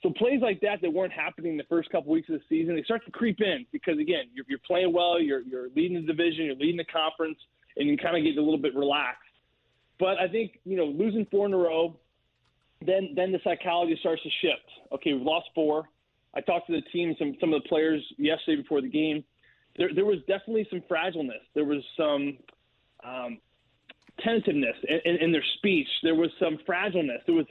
So 0.04 0.10
plays 0.10 0.41
like 0.41 0.60
that 0.62 0.82
that 0.82 0.91
weren't 0.91 1.14
happening 1.14 1.58
the 1.58 1.64
first 1.70 1.89
couple 1.91 2.12
weeks 2.12 2.28
of 2.30 2.36
the 2.36 2.41
season, 2.49 2.76
they 2.76 2.84
start 2.84 3.06
to 3.06 3.12
creep 3.12 3.39
in 3.39 3.66
because 3.72 3.99
again, 3.99 4.26
you're, 4.34 4.45
you're 4.47 4.60
playing 4.66 4.93
well, 4.93 5.20
you're 5.22 5.41
you're 5.41 5.70
leading 5.76 6.02
the 6.02 6.08
division, 6.08 6.45
you're 6.45 6.56
leading 6.56 6.78
the 6.78 6.86
conference, 6.86 7.38
and 7.78 7.88
you 7.88 7.97
kind 7.97 8.18
of 8.18 8.24
get 8.24 8.38
a 8.38 8.43
little 8.43 8.58
bit 8.58 8.76
relaxed. 8.76 9.22
But 9.99 10.18
I 10.20 10.28
think 10.28 10.60
you 10.66 10.78
know 10.78 10.86
losing 10.86 11.28
four 11.30 11.45
in 11.45 11.54
a 11.54 11.58
row, 11.58 11.95
then 12.86 13.14
then 13.16 13.32
the 13.32 13.39
psychology 13.43 13.95
starts 13.99 14.24
to 14.24 14.30
shift. 14.41 14.68
Okay, 14.91 15.14
we've 15.14 15.22
lost 15.22 15.49
four. 15.54 15.88
I 16.34 16.41
talked 16.41 16.68
to 16.68 16.74
the 16.74 16.82
team, 16.93 17.16
some 17.20 17.36
some 17.39 17.54
of 17.54 17.62
the 17.62 17.70
players 17.70 18.02
yesterday 18.18 18.62
before 18.62 18.82
the 18.82 18.89
game, 18.89 19.24
there, 19.78 19.89
there 19.93 20.06
was 20.06 20.20
definitely 20.28 20.68
some 20.70 20.82
fragileness. 20.89 21.41
There 21.56 21.66
was 21.66 21.84
some 21.97 22.38
um, 23.04 23.39
tentativeness 24.20 24.76
in, 24.88 24.99
in, 25.06 25.16
in 25.18 25.32
their 25.32 25.43
speech. 25.58 25.88
There 26.04 26.16
was 26.16 26.30
some 26.39 26.58
fragileness. 26.68 27.22
There 27.26 27.36
was 27.36 27.45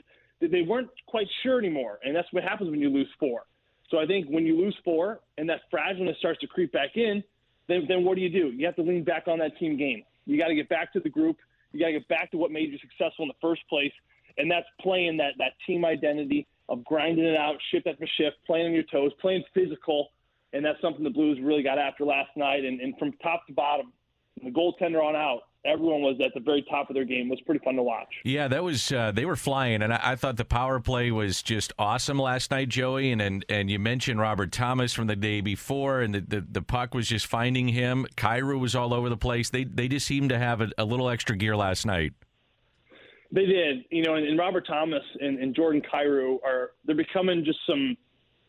they 0.47 0.61
weren't 0.61 0.89
quite 1.07 1.27
sure 1.43 1.59
anymore, 1.59 1.99
and 2.03 2.15
that's 2.15 2.27
what 2.31 2.43
happens 2.43 2.69
when 2.69 2.79
you 2.79 2.89
lose 2.89 3.09
four. 3.19 3.45
So 3.89 3.99
I 3.99 4.05
think 4.05 4.27
when 4.27 4.45
you 4.45 4.57
lose 4.57 4.75
four 4.83 5.19
and 5.37 5.49
that 5.49 5.61
fragileness 5.71 6.17
starts 6.17 6.39
to 6.39 6.47
creep 6.47 6.71
back 6.71 6.95
in, 6.95 7.23
then 7.67 7.85
then 7.87 8.03
what 8.03 8.15
do 8.15 8.21
you 8.21 8.29
do? 8.29 8.47
You 8.55 8.65
have 8.65 8.75
to 8.77 8.81
lean 8.81 9.03
back 9.03 9.27
on 9.27 9.39
that 9.39 9.57
team 9.57 9.77
game. 9.77 10.03
You 10.25 10.37
got 10.37 10.47
to 10.47 10.55
get 10.55 10.69
back 10.69 10.93
to 10.93 10.99
the 10.99 11.09
group. 11.09 11.37
You 11.71 11.79
got 11.79 11.87
to 11.87 11.93
get 11.93 12.07
back 12.07 12.31
to 12.31 12.37
what 12.37 12.51
made 12.51 12.71
you 12.71 12.79
successful 12.79 13.23
in 13.23 13.27
the 13.27 13.41
first 13.41 13.61
place, 13.69 13.91
and 14.37 14.49
that's 14.49 14.67
playing 14.79 15.17
that 15.17 15.33
that 15.37 15.53
team 15.67 15.85
identity 15.85 16.47
of 16.69 16.83
grinding 16.85 17.25
it 17.25 17.37
out, 17.37 17.55
shift 17.71 17.85
after 17.85 18.07
shift, 18.17 18.37
playing 18.47 18.67
on 18.67 18.73
your 18.73 18.83
toes, 18.83 19.11
playing 19.19 19.43
physical, 19.53 20.09
and 20.53 20.63
that's 20.63 20.79
something 20.81 21.03
the 21.03 21.09
Blues 21.09 21.37
really 21.41 21.63
got 21.63 21.77
after 21.77 22.05
last 22.05 22.29
night. 22.37 22.63
And, 22.63 22.79
and 22.79 22.97
from 22.97 23.11
top 23.21 23.45
to 23.47 23.53
bottom, 23.53 23.91
the 24.41 24.49
goaltender 24.49 25.03
on 25.03 25.15
out, 25.15 25.41
everyone 25.65 26.01
was 26.01 26.19
at 26.23 26.33
the 26.33 26.39
very 26.39 26.65
top 26.69 26.89
of 26.89 26.95
their 26.95 27.05
game. 27.05 27.27
It 27.27 27.31
was 27.31 27.41
pretty 27.41 27.63
fun 27.63 27.75
to 27.75 27.83
watch. 27.83 28.07
Yeah, 28.23 28.47
that 28.47 28.63
was 28.63 28.91
uh, 28.91 29.11
they 29.11 29.25
were 29.25 29.35
flying, 29.35 29.81
and 29.81 29.93
I, 29.93 29.99
I, 30.03 30.15
thought 30.15 30.37
the 30.37 30.45
power 30.45 30.79
play 30.79 31.11
was 31.11 31.41
just 31.41 31.73
awesome 31.77 32.17
last 32.19 32.51
night, 32.51 32.69
Joey. 32.69 33.11
And 33.11 33.21
and, 33.21 33.45
and 33.49 33.69
you 33.69 33.79
mentioned 33.79 34.19
Robert 34.19 34.51
Thomas 34.51 34.93
from 34.93 35.07
the 35.07 35.15
day 35.15 35.41
before, 35.41 36.01
and 36.01 36.15
the, 36.15 36.21
the, 36.21 36.45
the 36.49 36.61
puck 36.61 36.93
was 36.93 37.07
just 37.07 37.27
finding 37.27 37.67
him. 37.67 38.07
Kyrou 38.17 38.59
was 38.59 38.75
all 38.75 38.93
over 38.93 39.09
the 39.09 39.17
place. 39.17 39.49
They 39.49 39.63
they 39.63 39.87
just 39.87 40.07
seemed 40.07 40.29
to 40.29 40.37
have 40.37 40.61
a, 40.61 40.69
a 40.77 40.85
little 40.85 41.09
extra 41.09 41.35
gear 41.35 41.55
last 41.55 41.85
night. 41.85 42.13
They 43.33 43.45
did, 43.45 43.85
you 43.89 44.03
know, 44.03 44.15
and, 44.15 44.27
and 44.27 44.37
Robert 44.37 44.67
Thomas 44.67 45.03
and, 45.19 45.39
and 45.39 45.55
Jordan 45.55 45.81
Kyrou 45.81 46.37
are 46.43 46.71
they're 46.85 46.95
becoming 46.95 47.45
just 47.45 47.59
some 47.67 47.95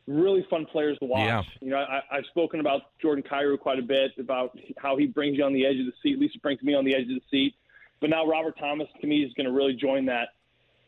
really 0.06 0.44
fun 0.50 0.66
players 0.66 0.98
to 0.98 1.06
watch. 1.06 1.26
Yeah. 1.26 1.42
You 1.60 1.70
know, 1.70 1.76
I, 1.78 2.00
I've 2.10 2.24
spoken 2.30 2.60
about 2.60 2.82
Jordan 3.00 3.24
Kyrou 3.28 3.58
quite 3.58 3.78
a 3.78 3.82
bit 3.82 4.12
about 4.18 4.58
how 4.78 4.96
he 4.96 5.06
brings 5.06 5.38
you 5.38 5.44
on 5.44 5.52
the 5.52 5.64
edge 5.64 5.78
of 5.78 5.86
the 5.86 5.92
seat. 6.02 6.14
At 6.14 6.18
least 6.18 6.36
it 6.36 6.42
brings 6.42 6.62
me 6.62 6.74
on 6.74 6.84
the 6.84 6.94
edge 6.94 7.02
of 7.02 7.08
the 7.08 7.22
seat. 7.30 7.54
But 8.00 8.10
now 8.10 8.26
Robert 8.26 8.58
Thomas 8.58 8.88
to 9.00 9.06
me 9.06 9.22
is 9.22 9.32
going 9.34 9.46
to 9.46 9.52
really 9.52 9.74
join 9.74 10.06
that 10.06 10.30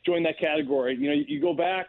join 0.05 0.23
that 0.25 0.39
category. 0.39 0.97
You 0.97 1.09
know, 1.09 1.15
you, 1.15 1.25
you 1.29 1.41
go 1.41 1.55
back 1.55 1.87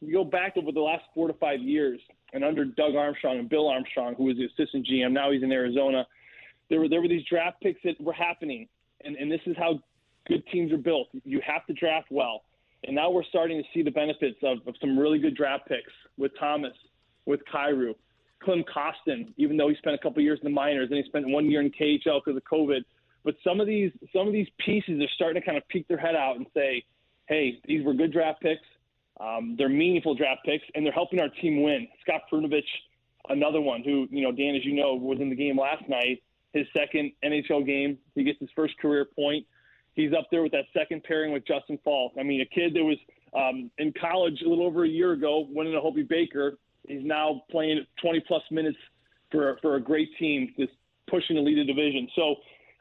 you 0.00 0.12
go 0.12 0.24
back 0.24 0.56
over 0.56 0.72
the 0.72 0.80
last 0.80 1.04
four 1.14 1.28
to 1.28 1.34
five 1.34 1.60
years, 1.60 2.00
and 2.32 2.44
under 2.44 2.64
Doug 2.64 2.94
Armstrong 2.94 3.38
and 3.38 3.48
Bill 3.48 3.68
Armstrong, 3.68 4.14
who 4.14 4.24
was 4.24 4.36
the 4.36 4.44
assistant 4.44 4.86
GM, 4.86 5.12
now 5.12 5.32
he's 5.32 5.42
in 5.42 5.50
Arizona. 5.50 6.06
There 6.70 6.80
were 6.80 6.88
there 6.88 7.00
were 7.00 7.08
these 7.08 7.24
draft 7.28 7.60
picks 7.62 7.80
that 7.84 8.00
were 8.00 8.12
happening, 8.12 8.68
and 9.04 9.16
and 9.16 9.30
this 9.30 9.40
is 9.46 9.56
how 9.56 9.80
good 10.26 10.46
teams 10.52 10.72
are 10.72 10.78
built. 10.78 11.08
You 11.24 11.40
have 11.46 11.66
to 11.66 11.72
draft 11.72 12.08
well. 12.10 12.42
And 12.84 12.94
now 12.94 13.10
we're 13.10 13.24
starting 13.24 13.62
to 13.62 13.68
see 13.74 13.82
the 13.82 13.90
benefits 13.90 14.38
of, 14.42 14.58
of 14.66 14.74
some 14.80 14.98
really 14.98 15.18
good 15.18 15.36
draft 15.36 15.66
picks 15.66 15.92
with 16.16 16.32
Thomas, 16.38 16.74
with 17.26 17.40
Kyrou, 17.52 17.94
Klim 18.42 18.64
Kostin, 18.64 19.32
even 19.36 19.56
though 19.56 19.68
he 19.68 19.74
spent 19.76 19.94
a 19.94 19.98
couple 19.98 20.22
years 20.22 20.38
in 20.42 20.44
the 20.44 20.54
minors 20.54 20.88
and 20.90 20.96
he 20.96 21.04
spent 21.08 21.28
one 21.28 21.50
year 21.50 21.60
in 21.60 21.70
KHL 21.70 22.20
because 22.24 22.36
of 22.36 22.42
COVID. 22.44 22.82
But 23.24 23.34
some 23.42 23.60
of 23.60 23.66
these 23.66 23.90
some 24.12 24.26
of 24.26 24.32
these 24.32 24.46
pieces 24.64 25.02
are 25.02 25.08
starting 25.14 25.42
to 25.42 25.44
kind 25.44 25.58
of 25.58 25.66
peek 25.68 25.88
their 25.88 25.98
head 25.98 26.14
out 26.14 26.36
and 26.36 26.46
say, 26.54 26.84
"Hey, 27.26 27.60
these 27.66 27.84
were 27.84 27.92
good 27.92 28.12
draft 28.12 28.40
picks. 28.40 28.62
Um, 29.20 29.56
they're 29.58 29.68
meaningful 29.68 30.14
draft 30.14 30.44
picks, 30.44 30.64
and 30.74 30.86
they're 30.86 30.92
helping 30.92 31.20
our 31.20 31.28
team 31.28 31.62
win." 31.62 31.88
Scott 32.00 32.22
Perunovich, 32.32 32.62
another 33.28 33.60
one 33.60 33.82
who 33.82 34.06
you 34.10 34.22
know, 34.22 34.30
Dan, 34.30 34.54
as 34.54 34.64
you 34.64 34.72
know, 34.72 34.94
was 34.94 35.20
in 35.20 35.28
the 35.30 35.36
game 35.36 35.58
last 35.58 35.86
night. 35.88 36.22
His 36.52 36.66
second 36.74 37.12
NHL 37.24 37.66
game, 37.66 37.98
he 38.14 38.22
gets 38.22 38.38
his 38.38 38.48
first 38.54 38.78
career 38.78 39.04
point 39.04 39.44
he's 39.98 40.12
up 40.16 40.28
there 40.30 40.42
with 40.42 40.52
that 40.52 40.66
second 40.72 41.02
pairing 41.02 41.32
with 41.32 41.44
Justin 41.44 41.78
Faulk. 41.82 42.12
I 42.18 42.22
mean, 42.22 42.40
a 42.40 42.46
kid 42.46 42.72
that 42.74 42.84
was 42.84 42.96
um, 43.34 43.70
in 43.78 43.92
college 44.00 44.40
a 44.46 44.48
little 44.48 44.64
over 44.64 44.84
a 44.84 44.88
year 44.88 45.12
ago, 45.12 45.46
winning 45.50 45.74
a 45.74 45.80
Hobey 45.80 46.04
Baker. 46.04 46.56
He's 46.86 47.04
now 47.04 47.42
playing 47.50 47.84
20 48.00 48.20
plus 48.26 48.42
minutes 48.50 48.78
for 49.30 49.58
for 49.60 49.74
a 49.74 49.80
great 49.80 50.08
team 50.18 50.54
that's 50.56 50.70
pushing 51.10 51.36
to 51.36 51.42
lead 51.42 51.66
division. 51.66 52.08
So 52.14 52.36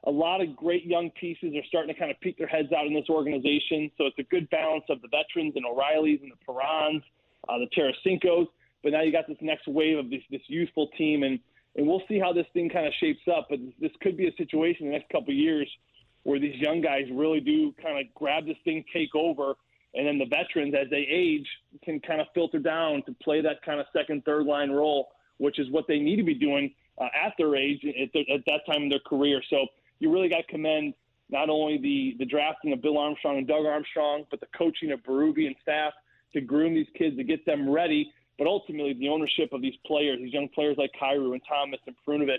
a 0.05 0.11
lot 0.11 0.41
of 0.41 0.55
great 0.55 0.85
young 0.85 1.09
pieces 1.19 1.55
are 1.55 1.65
starting 1.67 1.93
to 1.93 1.99
kind 1.99 2.11
of 2.11 2.19
peek 2.21 2.37
their 2.37 2.47
heads 2.47 2.71
out 2.71 2.85
in 2.85 2.93
this 2.93 3.09
organization. 3.09 3.91
So 3.97 4.05
it's 4.05 4.19
a 4.19 4.23
good 4.23 4.49
balance 4.49 4.85
of 4.89 5.01
the 5.01 5.09
veterans 5.09 5.53
and 5.55 5.65
O'Reillys 5.65 6.21
and 6.21 6.31
the 6.31 6.39
Perrons, 6.47 7.01
uh, 7.49 7.57
the 7.57 7.67
Tarasenkos. 7.75 8.47
But 8.83 8.91
now 8.91 9.01
you 9.01 9.11
got 9.11 9.27
this 9.27 9.37
next 9.41 9.67
wave 9.67 9.97
of 9.97 10.09
this 10.11 10.21
this 10.29 10.41
youthful 10.47 10.87
team, 10.97 11.23
and 11.23 11.39
and 11.75 11.87
we'll 11.87 12.03
see 12.07 12.19
how 12.19 12.31
this 12.31 12.45
thing 12.53 12.69
kind 12.69 12.85
of 12.85 12.93
shapes 12.99 13.27
up. 13.35 13.47
But 13.49 13.59
this 13.81 13.91
could 14.01 14.15
be 14.15 14.27
a 14.27 14.35
situation 14.37 14.85
in 14.85 14.91
the 14.91 14.97
next 14.99 15.09
couple 15.09 15.31
of 15.31 15.37
years 15.37 15.67
where 16.27 16.41
these 16.41 16.57
young 16.57 16.81
guys 16.81 17.03
really 17.09 17.39
do 17.39 17.73
kind 17.81 17.97
of 17.97 18.13
grab 18.13 18.45
this 18.45 18.57
thing, 18.65 18.83
take 18.91 19.15
over, 19.15 19.53
and 19.95 20.05
then 20.05 20.17
the 20.17 20.25
veterans, 20.25 20.75
as 20.77 20.89
they 20.89 21.07
age, 21.09 21.47
can 21.85 22.01
kind 22.01 22.19
of 22.19 22.27
filter 22.35 22.59
down 22.59 23.01
to 23.03 23.15
play 23.23 23.39
that 23.39 23.61
kind 23.65 23.79
of 23.79 23.85
second, 23.95 24.25
third 24.25 24.45
line 24.45 24.69
role, 24.69 25.07
which 25.37 25.57
is 25.57 25.71
what 25.71 25.85
they 25.87 25.99
need 25.99 26.17
to 26.17 26.23
be 26.23 26.33
doing 26.33 26.73
uh, 26.99 27.05
at 27.05 27.31
their 27.37 27.55
age 27.55 27.79
at, 27.85 28.13
at 28.29 28.41
that 28.45 28.59
time 28.69 28.83
in 28.83 28.89
their 28.89 28.99
career. 29.07 29.41
So 29.49 29.67
you 29.99 30.11
really 30.11 30.27
got 30.27 30.45
to 30.45 30.51
commend 30.51 30.95
not 31.29 31.49
only 31.49 31.77
the 31.77 32.17
the 32.19 32.25
drafting 32.25 32.73
of 32.73 32.81
Bill 32.81 32.97
Armstrong 32.97 33.37
and 33.37 33.47
Doug 33.47 33.65
Armstrong, 33.65 34.25
but 34.29 34.41
the 34.41 34.47
coaching 34.57 34.91
of 34.91 34.99
Berube 35.03 35.47
and 35.47 35.55
staff 35.61 35.93
to 36.33 36.41
groom 36.41 36.75
these 36.75 36.91
kids 36.97 37.15
to 37.15 37.23
get 37.23 37.45
them 37.45 37.69
ready. 37.69 38.11
But 38.37 38.47
ultimately, 38.47 38.93
the 38.99 39.07
ownership 39.07 39.53
of 39.53 39.61
these 39.61 39.77
players, 39.85 40.19
these 40.21 40.33
young 40.33 40.49
players 40.49 40.75
like 40.77 40.91
Kyrou 41.01 41.31
and 41.31 41.41
Thomas 41.47 41.79
and 41.87 41.95
Perunovich, 42.05 42.37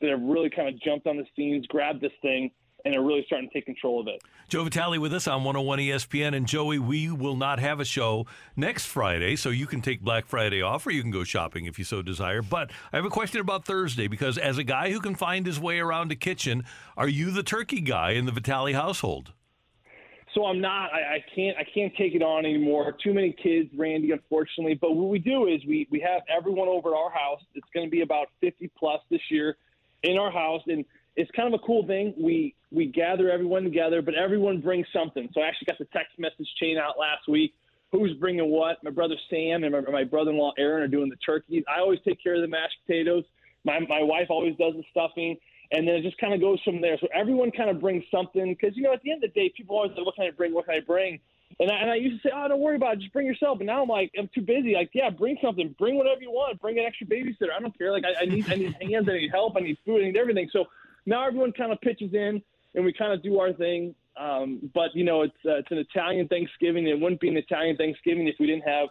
that 0.00 0.08
have 0.08 0.22
really 0.22 0.48
kind 0.48 0.68
of 0.70 0.80
jumped 0.80 1.06
on 1.06 1.18
the 1.18 1.26
scenes, 1.36 1.66
grabbed 1.66 2.00
this 2.00 2.16
thing, 2.22 2.50
and 2.86 2.94
are 2.94 3.02
really 3.02 3.24
starting 3.26 3.48
to 3.48 3.52
take 3.52 3.66
control 3.66 4.00
of 4.00 4.06
it. 4.06 4.22
Joe 4.48 4.62
Vitale 4.62 4.98
with 4.98 5.12
us 5.12 5.26
on 5.26 5.42
101 5.42 5.80
ESPN. 5.80 6.36
And 6.36 6.46
Joey, 6.46 6.78
we 6.78 7.10
will 7.10 7.34
not 7.34 7.58
have 7.58 7.80
a 7.80 7.84
show 7.84 8.26
next 8.54 8.86
Friday, 8.86 9.34
so 9.34 9.50
you 9.50 9.66
can 9.66 9.80
take 9.80 10.00
Black 10.00 10.26
Friday 10.26 10.62
off 10.62 10.86
or 10.86 10.92
you 10.92 11.02
can 11.02 11.10
go 11.10 11.24
shopping 11.24 11.66
if 11.66 11.80
you 11.80 11.84
so 11.84 12.00
desire. 12.00 12.42
But 12.42 12.70
I 12.92 12.96
have 12.96 13.04
a 13.04 13.10
question 13.10 13.40
about 13.40 13.64
Thursday 13.64 14.06
because 14.06 14.38
as 14.38 14.56
a 14.56 14.64
guy 14.64 14.92
who 14.92 15.00
can 15.00 15.16
find 15.16 15.46
his 15.46 15.58
way 15.58 15.80
around 15.80 16.12
a 16.12 16.16
kitchen, 16.16 16.64
are 16.96 17.08
you 17.08 17.32
the 17.32 17.42
turkey 17.42 17.80
guy 17.80 18.12
in 18.12 18.24
the 18.24 18.32
Vitale 18.32 18.72
household? 18.72 19.32
So 20.32 20.44
I'm 20.44 20.60
not. 20.60 20.92
I, 20.92 21.16
I 21.16 21.24
can't. 21.34 21.56
I 21.56 21.64
can't 21.64 21.92
take 21.96 22.14
it 22.14 22.22
on 22.22 22.44
anymore. 22.44 22.94
Too 23.02 23.14
many 23.14 23.34
kids, 23.42 23.70
Randy. 23.76 24.12
Unfortunately, 24.12 24.74
but 24.74 24.94
what 24.94 25.08
we 25.08 25.18
do 25.18 25.46
is 25.46 25.64
we 25.66 25.88
we 25.90 25.98
have 26.00 26.22
everyone 26.28 26.68
over 26.68 26.90
at 26.90 26.96
our 26.96 27.10
house. 27.10 27.40
It's 27.54 27.66
going 27.72 27.86
to 27.86 27.90
be 27.90 28.02
about 28.02 28.28
50 28.42 28.70
plus 28.78 29.00
this 29.10 29.22
year 29.30 29.56
in 30.02 30.18
our 30.18 30.30
house, 30.30 30.60
and 30.66 30.84
it's 31.16 31.30
kind 31.32 31.52
of 31.52 31.58
a 31.58 31.64
cool 31.64 31.86
thing. 31.86 32.14
We 32.18 32.54
we 32.70 32.86
gather 32.86 33.30
everyone 33.30 33.64
together, 33.64 34.02
but 34.02 34.14
everyone 34.14 34.60
brings 34.60 34.86
something. 34.92 35.28
So 35.32 35.40
I 35.40 35.48
actually 35.48 35.66
got 35.66 35.78
the 35.78 35.86
text 35.86 36.18
message 36.18 36.48
chain 36.60 36.76
out 36.78 36.98
last 36.98 37.26
week. 37.28 37.54
Who's 37.92 38.12
bringing 38.14 38.50
what? 38.50 38.82
My 38.84 38.90
brother 38.90 39.14
Sam 39.30 39.64
and 39.64 39.72
my, 39.72 39.80
my 39.80 40.04
brother-in-law 40.04 40.52
Aaron 40.58 40.82
are 40.82 40.88
doing 40.88 41.08
the 41.08 41.16
turkeys. 41.16 41.64
I 41.68 41.80
always 41.80 42.00
take 42.06 42.22
care 42.22 42.34
of 42.34 42.42
the 42.42 42.48
mashed 42.48 42.76
potatoes. 42.86 43.24
My 43.64 43.80
my 43.80 44.02
wife 44.02 44.26
always 44.28 44.56
does 44.56 44.74
the 44.74 44.84
stuffing, 44.90 45.36
and 45.72 45.88
then 45.88 45.96
it 45.96 46.02
just 46.02 46.18
kind 46.18 46.34
of 46.34 46.40
goes 46.40 46.60
from 46.62 46.80
there. 46.80 46.98
So 47.00 47.08
everyone 47.14 47.50
kind 47.50 47.70
of 47.70 47.80
brings 47.80 48.04
something 48.10 48.54
because 48.54 48.76
you 48.76 48.82
know 48.82 48.92
at 48.92 49.02
the 49.02 49.10
end 49.10 49.24
of 49.24 49.32
the 49.32 49.40
day, 49.40 49.52
people 49.56 49.76
always 49.76 49.92
say, 49.96 50.02
"What 50.02 50.16
can 50.16 50.26
I 50.26 50.30
bring? 50.30 50.52
What 50.52 50.66
can 50.66 50.74
I 50.74 50.80
bring?" 50.80 51.18
And 51.58 51.70
I, 51.70 51.76
and 51.76 51.90
I 51.90 51.94
used 51.94 52.22
to 52.22 52.28
say, 52.28 52.32
"Oh, 52.34 52.46
don't 52.48 52.60
worry 52.60 52.76
about 52.76 52.94
it. 52.94 53.00
Just 53.00 53.12
bring 53.12 53.26
yourself." 53.26 53.58
But 53.58 53.66
now 53.68 53.82
I'm 53.82 53.88
like, 53.88 54.12
I'm 54.18 54.28
too 54.34 54.42
busy. 54.42 54.74
Like, 54.74 54.90
yeah, 54.92 55.08
bring 55.08 55.38
something. 55.42 55.74
Bring 55.78 55.96
whatever 55.96 56.20
you 56.20 56.30
want. 56.30 56.60
Bring 56.60 56.78
an 56.78 56.84
extra 56.84 57.06
babysitter. 57.06 57.54
I 57.56 57.60
don't 57.60 57.76
care. 57.78 57.92
Like, 57.92 58.04
I, 58.04 58.22
I 58.22 58.26
need 58.26 58.50
I 58.50 58.56
need 58.56 58.76
hands. 58.82 59.08
I 59.08 59.14
need 59.14 59.30
help. 59.30 59.56
I 59.56 59.60
need 59.60 59.78
food. 59.86 60.02
I 60.02 60.06
need 60.06 60.16
everything. 60.16 60.50
So 60.52 60.66
now 61.06 61.26
everyone 61.26 61.52
kind 61.52 61.72
of 61.72 61.80
pitches 61.80 62.12
in 62.12 62.42
and 62.74 62.84
we 62.84 62.92
kind 62.92 63.12
of 63.12 63.22
do 63.22 63.38
our 63.40 63.52
thing. 63.52 63.94
Um, 64.18 64.70
but 64.74 64.94
you 64.94 65.04
know, 65.04 65.22
it's 65.22 65.34
uh, 65.44 65.56
it's 65.56 65.70
an 65.70 65.78
Italian 65.78 66.28
Thanksgiving. 66.28 66.86
It 66.86 66.98
wouldn't 66.98 67.20
be 67.20 67.28
an 67.28 67.36
Italian 67.36 67.76
Thanksgiving 67.76 68.28
if 68.28 68.36
we 68.38 68.46
didn't 68.46 68.66
have 68.66 68.88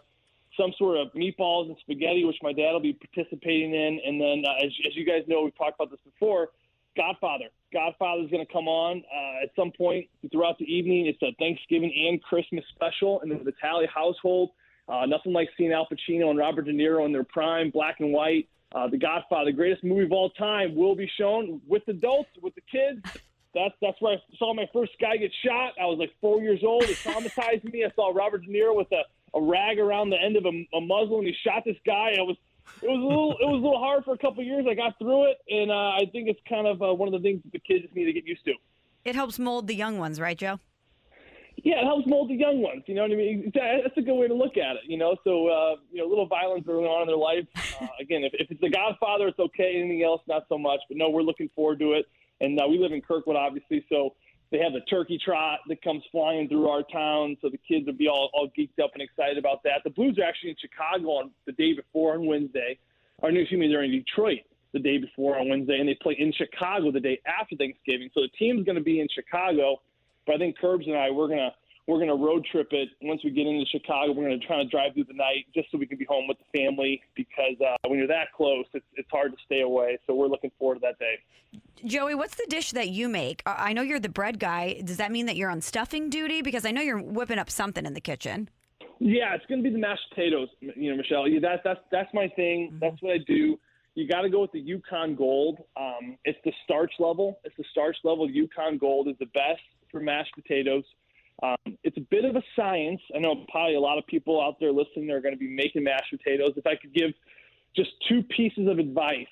some 0.58 0.72
sort 0.78 0.96
of 0.96 1.12
meatballs 1.12 1.66
and 1.66 1.76
spaghetti, 1.80 2.24
which 2.24 2.36
my 2.42 2.52
dad 2.52 2.72
will 2.72 2.80
be 2.80 2.94
participating 2.94 3.74
in. 3.74 4.00
And 4.04 4.20
then, 4.20 4.44
uh, 4.46 4.64
as, 4.64 4.72
as 4.86 4.96
you 4.96 5.04
guys 5.04 5.22
know, 5.26 5.42
we've 5.42 5.56
talked 5.56 5.74
about 5.78 5.90
this 5.90 6.00
before. 6.04 6.48
Godfather. 6.96 7.46
Godfather 7.72 8.22
is 8.22 8.30
going 8.30 8.44
to 8.44 8.50
come 8.50 8.68
on 8.68 9.02
uh, 9.14 9.44
at 9.44 9.50
some 9.54 9.70
point 9.70 10.06
throughout 10.32 10.58
the 10.58 10.64
evening. 10.64 11.06
It's 11.06 11.20
a 11.22 11.34
Thanksgiving 11.38 11.92
and 12.08 12.22
Christmas 12.22 12.64
special 12.74 13.20
in 13.20 13.28
the 13.28 13.36
Vitale 13.36 13.86
household. 13.92 14.50
Uh, 14.88 15.04
nothing 15.04 15.32
like 15.32 15.48
seeing 15.58 15.72
Al 15.72 15.86
Pacino 15.86 16.30
and 16.30 16.38
Robert 16.38 16.62
De 16.62 16.72
Niro 16.72 17.04
in 17.04 17.12
their 17.12 17.24
prime, 17.24 17.70
black 17.70 17.96
and 18.00 18.12
white. 18.12 18.48
Uh, 18.74 18.88
the 18.88 18.98
Godfather, 18.98 19.46
the 19.46 19.56
greatest 19.56 19.84
movie 19.84 20.04
of 20.04 20.12
all 20.12 20.30
time, 20.30 20.74
will 20.74 20.96
be 20.96 21.10
shown 21.18 21.60
with 21.66 21.82
adults, 21.88 22.30
with 22.42 22.54
the 22.54 22.62
kids. 22.70 23.00
That's 23.54 23.74
that's 23.80 24.00
where 24.00 24.14
I 24.14 24.36
saw 24.38 24.52
my 24.52 24.68
first 24.72 24.92
guy 25.00 25.16
get 25.16 25.32
shot. 25.44 25.72
I 25.80 25.86
was 25.86 25.98
like 25.98 26.10
four 26.20 26.42
years 26.42 26.60
old. 26.64 26.82
It 26.84 26.96
traumatized 26.96 27.64
me. 27.64 27.84
I 27.84 27.90
saw 27.94 28.12
Robert 28.14 28.44
De 28.44 28.48
Niro 28.48 28.76
with 28.76 28.88
a, 28.92 29.02
a 29.36 29.40
rag 29.40 29.78
around 29.78 30.10
the 30.10 30.20
end 30.20 30.36
of 30.36 30.44
a, 30.44 30.76
a 30.76 30.80
muzzle, 30.80 31.18
and 31.18 31.26
he 31.26 31.34
shot 31.42 31.62
this 31.64 31.76
guy. 31.86 32.16
I 32.18 32.22
was 32.22 32.36
it 32.82 32.88
was 32.88 33.00
a 33.00 33.02
little 33.02 33.32
it 33.40 33.46
was 33.46 33.60
a 33.60 33.64
little 33.64 33.78
hard 33.78 34.04
for 34.04 34.12
a 34.12 34.18
couple 34.18 34.42
years. 34.42 34.66
I 34.68 34.74
got 34.74 34.98
through 34.98 35.30
it, 35.30 35.38
and 35.48 35.70
uh, 35.70 35.96
I 35.96 36.04
think 36.12 36.28
it's 36.28 36.40
kind 36.48 36.66
of 36.66 36.82
uh, 36.82 36.92
one 36.92 37.08
of 37.08 37.12
the 37.12 37.26
things 37.26 37.42
that 37.44 37.52
the 37.52 37.60
kids 37.60 37.86
need 37.94 38.04
to 38.04 38.12
get 38.12 38.26
used 38.26 38.44
to. 38.44 38.52
It 39.04 39.14
helps 39.14 39.38
mold 39.38 39.68
the 39.68 39.74
young 39.74 39.98
ones, 39.98 40.20
right, 40.20 40.36
Joe? 40.36 40.58
Yeah, 41.66 41.80
it 41.80 41.84
helps 41.84 42.06
mold 42.06 42.30
the 42.30 42.36
young 42.36 42.62
ones. 42.62 42.84
You 42.86 42.94
know 42.94 43.02
what 43.02 43.10
I 43.10 43.16
mean? 43.16 43.50
That's 43.52 43.96
a 43.96 44.00
good 44.00 44.14
way 44.14 44.28
to 44.28 44.34
look 44.34 44.56
at 44.56 44.76
it. 44.76 44.82
You 44.84 44.98
know, 44.98 45.16
so 45.24 45.48
uh, 45.48 45.74
you 45.90 46.00
know, 46.00 46.06
little 46.06 46.28
violence 46.28 46.64
early 46.68 46.84
on 46.84 47.02
in 47.02 47.08
their 47.08 47.16
life. 47.16 47.44
Uh, 47.78 47.88
again, 48.00 48.24
if, 48.24 48.32
if 48.32 48.50
it's 48.50 48.60
The 48.62 48.70
Godfather, 48.70 49.28
it's 49.28 49.38
okay. 49.38 49.76
Anything 49.76 50.02
else, 50.02 50.22
not 50.26 50.46
so 50.48 50.56
much. 50.56 50.80
But 50.88 50.96
no, 50.96 51.10
we're 51.10 51.20
looking 51.20 51.50
forward 51.54 51.78
to 51.80 51.92
it. 51.92 52.06
And 52.40 52.58
uh, 52.58 52.66
we 52.66 52.78
live 52.78 52.90
in 52.90 53.02
Kirkwood, 53.02 53.36
obviously, 53.36 53.84
so 53.90 54.14
they 54.50 54.56
have 54.60 54.72
the 54.72 54.80
turkey 54.88 55.20
trot 55.22 55.58
that 55.68 55.82
comes 55.82 56.02
flying 56.10 56.48
through 56.48 56.70
our 56.70 56.82
town. 56.84 57.36
So 57.42 57.50
the 57.50 57.58
kids 57.58 57.84
will 57.84 57.92
be 57.92 58.08
all, 58.08 58.30
all 58.32 58.48
geeked 58.58 58.82
up 58.82 58.92
and 58.94 59.02
excited 59.02 59.36
about 59.36 59.62
that. 59.64 59.82
The 59.84 59.90
Blues 59.90 60.18
are 60.18 60.22
actually 60.22 60.50
in 60.50 60.56
Chicago 60.58 61.08
on 61.08 61.32
the 61.44 61.52
day 61.52 61.74
before 61.74 62.14
on 62.14 62.24
Wednesday. 62.24 62.78
Or 63.18 63.30
no, 63.30 63.40
excuse 63.40 63.60
me, 63.60 63.68
they're 63.68 63.82
in 63.82 63.90
Detroit 63.90 64.40
the 64.72 64.78
day 64.78 64.96
before 64.96 65.38
on 65.38 65.50
Wednesday, 65.50 65.78
and 65.80 65.86
they 65.86 65.98
play 66.00 66.16
in 66.18 66.32
Chicago 66.32 66.90
the 66.90 67.00
day 67.00 67.20
after 67.26 67.56
Thanksgiving. 67.56 68.08
So 68.14 68.22
the 68.22 68.32
team's 68.38 68.64
going 68.64 68.78
to 68.78 68.84
be 68.84 69.00
in 69.00 69.08
Chicago, 69.14 69.82
but 70.26 70.34
I 70.34 70.38
think 70.38 70.58
Curbs 70.58 70.86
and 70.86 70.96
I 70.96 71.10
we're 71.10 71.28
gonna 71.28 71.52
we're 71.86 71.98
gonna 71.98 72.16
road 72.16 72.44
trip 72.50 72.68
it 72.72 72.88
once 73.02 73.22
we 73.24 73.30
get 73.30 73.46
into 73.46 73.64
Chicago. 73.66 74.12
We're 74.12 74.24
gonna 74.24 74.38
try 74.38 74.56
to 74.56 74.68
drive 74.68 74.94
through 74.94 75.04
the 75.04 75.14
night 75.14 75.46
just 75.54 75.70
so 75.70 75.78
we 75.78 75.86
can 75.86 75.98
be 75.98 76.04
home 76.04 76.26
with 76.26 76.38
the 76.38 76.58
family 76.58 77.00
because 77.14 77.54
uh, 77.60 77.76
when 77.86 77.98
you're 77.98 78.08
that 78.08 78.32
close, 78.36 78.64
it's 78.74 78.86
it's 78.94 79.10
hard 79.10 79.32
to 79.32 79.38
stay 79.44 79.62
away. 79.62 79.98
So 80.06 80.14
we're 80.14 80.28
looking 80.28 80.50
forward 80.58 80.76
to 80.76 80.80
that 80.82 80.98
day. 80.98 81.18
Joey, 81.84 82.14
what's 82.14 82.34
the 82.34 82.46
dish 82.48 82.72
that 82.72 82.88
you 82.88 83.08
make? 83.08 83.42
I 83.46 83.72
know 83.72 83.82
you're 83.82 84.00
the 84.00 84.08
bread 84.08 84.38
guy. 84.38 84.80
Does 84.84 84.96
that 84.96 85.12
mean 85.12 85.26
that 85.26 85.36
you're 85.36 85.50
on 85.50 85.60
stuffing 85.60 86.10
duty? 86.10 86.42
Because 86.42 86.64
I 86.64 86.70
know 86.70 86.82
you're 86.82 87.00
whipping 87.00 87.38
up 87.38 87.50
something 87.50 87.86
in 87.86 87.94
the 87.94 88.00
kitchen. 88.00 88.48
Yeah, 88.98 89.34
it's 89.34 89.44
going 89.46 89.62
to 89.62 89.68
be 89.68 89.72
the 89.72 89.78
mashed 89.78 90.08
potatoes. 90.08 90.48
You 90.60 90.90
know, 90.90 90.96
Michelle. 90.96 91.28
Yeah, 91.28 91.40
that's 91.40 91.62
that's 91.64 91.80
that's 91.92 92.14
my 92.14 92.28
thing. 92.28 92.78
That's 92.80 93.00
what 93.00 93.14
I 93.14 93.18
do. 93.18 93.58
You 93.94 94.08
got 94.08 94.22
to 94.22 94.30
go 94.30 94.42
with 94.42 94.52
the 94.52 94.60
Yukon 94.60 95.14
Gold. 95.14 95.58
Um, 95.76 96.18
it's 96.24 96.38
the 96.44 96.52
starch 96.64 96.92
level. 96.98 97.38
It's 97.44 97.56
the 97.56 97.64
starch 97.70 97.96
level. 98.04 98.28
Yukon 98.28 98.78
Gold 98.78 99.08
is 99.08 99.16
the 99.18 99.26
best 99.26 99.62
for 99.90 100.00
mashed 100.00 100.34
potatoes. 100.34 100.84
Um, 101.42 101.76
it's 101.84 101.96
a 101.96 102.06
bit 102.10 102.24
of 102.24 102.36
a 102.36 102.42
science. 102.54 103.00
I 103.14 103.18
know 103.18 103.44
probably 103.50 103.74
a 103.74 103.80
lot 103.80 103.98
of 103.98 104.06
people 104.06 104.40
out 104.40 104.56
there 104.58 104.72
listening 104.72 105.10
are 105.10 105.20
going 105.20 105.34
to 105.34 105.38
be 105.38 105.48
making 105.48 105.84
mashed 105.84 106.10
potatoes. 106.10 106.52
If 106.56 106.66
I 106.66 106.76
could 106.76 106.94
give 106.94 107.12
just 107.74 107.90
two 108.08 108.22
pieces 108.22 108.68
of 108.68 108.78
advice 108.78 109.26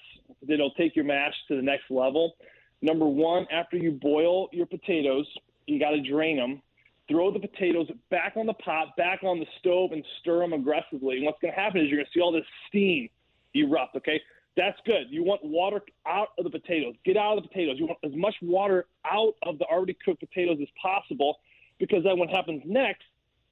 that'll 0.46 0.72
take 0.72 0.94
your 0.94 1.05
mash 1.05 1.34
to 1.48 1.57
the 1.57 1.62
next 1.62 1.90
level. 1.90 2.34
Number 2.82 3.07
one, 3.07 3.46
after 3.50 3.76
you 3.76 3.92
boil 3.92 4.48
your 4.52 4.66
potatoes, 4.66 5.26
you 5.66 5.78
got 5.78 5.90
to 5.90 6.02
drain 6.02 6.36
them. 6.36 6.61
Throw 7.09 7.30
the 7.30 7.38
potatoes 7.38 7.86
back 8.11 8.34
on 8.36 8.46
the 8.46 8.55
pot, 8.55 8.96
back 8.96 9.22
on 9.22 9.38
the 9.38 9.46
stove, 9.59 9.92
and 9.92 10.05
stir 10.20 10.40
them 10.40 10.52
aggressively. 10.52 11.16
And 11.16 11.26
what's 11.26 11.38
going 11.40 11.55
to 11.55 11.61
happen 11.61 11.80
is 11.80 11.88
you're 11.88 11.98
going 11.98 12.07
to 12.07 12.18
see 12.18 12.20
all 12.22 12.32
this 12.32 12.44
steam 12.68 13.09
erupt. 13.55 13.96
Okay, 13.96 14.20
that's 14.57 14.78
good. 14.86 15.07
You 15.11 15.24
want 15.24 15.44
water 15.44 15.82
out 16.07 16.28
of 16.38 16.44
the 16.44 16.50
potatoes. 16.50 16.94
Get 17.05 17.16
out 17.16 17.36
of 17.36 17.42
the 17.42 17.48
potatoes. 17.48 17.76
You 17.78 17.86
want 17.86 17.98
as 18.05 18.12
much 18.14 18.34
water 18.40 18.86
out 19.05 19.34
of 19.42 19.59
the 19.59 19.64
already 19.64 19.96
cooked 20.05 20.20
potatoes 20.20 20.59
as 20.62 20.68
possible, 20.80 21.38
because 21.78 22.05
then 22.05 22.18
what 22.18 22.30
happens 22.30 22.62
next 22.64 23.02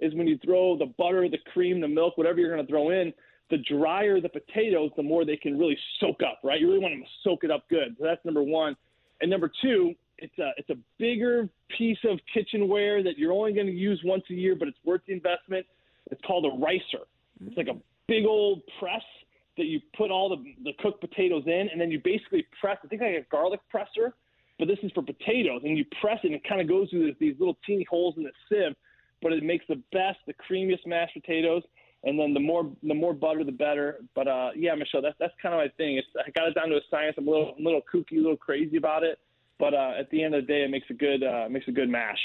is 0.00 0.14
when 0.14 0.26
you 0.26 0.38
throw 0.44 0.76
the 0.76 0.92
butter, 0.98 1.28
the 1.28 1.38
cream, 1.52 1.80
the 1.80 1.88
milk, 1.88 2.16
whatever 2.16 2.38
you're 2.38 2.54
going 2.54 2.64
to 2.64 2.70
throw 2.70 2.90
in, 2.90 3.12
the 3.50 3.58
drier 3.58 4.20
the 4.20 4.28
potatoes, 4.28 4.90
the 4.96 5.02
more 5.02 5.24
they 5.24 5.36
can 5.36 5.58
really 5.58 5.76
soak 6.00 6.22
up, 6.22 6.40
right? 6.42 6.60
You 6.60 6.68
really 6.68 6.80
want 6.80 6.94
them 6.94 7.02
to 7.02 7.08
soak 7.22 7.44
it 7.44 7.50
up 7.50 7.68
good. 7.68 7.96
So 7.98 8.04
that's 8.04 8.24
number 8.24 8.42
one. 8.42 8.76
And 9.20 9.30
number 9.30 9.50
two, 9.62 9.94
it's 10.18 10.36
a 10.38 10.50
it's 10.56 10.70
a 10.70 10.76
bigger 10.98 11.48
piece 11.76 11.98
of 12.08 12.18
kitchenware 12.32 13.02
that 13.02 13.18
you're 13.18 13.32
only 13.32 13.52
going 13.52 13.66
to 13.66 13.72
use 13.72 14.00
once 14.04 14.22
a 14.30 14.34
year, 14.34 14.54
but 14.56 14.68
it's 14.68 14.78
worth 14.84 15.02
the 15.06 15.12
investment. 15.12 15.66
It's 16.10 16.20
called 16.26 16.46
a 16.46 16.64
ricer. 16.64 17.04
It's 17.44 17.56
like 17.56 17.68
a 17.68 17.76
big 18.06 18.24
old 18.24 18.62
press 18.78 19.02
that 19.56 19.66
you 19.66 19.80
put 19.96 20.10
all 20.10 20.28
the 20.28 20.42
the 20.64 20.72
cooked 20.80 21.00
potatoes 21.00 21.44
in, 21.46 21.68
and 21.70 21.80
then 21.80 21.90
you 21.90 22.00
basically 22.02 22.46
press. 22.60 22.78
I 22.84 22.88
think 22.88 23.02
like 23.02 23.10
a 23.12 23.26
garlic 23.30 23.60
presser, 23.70 24.14
but 24.58 24.68
this 24.68 24.78
is 24.82 24.92
for 24.92 25.02
potatoes, 25.02 25.62
and 25.64 25.76
you 25.76 25.84
press 26.00 26.18
it, 26.22 26.28
and 26.28 26.36
it 26.36 26.48
kind 26.48 26.60
of 26.60 26.68
goes 26.68 26.90
through 26.90 27.14
these 27.20 27.34
little 27.38 27.58
teeny 27.66 27.86
holes 27.88 28.14
in 28.16 28.24
the 28.24 28.32
sieve, 28.48 28.74
but 29.20 29.32
it 29.32 29.42
makes 29.42 29.64
the 29.68 29.80
best, 29.92 30.18
the 30.26 30.34
creamiest 30.34 30.86
mashed 30.86 31.14
potatoes. 31.14 31.62
And 32.04 32.18
then 32.18 32.34
the 32.34 32.40
more 32.40 32.68
the 32.82 32.94
more 32.94 33.14
butter, 33.14 33.44
the 33.44 33.52
better. 33.52 34.00
But 34.16 34.26
uh, 34.26 34.50
yeah, 34.56 34.74
Michelle, 34.74 35.02
that's 35.02 35.14
that's 35.20 35.34
kind 35.40 35.54
of 35.54 35.60
my 35.60 35.68
thing. 35.76 35.98
It's 35.98 36.08
I 36.18 36.30
got 36.32 36.48
it 36.48 36.54
down 36.54 36.68
to 36.70 36.76
a 36.76 36.80
science. 36.90 37.14
I'm 37.16 37.28
a 37.28 37.30
little 37.30 37.54
a 37.56 37.62
little 37.62 37.80
kooky, 37.92 38.14
a 38.14 38.16
little 38.16 38.36
crazy 38.36 38.76
about 38.76 39.04
it. 39.04 39.20
But 39.60 39.74
uh, 39.74 39.92
at 39.96 40.10
the 40.10 40.24
end 40.24 40.34
of 40.34 40.44
the 40.44 40.52
day, 40.52 40.64
it 40.64 40.70
makes 40.70 40.90
a 40.90 40.94
good 40.94 41.22
uh, 41.22 41.46
makes 41.48 41.68
a 41.68 41.70
good 41.70 41.88
mash. 41.88 42.18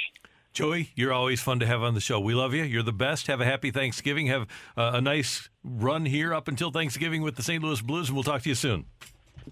Joey, 0.57 0.89
you're 0.95 1.13
always 1.13 1.39
fun 1.39 1.59
to 1.59 1.67
have 1.67 1.83
on 1.83 1.93
the 1.93 2.01
show. 2.01 2.19
We 2.19 2.33
love 2.33 2.55
you. 2.55 2.63
You're 2.63 2.81
the 2.81 2.91
best. 2.91 3.27
Have 3.27 3.41
a 3.41 3.45
happy 3.45 3.69
Thanksgiving. 3.69 4.25
Have 4.25 4.47
uh, 4.75 4.93
a 4.95 5.01
nice 5.01 5.49
run 5.63 6.03
here 6.03 6.33
up 6.33 6.47
until 6.47 6.71
Thanksgiving 6.71 7.21
with 7.21 7.35
the 7.35 7.43
St. 7.43 7.63
Louis 7.63 7.79
Blues, 7.79 8.09
and 8.09 8.15
we'll 8.15 8.23
talk 8.23 8.41
to 8.41 8.49
you 8.49 8.55
soon. 8.55 8.85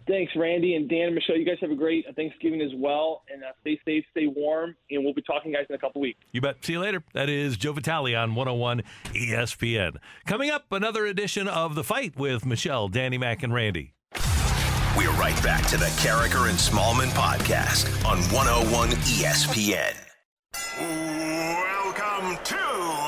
Thanks, 0.08 0.34
Randy 0.36 0.74
and 0.74 0.89
Dan 0.89 1.06
and 1.06 1.14
Michelle. 1.14 1.38
You 1.38 1.45
guys 1.45 1.58
have 1.62 1.70
a 1.70 1.76
great 1.76 2.08
Thanksgiving 2.16 2.60
as 2.64 2.72
well, 2.74 3.22
and 3.32 3.43
uh, 3.43 3.51
stay 3.62 3.80
safe, 3.86 4.03
stay 4.10 4.26
warm, 4.26 4.76
and 4.89 5.03
we'll 5.03 5.14
be 5.14 5.22
talking 5.22 5.51
guys 5.51 5.68
in 5.70 5.76
a 5.76 5.78
couple 5.78 6.01
weeks. 6.01 6.18
You 6.32 6.41
bet. 6.41 6.66
See 6.66 6.74
you 6.74 6.80
later. 6.80 7.03
That 7.14 7.30
is 7.30 7.56
Joe 7.56 7.74
Vitale 7.74 8.16
on 8.16 8.34
101 8.34 8.82
ESPN. 9.14 9.97
Coming 10.26 10.49
up, 10.49 10.72
another 10.72 11.06
edition 11.06 11.47
of 11.47 11.76
The 11.76 11.84
Fight 11.84 12.18
with 12.18 12.47
Michelle, 12.47 12.88
Danny 12.88 13.20
Mack, 13.20 13.43
and 13.43 13.53
Randy. 13.53 13.93
We're 14.97 15.12
right 15.12 15.39
back 15.43 15.68
to 15.68 15.78
the 15.78 15.86
Karraker 16.01 16.49
and 16.49 16.58
Smallmon 16.58 17.10
podcast 17.10 17.86
on 18.10 18.18
101 18.34 18.89
ESPN. 18.89 20.14
Welcome 20.80 22.38
to 22.43 22.56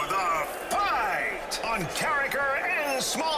the 0.09 0.47
fight 0.69 1.59
on 1.63 1.81
Karraker 1.95 2.61
and 2.63 3.01
Smallmon. 3.01 3.36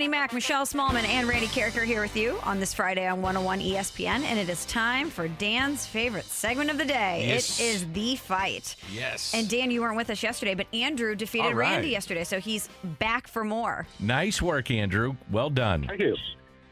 Danny 0.00 0.08
Mack, 0.08 0.32
Michelle 0.32 0.64
Smallmon, 0.64 1.04
and 1.04 1.28
Randy 1.28 1.46
Karraker 1.48 1.84
here 1.84 2.00
with 2.00 2.16
you 2.16 2.38
on 2.44 2.58
this 2.58 2.72
Friday 2.72 3.06
on 3.06 3.20
101 3.20 3.60
ESPN. 3.60 4.22
And 4.22 4.38
it 4.38 4.48
is 4.48 4.64
time 4.64 5.10
for 5.10 5.28
Dan's 5.28 5.84
favorite 5.84 6.24
segment 6.24 6.70
of 6.70 6.78
the 6.78 6.86
day. 6.86 7.26
Yes. 7.26 7.60
It 7.60 7.64
is 7.64 7.92
The 7.92 8.16
Fight. 8.16 8.76
Yes. 8.90 9.34
And 9.34 9.46
Dan, 9.46 9.70
you 9.70 9.82
weren't 9.82 9.98
with 9.98 10.08
us 10.08 10.22
yesterday, 10.22 10.54
but 10.54 10.66
Andrew 10.72 11.14
defeated 11.14 11.48
All 11.48 11.52
right. 11.52 11.72
Randy 11.72 11.90
yesterday, 11.90 12.24
so 12.24 12.40
he's 12.40 12.70
back 12.98 13.28
for 13.28 13.44
more. 13.44 13.86
Nice 13.98 14.40
work, 14.40 14.70
Andrew. 14.70 15.16
Well 15.30 15.50
done. 15.50 15.84
Thank 15.86 16.00
you. 16.00 16.16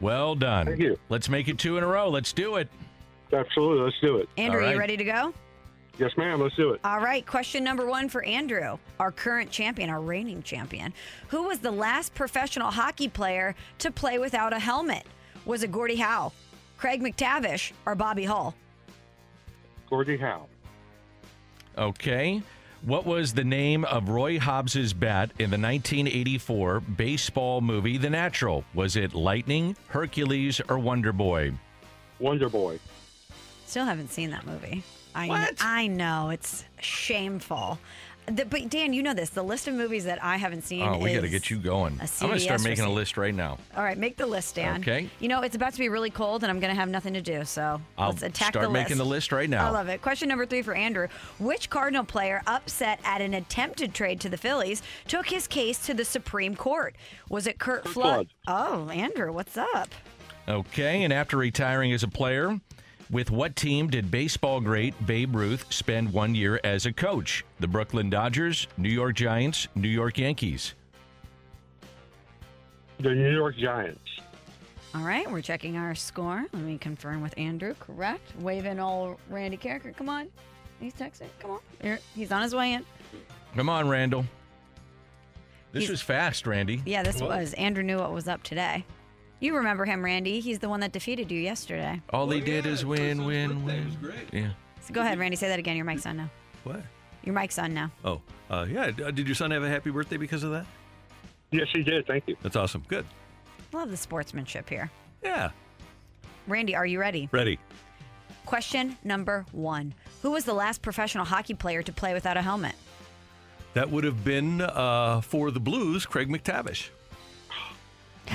Well 0.01 0.33
done. 0.33 0.65
Thank 0.65 0.79
you. 0.79 0.97
Let's 1.09 1.29
make 1.29 1.47
it 1.47 1.59
two 1.59 1.77
in 1.77 1.83
a 1.83 1.87
row. 1.87 2.09
Let's 2.09 2.33
do 2.33 2.55
it. 2.55 2.67
Absolutely. 3.31 3.83
Let's 3.83 3.99
do 4.01 4.17
it. 4.17 4.29
Andrew, 4.39 4.61
All 4.61 4.69
are 4.69 4.73
you 4.73 4.79
ready 4.79 4.97
to 4.97 5.03
go? 5.03 5.35
Yes, 5.99 6.15
ma'am. 6.15 6.41
Let's 6.41 6.55
do 6.55 6.71
it. 6.71 6.79
All 6.85 7.01
right, 7.01 7.25
question 7.25 7.61
number 7.61 7.85
one 7.85 8.07
for 8.07 8.23
Andrew, 8.23 8.77
our 9.01 9.11
current 9.11 9.51
champion, 9.51 9.89
our 9.89 9.99
reigning 9.99 10.41
champion. 10.41 10.93
Who 11.27 11.43
was 11.43 11.59
the 11.59 11.71
last 11.71 12.15
professional 12.15 12.71
hockey 12.71 13.09
player 13.09 13.53
to 13.79 13.91
play 13.91 14.17
without 14.17 14.53
a 14.53 14.59
helmet? 14.59 15.05
Was 15.45 15.61
it 15.61 15.73
Gordie 15.73 15.97
Howe, 15.97 16.31
Craig 16.77 17.01
MacTavish, 17.01 17.73
or 17.85 17.95
Bobby 17.95 18.23
Hull? 18.23 18.55
Gordie 19.89 20.15
Howe. 20.15 20.45
Okay. 21.77 22.41
What 22.83 23.05
was 23.05 23.33
the 23.33 23.43
name 23.43 23.83
of 23.83 24.07
Roy 24.07 24.39
Hobbs's 24.39 24.93
bat 24.93 25.31
in 25.31 25.49
the 25.49 25.57
1984 25.57 26.79
baseball 26.79 27.59
movie 27.59 27.97
The 27.97 28.09
Natural? 28.09 28.63
Was 28.73 28.95
it 28.95 29.13
Lightning, 29.13 29.75
Hercules, 29.87 30.61
or 30.69 30.79
Wonder 30.79 31.11
Boy? 31.11 31.51
Wonder 32.19 32.47
Boy. 32.47 32.79
Still 33.65 33.83
haven't 33.83 34.11
seen 34.11 34.29
that 34.29 34.45
movie. 34.45 34.81
I 35.19 35.27
What? 35.27 35.57
I 35.59 35.87
know 35.87 36.29
it's 36.29 36.63
shameful. 36.79 37.79
The, 38.27 38.45
but 38.45 38.69
Dan, 38.69 38.93
you 38.93 39.01
know 39.01 39.15
this. 39.15 39.31
The 39.31 39.43
list 39.43 39.67
of 39.67 39.73
movies 39.73 40.05
that 40.05 40.23
I 40.23 40.37
haven't 40.37 40.61
seen. 40.61 40.83
Oh, 40.83 40.99
we 40.99 41.13
got 41.13 41.21
to 41.21 41.29
get 41.29 41.49
you 41.49 41.57
going. 41.57 41.99
a 41.99 42.03
I'm 42.03 42.27
going 42.27 42.33
to 42.33 42.39
start 42.39 42.59
CBS 42.59 42.63
making 42.63 42.85
a 42.85 42.91
list 42.91 43.17
right 43.17 43.33
now. 43.33 43.57
All 43.75 43.83
right, 43.83 43.97
make 43.97 44.17
the 44.17 44.27
list, 44.27 44.55
Dan. 44.55 44.81
Okay. 44.81 45.09
You 45.19 45.29
know 45.29 45.41
it's 45.41 45.55
about 45.55 45.73
to 45.73 45.79
be 45.79 45.89
really 45.89 46.11
cold, 46.11 46.43
and 46.43 46.51
I'm 46.51 46.59
going 46.59 46.73
to 46.73 46.79
have 46.79 46.89
nothing 46.89 47.13
to 47.13 47.21
do. 47.21 47.43
So 47.43 47.81
I'll 47.97 48.09
let's 48.09 48.21
attack 48.21 48.49
start 48.49 48.67
the 48.67 48.69
making 48.69 48.97
list. 48.97 48.99
the 48.99 49.05
list 49.05 49.31
right 49.31 49.49
now. 49.49 49.67
I 49.67 49.71
love 49.71 49.89
it. 49.89 50.01
Question 50.01 50.29
number 50.29 50.45
three 50.45 50.61
for 50.61 50.75
Andrew: 50.75 51.07
Which 51.39 51.69
Cardinal 51.71 52.03
player 52.03 52.43
upset 52.45 52.99
at 53.03 53.21
an 53.21 53.33
attempted 53.33 53.95
trade 53.95 54.19
to 54.21 54.29
the 54.29 54.37
Phillies 54.37 54.83
took 55.07 55.27
his 55.27 55.47
case 55.47 55.79
to 55.87 55.95
the 55.95 56.05
Supreme 56.05 56.55
Court? 56.55 56.95
Was 57.29 57.47
it 57.47 57.57
Curt, 57.57 57.83
Curt 57.83 57.93
Flood? 57.93 58.27
Flood. 58.45 58.87
Oh, 58.87 58.89
Andrew, 58.89 59.31
what's 59.31 59.57
up? 59.57 59.89
Okay, 60.47 61.03
and 61.03 61.13
after 61.13 61.37
retiring 61.37 61.93
as 61.93 62.01
a 62.01 62.07
player, 62.07 62.59
with 63.09 63.31
what 63.31 63.55
team 63.55 63.87
did 63.89 64.11
baseball 64.11 64.59
great 64.61 64.93
Babe 65.05 65.35
Ruth 65.35 65.65
spend 65.71 66.11
one 66.13 66.35
year 66.35 66.59
as 66.63 66.85
a 66.85 66.93
coach? 66.93 67.43
The 67.59 67.67
Brooklyn 67.67 68.09
Dodgers, 68.09 68.67
New 68.77 68.89
York 68.89 69.15
Giants, 69.15 69.67
New 69.75 69.87
York 69.89 70.17
Yankees. 70.17 70.75
The 72.99 73.09
New 73.15 73.31
York 73.33 73.55
Giants. 73.57 74.01
All 74.95 75.01
right, 75.01 75.29
we're 75.29 75.41
checking 75.41 75.77
our 75.77 75.93
score. 75.95 76.45
Let 76.51 76.63
me 76.63 76.77
confirm 76.77 77.21
with 77.21 77.37
Andrew. 77.37 77.75
Correct. 77.79 78.35
Wave 78.39 78.65
in 78.65 78.79
all 78.79 79.19
Randy 79.29 79.57
Karraker. 79.57 79.95
Come 79.95 80.09
on. 80.09 80.27
He's 80.79 80.93
texting. 80.93 81.27
Come 81.39 81.51
on. 81.51 81.59
Here, 81.81 81.99
he's 82.15 82.31
on 82.31 82.41
his 82.41 82.55
way 82.55 82.73
in. 82.73 82.85
Come 83.55 83.69
on, 83.69 83.87
Randall. 83.87 84.25
This 85.71 85.81
He's- 85.81 85.91
was 85.91 86.01
fast, 86.01 86.47
Randy. 86.47 86.81
Yeah, 86.85 87.03
this 87.03 87.21
was. 87.21 87.53
Andrew 87.53 87.83
knew 87.83 87.97
what 87.97 88.11
was 88.11 88.27
up 88.27 88.41
today. 88.43 88.83
You 89.39 89.55
remember 89.55 89.85
him, 89.85 90.03
Randy. 90.03 90.39
He's 90.41 90.59
the 90.59 90.67
one 90.69 90.81
that 90.81 90.91
defeated 90.91 91.31
you 91.31 91.39
yesterday. 91.39 92.01
All 92.09 92.29
he 92.29 92.41
did 92.41 92.65
is 92.65 92.85
win, 92.85 93.25
win, 93.25 93.63
win. 93.63 93.97
Yeah. 94.33 94.49
So 94.81 94.93
go 94.93 95.01
ahead, 95.01 95.17
Randy. 95.17 95.37
Say 95.37 95.47
that 95.47 95.59
again. 95.59 95.77
Your 95.77 95.85
mic's 95.85 96.05
on 96.05 96.17
now. 96.17 96.29
What? 96.63 96.81
Your 97.23 97.33
mic's 97.35 97.57
on 97.57 97.73
now. 97.73 97.91
Oh, 98.03 98.21
uh, 98.49 98.65
yeah. 98.69 98.91
D- 98.91 99.11
Did 99.11 99.27
your 99.27 99.35
son 99.35 99.51
have 99.51 99.63
a 99.63 99.69
happy 99.69 99.91
birthday 99.91 100.17
because 100.17 100.43
of 100.43 100.51
that? 100.51 100.65
Yes, 101.51 101.67
he 101.73 101.83
did. 101.83 102.05
Thank 102.05 102.27
you. 102.27 102.35
That's 102.41 102.55
awesome. 102.55 102.83
Good. 102.87 103.05
Love 103.71 103.91
the 103.91 103.97
sportsmanship 103.97 104.67
here. 104.69 104.91
Yeah. 105.23 105.51
Randy, 106.47 106.75
are 106.75 106.85
you 106.85 106.99
ready? 106.99 107.29
Ready. 107.31 107.59
Question 108.45 108.97
number 109.03 109.45
one 109.51 109.93
Who 110.21 110.31
was 110.31 110.43
the 110.43 110.53
last 110.53 110.81
professional 110.81 111.23
hockey 111.25 111.53
player 111.53 111.81
to 111.83 111.91
play 111.93 112.13
without 112.13 112.35
a 112.35 112.41
helmet? 112.41 112.75
That 113.73 113.89
would 113.89 114.03
have 114.03 114.23
been 114.25 114.61
uh, 114.61 115.21
for 115.21 115.51
the 115.51 115.59
Blues, 115.59 116.05
Craig 116.05 116.27
MacTavish. 116.29 116.89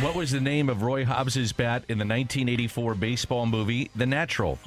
What 0.01 0.17
was 0.17 0.33
the 0.33 0.41
name 0.41 0.69
of 0.69 0.83
Roy 0.83 1.05
Hobbs's 1.05 1.53
bat 1.53 1.85
in 1.89 1.99
the 1.99 2.05
1984 2.05 2.97
baseball 2.97 3.47
movie 3.47 3.91
The 3.95 4.07
Natural? 4.07 4.59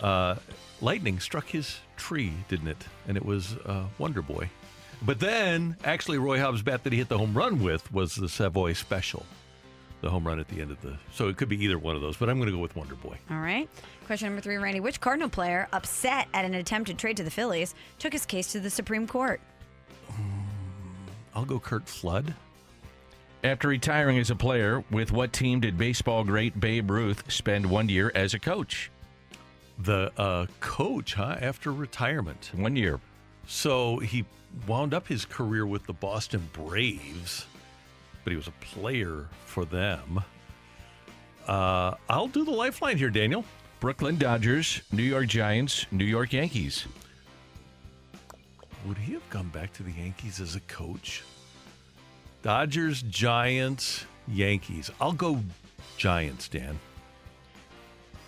Uh, 0.00 0.36
lightning 0.80 1.18
struck 1.18 1.48
his 1.48 1.78
tree, 1.96 2.32
didn't 2.48 2.68
it? 2.68 2.86
And 3.08 3.16
it 3.16 3.24
was 3.24 3.54
uh, 3.66 3.86
Wonder 3.98 4.22
Boy. 4.22 4.48
But 5.02 5.18
then, 5.18 5.76
actually, 5.84 6.18
Roy 6.18 6.38
Hobbs' 6.38 6.62
bat 6.62 6.84
that 6.84 6.92
he 6.92 7.00
hit 7.00 7.08
the 7.08 7.18
home 7.18 7.34
run 7.34 7.60
with 7.60 7.92
was 7.92 8.14
the 8.14 8.28
Savoy 8.28 8.72
Special, 8.74 9.26
the 10.00 10.08
home 10.08 10.24
run 10.26 10.38
at 10.38 10.46
the 10.46 10.60
end 10.60 10.70
of 10.70 10.80
the. 10.80 10.96
So 11.12 11.28
it 11.28 11.36
could 11.36 11.48
be 11.48 11.62
either 11.64 11.76
one 11.76 11.96
of 11.96 12.00
those, 12.00 12.16
but 12.16 12.30
I'm 12.30 12.36
going 12.36 12.46
to 12.46 12.54
go 12.54 12.62
with 12.62 12.76
Wonder 12.76 12.94
Boy. 12.94 13.18
All 13.32 13.40
right. 13.40 13.68
Question 14.06 14.28
number 14.28 14.42
three, 14.42 14.56
Randy. 14.58 14.78
Which 14.78 15.00
Cardinal 15.00 15.28
player, 15.28 15.66
upset 15.72 16.28
at 16.34 16.44
an 16.44 16.54
attempted 16.54 16.98
trade 16.98 17.16
to 17.16 17.24
the 17.24 17.30
Phillies, 17.32 17.74
took 17.98 18.12
his 18.12 18.24
case 18.24 18.52
to 18.52 18.60
the 18.60 18.70
Supreme 18.70 19.08
Court? 19.08 19.40
I'll 21.34 21.44
go 21.44 21.58
Curt 21.58 21.88
Flood. 21.88 22.32
After 23.44 23.66
retiring 23.66 24.18
as 24.18 24.30
a 24.30 24.36
player, 24.36 24.84
with 24.92 25.10
what 25.10 25.32
team 25.32 25.58
did 25.58 25.76
baseball 25.76 26.22
great 26.22 26.60
Babe 26.60 26.88
Ruth 26.88 27.28
spend 27.30 27.66
one 27.66 27.88
year 27.88 28.12
as 28.14 28.34
a 28.34 28.38
coach? 28.38 28.88
The 29.80 30.12
uh, 30.16 30.46
coach, 30.60 31.14
huh? 31.14 31.38
After 31.40 31.72
retirement. 31.72 32.52
One 32.54 32.76
year. 32.76 33.00
So 33.48 33.98
he 33.98 34.24
wound 34.68 34.94
up 34.94 35.08
his 35.08 35.24
career 35.24 35.66
with 35.66 35.84
the 35.86 35.92
Boston 35.92 36.48
Braves, 36.52 37.46
but 38.22 38.30
he 38.30 38.36
was 38.36 38.46
a 38.46 38.52
player 38.60 39.26
for 39.44 39.64
them. 39.64 40.22
Uh, 41.48 41.94
I'll 42.08 42.28
do 42.28 42.44
the 42.44 42.52
lifeline 42.52 42.96
here, 42.96 43.10
Daniel. 43.10 43.44
Brooklyn 43.80 44.18
Dodgers, 44.18 44.82
New 44.92 45.02
York 45.02 45.26
Giants, 45.26 45.86
New 45.90 46.04
York 46.04 46.32
Yankees. 46.32 46.86
Would 48.86 48.98
he 48.98 49.14
have 49.14 49.28
gone 49.30 49.48
back 49.48 49.72
to 49.72 49.82
the 49.82 49.90
Yankees 49.90 50.40
as 50.40 50.54
a 50.54 50.60
coach? 50.60 51.24
Dodgers, 52.42 53.02
Giants, 53.02 54.04
Yankees. 54.26 54.90
I'll 55.00 55.12
go 55.12 55.40
Giants, 55.96 56.48
Dan. 56.48 56.78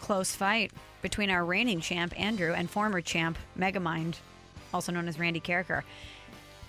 Close 0.00 0.34
fight 0.34 0.70
between 1.02 1.30
our 1.30 1.44
reigning 1.44 1.80
champ, 1.80 2.18
Andrew, 2.18 2.52
and 2.52 2.70
former 2.70 3.00
champ, 3.00 3.36
Megamind, 3.58 4.16
also 4.72 4.92
known 4.92 5.08
as 5.08 5.18
Randy 5.18 5.40
Karraker. 5.40 5.82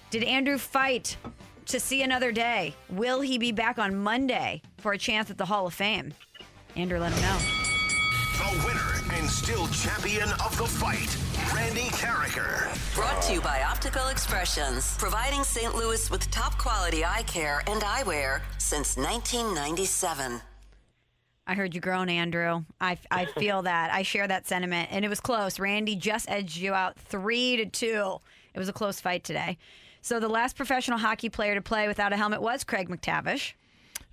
Did 0.10 0.24
Andrew 0.24 0.58
fight 0.58 1.18
to 1.68 1.80
see 1.80 2.02
another 2.02 2.32
day? 2.32 2.76
Will 2.90 3.22
he 3.22 3.38
be 3.38 3.52
back 3.52 3.78
on 3.78 3.96
Monday 3.96 4.62
for 4.78 4.94
a 4.94 4.98
chance 4.98 5.30
at 5.30 5.38
the 5.38 5.46
Hall 5.46 5.68
of 5.68 5.74
Fame? 5.74 6.14
Andrew, 6.76 7.00
let 7.00 7.14
him 7.14 7.22
know. 7.22 7.65
The 8.52 8.66
winner 8.68 9.18
and 9.18 9.28
still 9.28 9.66
champion 9.70 10.30
of 10.34 10.56
the 10.58 10.66
fight, 10.68 11.18
Randy 11.56 11.88
Karraker. 11.90 12.70
Brought 12.94 13.20
to 13.24 13.34
you 13.34 13.42
by 13.42 13.64
Optical 13.64 14.08
Expressions, 14.10 14.96
providing 15.00 15.44
St. 15.44 15.74
Louis 15.74 16.12
with 16.12 16.30
top 16.30 16.56
quality 16.60 17.04
eye 17.04 17.24
care 17.24 17.64
and 17.66 17.82
eyewear 17.82 18.42
since 18.60 18.98
1997. 18.98 20.42
I 21.48 21.54
heard 21.56 21.74
you 21.74 21.82
groan, 21.82 22.08
Andrew. 22.08 22.64
I, 22.80 23.00
I 23.10 23.26
feel 23.26 23.62
that. 23.64 23.92
I 23.92 24.04
share 24.04 24.28
that 24.28 24.48
sentiment. 24.48 24.90
And 24.92 25.04
it 25.04 25.10
was 25.10 25.20
close. 25.20 25.60
Randy 25.60 25.96
just 25.96 26.30
edged 26.30 26.58
you 26.58 26.76
out 26.76 27.00
three 27.00 27.58
to 27.58 27.66
two. 27.66 28.18
It 28.54 28.60
was 28.60 28.70
a 28.70 28.74
close 28.74 29.00
fight 29.00 29.24
today. 29.24 29.58
So 30.02 30.20
the 30.20 30.30
last 30.30 30.56
professional 30.56 31.00
hockey 31.00 31.30
player 31.30 31.56
to 31.56 31.62
play 31.62 31.88
without 31.88 32.14
a 32.14 32.18
helmet 32.18 32.44
was 32.44 32.64
Craig 32.64 32.90
MacTavish. 32.90 33.54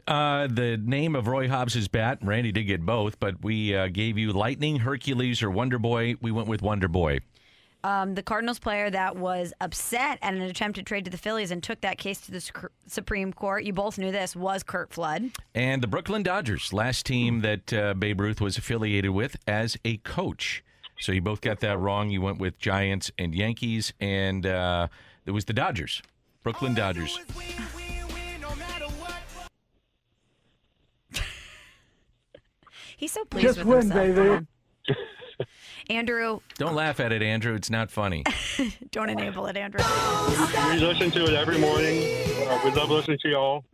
Uh, 0.06 0.48
the 0.48 0.76
name 0.82 1.14
of 1.14 1.28
Roy 1.28 1.48
Hobbs's 1.48 1.88
bat, 1.88 2.18
Randy 2.22 2.50
did 2.50 2.64
get 2.64 2.84
both, 2.84 3.20
but 3.20 3.42
we 3.42 3.74
uh, 3.74 3.88
gave 3.88 4.18
you 4.18 4.32
Lightning, 4.32 4.80
Hercules, 4.80 5.42
or 5.42 5.50
Wonder 5.50 5.78
Boy. 5.78 6.16
We 6.20 6.32
went 6.32 6.48
with 6.48 6.60
Wonder 6.60 6.88
Boy. 6.88 7.20
Um, 7.84 8.14
the 8.14 8.22
Cardinals 8.22 8.60
player 8.60 8.90
that 8.90 9.16
was 9.16 9.52
upset 9.60 10.18
at 10.22 10.34
an 10.34 10.42
attempted 10.42 10.86
trade 10.86 11.04
to 11.04 11.10
the 11.10 11.18
Phillies 11.18 11.50
and 11.50 11.62
took 11.62 11.80
that 11.80 11.98
case 11.98 12.20
to 12.22 12.30
the 12.30 12.40
Suc- 12.40 12.70
Supreme 12.86 13.32
Court, 13.32 13.64
you 13.64 13.72
both 13.72 13.98
knew 13.98 14.12
this, 14.12 14.36
was 14.36 14.62
Curt 14.62 14.92
Flood. 14.92 15.30
And 15.54 15.82
the 15.82 15.88
Brooklyn 15.88 16.22
Dodgers, 16.22 16.72
last 16.72 17.06
team 17.06 17.40
that 17.40 17.72
uh, 17.72 17.94
Babe 17.94 18.20
Ruth 18.20 18.40
was 18.40 18.56
affiliated 18.56 19.10
with 19.10 19.36
as 19.48 19.76
a 19.84 19.96
coach. 19.98 20.62
So 21.00 21.10
you 21.10 21.20
both 21.20 21.40
got 21.40 21.58
that 21.60 21.78
wrong. 21.78 22.10
You 22.10 22.22
went 22.22 22.38
with 22.38 22.58
Giants 22.60 23.10
and 23.18 23.34
Yankees, 23.34 23.92
and 24.00 24.46
uh, 24.46 24.86
it 25.26 25.32
was 25.32 25.46
the 25.46 25.52
Dodgers, 25.52 26.02
Brooklyn 26.44 26.74
Dodgers. 26.74 27.18
He's 33.02 33.10
so 33.10 33.24
pleased 33.24 33.48
Just 33.48 33.58
with 33.58 33.66
win, 33.66 33.90
himself. 33.90 34.44
baby. 34.86 35.46
Andrew, 35.90 36.38
Don't 36.54 36.76
laugh 36.76 37.00
at 37.00 37.10
it, 37.10 37.20
Andrew. 37.20 37.52
It's 37.56 37.68
not 37.68 37.90
funny. 37.90 38.22
don't 38.92 39.10
enable 39.10 39.46
it, 39.46 39.56
Andrew. 39.56 39.80
We 40.70 40.78
listen 40.78 41.10
to 41.10 41.24
it 41.24 41.34
every 41.34 41.58
morning. 41.58 41.98
Uh, 42.46 42.60
we 42.64 42.70
love 42.70 42.90
listening 42.90 43.18
to 43.22 43.28
y'all. 43.28 43.64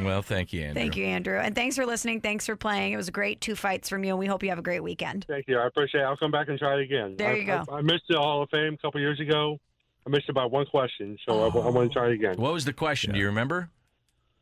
Well, 0.00 0.22
thank 0.22 0.54
you, 0.54 0.62
Andrew. 0.62 0.80
Thank 0.80 0.96
you, 0.96 1.04
Andrew. 1.04 1.38
And 1.38 1.54
thanks 1.54 1.76
for 1.76 1.84
listening. 1.84 2.22
Thanks 2.22 2.46
for 2.46 2.56
playing. 2.56 2.94
It 2.94 2.96
was 2.96 3.08
a 3.08 3.12
great 3.12 3.42
two 3.42 3.54
fights 3.54 3.90
from 3.90 4.02
you, 4.02 4.12
and 4.12 4.18
we 4.18 4.24
hope 4.24 4.42
you 4.42 4.48
have 4.48 4.58
a 4.58 4.62
great 4.62 4.82
weekend. 4.82 5.26
Thank 5.28 5.46
you. 5.46 5.58
I 5.58 5.66
appreciate 5.66 6.00
it. 6.00 6.04
I'll 6.04 6.16
come 6.16 6.30
back 6.30 6.48
and 6.48 6.58
try 6.58 6.76
it 6.76 6.80
again. 6.80 7.16
There 7.18 7.32
I, 7.32 7.36
you 7.36 7.44
go. 7.44 7.62
I, 7.70 7.74
I 7.74 7.82
missed 7.82 8.04
the 8.08 8.16
Hall 8.16 8.42
of 8.42 8.48
Fame 8.48 8.72
a 8.72 8.78
couple 8.78 8.98
years 8.98 9.20
ago. 9.20 9.58
I 10.06 10.08
missed 10.08 10.30
about 10.30 10.52
one 10.52 10.64
question, 10.64 11.18
so 11.28 11.42
I, 11.42 11.48
I 11.48 11.68
want 11.68 11.92
to 11.92 11.98
try 11.98 12.06
it 12.06 12.12
again. 12.14 12.36
What 12.38 12.54
was 12.54 12.64
the 12.64 12.72
question? 12.72 13.12
Do 13.12 13.18
you 13.18 13.26
remember? 13.26 13.68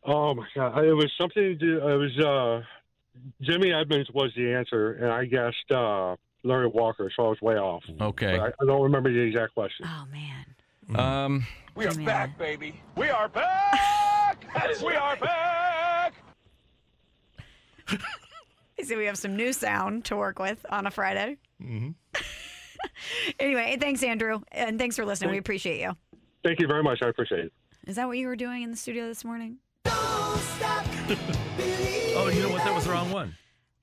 Oh 0.04 0.32
my 0.32 0.46
god! 0.54 0.84
It 0.84 0.94
was 0.94 1.12
something 1.18 1.42
to 1.42 1.54
do. 1.56 1.78
It 1.84 1.96
was 1.96 2.18
uh, 2.24 2.64
Jimmy 3.42 3.72
Edmonds 3.72 4.10
was 4.12 4.32
the 4.36 4.52
answer, 4.52 4.92
and 4.94 5.12
I 5.12 5.24
guessed 5.24 5.70
uh, 5.70 6.16
Larry 6.44 6.68
Walker, 6.68 7.10
so 7.14 7.26
I 7.26 7.28
was 7.30 7.40
way 7.40 7.56
off. 7.56 7.84
Okay. 8.00 8.38
I, 8.38 8.46
I 8.46 8.66
don't 8.66 8.82
remember 8.82 9.12
the 9.12 9.20
exact 9.20 9.54
question. 9.54 9.86
Oh 9.88 10.04
man. 10.10 10.98
Um, 10.98 11.46
We 11.74 11.86
are 11.86 11.94
back, 11.94 12.38
baby. 12.38 12.80
We 12.96 13.10
are 13.10 13.28
back. 13.28 14.44
we 14.82 14.94
are 14.94 15.16
back. 15.16 16.14
I 18.78 18.82
see 18.82 18.96
we 18.96 19.04
have 19.06 19.18
some 19.18 19.36
new 19.36 19.52
sound 19.52 20.04
to 20.06 20.16
work 20.16 20.38
with 20.38 20.64
on 20.70 20.86
a 20.86 20.90
Friday. 20.90 21.36
Mm-hmm. 21.62 21.90
Anyway, 23.38 23.76
thanks, 23.80 24.02
Andrew. 24.02 24.40
And 24.52 24.78
thanks 24.78 24.96
for 24.96 25.04
listening. 25.04 25.30
We 25.30 25.38
appreciate 25.38 25.80
you. 25.80 25.96
Thank 26.44 26.60
you 26.60 26.66
very 26.66 26.82
much. 26.82 27.02
I 27.02 27.08
appreciate 27.08 27.46
it. 27.46 27.52
Is 27.86 27.96
that 27.96 28.06
what 28.06 28.18
you 28.18 28.26
were 28.26 28.36
doing 28.36 28.62
in 28.62 28.70
the 28.70 28.76
studio 28.76 29.06
this 29.06 29.24
morning? 29.24 29.58
Oh, 32.20 32.28
you 32.28 32.42
know 32.42 32.48
what? 32.50 32.64
That 32.64 32.74
was 32.74 32.84
the 32.84 32.90
wrong 32.90 33.12
one. 33.12 33.36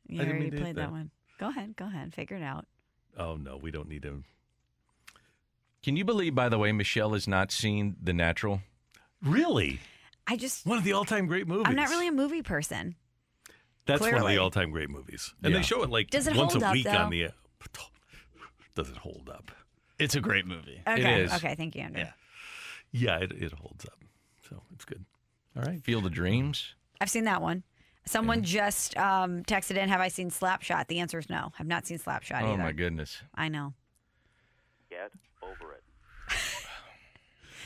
You 0.09 0.17
I 0.19 0.25
didn't 0.25 0.31
already 0.37 0.51
mean 0.51 0.61
played 0.61 0.75
that 0.75 0.81
that. 0.81 0.91
one. 0.91 1.09
Go 1.39 1.47
ahead. 1.47 1.75
Go 1.77 1.85
ahead. 1.85 2.13
Figure 2.13 2.35
it 2.35 2.43
out. 2.43 2.65
Oh, 3.17 3.35
no, 3.37 3.55
we 3.55 3.71
don't 3.71 3.87
need 3.87 4.01
to. 4.03 4.23
Can 5.81 5.95
you 5.95 6.03
believe, 6.03 6.35
by 6.35 6.49
the 6.49 6.57
way, 6.57 6.73
Michelle 6.73 7.13
has 7.13 7.27
not 7.29 7.51
seen 7.51 7.95
The 8.03 8.11
Natural? 8.11 8.61
Really? 9.23 9.79
I 10.27 10.35
just. 10.35 10.65
One 10.65 10.77
of 10.77 10.83
the 10.83 10.91
all 10.93 11.05
time 11.05 11.27
great 11.27 11.47
movies. 11.47 11.65
I'm 11.69 11.75
not 11.77 11.87
really 11.89 12.07
a 12.09 12.11
movie 12.11 12.41
person. 12.41 12.95
That's 13.85 14.01
one 14.01 14.13
of 14.15 14.27
the 14.27 14.37
all 14.37 14.51
time 14.51 14.71
great 14.71 14.89
movies. 14.89 15.33
And 15.41 15.53
Yeah. 15.53 15.59
they 15.59 15.63
show 15.63 15.81
it 15.83 15.89
like 15.89 16.09
Does 16.09 16.27
it 16.27 16.35
once 16.35 16.51
hold 16.53 16.63
a 16.63 16.67
up, 16.67 16.73
week 16.73 16.83
though? 16.85 16.91
on 16.97 17.09
the. 17.09 17.29
Does 18.75 18.89
it 18.89 18.97
hold 18.97 19.29
up? 19.33 19.51
It's 19.97 20.15
a 20.15 20.19
great 20.21 20.45
movie. 20.45 20.81
Okay. 20.85 21.21
is. 21.23 21.33
Okay. 21.33 21.55
Thank 21.55 21.75
you, 21.75 21.83
Andrew. 21.83 22.03
Yeah, 22.91 23.19
it, 23.19 23.31
it 23.31 23.53
holds 23.53 23.85
up. 23.85 23.97
So 24.49 24.61
it's 24.73 24.83
good. 24.83 25.05
All 25.55 25.63
right. 25.63 25.81
Field 25.83 26.05
of 26.05 26.11
Dreams? 26.11 26.75
I've 27.01 27.09
seen 27.09 27.25
that 27.25 27.41
one. 27.41 27.63
Someone 28.05 28.43
just 28.43 28.95
um, 28.97 29.43
texted 29.43 29.77
in, 29.77 29.89
"Have 29.89 30.01
I 30.01 30.09
seen 30.09 30.29
Slapshot?" 30.29 30.87
The 30.87 30.99
answer 30.99 31.17
is 31.19 31.29
no. 31.29 31.51
I've 31.59 31.65
not 31.67 31.87
seen 31.87 31.97
Slapshot 31.97 32.41
Oh, 32.43 32.53
either. 32.53 32.61
my 32.61 32.71
goodness. 32.71 33.21
I 33.33 33.49
know. 33.49 33.73
Get 34.89 35.11
over 35.41 35.73
it. 35.73 35.83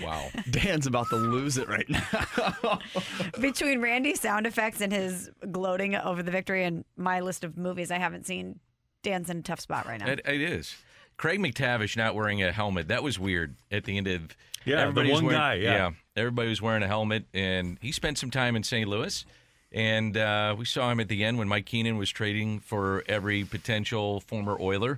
Wow. 0.01 0.29
Dan's 0.51 0.87
about 0.87 1.09
to 1.09 1.17
lose 1.17 1.57
it 1.57 1.67
right 1.67 1.85
now. 1.89 2.79
Between 3.41 3.81
Randy's 3.81 4.21
sound 4.21 4.47
effects 4.47 4.79
and 4.79 4.93
his 4.93 5.29
gloating 5.51 5.93
over 5.93 6.23
the 6.23 6.31
victory 6.31 6.63
and 6.63 6.85
my 6.95 7.19
list 7.19 7.43
of 7.43 7.57
movies 7.57 7.91
I 7.91 7.97
haven't 7.97 8.25
seen, 8.25 8.61
Dan's 9.03 9.29
in 9.29 9.39
a 9.39 9.41
tough 9.41 9.59
spot 9.59 9.85
right 9.87 9.99
now. 9.99 10.07
It, 10.07 10.21
it 10.25 10.39
is. 10.39 10.73
Craig 11.19 11.39
MacTavish 11.39 11.97
not 11.97 12.15
wearing 12.15 12.41
a 12.41 12.51
helmet. 12.51 12.87
That 12.87 13.03
was 13.03 13.19
weird 13.19 13.55
at 13.69 13.83
the 13.83 13.97
end 13.97 14.07
of. 14.07 14.35
Yeah, 14.65 14.77
the 14.77 14.81
everybody 14.83 15.09
was 15.11 15.15
one 15.17 15.25
wearing- 15.25 15.39
guy, 15.39 15.53
yeah. 15.55 15.91
everybody 16.15 16.47
was 16.49 16.61
wearing 16.61 16.81
a 16.81 16.87
helmet, 16.87 17.25
and 17.33 17.77
he 17.81 17.91
spent 17.91 18.17
some 18.17 18.31
time 18.31 18.55
in 18.55 18.63
St. 18.63 18.87
Louis. 18.87 19.25
And 19.71 20.17
uh, 20.17 20.55
we 20.57 20.65
saw 20.65 20.89
him 20.91 20.99
at 20.99 21.09
the 21.09 21.23
end 21.23 21.37
when 21.37 21.47
Mike 21.47 21.65
Keenan 21.67 21.97
was 21.97 22.09
trading 22.09 22.59
for 22.59 23.03
every 23.07 23.43
potential 23.43 24.19
former 24.21 24.57
Oiler. 24.59 24.97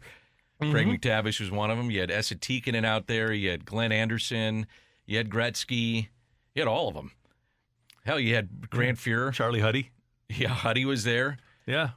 Craig 0.62 0.88
Mhm. 0.88 1.00
MacTavish 1.00 1.40
was 1.42 1.50
one 1.52 1.72
of 1.72 1.78
them. 1.78 1.90
You 1.92 2.00
had 2.02 2.12
Esa 2.12 2.36
Tikkanen 2.36 2.86
out 2.86 3.08
there. 3.08 3.34
You 3.34 3.50
had 3.50 3.66
Glenn 3.66 3.92
Anderson. 3.92 4.68
You 5.08 5.18
had 5.18 5.30
Gretzky. 5.30 6.08
You 6.56 6.62
had 6.62 6.68
all 6.68 6.88
of 6.88 6.94
them. 6.94 7.12
Hell, 8.06 8.20
you 8.20 8.36
had 8.36 8.70
Grant 8.70 8.98
Fuhrer. 9.00 9.34
Charlie 9.34 9.60
Huddy. 9.60 9.90
Yeah, 10.30 10.50
Huddy 10.50 10.86
was 10.86 11.04
there. 11.04 11.38
Yeah. 11.66 11.90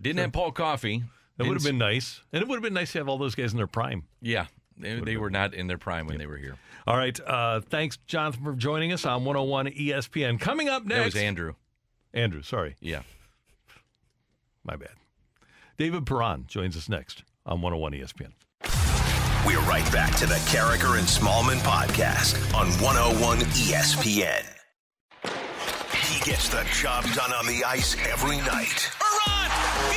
Didn't 0.00 0.20
have 0.20 0.32
Paul 0.32 0.52
Coffey. 0.52 1.02
That 1.36 1.46
would 1.46 1.54
have 1.54 1.64
been 1.64 1.78
nice. 1.78 2.20
And 2.32 2.42
it 2.42 2.48
would 2.48 2.56
have 2.56 2.62
been 2.62 2.74
nice 2.74 2.92
to 2.92 2.98
have 2.98 3.08
all 3.08 3.18
those 3.18 3.34
guys 3.34 3.52
in 3.52 3.56
their 3.56 3.66
prime. 3.66 4.04
Yeah, 4.20 4.46
they, 4.76 5.00
they 5.00 5.16
were 5.16 5.30
not 5.30 5.54
in 5.54 5.66
their 5.66 5.78
prime 5.78 6.06
when 6.06 6.18
they 6.18 6.26
were 6.26 6.36
here. 6.36 6.56
All 6.86 6.96
right. 6.96 7.18
Uh, 7.20 7.60
thanks, 7.60 7.96
Jonathan, 8.06 8.44
for 8.44 8.52
joining 8.54 8.92
us 8.92 9.04
on 9.06 9.24
101 9.24 9.66
ESPN. 9.68 10.40
Coming 10.40 10.68
up 10.68 10.84
next. 10.84 10.98
That 10.98 11.04
was 11.04 11.16
Andrew. 11.16 11.54
Andrew, 12.12 12.42
sorry. 12.42 12.76
Yeah. 12.80 13.02
My 14.64 14.76
bad. 14.76 14.90
David 15.78 16.06
Perron 16.06 16.44
joins 16.46 16.76
us 16.76 16.88
next 16.88 17.24
on 17.46 17.62
101 17.62 17.92
ESPN. 17.92 18.32
We're 19.46 19.58
right 19.60 19.90
back 19.92 20.14
to 20.16 20.26
the 20.26 20.36
Karraker 20.46 20.98
and 20.98 21.06
Smallmon 21.08 21.58
podcast 21.58 22.36
on 22.54 22.68
101 22.80 23.38
ESPN. 23.38 24.44
He 26.06 26.30
gets 26.30 26.48
the 26.48 26.64
job 26.72 27.04
done 27.14 27.32
on 27.32 27.46
the 27.46 27.64
ice 27.64 27.96
every 28.06 28.36
night. 28.38 28.90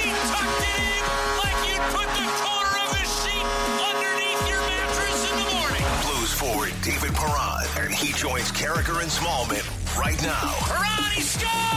He 0.02 0.12
tucked 0.12 0.62
it 0.62 0.78
in 0.82 1.04
like 1.40 1.60
you'd 1.68 1.86
put 1.96 2.10
the 2.18 2.28
corner 2.44 2.76
of 2.84 2.90
a 2.92 3.04
sheet 3.06 3.48
underneath 3.80 4.44
your 4.50 4.64
mattress 4.68 5.20
in 5.30 5.36
the 5.40 5.48
morning. 5.56 5.86
Blues 6.04 6.32
forward 6.34 6.74
David 6.84 7.14
Perron, 7.14 7.66
and 7.80 7.94
he 7.94 8.14
joins 8.14 8.52
Karraker 8.52 9.02
and 9.02 9.12
Smallmon 9.12 9.64
right 9.98 10.22
now 10.22 10.56
Perron, 10.68 11.12
he 11.14 11.22
scores! 11.22 11.76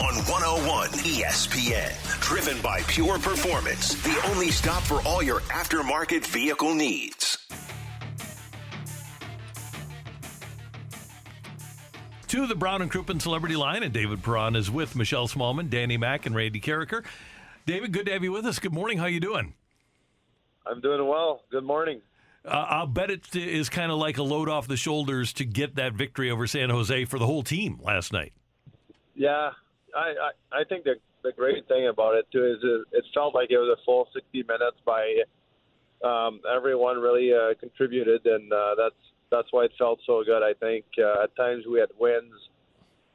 on 0.00 0.14
101 0.26 0.88
ESPN. 1.04 2.20
Driven 2.20 2.60
by 2.62 2.82
Pure 2.82 3.18
Performance, 3.18 3.94
the 4.02 4.20
only 4.30 4.50
stop 4.50 4.82
for 4.82 5.00
all 5.02 5.22
your 5.22 5.40
aftermarket 5.40 6.26
vehicle 6.26 6.74
needs. 6.74 7.19
To 12.30 12.46
the 12.46 12.54
Brown 12.54 12.80
and 12.80 12.88
Crouppen 12.88 13.20
Celebrity 13.20 13.56
Line, 13.56 13.82
and 13.82 13.92
David 13.92 14.22
Perron 14.22 14.54
is 14.54 14.70
with 14.70 14.94
Michelle 14.94 15.26
Smallmon, 15.26 15.68
Danny 15.68 15.96
Mack, 15.96 16.26
and 16.26 16.34
Randy 16.36 16.60
Karraker. 16.60 17.04
David, 17.66 17.90
good 17.90 18.06
to 18.06 18.12
have 18.12 18.22
you 18.22 18.30
with 18.30 18.46
us. 18.46 18.60
Good 18.60 18.72
morning. 18.72 18.98
How 18.98 19.06
you 19.06 19.18
doing? 19.18 19.54
I'm 20.64 20.80
doing 20.80 21.04
well. 21.08 21.42
Good 21.50 21.64
morning. 21.64 22.00
Uh, 22.44 22.66
I'll 22.68 22.86
bet 22.86 23.10
it 23.10 23.34
is 23.34 23.68
kind 23.68 23.90
of 23.90 23.98
like 23.98 24.16
a 24.18 24.22
load 24.22 24.48
off 24.48 24.68
the 24.68 24.76
shoulders 24.76 25.32
to 25.32 25.44
get 25.44 25.74
that 25.74 25.94
victory 25.94 26.30
over 26.30 26.46
San 26.46 26.70
Jose 26.70 27.04
for 27.06 27.18
the 27.18 27.26
whole 27.26 27.42
team 27.42 27.80
last 27.82 28.12
night. 28.12 28.32
Yeah, 29.16 29.50
I 29.96 29.98
I, 29.98 30.60
I 30.60 30.64
think 30.68 30.84
the 30.84 31.00
the 31.24 31.32
great 31.32 31.66
thing 31.66 31.88
about 31.88 32.14
it 32.14 32.26
too 32.30 32.46
is 32.46 32.58
it, 32.62 32.98
it 32.98 33.04
felt 33.12 33.34
like 33.34 33.50
it 33.50 33.58
was 33.58 33.76
a 33.76 33.84
full 33.84 34.06
60 34.14 34.44
minutes 34.44 34.76
by 34.86 35.16
um, 36.04 36.38
everyone 36.48 37.00
really 37.00 37.32
uh, 37.34 37.54
contributed, 37.58 38.24
and 38.24 38.52
uh, 38.52 38.76
that's 38.78 38.94
that's 39.30 39.48
why 39.50 39.64
it 39.64 39.72
felt 39.78 40.00
so 40.06 40.22
good. 40.24 40.42
I 40.42 40.54
think 40.54 40.84
uh, 40.98 41.24
at 41.24 41.34
times 41.36 41.64
we 41.70 41.80
had 41.80 41.90
wins 41.98 42.32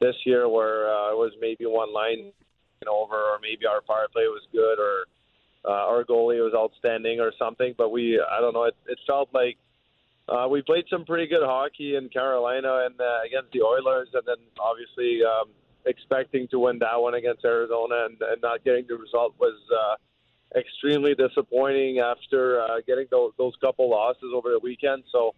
this 0.00 0.14
year 0.24 0.48
where 0.48 0.90
uh, 0.90 1.12
it 1.12 1.16
was 1.16 1.32
maybe 1.40 1.66
one 1.66 1.92
line 1.92 2.32
over, 2.86 3.16
or 3.16 3.38
maybe 3.40 3.66
our 3.66 3.80
power 3.80 4.06
play 4.12 4.24
was 4.24 4.42
good, 4.52 4.78
or 4.78 5.04
uh, 5.64 5.86
our 5.86 6.04
goalie 6.04 6.42
was 6.42 6.52
outstanding, 6.54 7.20
or 7.20 7.32
something. 7.38 7.74
But 7.76 7.90
we, 7.90 8.20
I 8.20 8.40
don't 8.40 8.54
know, 8.54 8.64
it, 8.64 8.76
it 8.86 8.98
felt 9.06 9.28
like 9.32 9.56
uh, 10.28 10.46
we 10.48 10.62
played 10.62 10.84
some 10.90 11.04
pretty 11.04 11.26
good 11.26 11.42
hockey 11.42 11.96
in 11.96 12.08
Carolina 12.08 12.86
and 12.86 13.00
uh, 13.00 13.20
against 13.26 13.52
the 13.52 13.62
Oilers, 13.62 14.08
and 14.12 14.22
then 14.26 14.36
obviously 14.60 15.20
um, 15.24 15.50
expecting 15.86 16.48
to 16.48 16.58
win 16.58 16.78
that 16.80 17.00
one 17.00 17.14
against 17.14 17.44
Arizona 17.44 18.06
and, 18.06 18.20
and 18.20 18.42
not 18.42 18.64
getting 18.64 18.84
the 18.88 18.96
result 18.96 19.34
was 19.38 19.54
uh, 19.72 20.58
extremely 20.58 21.14
disappointing 21.14 22.00
after 22.00 22.60
uh, 22.60 22.80
getting 22.86 23.06
those, 23.10 23.32
those 23.38 23.54
couple 23.60 23.88
losses 23.88 24.32
over 24.34 24.50
the 24.50 24.60
weekend. 24.62 25.04
So 25.10 25.34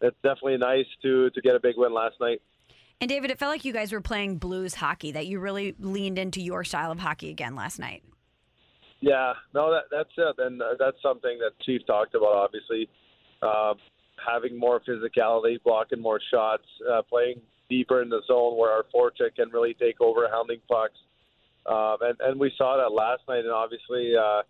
it's 0.00 0.16
definitely 0.22 0.58
nice 0.58 0.86
to 1.02 1.30
to 1.30 1.40
get 1.40 1.54
a 1.54 1.60
big 1.60 1.76
win 1.76 1.92
last 1.92 2.16
night. 2.20 2.40
And 3.00 3.08
David, 3.08 3.30
it 3.30 3.38
felt 3.38 3.52
like 3.52 3.64
you 3.64 3.72
guys 3.72 3.92
were 3.92 4.00
playing 4.00 4.38
blues 4.38 4.74
hockey, 4.74 5.12
that 5.12 5.26
you 5.26 5.38
really 5.38 5.74
leaned 5.78 6.18
into 6.18 6.40
your 6.40 6.64
style 6.64 6.90
of 6.90 6.98
hockey 6.98 7.30
again 7.30 7.54
last 7.54 7.78
night. 7.78 8.02
Yeah, 9.00 9.34
no, 9.54 9.70
that 9.70 9.84
that's 9.90 10.10
it, 10.16 10.34
and 10.38 10.60
uh, 10.60 10.74
that's 10.78 11.00
something 11.00 11.38
that 11.38 11.52
Chief 11.64 11.86
talked 11.86 12.16
about. 12.16 12.34
Obviously, 12.34 12.88
uh, 13.42 13.74
having 14.24 14.58
more 14.58 14.80
physicality, 14.80 15.62
blocking 15.62 16.00
more 16.00 16.20
shots, 16.32 16.64
uh, 16.90 17.02
playing 17.02 17.40
deeper 17.70 18.02
in 18.02 18.08
the 18.08 18.22
zone 18.26 18.56
where 18.56 18.72
our 18.72 18.84
forecheck 18.92 19.36
can 19.36 19.50
really 19.50 19.74
take 19.74 20.00
over, 20.00 20.26
hounding 20.28 20.58
pucks, 20.68 20.98
um, 21.66 21.98
and 22.00 22.16
and 22.20 22.40
we 22.40 22.52
saw 22.58 22.76
that 22.76 22.92
last 22.92 23.22
night. 23.28 23.44
And 23.44 23.52
obviously, 23.52 24.14
uh, 24.16 24.42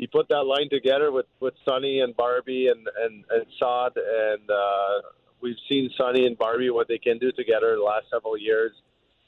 he 0.00 0.06
put 0.08 0.28
that 0.30 0.42
line 0.42 0.68
together 0.70 1.12
with 1.12 1.26
with 1.38 1.54
Sonny 1.64 2.00
and 2.00 2.16
Barbie 2.16 2.66
and 2.68 2.88
and 3.04 3.24
and 3.30 3.46
Sod, 3.58 3.92
and 3.96 4.50
uh, 4.50 5.08
we've 5.40 5.60
seen 5.68 5.90
Sonny 5.96 6.26
and 6.26 6.36
Barbie 6.36 6.70
what 6.70 6.88
they 6.88 6.98
can 6.98 7.18
do 7.18 7.30
together 7.30 7.76
the 7.76 7.82
last 7.82 8.06
several 8.10 8.36
years 8.36 8.72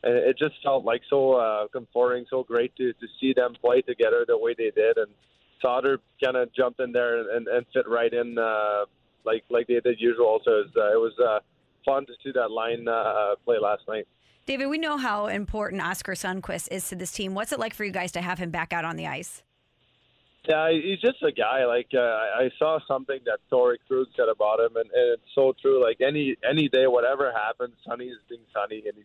and 0.05 0.15
it 0.15 0.39
just 0.39 0.55
felt 0.62 0.85
like 0.85 1.03
so 1.09 1.35
uh, 1.35 1.69
comforting, 1.69 2.27
so 2.28 2.43
great 2.43 2.74
to 2.77 2.93
to 2.93 3.07
see 3.20 3.32
them 3.32 3.55
play 3.61 3.82
together 3.82 4.24
the 4.27 4.36
way 4.36 4.55
they 4.57 4.70
did. 4.70 4.97
And 4.97 5.09
Sauter 5.61 6.01
kind 6.23 6.36
of 6.36 6.53
jumped 6.55 6.81
in 6.81 6.93
there 6.93 7.20
and, 7.20 7.28
and, 7.31 7.49
and 7.49 7.66
fit 7.73 7.89
right 7.89 8.12
in 8.12 8.36
uh, 8.39 8.85
like 9.24 9.44
like 9.49 9.66
they 9.69 9.81
did 9.81 10.01
usual. 10.01 10.40
So 10.44 10.51
it 10.53 10.66
was, 10.66 10.77
uh, 10.77 10.93
it 10.93 11.01
was 11.01 11.12
uh, 11.24 11.39
fun 11.85 12.07
to 12.07 12.12
see 12.24 12.32
that 12.32 12.51
line 12.51 12.89
uh, 12.89 13.36
play 13.44 13.59
last 13.61 13.82
night. 13.89 14.07
David, 14.44 14.66
we 14.66 14.78
know 14.78 14.97
how 14.97 15.28
important 15.28 15.81
Oscar 15.82 16.12
Sundqvist 16.12 16.69
is 16.73 16.89
to 16.89 16.97
this 16.97 17.12
team. 17.12 17.35
What's 17.35 17.53
it 17.53 17.61
like 17.61 17.74
for 17.74 17.85
you 17.85 17.93
guys 17.93 18.11
to 18.12 18.20
have 18.20 18.39
him 18.39 18.51
back 18.51 18.73
out 18.73 18.85
on 18.85 18.97
the 18.97 19.07
ice? 19.07 19.44
Yeah, 20.48 20.73
he's 20.73 21.01
just 21.01 21.23
a 21.23 21.31
guy. 21.31 21.64
Like 21.66 21.90
uh, 21.94 22.01
I 22.01 22.51
saw 22.59 22.81
something 22.89 23.20
that 23.27 23.39
Torey 23.51 23.77
Krug 23.86 24.06
said 24.16 24.28
about 24.28 24.59
him, 24.59 24.77
and, 24.77 24.90
and 24.90 25.12
it's 25.14 25.35
so 25.35 25.55
true. 25.60 25.82
Like 25.82 26.01
any 26.01 26.36
any 26.48 26.69
day, 26.69 26.86
whatever 26.86 27.32
happens, 27.32 27.74
Sonny 27.86 28.06
is 28.06 28.19
being 28.28 28.40
Sonny, 28.52 28.82
and 28.86 28.97
he's 28.97 29.05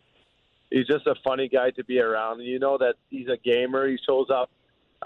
he's 0.70 0.86
just 0.86 1.06
a 1.06 1.14
funny 1.24 1.48
guy 1.48 1.70
to 1.70 1.84
be 1.84 2.00
around. 2.00 2.40
You 2.40 2.58
know 2.58 2.76
that 2.78 2.96
he's 3.08 3.28
a 3.28 3.36
gamer. 3.36 3.86
He 3.86 3.98
shows 4.04 4.26
up 4.34 4.50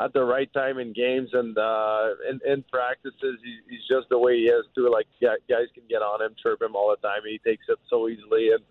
at 0.01 0.15
the 0.15 0.25
right 0.25 0.51
time 0.55 0.79
in 0.79 0.95
games 0.95 1.29
and 1.35 1.57
uh, 1.59 2.09
in, 2.31 2.41
in 2.51 2.65
practices. 2.73 3.39
He, 3.45 3.59
he's 3.69 3.87
just 3.87 4.09
the 4.09 4.19
way 4.19 4.39
he 4.39 4.45
is 4.45 4.65
too. 4.75 4.91
Like 4.91 5.07
yeah, 5.21 5.35
guys 5.51 5.67
can 5.75 5.85
get 5.89 6.01
on 6.01 6.23
him, 6.23 6.35
chirp 6.43 6.63
him 6.63 6.75
all 6.75 6.97
the 6.97 7.07
time. 7.07 7.21
He 7.27 7.39
takes 7.39 7.67
it 7.69 7.79
so 7.91 8.09
easily, 8.09 8.53
and 8.53 8.65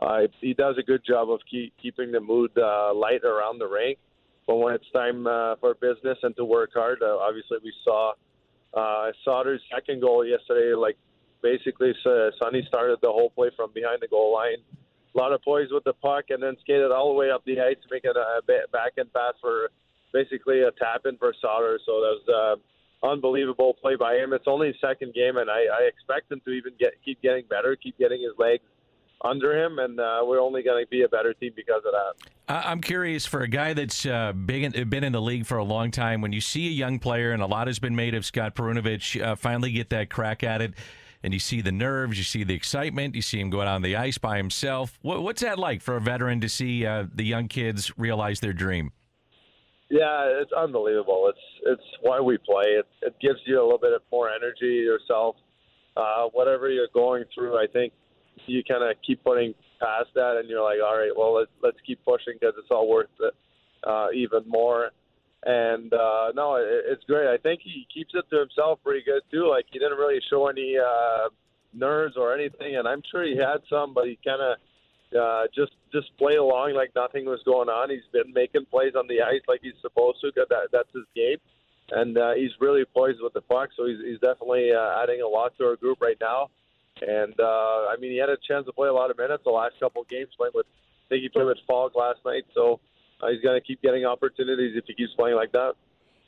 uh, 0.00 0.28
he 0.40 0.54
does 0.54 0.76
a 0.78 0.82
good 0.82 1.04
job 1.06 1.30
of 1.30 1.40
keep, 1.50 1.74
keeping 1.80 2.10
the 2.10 2.20
mood 2.20 2.52
uh, 2.56 2.94
light 2.94 3.22
around 3.22 3.58
the 3.58 3.66
rink. 3.66 3.98
But 4.46 4.56
when 4.56 4.74
it's 4.74 4.90
time 4.92 5.26
uh, 5.26 5.56
for 5.56 5.74
business 5.74 6.18
and 6.22 6.34
to 6.36 6.44
work 6.44 6.70
hard, 6.74 7.02
uh, 7.02 7.16
obviously 7.18 7.58
we 7.62 7.72
saw 7.84 8.12
uh, 8.74 9.12
Sauter's 9.24 9.62
second 9.72 10.00
goal 10.00 10.24
yesterday. 10.24 10.74
Like 10.74 10.96
basically, 11.42 11.92
uh, 12.04 12.30
Sonny 12.42 12.64
started 12.68 12.98
the 13.02 13.08
whole 13.08 13.30
play 13.30 13.50
from 13.56 13.70
behind 13.72 13.98
the 14.00 14.08
goal 14.08 14.32
line 14.34 14.58
a 15.14 15.18
lot 15.18 15.32
of 15.32 15.42
poise 15.42 15.68
with 15.70 15.84
the 15.84 15.92
puck, 15.92 16.26
and 16.30 16.42
then 16.42 16.56
skated 16.60 16.90
all 16.90 17.12
the 17.12 17.18
way 17.18 17.30
up 17.30 17.44
the 17.44 17.60
ice, 17.60 17.76
making 17.90 18.12
a 18.16 18.42
back 18.72 18.92
end 18.98 19.12
pass 19.12 19.34
for 19.40 19.70
basically 20.12 20.62
a 20.62 20.70
tap 20.72 21.02
in 21.04 21.16
for 21.18 21.34
Sauter. 21.40 21.78
So 21.84 21.92
that 22.00 22.16
was 22.16 22.58
uh, 23.02 23.06
unbelievable 23.06 23.74
play 23.74 23.96
by 23.96 24.14
him. 24.16 24.32
It's 24.32 24.46
only 24.46 24.68
his 24.68 24.76
second 24.80 25.14
game, 25.14 25.36
and 25.36 25.50
I, 25.50 25.64
I 25.68 25.88
expect 25.88 26.32
him 26.32 26.40
to 26.44 26.50
even 26.52 26.72
get 26.78 26.94
keep 27.04 27.20
getting 27.20 27.44
better, 27.48 27.76
keep 27.76 27.98
getting 27.98 28.22
his 28.22 28.32
legs 28.38 28.64
under 29.24 29.56
him, 29.56 29.78
and 29.78 29.98
uh, 30.00 30.20
we're 30.24 30.40
only 30.40 30.62
going 30.62 30.84
to 30.84 30.88
be 30.88 31.02
a 31.02 31.08
better 31.08 31.32
team 31.34 31.52
because 31.54 31.82
of 31.86 31.92
that. 31.92 32.66
I'm 32.66 32.80
curious 32.80 33.24
for 33.24 33.40
a 33.40 33.48
guy 33.48 33.72
that's 33.72 34.04
uh, 34.04 34.32
big 34.32 34.64
in, 34.64 34.88
been 34.88 35.04
in 35.04 35.12
the 35.12 35.22
league 35.22 35.46
for 35.46 35.58
a 35.58 35.64
long 35.64 35.90
time. 35.90 36.20
When 36.20 36.32
you 36.32 36.40
see 36.40 36.66
a 36.66 36.70
young 36.70 36.98
player, 36.98 37.32
and 37.32 37.42
a 37.42 37.46
lot 37.46 37.66
has 37.66 37.78
been 37.78 37.96
made 37.96 38.14
of 38.14 38.24
Scott 38.24 38.54
Perunovich, 38.54 39.22
uh, 39.22 39.36
finally 39.36 39.72
get 39.72 39.90
that 39.90 40.10
crack 40.10 40.42
at 40.42 40.60
it 40.60 40.74
and 41.22 41.32
you 41.32 41.38
see 41.38 41.60
the 41.60 41.72
nerves, 41.72 42.18
you 42.18 42.24
see 42.24 42.44
the 42.44 42.54
excitement, 42.54 43.14
you 43.14 43.22
see 43.22 43.40
him 43.40 43.50
going 43.50 43.68
on 43.68 43.82
the 43.82 43.96
ice 43.96 44.18
by 44.18 44.36
himself. 44.36 44.98
What, 45.02 45.22
what's 45.22 45.42
that 45.42 45.58
like 45.58 45.80
for 45.80 45.96
a 45.96 46.00
veteran 46.00 46.40
to 46.40 46.48
see 46.48 46.84
uh, 46.84 47.06
the 47.14 47.24
young 47.24 47.48
kids 47.48 47.96
realize 47.96 48.40
their 48.40 48.52
dream? 48.52 48.92
Yeah, 49.88 50.40
it's 50.40 50.52
unbelievable. 50.52 51.26
It's 51.28 51.38
it's 51.66 51.82
why 52.00 52.18
we 52.18 52.38
play. 52.38 52.64
It 52.64 52.86
it 53.02 53.14
gives 53.20 53.40
you 53.44 53.60
a 53.60 53.62
little 53.62 53.78
bit 53.78 53.92
of 53.92 54.00
more 54.10 54.30
energy 54.30 54.64
yourself. 54.64 55.36
Uh, 55.94 56.28
whatever 56.32 56.70
you're 56.70 56.88
going 56.94 57.24
through, 57.34 57.58
I 57.58 57.66
think 57.70 57.92
you 58.46 58.62
kind 58.64 58.82
of 58.82 58.96
keep 59.06 59.22
putting 59.24 59.54
past 59.80 60.10
that, 60.14 60.36
and 60.38 60.48
you're 60.48 60.62
like, 60.62 60.78
all 60.84 60.96
right, 60.96 61.12
well, 61.16 61.34
let's 61.34 61.50
let's 61.62 61.78
keep 61.86 62.04
pushing 62.04 62.34
because 62.40 62.54
it's 62.58 62.70
all 62.70 62.88
worth 62.88 63.08
it 63.20 63.34
uh, 63.86 64.08
even 64.14 64.42
more. 64.46 64.90
And 65.44 65.92
uh, 65.92 66.32
no, 66.34 66.56
it, 66.56 66.84
it's 66.86 67.04
great. 67.04 67.28
I 67.28 67.36
think 67.36 67.60
he 67.62 67.86
keeps 67.92 68.12
it 68.14 68.24
to 68.30 68.38
himself 68.38 68.78
pretty 68.84 69.04
good 69.04 69.22
too. 69.30 69.48
Like 69.48 69.66
he 69.70 69.78
didn't 69.78 69.98
really 69.98 70.20
show 70.30 70.46
any 70.46 70.76
uh, 70.78 71.28
nerves 71.74 72.16
or 72.16 72.34
anything, 72.34 72.76
and 72.76 72.86
I'm 72.86 73.02
sure 73.10 73.24
he 73.24 73.36
had 73.36 73.58
some, 73.68 73.92
but 73.94 74.06
he 74.06 74.18
kind 74.24 74.40
of 74.40 74.56
uh, 75.18 75.46
just 75.54 75.72
just 75.92 76.16
played 76.16 76.38
along 76.38 76.74
like 76.74 76.92
nothing 76.94 77.26
was 77.26 77.40
going 77.44 77.68
on. 77.68 77.90
He's 77.90 78.06
been 78.12 78.32
making 78.32 78.66
plays 78.70 78.94
on 78.96 79.06
the 79.08 79.20
ice 79.22 79.42
like 79.48 79.60
he's 79.62 79.78
supposed 79.82 80.20
to. 80.20 80.32
Cause 80.32 80.46
that 80.48 80.68
that's 80.70 80.92
his 80.94 81.04
game, 81.14 81.38
and 81.90 82.16
uh, 82.16 82.32
he's 82.34 82.52
really 82.60 82.84
poised 82.84 83.20
with 83.20 83.32
the 83.32 83.42
puck. 83.42 83.70
So 83.76 83.86
he's 83.86 83.98
he's 84.04 84.20
definitely 84.20 84.70
uh, 84.72 85.02
adding 85.02 85.22
a 85.22 85.28
lot 85.28 85.56
to 85.58 85.64
our 85.64 85.76
group 85.76 86.00
right 86.00 86.18
now. 86.20 86.50
And 87.00 87.34
uh, 87.40 87.88
I 87.90 87.96
mean, 87.98 88.12
he 88.12 88.18
had 88.18 88.28
a 88.28 88.36
chance 88.46 88.66
to 88.66 88.72
play 88.72 88.88
a 88.88 88.92
lot 88.92 89.10
of 89.10 89.18
minutes 89.18 89.42
the 89.44 89.50
last 89.50 89.74
couple 89.80 90.02
of 90.02 90.08
games 90.08 90.28
playing 90.36 90.52
with. 90.54 90.66
I 90.66 91.08
think 91.08 91.22
he 91.22 91.28
played 91.28 91.46
with 91.46 91.58
Faulk 91.66 91.94
last 91.94 92.20
night, 92.24 92.44
so 92.54 92.80
uh, 93.20 93.28
he's 93.28 93.40
going 93.40 93.60
to 93.60 93.66
keep 93.66 93.82
getting 93.82 94.04
opportunities 94.04 94.76
if 94.76 94.84
he 94.86 94.94
keeps 94.94 95.12
playing 95.14 95.36
like 95.36 95.52
that. 95.52 95.72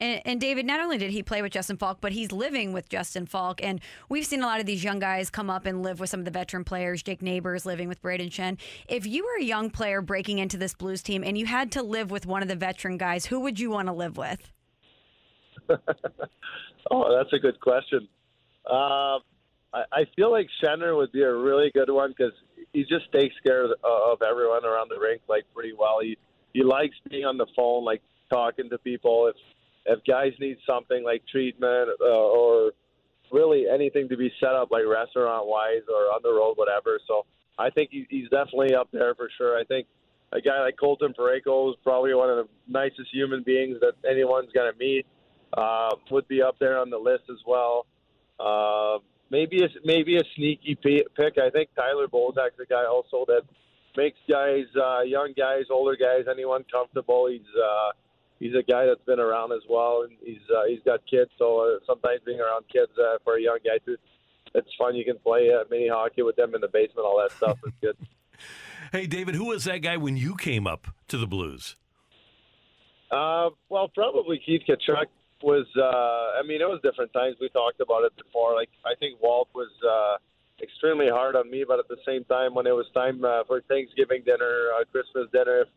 And, 0.01 0.20
and, 0.24 0.41
David, 0.41 0.66
not 0.66 0.81
only 0.81 0.99
did 0.99 1.12
he 1.12 1.23
play 1.23 1.41
with 1.41 1.53
Justin 1.53 1.77
Faulk, 1.77 1.99
but 2.01 2.12
he's 2.12 2.32
living 2.32 2.73
with 2.73 2.89
Justin 2.89 3.27
Faulk. 3.27 3.62
And 3.62 3.81
we've 4.09 4.27
seen 4.27 4.43
a 4.43 4.47
lot 4.47 4.59
of 4.59 4.66
these 4.66 4.82
young 4.82 4.99
guys 4.99 5.31
come 5.31 5.49
up 5.49 5.66
and 5.66 5.82
live 5.82 6.01
with 6.01 6.11
some 6.11 6.20
of 6.20 6.24
the 6.24 6.32
veteran 6.32 6.65
players. 6.65 7.03
Jake 7.03 7.23
Neighbours 7.23 7.65
living 7.65 7.89
with 7.89 8.03
Brayden 8.03 8.28
Schenn. 8.28 8.59
If 8.89 9.07
you 9.07 9.24
were 9.24 9.39
a 9.39 9.45
young 9.45 9.70
player 9.70 10.03
breaking 10.03 10.41
into 10.41 10.57
this 10.57 10.74
Blues 10.74 11.03
team 11.03 11.23
and 11.23 11.39
you 11.39 11.47
had 11.47 11.70
to 11.73 11.82
live 11.82 12.11
with 12.11 12.27
one 12.27 12.43
of 12.43 12.49
the 12.49 12.57
veteran 12.57 12.99
guys, 12.99 13.27
who 13.27 13.41
would 13.41 13.61
you 13.61 13.70
want 13.70 13.86
to 13.86 13.93
live 13.93 14.16
with? 14.16 14.51
oh, 16.91 17.16
that's 17.16 17.32
a 17.32 17.39
good 17.39 17.61
question. 17.61 18.09
Uh, 18.69 19.19
I, 19.74 19.82
I 19.92 20.05
feel 20.16 20.30
like 20.30 20.48
Schenner 20.62 20.96
would 20.96 21.12
be 21.12 21.22
a 21.22 21.34
really 21.34 21.70
good 21.74 21.90
one 21.90 22.14
because 22.16 22.32
he 22.72 22.82
just 22.82 23.10
takes 23.12 23.34
care 23.44 23.64
of, 23.64 23.72
of 23.82 24.22
everyone 24.22 24.64
around 24.64 24.90
the 24.90 24.98
rink 24.98 25.22
like 25.28 25.44
pretty 25.55 25.72
well. 25.78 25.98
He 26.01 26.16
he 26.52 26.62
likes 26.62 26.94
being 27.10 27.24
on 27.24 27.36
the 27.36 27.46
phone, 27.56 27.84
like 27.84 28.01
talking 28.32 28.70
to 28.70 28.78
people. 28.78 29.26
If 29.26 29.36
if 29.86 30.05
guys 30.05 30.32
need 30.38 30.56
something 30.66 31.05
like 31.05 31.22
treatment 31.30 31.90
uh, 32.01 32.05
or 32.05 32.72
really 33.32 33.64
anything 33.68 34.09
to 34.09 34.16
be 34.16 34.32
set 34.40 34.52
up 34.52 34.70
like 34.70 34.84
restaurant 34.86 35.46
wise 35.46 35.82
or 35.88 36.14
on 36.14 36.20
the 36.22 36.32
road, 36.32 36.55
whatever. 36.56 37.01
So 37.06 37.26
I 37.59 37.70
think 37.70 37.90
he, 37.90 38.06
he's 38.09 38.28
definitely 38.30 38.74
up 38.74 38.88
there 38.92 39.14
for 39.14 39.28
sure. 39.36 39.59
I 39.59 39.64
think 39.64 39.86
a 40.32 40.40
guy 40.40 40.60
like 40.60 40.76
Colton 40.78 41.14
Parayko 41.18 41.70
is 41.70 41.76
probably 41.82 42.14
one 42.14 42.30
of 42.30 42.36
the 42.36 42.48
nicest 42.68 43.09
human 43.12 43.42
beings 43.42 43.78
that 43.80 43.94
anyone's 44.09 44.51
going 44.52 44.72
to 44.72 44.78
meet. 44.78 45.06
Uh, 45.56 45.90
would 46.10 46.26
be 46.26 46.42
up 46.42 46.56
there 46.59 46.78
on 46.78 46.90
the 46.90 46.98
list 46.98 47.24
as 47.30 47.38
well. 47.46 47.86
Uh, 48.40 48.98
maybe 49.35 49.65
a, 49.65 49.69
maybe 49.85 50.16
a 50.16 50.23
sneaky 50.36 50.77
pick. 50.77 51.35
I 51.39 51.51
think 51.51 51.70
Tyler 51.74 52.06
Bozak's 52.06 52.59
a 52.62 52.66
guy 52.66 52.85
also 52.86 53.24
that 53.27 53.43
makes 53.97 54.19
guys, 54.31 54.66
uh, 54.81 55.01
young 55.01 55.35
guys, 55.36 55.65
older 55.70 55.97
guys, 55.97 56.27
anyone 56.31 56.65
comfortable. 56.70 57.28
He's 57.28 57.51
uh, 57.59 57.90
he's 58.39 58.55
a 58.55 58.62
guy 58.62 58.86
that's 58.86 59.05
been 59.05 59.19
around 59.19 59.51
as 59.52 59.62
well, 59.69 60.02
and 60.02 60.12
he's 60.24 60.47
uh, 60.56 60.66
he's 60.69 60.81
got 60.85 61.01
kids. 61.11 61.31
So 61.36 61.47
uh, 61.61 61.85
sometimes 61.85 62.20
being 62.24 62.40
around 62.40 62.65
kids 62.73 62.93
uh, 62.97 63.19
for 63.24 63.36
a 63.36 63.43
young 63.43 63.59
guy 63.65 63.78
too, 63.85 63.97
it's 64.55 64.70
fun. 64.78 64.94
You 64.94 65.05
can 65.05 65.19
play 65.19 65.51
uh, 65.52 65.65
mini 65.69 65.89
hockey 65.89 66.23
with 66.23 66.36
them 66.36 66.55
in 66.55 66.61
the 66.61 66.69
basement. 66.69 67.05
All 67.05 67.20
that 67.20 67.36
stuff 67.36 67.59
is 67.66 67.73
good. 67.81 67.97
Hey, 68.93 69.06
David, 69.06 69.35
who 69.35 69.47
was 69.47 69.65
that 69.65 69.78
guy 69.78 69.97
when 69.97 70.16
you 70.16 70.36
came 70.36 70.69
up 70.69 70.86
to 71.09 71.19
the 71.19 71.27
Blues? 71.27 71.74
Uh, 73.11 73.51
well, 73.69 73.89
probably 73.89 74.40
Keith 74.44 74.62
Tkachuk 74.69 75.06
was. 75.44 75.66
Uh, 75.76 76.40
I 76.40 76.42
mean, 76.46 76.60
it 76.60 76.68
was 76.68 76.80
different 76.82 77.12
times. 77.12 77.36
We 77.40 77.48
talked 77.50 77.80
about 77.80 78.04
it 78.04 78.16
before. 78.16 78.54
Like 78.54 78.70
I 78.84 78.94
think 78.98 79.22
Walt 79.22 79.48
was 79.54 79.70
uh, 79.84 80.16
extremely 80.62 81.08
hard 81.08 81.36
on 81.36 81.50
me, 81.50 81.64
but 81.66 81.78
at 81.78 81.88
the 81.88 81.98
same 82.06 82.24
time, 82.24 82.54
when 82.54 82.66
it 82.66 82.74
was 82.74 82.86
time 82.94 83.24
uh, 83.24 83.44
for 83.44 83.60
Thanksgiving 83.62 84.22
dinner, 84.24 84.70
uh, 84.74 84.84
Christmas 84.90 85.28
dinner, 85.32 85.62
if, 85.62 85.68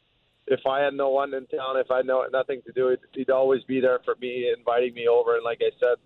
if 0.48 0.65
I 0.65 0.81
had 0.81 0.94
no 0.94 1.10
one 1.10 1.34
in 1.34 1.45
town, 1.48 1.77
if 1.77 1.91
I 1.91 1.98
had 1.98 2.07
no 2.07 2.26
nothing 2.31 2.61
to 2.65 2.72
do, 2.72 2.95
he'd 3.14 3.30
always 3.30 3.64
be 3.64 3.80
there 3.80 3.99
for 4.06 4.15
me, 4.22 4.52
inviting 4.57 4.94
me 4.94 5.07
over. 5.07 5.35
And 5.35 5.44
like 5.44 5.61
I 5.61 5.72
said, 5.80 5.98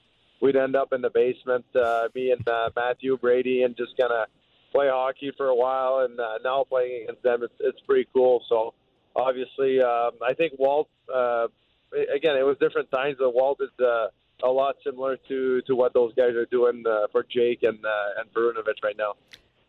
we'd 0.41 0.55
end 0.55 0.75
up 0.75 0.93
in 0.93 1.01
the 1.01 1.11
basement, 1.11 1.65
uh, 1.75 2.09
me 2.15 2.31
and 2.31 2.47
uh, 2.47 2.69
Matthew 2.75 3.17
Brady, 3.17 3.63
and 3.63 3.77
just 3.77 3.95
kind 3.97 4.11
of 4.11 4.27
play 4.71 4.89
hockey 4.89 5.31
for 5.37 5.47
a 5.47 5.55
while. 5.55 6.05
And 6.05 6.19
uh, 6.19 6.39
now 6.43 6.63
playing 6.63 7.03
against 7.03 7.23
them, 7.23 7.43
it's 7.43 7.53
it's 7.59 7.79
pretty 7.85 8.07
cool. 8.13 8.43
So 8.49 8.73
obviously, 9.15 9.81
um, 9.81 10.11
I 10.25 10.33
think 10.33 10.53
Walt. 10.57 10.89
Uh, 11.13 11.47
again, 11.93 12.37
it 12.37 12.45
was 12.45 12.57
different 12.59 12.89
times, 12.91 13.17
but 13.19 13.33
Walt 13.33 13.59
is 13.61 13.69
uh, 13.83 14.07
a 14.43 14.51
lot 14.51 14.75
similar 14.83 15.17
to 15.27 15.61
to 15.61 15.75
what 15.75 15.93
those 15.93 16.13
guys 16.15 16.35
are 16.35 16.45
doing 16.47 16.83
uh, 16.87 17.07
for 17.11 17.23
Jake 17.23 17.63
and 17.63 17.79
uh, 17.85 18.19
and 18.19 18.33
Perunovich 18.33 18.83
right 18.83 18.97
now. 18.97 19.13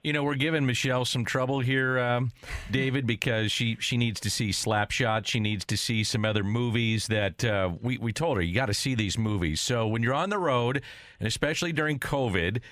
You 0.02 0.12
know, 0.12 0.24
we're 0.24 0.34
giving 0.34 0.66
Michelle 0.66 1.04
some 1.04 1.24
trouble 1.24 1.60
here, 1.60 1.96
um, 2.00 2.32
David, 2.72 3.06
because 3.06 3.52
she, 3.52 3.76
she 3.78 3.96
needs 3.96 4.18
to 4.22 4.30
see 4.30 4.50
Slapshot. 4.50 5.28
She 5.28 5.38
needs 5.38 5.64
to 5.66 5.76
see 5.76 6.02
some 6.02 6.24
other 6.24 6.42
movies 6.42 7.06
that 7.06 7.44
uh, 7.44 7.70
we, 7.80 7.98
we 7.98 8.12
told 8.12 8.36
her, 8.36 8.42
you 8.42 8.52
got 8.52 8.66
to 8.66 8.74
see 8.74 8.96
these 8.96 9.16
movies. 9.16 9.60
So 9.60 9.86
when 9.86 10.02
you're 10.02 10.12
on 10.12 10.30
the 10.30 10.40
road, 10.40 10.82
and 11.20 11.28
especially 11.28 11.72
during 11.72 12.00
COVID, 12.00 12.62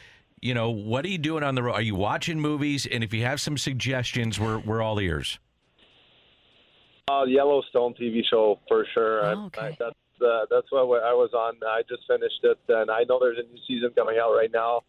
you 0.40 0.54
know, 0.54 0.70
what 0.70 1.04
are 1.04 1.08
you 1.08 1.18
doing 1.18 1.44
on 1.44 1.54
the 1.54 1.62
road? 1.62 1.74
Are 1.74 1.82
you 1.82 1.94
watching 1.94 2.40
movies? 2.40 2.84
And 2.84 3.04
if 3.04 3.14
you 3.14 3.22
have 3.22 3.40
some 3.40 3.56
suggestions, 3.56 4.40
we're, 4.40 4.58
we're 4.58 4.82
all 4.82 4.98
ears. 4.98 5.38
Uh, 7.08 7.24
Yellowstone 7.24 7.94
TV 7.94 8.22
show 8.28 8.60
for 8.68 8.86
sure. 8.94 9.24
I, 9.24 9.32
I, 9.58 9.76
that's 9.78 9.96
uh, 10.22 10.46
that's 10.50 10.70
what 10.70 11.02
I 11.02 11.12
was 11.14 11.30
on. 11.32 11.54
I 11.66 11.82
just 11.88 12.02
finished 12.06 12.40
it, 12.42 12.58
and 12.68 12.90
I 12.90 13.04
know 13.08 13.18
there's 13.20 13.38
a 13.38 13.42
new 13.42 13.60
season 13.66 13.90
coming 13.96 14.18
out 14.22 14.32
right 14.32 14.50
now. 14.52 14.82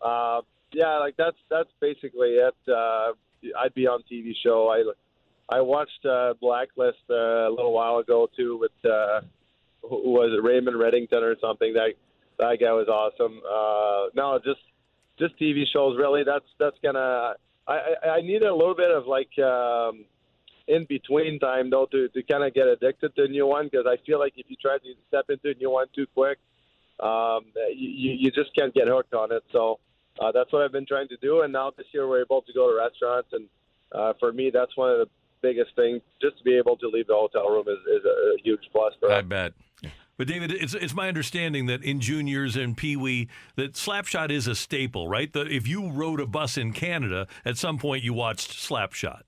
Uh, 0.00 0.42
yeah, 0.72 0.98
like 0.98 1.16
that's 1.16 1.36
that's 1.50 1.70
basically 1.80 2.30
it. 2.30 2.54
Uh, 2.68 3.12
I'd 3.58 3.74
be 3.74 3.86
on 3.86 4.02
TV 4.10 4.32
show. 4.42 4.68
I 4.68 5.56
I 5.56 5.60
watched 5.60 6.04
uh, 6.04 6.34
Blacklist 6.40 6.98
uh, 7.10 7.48
a 7.48 7.50
little 7.50 7.72
while 7.72 7.98
ago 7.98 8.28
too 8.36 8.58
with 8.58 8.72
uh, 8.84 9.20
who 9.82 10.10
was 10.10 10.30
it 10.36 10.42
Raymond 10.42 10.76
Reddington 10.76 11.22
or 11.22 11.36
something. 11.40 11.74
That 11.74 11.94
that 12.38 12.58
guy 12.60 12.72
was 12.72 12.88
awesome. 12.88 13.40
Uh, 13.48 14.10
no, 14.14 14.38
just 14.44 14.60
just 15.18 15.38
TV 15.40 15.64
shows 15.72 15.96
really. 15.98 16.24
That's 16.24 16.46
that's 16.58 16.76
gonna. 16.82 17.34
I 17.68 17.94
I, 18.04 18.08
I 18.16 18.20
need 18.22 18.42
a 18.42 18.54
little 18.54 18.74
bit 18.74 18.90
of 18.90 19.06
like. 19.06 19.38
Um, 19.38 20.06
in 20.68 20.86
between 20.88 21.38
time 21.38 21.70
though 21.70 21.86
to, 21.86 22.08
to 22.08 22.22
kind 22.22 22.44
of 22.44 22.54
get 22.54 22.66
addicted 22.66 23.14
to 23.16 23.24
a 23.24 23.28
new 23.28 23.46
one 23.46 23.68
because 23.70 23.86
I 23.86 23.96
feel 24.04 24.18
like 24.18 24.34
if 24.36 24.46
you 24.48 24.56
try 24.60 24.78
to 24.78 24.94
step 25.08 25.26
into 25.28 25.50
a 25.50 25.54
new 25.54 25.70
one 25.70 25.86
too 25.94 26.06
quick, 26.14 26.38
um, 27.00 27.46
you, 27.74 28.12
you 28.12 28.30
just 28.30 28.54
can't 28.56 28.72
get 28.74 28.86
hooked 28.86 29.14
on 29.14 29.32
it. 29.32 29.42
So 29.52 29.80
uh, 30.20 30.32
that's 30.32 30.52
what 30.52 30.62
I've 30.62 30.72
been 30.72 30.86
trying 30.86 31.08
to 31.08 31.16
do. 31.16 31.42
And 31.42 31.52
now 31.52 31.72
this 31.76 31.86
year 31.92 32.08
we're 32.08 32.22
able 32.22 32.42
to 32.42 32.52
go 32.52 32.70
to 32.70 32.76
restaurants, 32.76 33.28
and 33.32 33.46
uh, 33.92 34.12
for 34.20 34.32
me 34.32 34.50
that's 34.52 34.76
one 34.76 34.90
of 34.90 34.98
the 34.98 35.06
biggest 35.40 35.74
things. 35.76 36.00
Just 36.20 36.38
to 36.38 36.44
be 36.44 36.56
able 36.56 36.76
to 36.76 36.88
leave 36.88 37.08
the 37.08 37.14
hotel 37.14 37.48
room 37.48 37.66
is, 37.68 37.78
is 37.86 38.04
a, 38.04 38.42
huge 38.42 38.60
plus 38.72 38.94
for 39.00 39.10
us. 39.10 39.18
I 39.18 39.22
bet. 39.22 39.52
But 40.18 40.28
David, 40.28 40.52
it's 40.52 40.74
it's 40.74 40.94
my 40.94 41.08
understanding 41.08 41.66
that 41.66 41.82
in 41.82 41.98
juniors 41.98 42.54
and 42.54 42.76
Pee 42.76 42.96
Wee, 42.96 43.28
that 43.56 43.72
Slapshot 43.72 44.30
is 44.30 44.46
a 44.46 44.54
staple, 44.54 45.08
right? 45.08 45.32
That 45.32 45.50
if 45.50 45.66
you 45.66 45.90
rode 45.90 46.20
a 46.20 46.26
bus 46.26 46.56
in 46.56 46.72
Canada, 46.72 47.26
at 47.44 47.56
some 47.56 47.78
point 47.78 48.04
you 48.04 48.12
watched 48.12 48.50
Slapshot. 48.50 49.22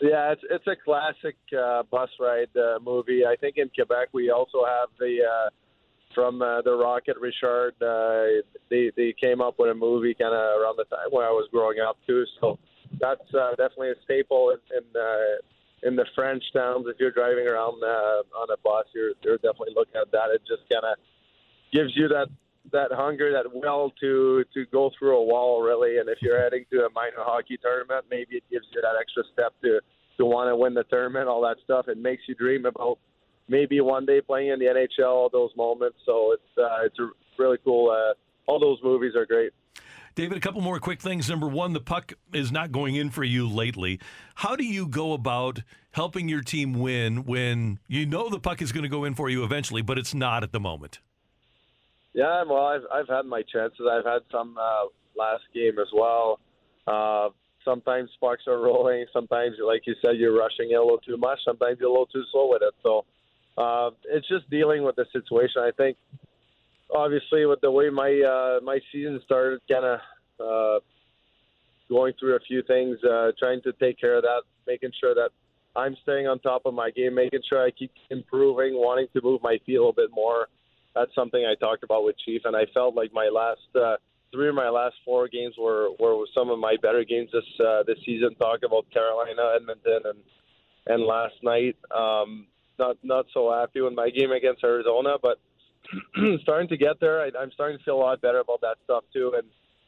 Yeah, 0.00 0.32
it's 0.32 0.42
it's 0.48 0.66
a 0.66 0.76
classic 0.76 1.36
uh, 1.58 1.82
bus 1.90 2.10
ride 2.20 2.54
uh, 2.56 2.78
movie. 2.84 3.26
I 3.26 3.34
think 3.34 3.56
in 3.56 3.68
Quebec 3.74 4.08
we 4.12 4.30
also 4.30 4.64
have 4.64 4.90
the 4.98 5.18
uh, 5.24 5.50
from 6.14 6.40
uh, 6.40 6.62
the 6.62 6.72
Rocket 6.72 7.16
Richard. 7.20 7.74
Uh, 7.82 8.42
they 8.70 8.92
they 8.96 9.14
came 9.20 9.40
up 9.40 9.56
with 9.58 9.70
a 9.70 9.74
movie 9.74 10.14
kind 10.14 10.34
of 10.34 10.60
around 10.60 10.76
the 10.78 10.84
time 10.84 11.08
when 11.10 11.24
I 11.24 11.30
was 11.30 11.48
growing 11.50 11.78
up 11.80 11.96
too. 12.06 12.24
So 12.40 12.58
that's 13.00 13.26
uh, 13.34 13.50
definitely 13.50 13.90
a 13.90 14.02
staple 14.04 14.50
in 14.50 14.58
in, 14.76 14.84
uh, 14.94 15.88
in 15.88 15.96
the 15.96 16.06
French 16.14 16.44
towns. 16.52 16.86
If 16.88 16.96
you're 17.00 17.10
driving 17.10 17.48
around 17.48 17.82
uh, 17.82 18.38
on 18.38 18.48
a 18.52 18.56
bus, 18.62 18.86
you're 18.94 19.12
you're 19.24 19.38
definitely 19.38 19.74
looking 19.74 20.00
at 20.00 20.12
that. 20.12 20.30
It 20.32 20.42
just 20.46 20.62
kind 20.70 20.84
of 20.84 20.96
gives 21.72 21.90
you 21.96 22.06
that 22.08 22.28
that 22.72 22.90
hunger, 22.92 23.32
that 23.32 23.52
will 23.52 23.92
to 24.00 24.44
to 24.54 24.66
go 24.72 24.90
through 24.98 25.16
a 25.18 25.24
wall, 25.24 25.62
really. 25.62 25.98
And 25.98 26.08
if 26.08 26.18
you're 26.20 26.40
heading 26.40 26.64
to 26.72 26.86
a 26.86 26.90
minor 26.94 27.18
hockey 27.18 27.58
tournament, 27.62 28.06
maybe 28.10 28.36
it 28.36 28.44
gives 28.50 28.66
you 28.74 28.80
that 28.80 28.94
extra 29.00 29.22
step 29.32 29.54
to 29.62 29.80
to 30.18 30.24
want 30.24 30.48
to 30.50 30.56
win 30.56 30.74
the 30.74 30.84
tournament, 30.84 31.28
all 31.28 31.42
that 31.42 31.56
stuff. 31.64 31.88
It 31.88 31.98
makes 31.98 32.22
you 32.26 32.34
dream 32.34 32.66
about 32.66 32.98
maybe 33.48 33.80
one 33.80 34.04
day 34.06 34.20
playing 34.20 34.50
in 34.50 34.58
the 34.58 34.66
NHL. 34.66 35.06
All 35.06 35.30
those 35.30 35.50
moments. 35.56 35.98
So 36.06 36.32
it's 36.32 36.58
uh, 36.58 36.84
it's 36.84 36.98
a 36.98 37.10
really 37.38 37.58
cool. 37.64 37.90
Uh, 37.90 38.14
all 38.50 38.58
those 38.58 38.78
movies 38.82 39.14
are 39.14 39.26
great. 39.26 39.52
David, 40.14 40.36
a 40.36 40.40
couple 40.40 40.60
more 40.60 40.80
quick 40.80 41.00
things. 41.00 41.30
Number 41.30 41.46
one, 41.46 41.74
the 41.74 41.80
puck 41.80 42.12
is 42.32 42.50
not 42.50 42.72
going 42.72 42.96
in 42.96 43.10
for 43.10 43.22
you 43.22 43.48
lately. 43.48 44.00
How 44.34 44.56
do 44.56 44.64
you 44.64 44.88
go 44.88 45.12
about 45.12 45.62
helping 45.92 46.28
your 46.28 46.42
team 46.42 46.72
win 46.72 47.24
when 47.24 47.78
you 47.86 48.04
know 48.04 48.28
the 48.28 48.40
puck 48.40 48.60
is 48.60 48.72
going 48.72 48.82
to 48.82 48.88
go 48.88 49.04
in 49.04 49.14
for 49.14 49.28
you 49.28 49.44
eventually, 49.44 49.80
but 49.80 49.96
it's 49.96 50.14
not 50.14 50.42
at 50.42 50.50
the 50.50 50.58
moment? 50.58 50.98
Yeah, 52.14 52.42
well, 52.44 52.64
I've 52.66 52.82
I've 52.92 53.08
had 53.08 53.26
my 53.26 53.42
chances. 53.42 53.80
I've 53.90 54.04
had 54.04 54.22
some 54.30 54.56
uh, 54.58 54.86
last 55.16 55.44
game 55.54 55.78
as 55.78 55.88
well. 55.94 56.40
Uh, 56.86 57.28
sometimes 57.64 58.10
sparks 58.14 58.44
are 58.46 58.58
rolling. 58.58 59.04
Sometimes, 59.12 59.56
like 59.64 59.82
you 59.86 59.94
said, 60.02 60.16
you're 60.16 60.36
rushing 60.36 60.74
a 60.74 60.80
little 60.80 60.98
too 60.98 61.16
much. 61.16 61.38
Sometimes 61.44 61.78
you're 61.80 61.88
a 61.88 61.92
little 61.92 62.06
too 62.06 62.24
slow 62.32 62.50
with 62.50 62.62
it. 62.62 62.74
So 62.82 63.04
uh, 63.56 63.90
it's 64.10 64.26
just 64.28 64.48
dealing 64.50 64.84
with 64.84 64.96
the 64.96 65.06
situation. 65.12 65.62
I 65.62 65.70
think, 65.76 65.96
obviously, 66.94 67.44
with 67.46 67.60
the 67.60 67.70
way 67.70 67.90
my 67.90 68.10
uh, 68.10 68.64
my 68.64 68.78
season 68.90 69.20
started, 69.24 69.60
kind 69.70 69.84
of 69.84 70.00
uh, 70.40 70.80
going 71.88 72.14
through 72.18 72.36
a 72.36 72.40
few 72.40 72.62
things, 72.62 72.98
uh, 73.04 73.32
trying 73.38 73.60
to 73.62 73.72
take 73.74 73.98
care 74.00 74.16
of 74.16 74.22
that, 74.22 74.42
making 74.66 74.90
sure 75.00 75.14
that 75.14 75.30
I'm 75.76 75.96
staying 76.02 76.26
on 76.26 76.38
top 76.40 76.62
of 76.64 76.74
my 76.74 76.90
game, 76.90 77.14
making 77.14 77.40
sure 77.48 77.64
I 77.64 77.70
keep 77.70 77.92
improving, 78.10 78.74
wanting 78.74 79.08
to 79.14 79.20
move 79.22 79.42
my 79.42 79.58
feet 79.64 79.76
a 79.76 79.78
little 79.78 79.92
bit 79.92 80.10
more. 80.12 80.48
That's 80.94 81.14
something 81.14 81.44
I 81.44 81.54
talked 81.54 81.84
about 81.84 82.04
with 82.04 82.16
Chief, 82.24 82.42
and 82.44 82.56
I 82.56 82.66
felt 82.74 82.94
like 82.94 83.12
my 83.12 83.28
last 83.32 83.60
uh, 83.74 83.96
three 84.32 84.48
of 84.48 84.54
my 84.54 84.68
last 84.68 84.96
four 85.04 85.28
games 85.28 85.54
were 85.58 85.90
were 85.98 86.26
some 86.34 86.50
of 86.50 86.58
my 86.58 86.76
better 86.82 87.04
games 87.04 87.30
this 87.32 87.66
uh, 87.66 87.82
this 87.86 87.98
season. 88.04 88.34
Talk 88.36 88.60
about 88.64 88.90
Carolina, 88.90 89.54
Edmonton, 89.56 90.00
and 90.04 90.18
and 90.86 91.04
last 91.04 91.34
night. 91.42 91.76
Um, 91.94 92.46
not 92.78 92.96
not 93.02 93.26
so 93.32 93.52
happy 93.52 93.80
with 93.80 93.94
my 93.94 94.10
game 94.10 94.32
against 94.32 94.64
Arizona, 94.64 95.16
but 95.22 95.38
starting 96.42 96.68
to 96.68 96.76
get 96.76 97.00
there. 97.00 97.20
I, 97.20 97.30
I'm 97.38 97.50
starting 97.52 97.78
to 97.78 97.84
feel 97.84 97.96
a 97.96 98.02
lot 98.02 98.20
better 98.20 98.40
about 98.40 98.60
that 98.62 98.76
stuff 98.84 99.04
too. 99.12 99.34
And 99.36 99.46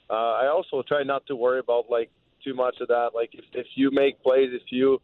uh, 0.09 0.33
I 0.43 0.49
also 0.49 0.83
try 0.87 1.03
not 1.03 1.27
to 1.27 1.37
worry 1.37 1.61
about 1.61 1.91
like 1.91 2.11
too 2.45 2.55
much 2.55 2.77
of 2.81 2.89
that. 2.89 3.11
Like 3.15 3.31
if 3.33 3.45
if 3.53 3.67
you 3.75 3.91
make 3.91 4.23
plays, 4.23 4.51
if 4.53 4.63
you 4.71 5.01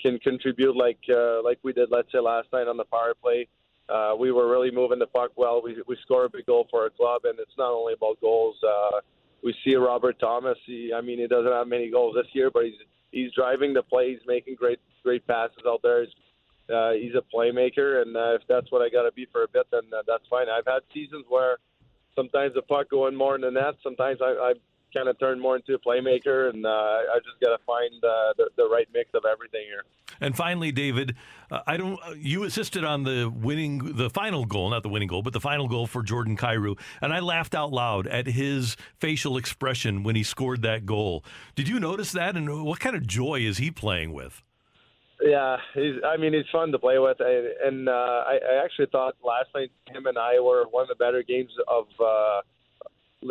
can 0.00 0.18
contribute 0.18 0.76
like 0.76 0.98
uh, 1.08 1.42
like 1.42 1.58
we 1.62 1.72
did, 1.72 1.90
let's 1.90 2.10
say 2.12 2.18
last 2.18 2.48
night 2.52 2.68
on 2.68 2.76
the 2.76 2.84
power 2.84 3.14
play. 3.20 3.48
Uh, 3.90 4.14
we 4.18 4.30
were 4.32 4.48
really 4.48 4.70
moving 4.70 4.98
the 4.98 5.06
puck 5.06 5.32
well. 5.36 5.60
We 5.62 5.82
we 5.86 5.96
scored 6.02 6.26
a 6.26 6.36
big 6.36 6.46
goal 6.46 6.66
for 6.70 6.82
our 6.82 6.90
club, 6.90 7.22
and 7.24 7.38
it's 7.38 7.56
not 7.58 7.72
only 7.72 7.94
about 7.94 8.20
goals. 8.20 8.56
Uh, 8.62 9.00
we 9.42 9.54
see 9.64 9.74
Robert 9.74 10.18
Thomas. 10.20 10.58
He, 10.66 10.92
I 10.94 11.00
mean, 11.00 11.18
he 11.18 11.26
doesn't 11.26 11.50
have 11.50 11.66
many 11.66 11.90
goals 11.90 12.14
this 12.14 12.26
year, 12.32 12.50
but 12.50 12.64
he's 12.64 12.74
he's 13.10 13.32
driving 13.32 13.74
the 13.74 13.82
plays, 13.82 14.20
making 14.26 14.54
great 14.54 14.78
great 15.02 15.26
passes 15.26 15.62
out 15.66 15.80
there. 15.82 16.04
He's, 16.04 16.14
uh, 16.72 16.92
he's 16.92 17.14
a 17.14 17.24
playmaker, 17.34 18.02
and 18.02 18.16
uh, 18.16 18.34
if 18.34 18.42
that's 18.48 18.70
what 18.70 18.82
I 18.82 18.88
got 18.88 19.02
to 19.02 19.12
be 19.12 19.26
for 19.32 19.42
a 19.42 19.48
bit, 19.48 19.66
then 19.72 19.82
uh, 19.92 20.02
that's 20.06 20.26
fine. 20.28 20.46
I've 20.48 20.66
had 20.66 20.82
seasons 20.94 21.24
where 21.28 21.58
sometimes 22.14 22.54
the 22.54 22.62
puck 22.62 22.90
going 22.90 23.16
more 23.16 23.34
in 23.34 23.40
the 23.40 23.50
net. 23.50 23.74
Sometimes 23.82 24.20
I, 24.22 24.26
I 24.26 24.52
kind 24.92 25.08
of 25.08 25.18
turn 25.18 25.40
more 25.40 25.56
into 25.56 25.74
a 25.74 25.78
playmaker, 25.78 26.50
and 26.50 26.64
uh, 26.64 26.68
I 26.68 27.18
just 27.24 27.40
got 27.40 27.56
to 27.56 27.64
find 27.64 27.92
uh, 28.02 28.32
the, 28.36 28.50
the 28.56 28.68
right 28.68 28.88
mix 28.92 29.10
of 29.14 29.24
everything 29.30 29.62
here. 29.66 29.84
And 30.20 30.36
finally, 30.36 30.72
David, 30.72 31.16
uh, 31.50 31.60
I 31.66 31.76
don't. 31.76 31.98
You 32.16 32.44
assisted 32.44 32.84
on 32.84 33.04
the 33.04 33.30
winning, 33.30 33.96
the 33.96 34.10
final 34.10 34.44
goal, 34.44 34.70
not 34.70 34.82
the 34.82 34.88
winning 34.88 35.08
goal, 35.08 35.22
but 35.22 35.32
the 35.32 35.40
final 35.40 35.68
goal 35.68 35.86
for 35.86 36.02
Jordan 36.02 36.36
Kyrou, 36.36 36.78
and 37.00 37.12
I 37.12 37.20
laughed 37.20 37.54
out 37.54 37.72
loud 37.72 38.06
at 38.06 38.26
his 38.26 38.76
facial 38.98 39.36
expression 39.36 40.02
when 40.02 40.16
he 40.16 40.22
scored 40.22 40.62
that 40.62 40.86
goal. 40.86 41.24
Did 41.54 41.68
you 41.68 41.80
notice 41.80 42.12
that? 42.12 42.36
And 42.36 42.64
what 42.64 42.80
kind 42.80 42.96
of 42.96 43.06
joy 43.06 43.40
is 43.40 43.58
he 43.58 43.70
playing 43.70 44.12
with? 44.12 44.42
Yeah, 45.22 45.58
he's. 45.74 45.96
I 46.04 46.16
mean, 46.16 46.32
he's 46.32 46.48
fun 46.50 46.72
to 46.72 46.78
play 46.78 46.98
with, 46.98 47.18
and, 47.20 47.46
and 47.62 47.88
uh, 47.88 47.92
I, 47.92 48.38
I 48.52 48.64
actually 48.64 48.86
thought 48.86 49.16
last 49.22 49.48
night 49.54 49.70
him 49.88 50.06
and 50.06 50.16
I 50.16 50.40
were 50.40 50.64
one 50.70 50.82
of 50.82 50.88
the 50.88 50.94
better 50.94 51.22
games 51.22 51.50
of 51.68 51.86
uh, 52.00 52.40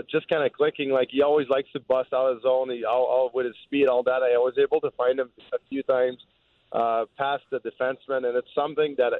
just 0.09 0.27
kind 0.27 0.43
of 0.43 0.51
clicking. 0.53 0.89
Like 0.89 1.09
he 1.11 1.21
always 1.21 1.47
likes 1.49 1.71
to 1.73 1.79
bust 1.79 2.13
out 2.13 2.27
of 2.27 2.37
his 2.37 2.43
zone. 2.43 2.69
He 2.69 2.85
all, 2.85 3.05
all 3.05 3.31
with 3.33 3.45
his 3.45 3.55
speed, 3.65 3.87
all 3.87 4.03
that. 4.03 4.21
I 4.23 4.37
was 4.37 4.55
able 4.57 4.81
to 4.81 4.91
find 4.91 5.19
him 5.19 5.29
a 5.53 5.57
few 5.69 5.83
times 5.83 6.17
uh, 6.71 7.05
past 7.17 7.43
the 7.51 7.59
defenseman, 7.59 8.27
and 8.27 8.37
it's 8.37 8.53
something 8.53 8.95
that 8.97 9.13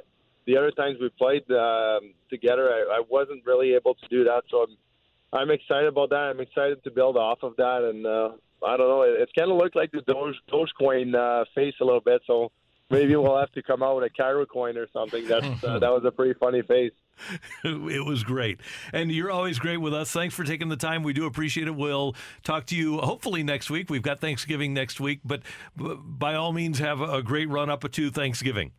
the 0.46 0.56
other 0.56 0.70
times 0.70 0.98
we 1.00 1.08
played 1.10 1.50
um, 1.50 2.14
together, 2.28 2.68
I, 2.68 2.98
I 2.98 3.02
wasn't 3.08 3.44
really 3.44 3.74
able 3.74 3.94
to 3.94 4.08
do 4.08 4.24
that. 4.24 4.42
So 4.50 4.64
I'm, 4.64 5.40
I'm 5.40 5.50
excited 5.50 5.88
about 5.88 6.10
that. 6.10 6.30
I'm 6.30 6.40
excited 6.40 6.82
to 6.84 6.90
build 6.90 7.16
off 7.16 7.42
of 7.42 7.56
that, 7.56 7.82
and 7.82 8.06
uh, 8.06 8.30
I 8.66 8.76
don't 8.76 8.88
know. 8.88 9.02
It, 9.02 9.20
it's 9.20 9.32
kind 9.38 9.50
of 9.50 9.56
looked 9.56 9.76
like 9.76 9.92
the 9.92 10.02
Doge, 10.02 10.36
Dogecoin 10.50 11.14
uh, 11.14 11.44
face 11.54 11.74
a 11.80 11.84
little 11.84 12.00
bit. 12.00 12.22
So 12.26 12.52
maybe 12.90 13.16
we'll 13.16 13.38
have 13.38 13.52
to 13.52 13.62
come 13.62 13.82
out 13.82 13.96
with 13.96 14.10
a 14.10 14.22
Kyrou 14.22 14.46
coin 14.48 14.76
or 14.76 14.88
something. 14.92 15.26
That's 15.26 15.64
uh, 15.64 15.78
that 15.80 15.90
was 15.90 16.04
a 16.04 16.10
pretty 16.10 16.34
funny 16.38 16.62
face. 16.62 16.92
it 17.64 18.04
was 18.04 18.24
great. 18.24 18.60
And 18.92 19.10
you're 19.10 19.30
always 19.30 19.58
great 19.58 19.78
with 19.78 19.94
us. 19.94 20.10
Thanks 20.10 20.34
for 20.34 20.44
taking 20.44 20.68
the 20.68 20.76
time. 20.76 21.02
We 21.02 21.12
do 21.12 21.26
appreciate 21.26 21.66
it. 21.66 21.74
We'll 21.74 22.14
talk 22.42 22.66
to 22.66 22.76
you 22.76 22.98
hopefully 22.98 23.42
next 23.42 23.70
week. 23.70 23.90
We've 23.90 24.02
got 24.02 24.20
Thanksgiving 24.20 24.74
next 24.74 25.00
week, 25.00 25.20
but 25.24 25.42
by 25.76 26.34
all 26.34 26.52
means, 26.52 26.78
have 26.78 27.00
a 27.00 27.22
great 27.22 27.48
run 27.48 27.70
up 27.70 27.90
to 27.90 28.10
Thanksgiving. 28.10 28.72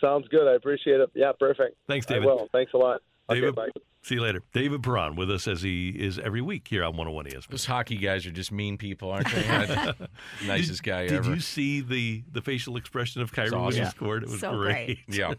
Sounds 0.00 0.26
good. 0.28 0.48
I 0.48 0.54
appreciate 0.54 1.00
it. 1.00 1.10
Yeah, 1.14 1.32
perfect. 1.38 1.76
Thanks, 1.86 2.06
David. 2.06 2.26
Well. 2.26 2.48
Thanks 2.52 2.72
a 2.72 2.78
lot. 2.78 3.02
David, 3.28 3.50
okay, 3.50 3.70
bye. 3.74 3.80
See 4.02 4.14
you 4.14 4.22
later. 4.22 4.42
David 4.54 4.82
Perron 4.82 5.14
with 5.14 5.30
us 5.30 5.46
as 5.46 5.60
he 5.60 5.90
is 5.90 6.18
every 6.18 6.40
week 6.40 6.66
here 6.68 6.82
on 6.84 6.96
101 6.96 7.26
ESPN. 7.26 7.48
Those 7.50 7.66
hockey 7.66 7.96
guys 7.98 8.24
are 8.26 8.30
just 8.30 8.50
mean 8.50 8.78
people, 8.78 9.10
aren't 9.10 9.30
they? 9.30 9.92
Nicest 10.46 10.82
guy 10.82 11.02
did, 11.02 11.12
ever. 11.12 11.28
Did 11.28 11.34
you 11.34 11.40
see 11.40 11.82
the, 11.82 12.24
the 12.32 12.40
facial 12.40 12.76
expression 12.78 13.20
of 13.20 13.30
Kyrou 13.30 13.46
awesome. 13.52 13.62
when 13.64 13.72
he 13.74 13.78
Yeah. 13.80 13.88
scored? 13.90 14.22
It 14.22 14.30
was 14.30 14.40
So 14.40 14.56
great. 14.56 14.86
great. 14.86 14.98
Yeah. 15.18 15.34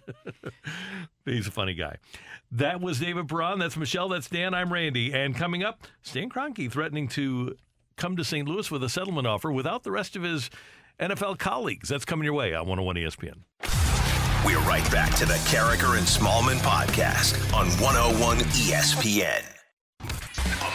He's 1.26 1.48
a 1.48 1.52
funny 1.52 1.74
guy. 1.74 1.96
That 2.52 2.82
was 2.82 3.00
David 3.00 3.28
Perron. 3.28 3.58
That's 3.58 3.78
Michelle. 3.78 4.10
That's 4.10 4.30
Dan. 4.30 4.54
I'm 4.54 4.72
Randy. 4.72 5.12
And 5.12 5.36
coming 5.36 5.64
up, 5.64 5.88
Stan 6.04 6.30
Kroenke 6.30 6.72
threatening 6.72 7.08
to 7.10 7.56
come 7.98 8.16
to 8.16 8.24
St. 8.24 8.48
Louis 8.48 8.70
with 8.70 8.84
a 8.84 8.90
settlement 8.90 9.26
offer 9.26 9.52
without 9.52 9.82
the 9.84 9.92
rest 9.92 10.16
of 10.16 10.22
his 10.22 10.52
NFL 11.00 11.40
colleagues. 11.40 11.90
That's 11.90 12.06
coming 12.06 12.26
your 12.26 12.34
way 12.36 12.54
on 12.54 12.68
101 12.68 12.96
ESPN. 12.98 13.81
We're 14.44 14.60
right 14.62 14.90
back 14.92 15.14
to 15.18 15.26
the 15.28 15.36
Karraker 15.46 16.00
and 16.00 16.08
Smallmon 16.08 16.58
podcast 16.62 17.36
on 17.54 17.68
101 17.80 18.38
ESPN. 18.40 19.44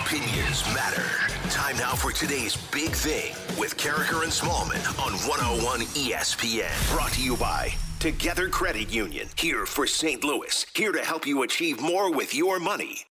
Opinions 0.05 0.65
matter. 0.73 1.03
Time 1.51 1.77
now 1.77 1.95
for 1.97 2.13
today's 2.13 2.57
big 2.71 2.91
thing 2.91 3.35
with 3.59 3.77
Karraker 3.77 4.23
and 4.23 4.31
Smallmon 4.31 4.87
on 5.05 5.15
101 5.29 5.81
ESPN. 5.81 6.95
Brought 6.95 7.11
to 7.15 7.23
you 7.23 7.37
by 7.37 7.75
Together 7.99 8.49
Credit 8.49 8.89
Union, 8.93 9.27
here 9.37 9.67
for 9.67 9.89
St. 9.89 10.23
Louis, 10.23 10.65
here 10.73 10.93
to 10.93 11.05
help 11.05 11.27
you 11.27 11.43
achieve 11.43 11.81
more 11.81 12.13
with 12.13 12.37
your 12.37 12.61
money. 12.61 13.06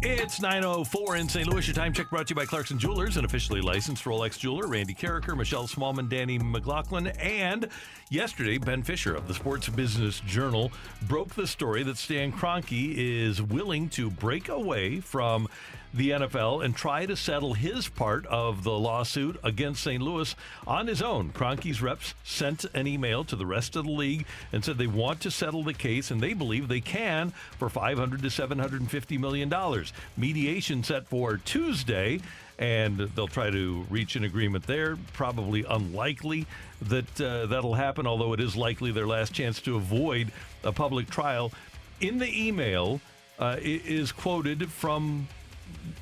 It's 0.00 0.38
9.04 0.38 1.18
in 1.18 1.28
St. 1.28 1.48
Louis. 1.48 1.66
Your 1.66 1.74
time 1.74 1.92
check 1.92 2.08
brought 2.08 2.28
to 2.28 2.30
you 2.30 2.36
by 2.36 2.44
Clarkson 2.44 2.78
Jewelers, 2.78 3.16
an 3.16 3.24
officially 3.24 3.60
licensed 3.60 4.04
Rolex 4.04 4.38
jeweler. 4.38 4.68
Randy 4.68 4.94
Karraker, 4.94 5.36
Michelle 5.36 5.66
Smallmon, 5.66 6.08
Danny 6.08 6.38
McLaughlin. 6.38 7.08
And 7.08 7.68
yesterday, 8.08 8.58
Ben 8.58 8.84
Fisher 8.84 9.16
of 9.16 9.26
the 9.26 9.34
Sports 9.34 9.68
Business 9.68 10.20
Journal 10.20 10.70
broke 11.08 11.34
the 11.34 11.48
story 11.48 11.82
that 11.82 11.96
Stan 11.96 12.30
Kroenke 12.30 12.94
is 12.96 13.42
willing 13.42 13.88
to 13.90 14.08
break 14.08 14.48
away 14.48 15.00
from 15.00 15.48
the 15.94 16.10
NFL 16.10 16.64
and 16.64 16.74
try 16.76 17.06
to 17.06 17.16
settle 17.16 17.54
his 17.54 17.88
part 17.88 18.26
of 18.26 18.64
the 18.64 18.78
lawsuit 18.78 19.38
against 19.42 19.82
St. 19.82 20.02
Louis 20.02 20.34
on 20.66 20.86
his 20.86 21.02
own. 21.02 21.30
Kroenke's 21.30 21.80
reps 21.80 22.14
sent 22.24 22.64
an 22.74 22.86
email 22.86 23.24
to 23.24 23.36
the 23.36 23.46
rest 23.46 23.76
of 23.76 23.84
the 23.84 23.90
league 23.90 24.26
and 24.52 24.64
said 24.64 24.78
they 24.78 24.86
want 24.86 25.20
to 25.22 25.30
settle 25.30 25.62
the 25.62 25.74
case 25.74 26.10
and 26.10 26.20
they 26.20 26.34
believe 26.34 26.68
they 26.68 26.80
can 26.80 27.30
for 27.58 27.68
500 27.68 28.22
to 28.22 28.30
750 28.30 29.18
million 29.18 29.48
dollars. 29.48 29.92
Mediation 30.16 30.82
set 30.82 31.06
for 31.06 31.38
Tuesday 31.38 32.20
and 32.58 32.98
they'll 32.98 33.28
try 33.28 33.50
to 33.50 33.86
reach 33.88 34.16
an 34.16 34.24
agreement 34.24 34.66
there. 34.66 34.96
Probably 35.12 35.64
unlikely 35.68 36.46
that 36.82 37.20
uh, 37.20 37.46
that'll 37.46 37.74
happen, 37.74 38.06
although 38.06 38.32
it 38.32 38.40
is 38.40 38.56
likely 38.56 38.90
their 38.90 39.06
last 39.06 39.32
chance 39.32 39.60
to 39.62 39.76
avoid 39.76 40.32
a 40.64 40.72
public 40.72 41.08
trial. 41.08 41.52
In 42.00 42.18
the 42.18 42.46
email 42.46 43.00
uh, 43.38 43.56
is 43.60 44.12
quoted 44.12 44.70
from 44.70 45.28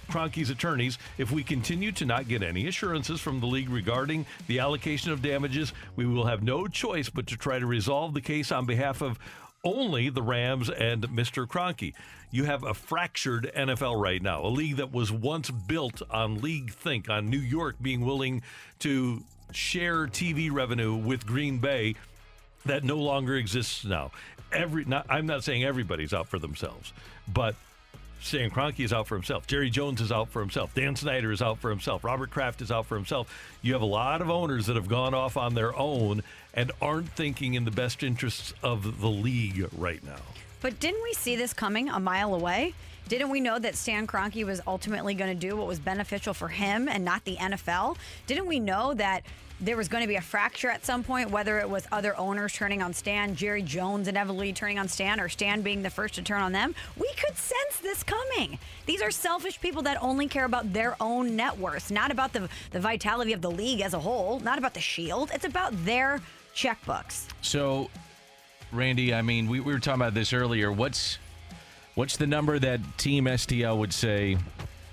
Kroenke's 0.09 0.51
attorneys, 0.51 0.99
if 1.19 1.31
we 1.31 1.43
continue 1.43 1.93
to 1.93 2.05
not 2.05 2.29
get 2.29 2.43
any 2.43 2.69
assurances 2.69 3.21
from 3.21 3.41
the 3.41 3.47
league 3.47 3.69
regarding 3.69 4.25
the 4.47 4.61
allocation 4.61 5.11
of 5.11 5.21
damages, 5.21 5.73
we 5.97 6.07
will 6.07 6.27
have 6.27 6.43
no 6.43 6.67
choice 6.69 7.11
but 7.11 7.27
to 7.29 7.37
try 7.37 7.59
to 7.59 7.67
resolve 7.67 8.15
the 8.15 8.21
case 8.21 8.53
on 8.53 8.67
behalf 8.67 9.03
of 9.03 9.19
only 9.65 10.09
the 10.09 10.23
Rams 10.23 10.71
and 10.71 11.03
Mr. 11.09 11.47
Kroenke. 11.47 11.93
You 12.31 12.45
have 12.45 12.63
a 12.63 12.75
fractured 12.75 13.51
NFL 13.57 14.01
right 14.01 14.23
now, 14.23 14.45
a 14.45 14.49
league 14.49 14.77
that 14.77 14.93
was 14.93 15.11
once 15.11 15.51
built 15.51 16.03
on 16.11 16.41
league 16.41 16.73
think, 16.73 17.11
on 17.11 17.29
New 17.29 17.39
York 17.39 17.77
being 17.83 18.05
willing 18.05 18.43
to 18.81 19.23
share 19.53 20.07
TV 20.07 20.53
revenue 20.53 20.95
with 20.95 21.27
Green 21.27 21.59
Bay 21.59 21.95
that 22.65 22.85
no 22.85 22.97
longer 22.97 23.37
exists 23.37 23.85
now. 23.85 24.11
Every 24.53 24.85
not, 24.85 25.07
I'm 25.09 25.27
not 25.27 25.43
saying 25.45 25.65
everybody's 25.65 26.15
out 26.15 26.29
for 26.29 26.39
themselves, 26.39 26.93
but 27.27 27.57
Stan 28.27 28.51
Kroenke 28.51 28.85
is 28.85 28.93
out 28.93 29.07
for 29.07 29.15
himself. 29.15 29.47
Jerry 29.47 29.71
Jones 29.71 30.01
is 30.01 30.11
out 30.11 30.29
for 30.29 30.41
himself. 30.41 30.75
Dan 30.75 30.97
Snyder 30.97 31.31
is 31.31 31.41
out 31.41 31.59
for 31.59 31.71
himself. 31.71 32.03
Robert 32.03 32.29
Kraft 32.31 32.61
is 32.61 32.73
out 32.73 32.87
for 32.87 32.97
himself. 32.97 33.33
You 33.63 33.73
have 33.75 33.83
a 33.83 33.87
lot 33.87 34.21
of 34.21 34.29
owners 34.29 34.67
that 34.67 34.75
have 34.75 34.89
gone 34.89 35.15
off 35.15 35.37
on 35.37 35.55
their 35.55 35.77
own 35.79 36.25
and 36.53 36.73
aren't 36.83 37.09
thinking 37.11 37.55
in 37.55 37.65
the 37.65 37.71
best 37.71 38.03
interests 38.03 38.53
of 38.65 39.01
the 39.01 39.09
league 39.09 39.69
right 39.77 40.03
now. 40.05 40.21
But 40.61 40.81
didn't 40.81 41.03
we 41.05 41.13
see 41.13 41.37
this 41.37 41.53
coming 41.53 41.89
a 41.89 42.01
mile 42.01 42.35
away? 42.35 42.75
Didn't 43.09 43.31
we 43.31 43.39
know 43.39 43.61
that 43.61 43.77
Stan 43.77 44.09
Kroenke 44.09 44.45
was 44.45 44.61
ultimately 44.67 45.15
going 45.15 45.33
to 45.33 45.49
do 45.49 45.55
what 45.55 45.69
was 45.69 45.79
beneficial 45.79 46.35
for 46.35 46.49
him 46.49 46.89
and 46.89 47.05
not 47.05 47.25
the 47.25 47.37
NFL? 47.37 47.97
Didn't 48.27 48.47
we 48.47 48.59
know 48.59 48.93
that 48.95 49.23
there 49.61 49.77
was 49.77 49.89
going 49.89 50.03
to 50.03 50.09
be 50.09 50.17
a 50.17 50.21
fracture 50.23 50.69
at 50.69 50.85
some 50.85 51.03
point, 51.03 51.31
whether 51.31 51.59
it 51.59 51.69
was 51.69 51.87
other 51.91 52.17
owners 52.19 52.53
turning 52.53 52.83
on 52.83 52.93
Stan, 52.93 53.35
Jerry 53.35 53.63
Jones 53.63 54.07
and 54.07 54.17
inevitably 54.17 54.53
turning 54.53 54.79
on 54.79 54.89
Stan, 54.89 55.19
or 55.19 55.29
Stan 55.29 55.63
being 55.63 55.83
the 55.83 55.91
first 55.91 56.15
to 56.15 56.23
turn 56.23 56.43
on 56.43 56.53
them? 56.53 56.75
We 56.99 57.11
could 57.15 57.37
sense 57.37 57.79
this 57.83 58.03
coming. 58.03 58.59
These 58.85 59.01
are 59.01 59.11
selfish 59.11 59.61
people 59.61 59.83
that 59.83 60.03
only 60.03 60.29
care 60.29 60.45
about 60.45 60.73
their 60.73 60.97
own 61.01 61.37
net 61.37 61.59
worth, 61.59 61.91
not 61.91 62.11
about 62.11 62.33
the, 62.33 62.49
the 62.71 62.81
vitality 62.81 63.33
of 63.33 63.41
the 63.41 63.51
league 63.51 63.81
as 63.81 63.95
a 63.95 63.99
whole, 63.99 64.41
not 64.41 64.59
about 64.59 64.75
the 64.75 64.81
shield. 64.81 65.31
It's 65.33 65.45
about 65.47 65.73
their 65.85 66.21
checkbooks. 66.55 67.27
So, 67.41 67.91
Randy, 68.73 69.15
I 69.15 69.23
mean, 69.23 69.49
we, 69.49 69.61
we 69.61 69.73
were 69.73 69.79
talking 69.79 70.03
about 70.03 70.15
this 70.15 70.33
earlier. 70.33 70.71
What's 70.71 71.19
what's 71.95 72.19
the 72.19 72.27
number 72.27 72.59
that 72.59 72.81
Team 72.99 73.25
STL 73.25 73.79
would 73.79 73.93
say? 73.93 74.37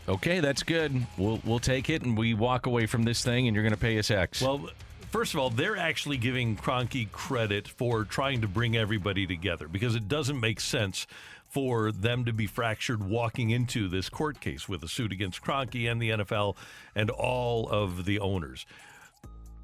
Okay, 0.07 0.41
that's 0.41 0.63
good. 0.63 1.05
We'll 1.17 1.39
we'll 1.45 1.59
take 1.59 1.89
it, 1.89 2.01
and 2.01 2.17
we 2.17 2.33
walk 2.33 2.65
away 2.65 2.85
from 2.87 3.03
this 3.03 3.23
thing, 3.23 3.47
and 3.47 3.55
you're 3.55 3.63
going 3.63 3.73
to 3.73 3.79
pay 3.79 3.97
us 3.97 4.11
X. 4.11 4.41
Well, 4.41 4.69
first 5.11 5.33
of 5.33 5.39
all, 5.39 5.49
they're 5.49 5.77
actually 5.77 6.17
giving 6.17 6.57
Kroenke 6.57 7.09
credit 7.11 7.67
for 7.67 8.03
trying 8.03 8.41
to 8.41 8.47
bring 8.47 8.75
everybody 8.75 9.25
together 9.25 9.67
because 9.67 9.95
it 9.95 10.09
doesn't 10.09 10.39
make 10.39 10.59
sense 10.59 11.07
for 11.47 11.91
them 11.91 12.25
to 12.25 12.33
be 12.33 12.47
fractured 12.47 13.07
walking 13.07 13.51
into 13.51 13.87
this 13.87 14.09
court 14.09 14.41
case 14.41 14.67
with 14.67 14.83
a 14.83 14.87
suit 14.87 15.11
against 15.11 15.41
Kroenke 15.41 15.89
and 15.89 16.01
the 16.01 16.09
NFL 16.09 16.57
and 16.95 17.09
all 17.09 17.69
of 17.69 18.05
the 18.05 18.19
owners. 18.19 18.65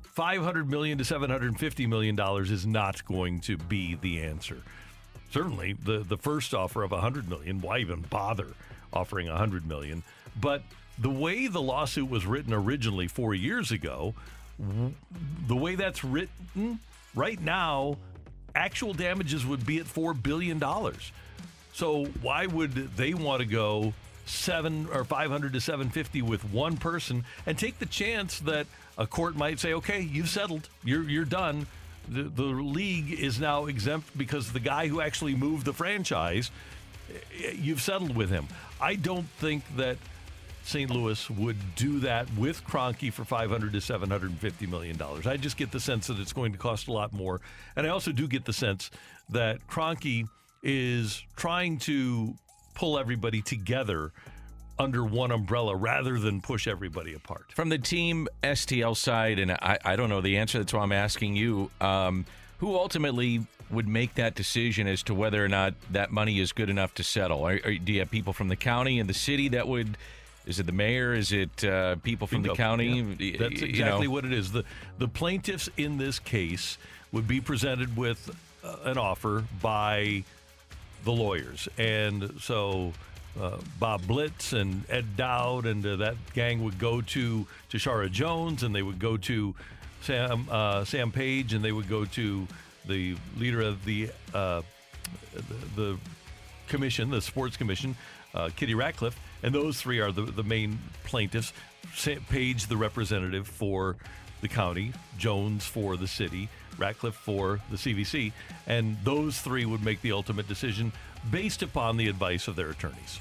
500 0.04 0.70
million 0.70 0.98
to 1.00 1.06
750 1.06 1.88
million 1.88 2.16
dollars 2.16 2.52
is 2.52 2.66
not 2.66 3.04
going 3.06 3.42
to 3.42 3.58
be 3.58 3.96
the 3.96 4.22
answer. 4.22 4.62
Certainly, 5.32 5.74
the 5.84 6.00
the 6.00 6.18
first 6.18 6.54
offer 6.54 6.84
of 6.84 6.92
100 6.92 7.28
million, 7.28 7.60
why 7.60 7.80
even 7.80 8.02
bother 8.02 8.48
offering 8.94 9.28
100 9.28 9.68
million? 9.68 10.04
But 10.40 10.62
the 10.98 11.10
way 11.10 11.48
the 11.48 11.62
lawsuit 11.62 12.10
was 12.10 12.26
written 12.26 12.54
originally 12.54 13.08
4 13.08 13.34
years 13.34 13.72
ago, 13.72 14.14
the 15.48 15.56
way 15.56 15.76
that's 15.76 16.04
written 16.04 16.80
right 17.16 17.40
now, 17.42 17.98
actual 18.56 18.94
damages 18.94 19.46
would 19.46 19.66
be 19.66 19.80
at 19.80 19.86
4 19.86 20.14
billion 20.14 20.60
dollars. 20.60 21.12
So 21.74 22.06
why 22.22 22.46
would 22.46 22.74
they 22.98 23.14
want 23.14 23.40
to 23.42 23.46
go 23.46 23.94
seven 24.26 24.88
or 24.94 25.04
500 25.06 25.54
to 25.54 25.62
750 25.62 26.22
with 26.22 26.44
one 26.52 26.78
person 26.78 27.24
and 27.46 27.58
take 27.58 27.80
the 27.80 27.86
chance 27.86 28.40
that 28.42 28.68
a 28.98 29.08
court 29.08 29.36
might 29.36 29.60
say, 29.60 29.74
okay, 29.74 30.02
you've 30.02 30.30
settled, 30.30 30.68
you're 30.84 31.04
you're 31.04 31.26
done. 31.26 31.66
the, 32.10 32.24
the 32.24 32.44
league 32.44 33.12
is 33.12 33.40
now 33.40 33.66
exempt 33.68 34.18
because 34.18 34.52
the 34.52 34.60
guy 34.60 34.88
who 34.88 35.00
actually 35.00 35.36
moved 35.36 35.66
the 35.66 35.74
franchise, 35.74 36.52
eh, 37.12 37.52
you've 37.56 37.82
settled 37.82 38.16
with 38.16 38.30
him. 38.30 38.48
I 38.82 38.96
don't 38.96 39.30
think 39.40 39.64
that 39.78 39.98
St. 40.70 40.92
Louis 40.92 41.30
would 41.32 41.58
do 41.76 42.00
that 42.02 42.32
with 42.38 42.64
Kroenke 42.64 43.12
for 43.12 43.26
500 43.26 43.74
to 43.74 43.82
750 43.82 44.68
million 44.68 44.98
dollars. 44.98 45.26
I 45.26 45.36
just 45.36 45.58
get 45.58 45.72
the 45.72 45.80
sense 45.80 46.08
that 46.08 46.20
it's 46.20 46.32
going 46.32 46.52
to 46.52 46.60
cost 46.60 46.88
a 46.88 46.94
lot 46.94 47.12
more, 47.12 47.42
and 47.76 47.88
I 47.88 47.90
also 47.90 48.12
do 48.12 48.28
get 48.28 48.46
the 48.46 48.54
sense 48.54 48.92
that 49.30 49.66
Kroenke 49.68 50.28
is 50.62 51.24
trying 51.36 51.80
to 51.80 52.36
pull 52.76 53.00
everybody 53.00 53.42
together 53.42 54.12
under 54.78 55.04
one 55.04 55.32
umbrella 55.32 55.76
rather 55.76 56.20
than 56.20 56.40
push 56.40 56.68
everybody 56.68 57.16
apart. 57.16 57.52
From 57.56 57.70
the 57.70 57.80
team 57.80 58.28
STL 58.44 58.96
side, 58.96 59.40
and 59.40 59.52
I, 59.52 59.80
I 59.84 59.96
don't 59.96 60.10
know 60.10 60.22
the 60.22 60.38
answer, 60.38 60.60
that's 60.60 60.72
why 60.72 60.82
I'm 60.82 60.92
asking 60.92 61.36
you, 61.36 61.72
um, 61.82 62.26
who 62.60 62.76
ultimately 62.76 63.46
would 63.72 63.88
make 63.88 64.16
that 64.16 64.36
decision 64.36 64.88
as 64.88 65.04
to 65.04 65.14
whether 65.16 65.44
or 65.44 65.48
not 65.50 65.74
that 65.92 66.12
money 66.12 66.40
is 66.40 66.52
good 66.52 66.70
enough 66.70 66.94
to 66.96 67.04
settle? 67.04 67.46
Are, 67.46 67.58
do 67.60 67.92
you 67.92 68.00
have 68.00 68.12
people 68.12 68.34
from 68.34 68.48
the 68.48 68.56
county 68.56 69.00
and 69.00 69.10
the 69.10 69.14
city 69.14 69.50
that 69.50 69.68
would? 69.68 69.98
Is 70.46 70.60
it 70.60 70.66
the 70.66 70.72
mayor? 70.72 71.14
Is 71.14 71.32
it 71.32 71.64
uh, 71.64 71.96
people 71.98 72.26
from 72.28 72.42
the 72.42 72.54
county? 72.56 72.88
Yeah. 73.20 73.38
That's 73.38 73.62
You 73.62 73.68
exactly 73.68 74.08
know? 74.08 74.14
what 74.14 74.26
it 74.26 74.34
is. 74.34 74.52
The 74.52 74.64
the 74.98 75.08
plaintiffs 75.08 75.70
in 75.78 75.98
this 75.98 76.20
case 76.20 76.78
would 77.12 77.28
be 77.28 77.42
presented 77.42 77.96
with 77.96 78.30
uh, 78.64 78.76
an 78.86 78.98
offer 78.98 79.44
by 79.62 80.24
the 81.04 81.12
lawyers, 81.12 81.68
and 81.78 82.34
so 82.42 82.94
uh, 83.40 83.58
Bob 83.80 84.06
Blitz 84.08 84.54
and 84.54 84.84
Ed 84.90 85.16
Dowd 85.16 85.66
and 85.66 85.86
uh, 85.86 85.96
that 85.98 86.16
gang 86.34 86.64
would 86.64 86.80
go 86.80 87.02
to 87.02 87.46
to 87.70 87.78
Shara 87.78 88.10
Jones, 88.12 88.64
and 88.64 88.74
they 88.74 88.82
would 88.82 89.00
go 89.00 89.18
to 89.18 89.54
Sam 90.02 90.48
uh, 90.50 90.84
Sam 90.86 91.12
Page, 91.12 91.54
and 91.54 91.64
they 91.64 91.72
would 91.72 91.90
go 91.90 92.06
to 92.06 92.48
the 92.88 93.16
leader 93.38 93.62
of 93.62 93.84
the 93.86 94.10
uh, 94.34 94.62
the, 95.34 95.42
the 95.76 95.98
commission, 96.68 97.10
the 97.12 97.22
sports 97.22 97.56
commission, 97.58 97.96
uh, 98.34 98.50
Kitty 98.56 98.74
Ratcliffe, 98.76 99.18
and 99.44 99.54
those 99.54 99.80
three 99.80 100.00
are 100.00 100.12
the, 100.12 100.24
the 100.24 100.44
main 100.44 100.80
plaintiffs. 101.04 101.54
Page, 102.30 102.68
the 102.68 102.78
representative 102.78 103.48
for 103.48 103.98
the 104.42 104.48
county, 104.48 104.94
Jones 105.18 105.66
for 105.66 105.98
the 105.98 106.08
city, 106.08 106.48
Ratcliffe 106.78 107.16
for 107.16 107.60
the 107.70 107.78
CVC, 107.78 108.32
and 108.68 108.98
those 109.04 109.40
three 109.40 109.66
would 109.66 109.84
make 109.84 110.02
the 110.02 110.12
ultimate 110.12 110.48
decision 110.48 110.92
based 111.32 111.62
upon 111.62 111.98
the 111.98 112.08
advice 112.08 112.48
of 112.48 112.56
their 112.56 112.70
attorneys. 112.70 113.20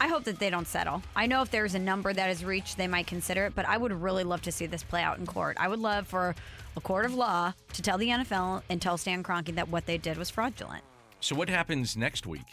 I 0.00 0.06
hope 0.06 0.24
that 0.24 0.38
they 0.38 0.48
don't 0.48 0.66
settle. 0.66 1.02
I 1.16 1.26
know 1.26 1.42
if 1.42 1.50
there's 1.50 1.74
a 1.74 1.78
number 1.78 2.12
that 2.12 2.30
is 2.30 2.44
reached, 2.44 2.76
they 2.76 2.86
might 2.86 3.06
consider 3.06 3.46
it, 3.46 3.54
but 3.54 3.66
I 3.66 3.76
would 3.76 3.92
really 3.92 4.24
love 4.24 4.42
to 4.42 4.52
see 4.52 4.66
this 4.66 4.84
play 4.84 5.02
out 5.02 5.18
in 5.18 5.26
court. 5.26 5.56
I 5.58 5.68
would 5.68 5.80
love 5.80 6.06
for 6.06 6.36
a 6.76 6.80
court 6.80 7.04
of 7.04 7.14
law 7.14 7.52
to 7.72 7.82
tell 7.82 7.98
the 7.98 8.08
NFL 8.08 8.62
and 8.70 8.80
tell 8.80 8.96
Stan 8.96 9.22
Kroenke 9.22 9.56
that 9.56 9.68
what 9.68 9.86
they 9.86 9.98
did 9.98 10.16
was 10.16 10.30
fraudulent. 10.30 10.84
So 11.20 11.34
what 11.34 11.48
happens 11.48 11.96
next 11.96 12.26
week? 12.26 12.46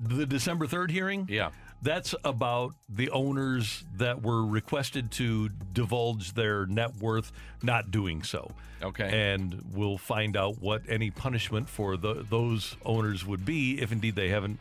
The 0.00 0.26
December 0.26 0.66
3rd 0.66 0.90
hearing? 0.90 1.28
Yeah. 1.30 1.50
That's 1.84 2.14
about 2.24 2.74
the 2.88 3.10
owners 3.10 3.84
that 3.98 4.22
were 4.22 4.44
requested 4.44 5.10
to 5.12 5.50
divulge 5.72 6.32
their 6.32 6.64
net 6.66 6.96
worth 6.96 7.30
not 7.62 7.90
doing 7.90 8.22
so. 8.22 8.52
Okay. 8.82 9.32
And 9.32 9.62
we'll 9.74 9.98
find 9.98 10.36
out 10.36 10.60
what 10.60 10.82
any 10.88 11.10
punishment 11.10 11.68
for 11.68 11.96
the, 11.98 12.24
those 12.28 12.76
owners 12.86 13.26
would 13.26 13.44
be 13.44 13.80
if 13.82 13.92
indeed 13.92 14.14
they 14.16 14.30
haven't 14.30 14.58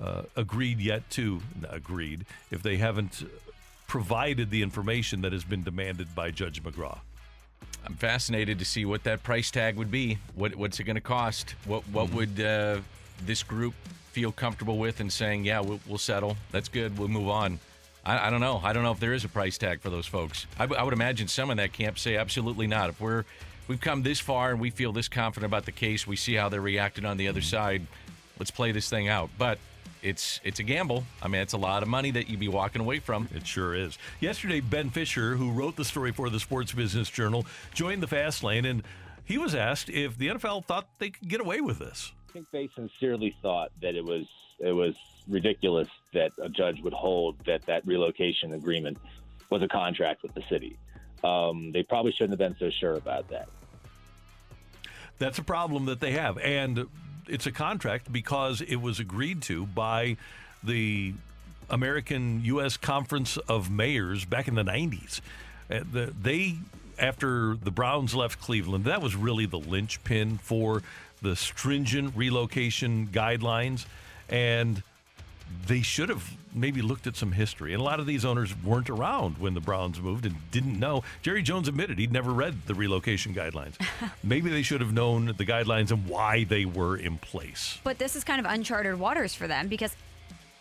uh, 0.00 0.22
agreed 0.36 0.80
yet 0.80 1.08
to, 1.10 1.40
agreed, 1.70 2.26
if 2.50 2.62
they 2.62 2.76
haven't 2.76 3.24
provided 3.86 4.50
the 4.50 4.62
information 4.62 5.20
that 5.22 5.32
has 5.32 5.44
been 5.44 5.62
demanded 5.62 6.12
by 6.14 6.32
Judge 6.32 6.60
McGraugh. 6.62 6.98
I'm 7.86 7.94
fascinated 7.94 8.58
to 8.58 8.64
see 8.64 8.84
what 8.84 9.04
that 9.04 9.22
price 9.22 9.50
tag 9.50 9.76
would 9.76 9.90
be. 9.90 10.18
What 10.34 10.56
what's 10.56 10.80
it 10.80 10.84
going 10.84 10.96
to 10.96 11.00
cost? 11.02 11.54
What 11.66 11.82
what 11.92 12.06
Mm-hmm. 12.08 12.16
would 12.16 12.40
uh, 12.40 12.80
this 13.24 13.42
group 13.44 13.74
feel 14.14 14.30
comfortable 14.30 14.78
with 14.78 15.00
and 15.00 15.12
saying, 15.12 15.44
yeah, 15.44 15.60
we'll, 15.60 15.80
we'll 15.88 15.98
settle. 15.98 16.36
That's 16.52 16.68
good. 16.68 16.96
We'll 16.96 17.08
move 17.08 17.28
on. 17.28 17.58
I, 18.06 18.28
I 18.28 18.30
don't 18.30 18.40
know. 18.40 18.60
I 18.62 18.72
don't 18.72 18.84
know 18.84 18.92
if 18.92 19.00
there 19.00 19.12
is 19.12 19.24
a 19.24 19.28
price 19.28 19.58
tag 19.58 19.80
for 19.80 19.90
those 19.90 20.06
folks. 20.06 20.46
I 20.56 20.66
would 20.66 20.92
imagine 20.92 21.26
some 21.26 21.50
in 21.50 21.56
that 21.56 21.72
camp 21.72 21.98
say 21.98 22.16
absolutely 22.16 22.68
not. 22.68 22.90
If 22.90 23.00
we're 23.00 23.24
we've 23.66 23.80
come 23.80 24.04
this 24.04 24.20
far 24.20 24.52
and 24.52 24.60
we 24.60 24.70
feel 24.70 24.92
this 24.92 25.08
confident 25.08 25.50
about 25.50 25.64
the 25.64 25.72
case, 25.72 26.06
we 26.06 26.14
see 26.14 26.34
how 26.34 26.48
they're 26.48 26.60
reacting 26.60 27.04
on 27.04 27.16
the 27.16 27.26
other 27.26 27.40
side. 27.40 27.86
Let's 28.38 28.52
play 28.52 28.70
this 28.70 28.88
thing 28.88 29.08
out. 29.08 29.30
But 29.36 29.58
it's 30.00 30.38
it's 30.44 30.60
a 30.60 30.62
gamble. 30.62 31.02
I 31.20 31.26
mean, 31.26 31.40
it's 31.40 31.54
a 31.54 31.58
lot 31.58 31.82
of 31.82 31.88
money 31.88 32.12
that 32.12 32.28
you'd 32.30 32.38
be 32.38 32.48
walking 32.48 32.82
away 32.82 33.00
from. 33.00 33.28
It 33.34 33.44
sure 33.44 33.74
is. 33.74 33.98
Yesterday, 34.20 34.60
Ben 34.60 34.90
Fisher, 34.90 35.34
who 35.34 35.50
wrote 35.50 35.74
the 35.74 35.84
story 35.84 36.12
for 36.12 36.30
the 36.30 36.38
Sports 36.38 36.72
Business 36.72 37.10
Journal, 37.10 37.46
joined 37.72 38.00
the 38.00 38.06
fast 38.06 38.44
lane, 38.44 38.64
and 38.64 38.84
he 39.24 39.38
was 39.38 39.56
asked 39.56 39.88
if 39.88 40.16
the 40.16 40.28
NFL 40.28 40.66
thought 40.66 40.86
they 40.98 41.10
could 41.10 41.28
get 41.28 41.40
away 41.40 41.60
with 41.60 41.80
this. 41.80 42.12
I 42.34 42.36
think 42.36 42.50
they 42.50 42.68
sincerely 42.74 43.36
thought 43.42 43.70
that 43.80 43.94
it 43.94 44.04
was 44.04 44.26
it 44.58 44.72
was 44.72 44.96
ridiculous 45.28 45.86
that 46.14 46.32
a 46.42 46.48
judge 46.48 46.82
would 46.82 46.92
hold 46.92 47.36
that 47.46 47.64
that 47.66 47.86
relocation 47.86 48.54
agreement 48.54 48.98
was 49.50 49.62
a 49.62 49.68
contract 49.68 50.24
with 50.24 50.34
the 50.34 50.42
city. 50.48 50.76
Um, 51.22 51.70
they 51.70 51.84
probably 51.84 52.10
shouldn't 52.10 52.30
have 52.30 52.40
been 52.40 52.56
so 52.58 52.70
sure 52.70 52.94
about 52.94 53.28
that. 53.28 53.48
That's 55.18 55.38
a 55.38 55.44
problem 55.44 55.84
that 55.84 56.00
they 56.00 56.10
have. 56.10 56.36
And 56.38 56.88
it's 57.28 57.46
a 57.46 57.52
contract 57.52 58.12
because 58.12 58.60
it 58.62 58.76
was 58.76 58.98
agreed 58.98 59.40
to 59.42 59.66
by 59.66 60.16
the 60.64 61.14
American 61.70 62.44
U.S. 62.46 62.76
Conference 62.76 63.36
of 63.36 63.70
Mayors 63.70 64.24
back 64.24 64.48
in 64.48 64.56
the 64.56 64.64
90s. 64.64 65.20
Uh, 65.70 65.84
the, 65.90 66.12
they, 66.20 66.56
after 66.98 67.54
the 67.54 67.70
Browns 67.70 68.12
left 68.12 68.40
Cleveland, 68.40 68.86
that 68.86 69.00
was 69.00 69.14
really 69.14 69.46
the 69.46 69.60
linchpin 69.60 70.38
for 70.38 70.82
the 71.24 71.34
stringent 71.34 72.14
relocation 72.14 73.08
guidelines. 73.08 73.86
And 74.28 74.82
they 75.66 75.82
should 75.82 76.08
have 76.08 76.30
maybe 76.54 76.82
looked 76.82 77.06
at 77.06 77.16
some 77.16 77.32
history. 77.32 77.72
And 77.72 77.80
a 77.80 77.84
lot 77.84 78.00
of 78.00 78.06
these 78.06 78.24
owners 78.24 78.54
weren't 78.62 78.90
around 78.90 79.38
when 79.38 79.54
the 79.54 79.60
Browns 79.60 80.00
moved 80.00 80.26
and 80.26 80.36
didn't 80.50 80.78
know. 80.78 81.02
Jerry 81.22 81.42
Jones 81.42 81.68
admitted 81.68 81.98
he'd 81.98 82.12
never 82.12 82.32
read 82.32 82.66
the 82.66 82.74
relocation 82.74 83.34
guidelines. 83.34 83.74
maybe 84.22 84.50
they 84.50 84.62
should 84.62 84.80
have 84.80 84.92
known 84.92 85.26
the 85.26 85.44
guidelines 85.44 85.90
and 85.90 86.06
why 86.06 86.44
they 86.44 86.64
were 86.64 86.96
in 86.96 87.18
place. 87.18 87.78
But 87.82 87.98
this 87.98 88.14
is 88.14 88.24
kind 88.24 88.44
of 88.44 88.46
uncharted 88.50 88.98
waters 88.98 89.34
for 89.34 89.48
them 89.48 89.68
because 89.68 89.96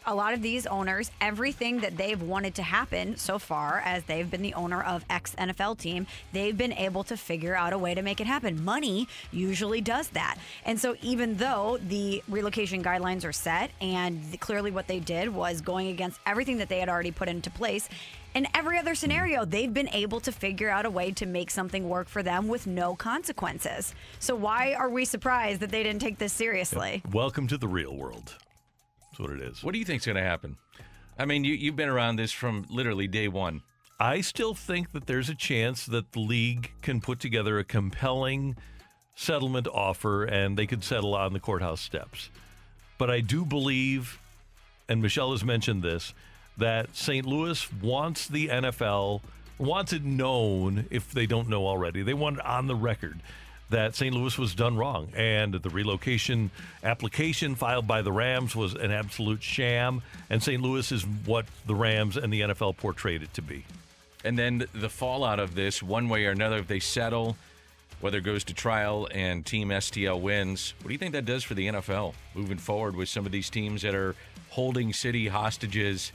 a 0.05 0.13
lot 0.13 0.33
of 0.33 0.41
these 0.41 0.65
owners, 0.65 1.11
everything 1.21 1.79
that 1.79 1.97
they've 1.97 2.21
wanted 2.21 2.55
to 2.55 2.63
happen 2.63 3.17
so 3.17 3.39
far 3.39 3.81
as 3.85 4.03
they've 4.03 4.29
been 4.29 4.41
the 4.41 4.53
owner 4.53 4.81
of 4.81 5.05
X 5.09 5.35
NFL 5.37 5.77
team, 5.77 6.07
they've 6.31 6.57
been 6.57 6.73
able 6.73 7.03
to 7.05 7.17
figure 7.17 7.55
out 7.55 7.73
a 7.73 7.77
way 7.77 7.93
to 7.93 8.01
make 8.01 8.19
it 8.19 8.27
happen. 8.27 8.63
Money 8.63 9.07
usually 9.31 9.81
does 9.81 10.09
that. 10.09 10.37
And 10.65 10.79
so 10.79 10.95
even 11.01 11.37
though 11.37 11.77
the 11.87 12.23
relocation 12.27 12.83
guidelines 12.83 13.25
are 13.25 13.31
set 13.31 13.71
and 13.81 14.39
clearly 14.39 14.71
what 14.71 14.87
they 14.87 14.99
did 14.99 15.29
was 15.29 15.61
going 15.61 15.87
against 15.87 16.19
everything 16.25 16.57
that 16.57 16.69
they 16.69 16.79
had 16.79 16.89
already 16.89 17.11
put 17.11 17.27
into 17.27 17.49
place, 17.49 17.89
in 18.33 18.47
every 18.55 18.79
other 18.79 18.95
scenario, 18.95 19.45
they've 19.45 19.73
been 19.73 19.89
able 19.89 20.19
to 20.21 20.31
figure 20.31 20.69
out 20.69 20.85
a 20.85 20.89
way 20.89 21.11
to 21.11 21.25
make 21.27 21.51
something 21.51 21.87
work 21.87 22.07
for 22.07 22.23
them 22.23 22.47
with 22.47 22.65
no 22.65 22.95
consequences. 22.95 23.93
So 24.19 24.35
why 24.35 24.73
are 24.73 24.89
we 24.89 25.05
surprised 25.05 25.59
that 25.59 25.69
they 25.69 25.83
didn't 25.83 26.01
take 26.01 26.17
this 26.17 26.33
seriously? 26.33 27.03
Welcome 27.11 27.47
to 27.47 27.57
the 27.57 27.67
real 27.67 27.95
world. 27.95 28.35
That's 29.13 29.29
what 29.29 29.37
it 29.37 29.43
is. 29.43 29.63
What 29.63 29.73
do 29.73 29.79
you 29.79 29.85
think's 29.85 30.07
going 30.07 30.15
to 30.15 30.23
happen? 30.23 30.57
I 31.19 31.25
mean, 31.25 31.43
you, 31.43 31.53
you've 31.53 31.75
been 31.75 31.89
around 31.89 32.15
this 32.15 32.31
from 32.31 32.65
literally 32.67 33.05
day 33.05 33.27
one. 33.27 33.61
I 33.99 34.21
still 34.21 34.55
think 34.55 34.91
that 34.93 35.05
there's 35.05 35.29
a 35.29 35.35
chance 35.35 35.85
that 35.85 36.13
the 36.13 36.19
league 36.19 36.71
can 36.81 36.99
put 36.99 37.19
together 37.19 37.59
a 37.59 37.63
compelling 37.63 38.55
settlement 39.15 39.67
offer 39.67 40.23
and 40.23 40.57
they 40.57 40.65
could 40.65 40.83
settle 40.83 41.13
on 41.13 41.33
the 41.33 41.39
courthouse 41.39 41.79
steps. 41.79 42.31
But 42.97 43.11
I 43.11 43.19
do 43.19 43.45
believe, 43.45 44.17
and 44.89 44.99
Michelle 44.99 45.31
has 45.31 45.43
mentioned 45.43 45.83
this, 45.83 46.15
that 46.57 46.95
St. 46.95 47.23
Louis 47.23 47.71
wants 47.83 48.27
the 48.27 48.47
NFL, 48.47 49.21
wants 49.59 49.93
it 49.93 50.03
known 50.03 50.87
if 50.89 51.11
they 51.11 51.27
don't 51.27 51.49
know 51.49 51.67
already. 51.67 52.01
They 52.01 52.15
want 52.15 52.39
it 52.39 52.45
on 52.45 52.65
the 52.65 52.75
record 52.75 53.19
that 53.73 53.95
St. 53.95 54.13
Louis 54.13 54.37
was 54.37 54.53
done 54.53 54.77
wrong 54.77 55.09
and 55.15 55.53
the 55.53 55.69
relocation 55.69 56.51
application 56.83 57.55
filed 57.55 57.87
by 57.87 58.01
the 58.01 58.11
Rams 58.11 58.55
was 58.55 58.75
an 58.75 58.91
absolute 58.91 59.41
sham. 59.41 60.01
And 60.29 60.41
St. 60.41 60.61
Louis 60.61 60.91
is 60.91 61.03
what 61.25 61.45
the 61.65 61.75
Rams 61.75 62.15
and 62.15 62.31
the 62.31 62.41
NFL 62.41 62.77
portrayed 62.77 63.23
it 63.23 63.33
to 63.33 63.41
be. 63.41 63.65
And 64.23 64.37
then 64.37 64.65
the 64.73 64.89
fallout 64.89 65.39
of 65.39 65.55
this, 65.55 65.83
one 65.83 66.07
way 66.07 66.25
or 66.25 66.31
another, 66.31 66.57
if 66.57 66.67
they 66.67 66.79
settle, 66.79 67.35
whether 67.99 68.19
it 68.19 68.23
goes 68.23 68.43
to 68.45 68.53
trial 68.53 69.07
and 69.11 69.45
Team 69.45 69.69
STL 69.69 70.21
wins, 70.21 70.75
what 70.81 70.87
do 70.87 70.93
you 70.93 70.99
think 70.99 71.13
that 71.13 71.25
does 71.25 71.43
for 71.43 71.55
the 71.55 71.67
NFL 71.67 72.13
moving 72.35 72.57
forward 72.57 72.95
with 72.95 73.09
some 73.09 73.25
of 73.25 73.31
these 73.31 73.49
teams 73.49 73.81
that 73.81 73.95
are 73.95 74.15
holding 74.49 74.93
city 74.93 75.27
hostages, 75.27 76.11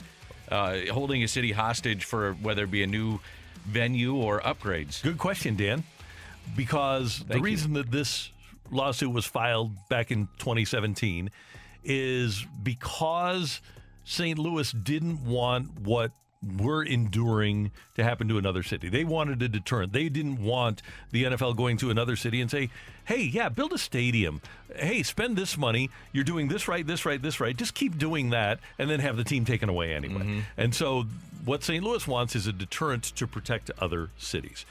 uh, 0.49 0.77
holding 0.91 1.23
a 1.23 1.27
city 1.27 1.51
hostage 1.51 2.05
for 2.05 2.33
whether 2.35 2.63
it 2.63 2.71
be 2.71 2.83
a 2.83 2.87
new 2.87 3.19
venue 3.65 4.15
or 4.15 4.39
upgrades? 4.41 5.03
Good 5.03 5.17
question, 5.17 5.55
Dan. 5.55 5.83
Because 6.55 7.19
the 7.19 7.25
Thank 7.25 7.37
you. 7.39 7.43
reason 7.43 7.73
that 7.73 7.91
this 7.91 8.31
lawsuit 8.71 9.11
was 9.11 9.25
filed 9.25 9.71
back 9.89 10.11
in 10.11 10.27
2017 10.39 11.31
is 11.83 12.45
because 12.61 13.61
St. 14.03 14.37
Louis 14.37 14.71
didn't 14.71 15.25
want 15.25 15.79
what 15.79 16.11
were 16.57 16.83
enduring 16.83 17.71
to 17.95 18.03
happen 18.03 18.27
to 18.29 18.37
another 18.37 18.63
city. 18.63 18.87
They 18.87 19.03
wanted 19.03 19.41
a 19.41 19.49
deterrent. 19.49 19.91
They 19.91 20.07
didn't 20.07 20.41
want 20.41 20.81
the 21.11 21.25
NFL 21.25 21.57
going 21.57 21.77
to 21.77 21.89
another 21.89 22.15
city 22.15 22.39
and 22.39 22.49
say, 22.49 22.69
"Hey, 23.05 23.23
yeah, 23.23 23.49
build 23.49 23.73
a 23.73 23.77
stadium. 23.77 24.41
Hey, 24.73 25.03
spend 25.03 25.35
this 25.35 25.57
money. 25.57 25.89
You're 26.13 26.23
doing 26.23 26.47
this 26.47 26.67
right, 26.67 26.85
this 26.85 27.05
right, 27.05 27.21
this 27.21 27.39
right. 27.39 27.55
Just 27.55 27.73
keep 27.73 27.97
doing 27.97 28.29
that, 28.29 28.59
and 28.77 28.89
then 28.89 29.01
have 29.01 29.17
the 29.17 29.23
team 29.23 29.43
taken 29.43 29.67
away 29.67 29.93
anyway." 29.93 30.21
Mm-hmm. 30.21 30.39
And 30.55 30.73
so, 30.73 31.07
what 31.43 31.63
St. 31.63 31.83
Louis 31.83 32.07
wants 32.07 32.35
is 32.35 32.47
a 32.47 32.53
deterrent 32.53 33.03
to 33.03 33.27
protect 33.27 33.69
other 33.79 34.09
cities. 34.17 34.65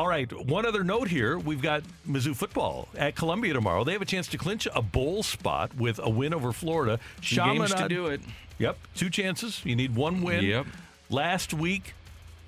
All 0.00 0.08
right, 0.08 0.32
one 0.46 0.64
other 0.64 0.82
note 0.82 1.08
here. 1.08 1.38
We've 1.38 1.60
got 1.60 1.82
Mizzou 2.08 2.34
football 2.34 2.88
at 2.96 3.14
Columbia 3.16 3.52
tomorrow. 3.52 3.84
They 3.84 3.92
have 3.92 4.00
a 4.00 4.06
chance 4.06 4.28
to 4.28 4.38
clinch 4.38 4.66
a 4.74 4.80
bowl 4.80 5.22
spot 5.22 5.74
with 5.76 6.00
a 6.02 6.08
win 6.08 6.32
over 6.32 6.52
Florida. 6.52 6.98
Games 7.20 7.74
to 7.74 7.86
do 7.86 8.06
it. 8.06 8.22
Yep, 8.56 8.78
two 8.94 9.10
chances. 9.10 9.60
You 9.62 9.76
need 9.76 9.94
one 9.94 10.22
win. 10.22 10.42
Yep. 10.42 10.64
Last 11.10 11.52
week, 11.52 11.92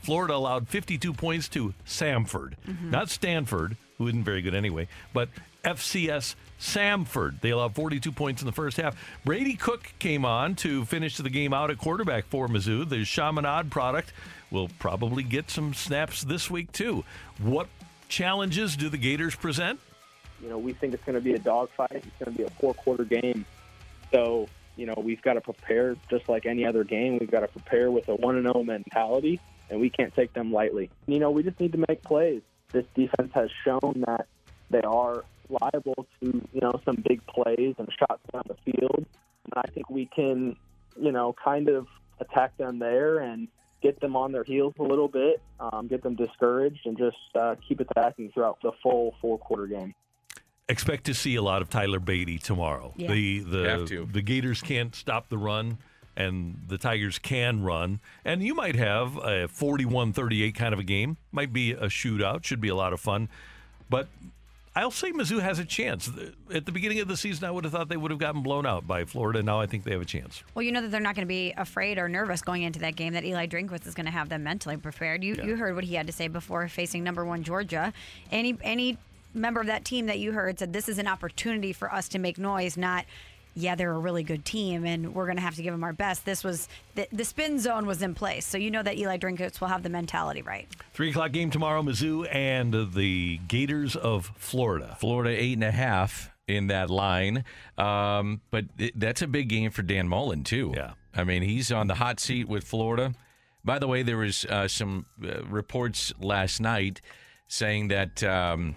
Florida 0.01 0.33
allowed 0.35 0.67
52 0.69 1.13
points 1.13 1.47
to 1.49 1.75
Samford, 1.87 2.55
mm-hmm. 2.67 2.91
not 2.91 3.11
Stanford, 3.11 3.77
who 3.99 4.07
isn't 4.09 4.25
very 4.25 4.41
good 4.41 4.55
anyway, 4.55 4.89
but 5.13 5.29
FCS 5.63 6.37
Samford. 6.59 7.43
They 7.43 7.51
allowed 7.51 7.75
42 7.75 8.13
points 8.13 8.41
in 8.41 8.47
the 8.47 8.53
first 8.53 8.79
half. 8.79 8.97
Brady 9.27 9.57
Cook 9.57 9.93
came 9.99 10.25
on 10.25 10.55
to 10.57 10.87
finish 10.87 11.19
the 11.19 11.29
game 11.29 11.53
out 11.53 11.71
at 11.71 11.77
quarterback 11.77 12.25
for 12.29 12.49
Mizzou. 12.49 12.89
The 12.89 13.05
Chaminade 13.05 13.71
product 13.71 14.15
will 14.53 14.69
probably 14.79 15.23
get 15.23 15.51
some 15.51 15.75
snaps 15.75 16.23
this 16.23 16.51
week 16.51 16.71
too. 16.73 17.05
What 17.39 17.69
challenges 18.09 18.77
do 18.77 18.89
the 18.89 18.99
Gators 18.99 19.35
present? 19.35 19.81
You 20.43 20.49
know, 20.49 20.59
we 20.59 20.73
think 20.73 20.93
it's 20.93 21.05
going 21.05 21.15
to 21.15 21.21
be 21.21 21.33
a 21.33 21.39
dogfight. 21.39 21.93
It's 21.93 22.07
going 22.19 22.33
to 22.33 22.39
be 22.39 22.45
a 22.45 22.51
four-quarter 22.51 23.05
game. 23.05 23.45
So, 24.13 24.49
you 24.77 24.87
know, 24.87 24.95
we've 24.97 25.23
got 25.23 25.35
to 25.35 25.41
prepare 25.41 25.97
just 26.11 26.29
like 26.29 26.45
any 26.45 26.67
other 26.67 26.85
game. 26.85 27.19
We've 27.19 27.31
got 27.31 27.41
to 27.41 27.49
prepare 27.49 27.91
with 27.91 28.09
a 28.09 28.15
one 28.17 28.37
and 28.37 28.45
zero 28.45 28.63
mentality, 28.63 29.41
and 29.71 29.81
we 29.81 29.89
can't 29.89 30.15
take 30.15 30.33
them 30.35 30.53
lightly. 30.53 30.91
You 31.07 31.19
know, 31.19 31.31
we 31.31 31.43
just 31.43 31.59
need 31.59 31.73
to 31.73 31.85
make 31.89 32.03
plays. 32.03 32.43
This 32.73 32.85
defense 32.95 33.33
has 33.35 33.51
shown 33.65 34.05
that 34.07 34.27
they 34.71 34.81
are 34.81 35.25
liable 35.49 36.07
to 36.21 36.49
you 36.53 36.61
know 36.61 36.81
some 36.85 36.97
big 37.07 37.25
plays 37.27 37.75
and 37.79 37.89
shots 37.99 38.23
down 38.33 38.43
the 38.47 38.73
field. 38.73 39.07
And 39.45 39.55
I 39.57 39.71
think 39.73 39.91
we 39.91 40.07
can, 40.07 40.57
you 41.01 41.13
know, 41.13 41.35
kind 41.43 41.69
of 41.69 41.87
attack 42.21 42.57
them 42.57 42.79
there 42.79 43.19
and 43.19 43.49
get 43.83 44.01
them 44.01 44.17
on 44.17 44.33
their 44.33 44.45
heels 44.45 44.75
a 44.79 44.83
little 44.83 45.09
bit, 45.09 45.43
um, 45.61 45.89
get 45.89 46.03
them 46.03 46.15
discouraged, 46.15 46.87
and 46.87 46.97
just 46.97 47.17
uh, 47.35 47.57
keep 47.67 47.81
attacking 47.81 48.31
throughout 48.33 48.59
the 48.63 48.73
full 48.83 49.15
four-quarter 49.21 49.67
game. 49.67 49.95
expect 50.69 51.05
to 51.05 51.15
see 51.15 51.35
a 51.37 51.43
lot 51.43 51.63
of 51.63 51.69
Tyler 51.69 52.01
Badie 52.01 52.41
tomorrow. 52.43 52.95
Yeah. 52.97 53.13
The 53.13 53.41
the 53.41 53.87
to. 53.87 54.09
the 54.11 54.23
Gators 54.23 54.63
can't 54.63 54.95
stop 54.95 55.29
the 55.29 55.39
run 55.39 55.79
and 56.17 56.61
the 56.69 56.79
Tigers 56.79 57.19
can 57.19 57.63
run. 57.63 58.01
And 58.25 58.43
you 58.43 58.55
might 58.55 58.77
have 58.77 59.17
a 59.17 59.49
41-38 59.49 60.55
kind 60.55 60.75
of 60.75 60.81
a 60.81 60.83
game. 60.83 61.17
Might 61.31 61.53
be 61.53 61.73
a 61.73 61.87
shootout, 61.87 62.45
should 62.45 62.61
be 62.61 62.69
a 62.69 62.75
lot 62.75 62.93
of 62.93 63.01
fun. 63.01 63.29
But 63.89 64.09
I'll 64.75 64.91
say 64.91 65.13
Mizzou 65.13 65.41
has 65.41 65.59
a 65.59 65.65
chance. 65.67 66.11
At 66.53 66.65
the 66.65 66.73
beginning 66.73 67.01
of 67.01 67.09
the 67.09 67.17
season, 67.17 67.45
I 67.47 67.51
would 67.51 67.65
have 67.65 67.73
thought 67.73 67.91
they 67.91 67.97
would 67.97 68.11
have 68.11 68.21
gotten 68.21 68.43
blown 68.43 68.65
out 68.65 68.87
by 68.87 69.05
Florida. 69.05 69.43
Now 69.43 69.61
I 69.61 69.67
think 69.67 69.85
they 69.85 69.93
have 69.93 70.01
a 70.01 70.07
chance. 70.07 70.43
Well, 70.55 70.63
you 70.63 70.73
know 70.73 70.81
that 70.81 70.91
they're 70.91 71.01
not 71.01 71.15
going 71.15 71.27
to 71.27 71.29
be 71.29 71.53
afraid 71.57 71.99
or 71.99 72.09
nervous 72.09 72.41
going 72.41 72.63
into 72.63 72.79
that 72.81 72.97
game. 72.97 73.13
That 73.13 73.25
Eli 73.25 73.47
Drinkwitz 73.47 73.87
is 73.87 73.95
going 73.95 74.07
to 74.07 74.13
have 74.13 74.31
them 74.31 74.45
mentally 74.45 74.79
prepared. 74.79 75.23
You 75.23 75.37
you 75.43 75.57
heard 75.57 75.75
what 75.75 75.85
he 75.85 75.95
had 75.95 76.07
to 76.07 76.13
say 76.13 76.29
before 76.29 76.67
facing 76.69 77.05
number 77.05 77.25
one 77.25 77.43
Georgia. 77.43 77.93
Any 78.31 78.57
any 78.63 78.97
member 79.35 79.61
of 79.61 79.67
that 79.67 79.85
team 79.85 80.07
that 80.07 80.19
you 80.19 80.33
heard 80.33 80.59
said 80.59 80.73
this 80.73 80.89
is 80.89 80.99
an 80.99 81.07
opportunity 81.07 81.73
for 81.73 81.93
us 81.93 82.09
to 82.09 82.19
make 82.19 82.39
noise, 82.39 82.77
not. 82.77 83.05
Yeah, 83.55 83.75
they're 83.75 83.93
a 83.93 83.99
really 83.99 84.23
good 84.23 84.45
team, 84.45 84.85
and 84.85 85.15
we're 85.15 85.27
going 85.27 85.37
to 85.37 85.43
have 85.43 85.57
to 85.57 85.63
give 85.63 85.75
them 85.75 85.85
our 85.85 85.93
best. 85.93 86.25
This 86.25 86.43
was 86.43 86.69
the, 86.95 87.07
the 87.13 87.25
spin 87.25 87.59
zone 87.59 87.87
was 87.87 88.03
in 88.03 88.15
place, 88.15 88.47
so 88.47 88.57
you 88.57 88.71
know 88.71 88.83
that 88.83 88.97
Eli 88.97 89.19
Drinkwitz 89.19 89.61
will 89.61 89.69
have 89.69 89.83
the 89.83 89.91
mentality 89.91 90.43
right. 90.43 90.69
Three 90.95 91.11
o'clock 91.11 91.33
game 91.33 91.51
tomorrow, 91.51 91.83
Mizzou 91.83 92.27
and 92.35 92.93
the 92.95 93.39
Gators 93.49 93.95
of 93.97 94.33
Florida. 94.37 94.97
Florida 94.99 95.31
eight 95.31 95.55
and 95.55 95.65
a 95.65 95.71
half 95.71 96.31
in 96.49 96.69
that 96.69 96.91
line, 96.91 97.45
um, 97.79 98.41
but 98.51 98.65
it, 98.79 98.99
that's 98.99 99.23
a 99.23 99.27
big 99.27 99.49
game 99.49 99.71
for 99.71 99.83
Dan 99.83 100.09
Mullen 100.09 100.45
too. 100.45 100.73
Yeah, 100.75 100.93
I 101.15 101.25
mean 101.25 101.43
he's 101.43 101.71
on 101.71 101.89
the 101.89 101.95
hot 101.95 102.21
seat 102.21 102.49
with 102.49 102.65
Florida. 102.65 103.15
By 103.65 103.79
the 103.79 103.87
way, 103.87 104.03
there 104.03 104.17
was 104.17 104.45
uh, 104.47 104.67
some 104.67 105.07
uh, 105.23 105.45
reports 105.45 106.13
last 106.21 106.61
night 106.61 107.01
saying 107.47 107.89
that 107.89 108.23
um, 108.25 108.75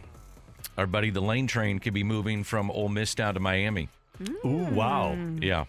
our 0.78 0.86
buddy 0.86 1.10
the 1.10 1.22
Lane 1.22 1.48
Train 1.48 1.80
could 1.80 1.94
be 1.94 2.04
moving 2.04 2.44
from 2.44 2.70
Ole 2.70 2.90
Miss 2.90 3.16
down 3.16 3.34
to 3.34 3.40
Miami. 3.40 3.90
Mm. 4.22 4.46
Ooh, 4.46 4.74
wow. 4.76 5.18
Yeah. 5.42 5.66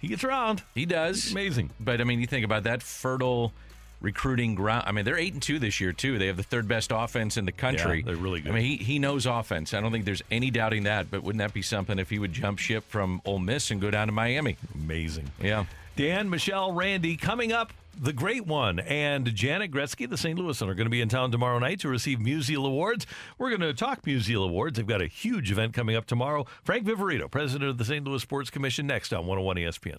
He 0.00 0.08
gets 0.08 0.24
around. 0.24 0.62
He 0.74 0.86
does. 0.86 1.32
Amazing. 1.32 1.70
But 1.80 2.00
I 2.00 2.04
mean, 2.04 2.20
you 2.20 2.26
think 2.26 2.44
about 2.44 2.64
that 2.64 2.82
fertile 2.82 3.52
recruiting 4.00 4.54
ground. 4.54 4.84
I 4.86 4.92
mean, 4.92 5.04
they're 5.04 5.18
eight 5.18 5.32
and 5.32 5.42
two 5.42 5.58
this 5.58 5.80
year 5.80 5.92
too. 5.92 6.18
They 6.18 6.28
have 6.28 6.36
the 6.36 6.42
third 6.42 6.68
best 6.68 6.92
offense 6.94 7.36
in 7.36 7.46
the 7.46 7.52
country. 7.52 7.98
Yeah, 8.00 8.06
they're 8.06 8.16
really 8.16 8.40
good. 8.40 8.52
I 8.52 8.54
mean, 8.54 8.64
he 8.64 8.76
he 8.76 8.98
knows 8.98 9.26
offense. 9.26 9.74
I 9.74 9.80
don't 9.80 9.90
think 9.90 10.04
there's 10.04 10.22
any 10.30 10.50
doubting 10.50 10.84
that. 10.84 11.10
But 11.10 11.22
wouldn't 11.22 11.40
that 11.40 11.52
be 11.52 11.62
something 11.62 11.98
if 11.98 12.10
he 12.10 12.18
would 12.18 12.32
jump 12.32 12.58
ship 12.58 12.84
from 12.88 13.20
Ole 13.24 13.38
Miss 13.40 13.70
and 13.70 13.80
go 13.80 13.90
down 13.90 14.06
to 14.08 14.12
Miami? 14.12 14.56
Amazing. 14.74 15.30
Yeah. 15.42 15.64
Dan, 15.98 16.30
Michelle, 16.30 16.70
Randy, 16.70 17.16
coming 17.16 17.50
up, 17.50 17.72
the 18.00 18.12
great 18.12 18.46
one, 18.46 18.78
and 18.78 19.34
Janet 19.34 19.72
Gretzky, 19.72 20.08
the 20.08 20.16
St. 20.16 20.38
Louisan, 20.38 20.68
are 20.68 20.74
going 20.74 20.86
to 20.86 20.90
be 20.90 21.00
in 21.00 21.08
town 21.08 21.32
tomorrow 21.32 21.58
night 21.58 21.80
to 21.80 21.88
receive 21.88 22.20
Musial 22.20 22.64
Awards. 22.64 23.04
We're 23.36 23.48
going 23.48 23.62
to 23.62 23.74
talk 23.74 24.02
Musial 24.02 24.44
Awards. 24.44 24.76
They've 24.76 24.86
got 24.86 25.02
a 25.02 25.08
huge 25.08 25.50
event 25.50 25.74
coming 25.74 25.96
up 25.96 26.06
tomorrow. 26.06 26.46
Frank 26.62 26.86
Viverito, 26.86 27.28
president 27.28 27.68
of 27.68 27.78
the 27.78 27.84
St. 27.84 28.06
Louis 28.06 28.22
Sports 28.22 28.48
Commission, 28.48 28.86
next 28.86 29.12
on 29.12 29.26
101 29.26 29.56
ESPN. 29.56 29.98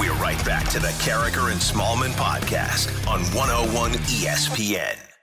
We're 0.00 0.14
right 0.14 0.42
back 0.46 0.66
to 0.70 0.78
the 0.78 0.88
Karraker 1.02 1.52
and 1.52 1.60
Smallmon 1.60 2.12
podcast 2.12 2.88
on 3.06 3.20
101 3.36 3.92
ESPN. 3.92 5.17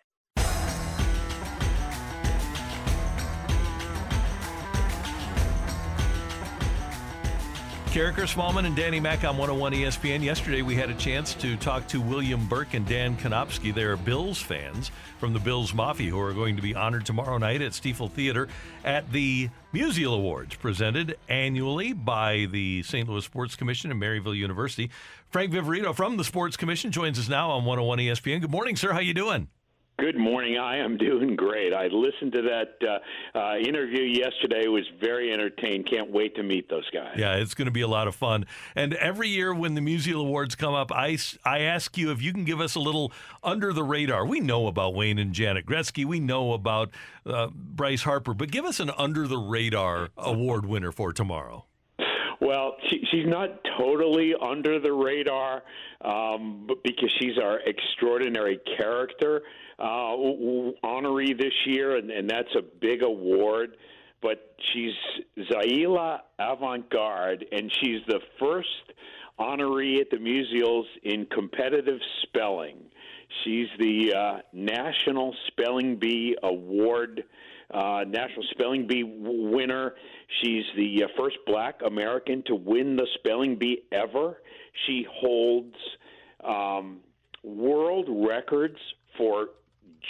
Karraker 7.96 8.28
Smallmon 8.28 8.66
and 8.66 8.76
Danny 8.76 9.00
Mack 9.00 9.24
on 9.24 9.38
101 9.38 9.72
ESPN. 9.72 10.22
Yesterday, 10.22 10.62
we 10.62 10.76
had 10.76 10.90
a 10.90 10.94
chance 10.96 11.34
to 11.36 11.56
talk 11.56 11.88
to 11.88 12.02
William 12.02 12.46
Burke 12.46 12.74
and 12.74 12.86
Dan 12.86 13.16
Konopsky. 13.16 13.74
They're 13.74 13.96
Bills 13.96 14.42
fans 14.42 14.92
from 15.18 15.32
the 15.32 15.40
Bills 15.40 15.74
Mafia 15.74 16.12
who 16.12 16.20
are 16.20 16.34
going 16.34 16.58
to 16.58 16.62
be 16.62 16.76
honored 16.76 17.06
tomorrow 17.06 17.38
night 17.38 17.62
at 17.62 17.72
Stifel 17.72 18.12
Theater 18.12 18.50
at 18.84 19.10
the 19.14 19.50
Musial 19.74 20.14
Awards, 20.14 20.56
presented 20.56 21.18
annually 21.30 21.94
by 21.94 22.48
the 22.52 22.84
St. 22.84 23.08
Louis 23.08 23.24
Sports 23.24 23.56
Commission 23.56 23.92
and 23.92 24.02
Maryville 24.02 24.36
University. 24.36 24.92
Frank 25.30 25.54
Viverito 25.54 25.96
from 25.96 26.18
the 26.18 26.26
Sports 26.26 26.58
Commission 26.58 26.92
joins 26.92 27.18
us 27.18 27.30
now 27.30 27.50
on 27.52 27.64
101 27.64 28.00
ESPN. 28.00 28.42
Good 28.42 28.52
morning, 28.52 28.76
sir. 28.76 28.92
How 28.92 29.00
you 29.00 29.14
doing? 29.14 29.48
Good 29.98 30.18
morning. 30.18 30.58
I 30.58 30.78
am 30.78 30.98
doing 30.98 31.38
great. 31.38 31.74
I 31.74 31.88
listened 31.88 32.34
to 32.34 32.42
that 32.42 32.78
uh, 32.86 33.38
uh, 33.38 33.58
interview 33.60 34.04
yesterday. 34.04 34.64
It 34.66 34.70
Was 34.70 34.84
very 35.00 35.32
entertained. 35.32 35.90
Can't 35.90 36.12
wait 36.12 36.36
to 36.36 36.44
meet 36.44 36.70
those 36.70 36.90
guys. 36.90 37.16
Yeah, 37.18 37.36
it's 37.36 37.54
going 37.54 37.68
to 37.68 37.72
be 37.72 37.80
a 37.80 37.88
lot 37.88 38.10
of 38.10 38.14
fun. 38.14 38.46
And 38.76 38.94
every 38.96 39.30
year 39.30 39.54
when 39.54 39.74
the 39.74 39.80
Musial 39.80 40.20
Awards 40.20 40.54
come 40.56 40.74
up, 40.74 40.92
I, 40.92 41.18
I 41.46 41.60
ask 41.62 41.98
you 41.98 42.12
if 42.12 42.22
you 42.22 42.34
can 42.34 42.44
give 42.44 42.60
us 42.60 42.76
a 42.76 42.80
little 42.82 43.14
under 43.42 43.72
the 43.72 43.84
radar. 43.84 44.26
We 44.26 44.42
know 44.42 44.68
about 44.68 44.96
Wayne 44.96 45.18
and 45.18 45.32
Janet 45.32 45.66
Gretzky. 45.66 46.04
We 46.04 46.20
know 46.20 46.52
about 46.52 46.92
uh, 47.26 47.48
Bryce 47.54 48.04
Harper, 48.04 48.34
but 48.34 48.52
give 48.52 48.66
us 48.66 48.82
an 48.82 48.92
under 48.98 49.30
the 49.30 49.38
radar 49.38 50.10
award 50.18 50.66
winner 50.66 50.92
for 50.92 51.14
tomorrow. 51.14 51.68
Well, 52.42 52.76
she, 52.90 53.02
she's 53.12 53.28
not 53.28 53.62
totally 53.80 54.34
under 54.40 54.78
the 54.80 54.92
radar, 54.92 55.64
um, 56.02 56.68
because 56.84 57.10
she's 57.20 57.38
our 57.42 57.62
extraordinary 57.62 58.60
character 58.78 59.42
uh, 59.80 60.16
honoree 60.84 61.38
this 61.38 61.54
year, 61.66 61.98
and, 61.98 62.10
and 62.10 62.30
that's 62.30 62.54
a 62.58 62.62
big 62.62 63.04
award. 63.04 63.78
But 64.22 64.56
she's 64.74 64.94
Zaila 65.52 66.20
Avant-Garde, 66.40 67.46
and 67.52 67.72
she's 67.80 68.02
the 68.08 68.20
first 68.40 68.68
honoree 69.40 70.00
at 70.00 70.10
the 70.10 70.18
Musials 70.18 70.86
in 71.04 71.26
competitive 71.28 72.00
spelling. 72.24 72.78
She's 73.44 73.68
the 73.80 74.14
uh, 74.18 74.38
National 74.54 75.36
Spelling 75.48 75.98
Bee 75.98 76.36
Award, 76.42 77.24
uh, 77.72 78.04
National 78.08 78.46
Spelling 78.52 78.88
Bee 78.88 79.04
winner. 79.04 79.94
She's 80.42 80.64
the 80.78 81.04
uh, 81.04 81.08
first 81.18 81.38
black 81.46 81.82
American 81.86 82.44
to 82.48 82.56
win 82.56 82.96
the 82.96 83.08
Spelling 83.16 83.58
Bee 83.58 83.84
ever. 83.92 84.38
She 84.88 85.06
holds 85.12 85.76
um, 86.44 87.00
world 87.44 88.08
records 88.10 88.78
for 89.18 89.50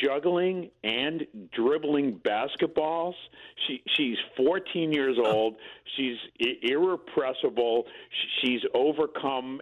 juggling 0.03 0.69
and 0.83 1.25
dribbling 1.53 2.19
basketballs. 2.19 3.13
She 3.67 3.81
she's 3.95 4.17
14 4.37 4.91
years 4.91 5.17
oh. 5.19 5.25
old. 5.25 5.55
She's 5.95 6.17
I- 6.41 6.57
irrepressible. 6.63 7.85
She's 8.41 8.61
overcome 8.73 9.61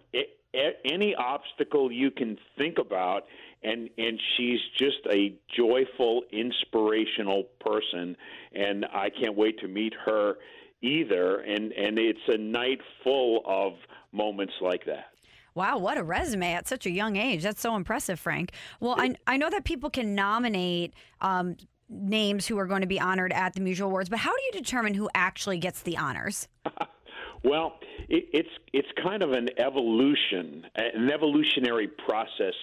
any 0.86 1.16
obstacle 1.16 1.92
you 1.92 2.12
can 2.12 2.38
think 2.58 2.78
about 2.78 3.24
and 3.64 3.90
and 3.98 4.20
she's 4.36 4.60
just 4.78 5.00
a 5.12 5.34
joyful 5.58 6.24
inspirational 6.32 7.46
person 7.60 8.16
and 8.54 8.86
I 8.86 9.10
can't 9.10 9.36
wait 9.36 9.60
to 9.60 9.68
meet 9.68 9.94
her 10.06 10.36
either 10.82 11.40
and 11.40 11.72
and 11.72 11.98
it's 11.98 12.20
a 12.28 12.38
night 12.38 12.82
full 13.04 13.42
of 13.46 13.74
moments 14.12 14.54
like 14.62 14.86
that. 14.86 15.13
Wow, 15.56 15.78
what 15.78 15.98
a 15.98 16.04
resume 16.04 16.54
at 16.54 16.68
such 16.68 16.86
a 16.86 16.92
young 16.92 17.16
age. 17.16 17.44
That's 17.44 17.62
so 17.62 17.76
impressive, 17.76 18.20
Frank. 18.20 18.52
Well, 18.80 18.96
I, 18.98 19.16
I 19.28 19.38
know 19.38 19.50
that 19.50 19.64
people 19.66 19.90
can 19.90 20.16
nominate 20.16 20.94
um, 21.22 21.58
names 21.90 22.48
who 22.48 22.58
are 22.58 22.66
going 22.66 22.82
to 22.82 22.88
be 22.88 23.00
honored 23.00 23.32
at 23.32 23.54
the 23.54 23.62
Musial 23.62 23.86
Awards, 23.86 24.10
but 24.10 24.20
how 24.20 24.36
do 24.36 24.42
you 24.44 24.52
determine 24.52 24.94
who 24.94 25.10
actually 25.14 25.60
gets 25.60 25.82
the 25.82 25.98
honors? 25.98 26.48
Well, 27.44 27.74
it, 28.08 28.30
it's 28.32 28.50
it's 28.72 28.88
kind 29.04 29.22
of 29.22 29.32
an 29.32 29.50
evolution, 29.58 30.66
an 30.76 31.10
evolutionary 31.12 31.88
process 31.88 32.54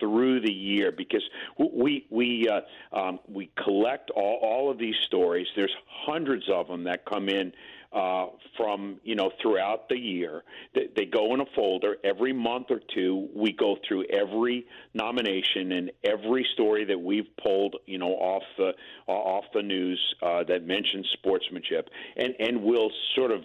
through 0.00 0.40
the 0.40 0.52
year 0.52 0.90
because 0.90 1.22
we 1.56 2.06
we 2.10 2.48
uh, 2.48 2.98
um, 2.98 3.20
we 3.28 3.50
collect 3.62 4.10
all, 4.10 4.40
all 4.42 4.70
of 4.70 4.78
these 4.78 4.96
stories. 5.06 5.46
There's 5.54 5.74
hundreds 5.88 6.48
of 6.50 6.66
them 6.66 6.84
that 6.84 7.04
come 7.04 7.28
in 7.28 7.52
uh, 7.94 8.26
from 8.56 8.98
you 9.04 9.14
know 9.14 9.30
throughout 9.40 9.88
the 9.88 9.96
year. 9.96 10.42
They, 10.74 10.88
they 10.96 11.04
go 11.04 11.32
in 11.34 11.40
a 11.40 11.46
folder 11.54 11.96
every 12.04 12.32
month 12.32 12.66
or 12.70 12.80
two. 12.94 13.28
We 13.34 13.52
go 13.52 13.76
through 13.86 14.04
every 14.06 14.66
nomination 14.94 15.72
and 15.72 15.92
every 16.02 16.46
story 16.54 16.84
that 16.84 16.98
we've 16.98 17.28
pulled 17.42 17.76
you 17.86 17.98
know 17.98 18.10
off 18.10 18.42
the 18.58 18.72
off 19.06 19.44
the 19.54 19.62
news 19.62 20.00
uh, 20.22 20.44
that 20.44 20.66
mentions 20.66 21.08
sportsmanship, 21.12 21.88
and 22.16 22.34
and 22.38 22.62
we'll 22.62 22.90
sort 23.14 23.30
of 23.30 23.42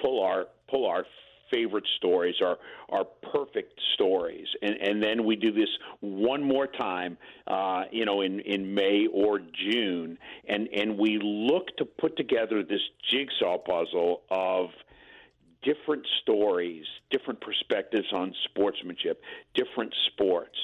pull 0.00 0.24
our 0.24 0.46
pull 0.68 0.86
our 0.86 1.04
favorite 1.50 1.86
stories, 1.96 2.36
our 2.42 2.58
our 2.88 3.04
perfect 3.32 3.80
stories, 3.94 4.46
and 4.62 4.76
and 4.80 5.02
then 5.02 5.24
we 5.24 5.36
do 5.36 5.52
this 5.52 5.68
one 6.00 6.42
more 6.42 6.66
time, 6.66 7.16
uh, 7.46 7.84
you 7.90 8.04
know, 8.04 8.20
in 8.20 8.40
in 8.40 8.74
May 8.74 9.06
or 9.12 9.40
June, 9.40 10.18
and 10.48 10.68
and 10.68 10.98
we 10.98 11.18
look 11.22 11.76
to 11.78 11.84
put 11.84 12.16
together 12.16 12.62
this 12.62 12.82
jigsaw 13.10 13.58
puzzle 13.58 14.22
of 14.30 14.70
different 15.62 16.06
stories, 16.22 16.84
different 17.10 17.40
perspectives 17.40 18.06
on 18.12 18.34
sportsmanship, 18.44 19.22
different 19.54 19.94
sports, 20.06 20.56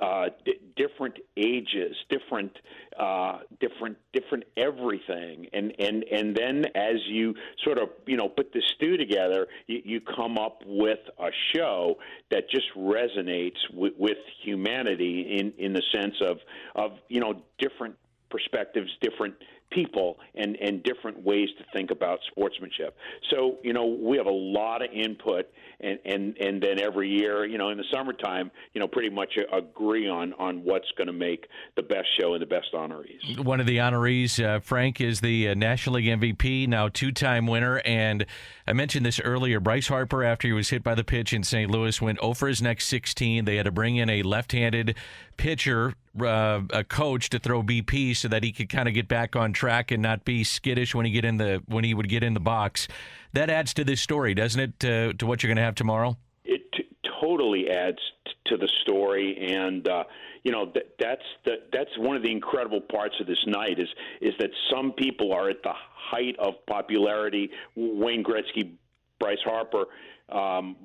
uh, 0.00 0.28
d- 0.44 0.58
different 0.76 1.16
ages, 1.36 1.96
different, 2.08 2.56
uh, 2.98 3.40
different, 3.60 3.96
different 4.12 4.44
everything, 4.56 5.46
and 5.52 5.74
and 5.78 6.04
and 6.04 6.36
then 6.36 6.64
as 6.74 6.96
you 7.08 7.34
sort 7.64 7.78
of 7.78 7.90
you 8.06 8.16
know 8.16 8.28
put 8.28 8.52
the 8.52 8.62
stew 8.74 8.96
together, 8.96 9.46
you, 9.66 9.82
you 9.84 10.00
come 10.00 10.38
up 10.38 10.62
with 10.66 11.00
a 11.18 11.30
show 11.54 11.96
that 12.30 12.48
just 12.50 12.66
resonates 12.76 13.58
with, 13.72 13.92
with 13.98 14.18
humanity 14.42 15.38
in 15.38 15.52
in 15.58 15.72
the 15.72 15.82
sense 15.92 16.14
of 16.20 16.38
of 16.74 16.92
you 17.08 17.20
know 17.20 17.42
different 17.58 17.96
perspectives, 18.30 18.90
different 19.00 19.34
people, 19.70 20.18
and, 20.34 20.56
and 20.56 20.82
different 20.82 21.22
ways 21.22 21.48
to 21.58 21.64
think 21.72 21.90
about 21.90 22.18
sportsmanship. 22.30 22.96
So, 23.30 23.58
you 23.62 23.72
know, 23.72 23.86
we 23.86 24.16
have 24.16 24.26
a 24.26 24.30
lot 24.30 24.82
of 24.82 24.90
input, 24.92 25.46
and, 25.80 25.98
and, 26.04 26.36
and 26.38 26.62
then 26.62 26.80
every 26.80 27.08
year, 27.08 27.46
you 27.46 27.58
know, 27.58 27.70
in 27.70 27.78
the 27.78 27.84
summertime, 27.92 28.50
you 28.74 28.80
know, 28.80 28.88
pretty 28.88 29.10
much 29.10 29.32
agree 29.52 30.08
on, 30.08 30.32
on 30.34 30.64
what's 30.64 30.90
going 30.96 31.06
to 31.06 31.12
make 31.12 31.46
the 31.76 31.82
best 31.82 32.08
show 32.20 32.34
and 32.34 32.42
the 32.42 32.46
best 32.46 32.68
honorees. 32.74 33.38
One 33.42 33.60
of 33.60 33.66
the 33.66 33.78
honorees, 33.78 34.42
uh, 34.44 34.60
Frank, 34.60 35.00
is 35.00 35.20
the 35.20 35.50
uh, 35.50 35.54
National 35.54 35.96
League 35.96 36.06
MVP, 36.06 36.68
now 36.68 36.88
two 36.88 37.12
time 37.12 37.46
winner. 37.46 37.80
And 37.84 38.26
I 38.66 38.72
mentioned 38.72 39.06
this 39.06 39.20
earlier. 39.20 39.60
Bryce 39.60 39.88
Harper, 39.88 40.24
after 40.24 40.48
he 40.48 40.52
was 40.52 40.70
hit 40.70 40.82
by 40.82 40.94
the 40.94 41.04
pitch 41.04 41.32
in 41.32 41.42
St. 41.42 41.70
Louis, 41.70 42.00
went 42.00 42.18
over 42.18 42.48
his 42.48 42.60
next 42.60 42.86
16. 42.86 43.44
They 43.44 43.56
had 43.56 43.64
to 43.64 43.70
bring 43.70 43.96
in 43.96 44.10
a 44.10 44.22
left 44.22 44.52
handed 44.52 44.96
pitcher, 45.36 45.94
uh, 46.20 46.60
a 46.70 46.84
coach, 46.84 47.30
to 47.30 47.38
throw 47.38 47.62
BP 47.62 48.14
so 48.14 48.28
that 48.28 48.44
he 48.44 48.52
could 48.52 48.68
kind 48.68 48.88
of 48.88 48.94
get 48.94 49.08
back 49.08 49.34
on 49.36 49.52
track 49.52 49.59
and 49.68 50.02
not 50.02 50.24
be 50.24 50.44
skittish 50.44 50.94
when 50.94 51.06
he 51.06 51.12
get 51.12 51.24
in 51.24 51.36
the 51.36 51.62
when 51.66 51.84
he 51.84 51.94
would 51.94 52.08
get 52.08 52.22
in 52.22 52.34
the 52.34 52.40
box. 52.40 52.88
That 53.32 53.50
adds 53.50 53.74
to 53.74 53.84
this 53.84 54.00
story, 54.00 54.34
doesn't 54.34 54.60
it? 54.60 54.80
To, 54.80 55.12
to 55.14 55.26
what 55.26 55.42
you're 55.42 55.48
going 55.48 55.56
to 55.56 55.62
have 55.62 55.74
tomorrow. 55.74 56.16
It 56.44 56.62
t- 56.72 56.88
totally 57.20 57.70
adds 57.70 57.98
t- 58.26 58.32
to 58.46 58.56
the 58.56 58.68
story, 58.82 59.36
and 59.38 59.86
uh, 59.88 60.04
you 60.42 60.52
know 60.52 60.66
th- 60.66 60.86
that's 60.98 61.22
the, 61.44 61.56
that's 61.72 61.96
one 61.98 62.16
of 62.16 62.22
the 62.22 62.30
incredible 62.30 62.80
parts 62.80 63.14
of 63.20 63.26
this 63.26 63.44
night 63.46 63.78
is 63.78 63.88
is 64.20 64.34
that 64.38 64.50
some 64.72 64.92
people 64.92 65.32
are 65.32 65.50
at 65.50 65.62
the 65.62 65.72
height 65.74 66.36
of 66.38 66.54
popularity. 66.66 67.50
Wayne 67.76 68.24
Gretzky, 68.24 68.72
Bryce 69.18 69.38
Harper. 69.44 69.86
Um, 70.32 70.76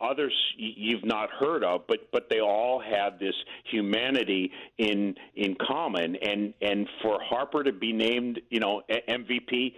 others 0.00 0.32
you've 0.56 1.04
not 1.04 1.30
heard 1.30 1.64
of, 1.64 1.82
but 1.86 2.10
but 2.12 2.28
they 2.28 2.40
all 2.40 2.80
have 2.80 3.18
this 3.18 3.34
humanity 3.70 4.50
in 4.78 5.14
in 5.36 5.56
common. 5.66 6.16
And 6.16 6.54
and 6.60 6.88
for 7.02 7.18
Harper 7.22 7.62
to 7.62 7.72
be 7.72 7.92
named, 7.92 8.40
you 8.50 8.60
know, 8.60 8.82
MVP, 9.08 9.74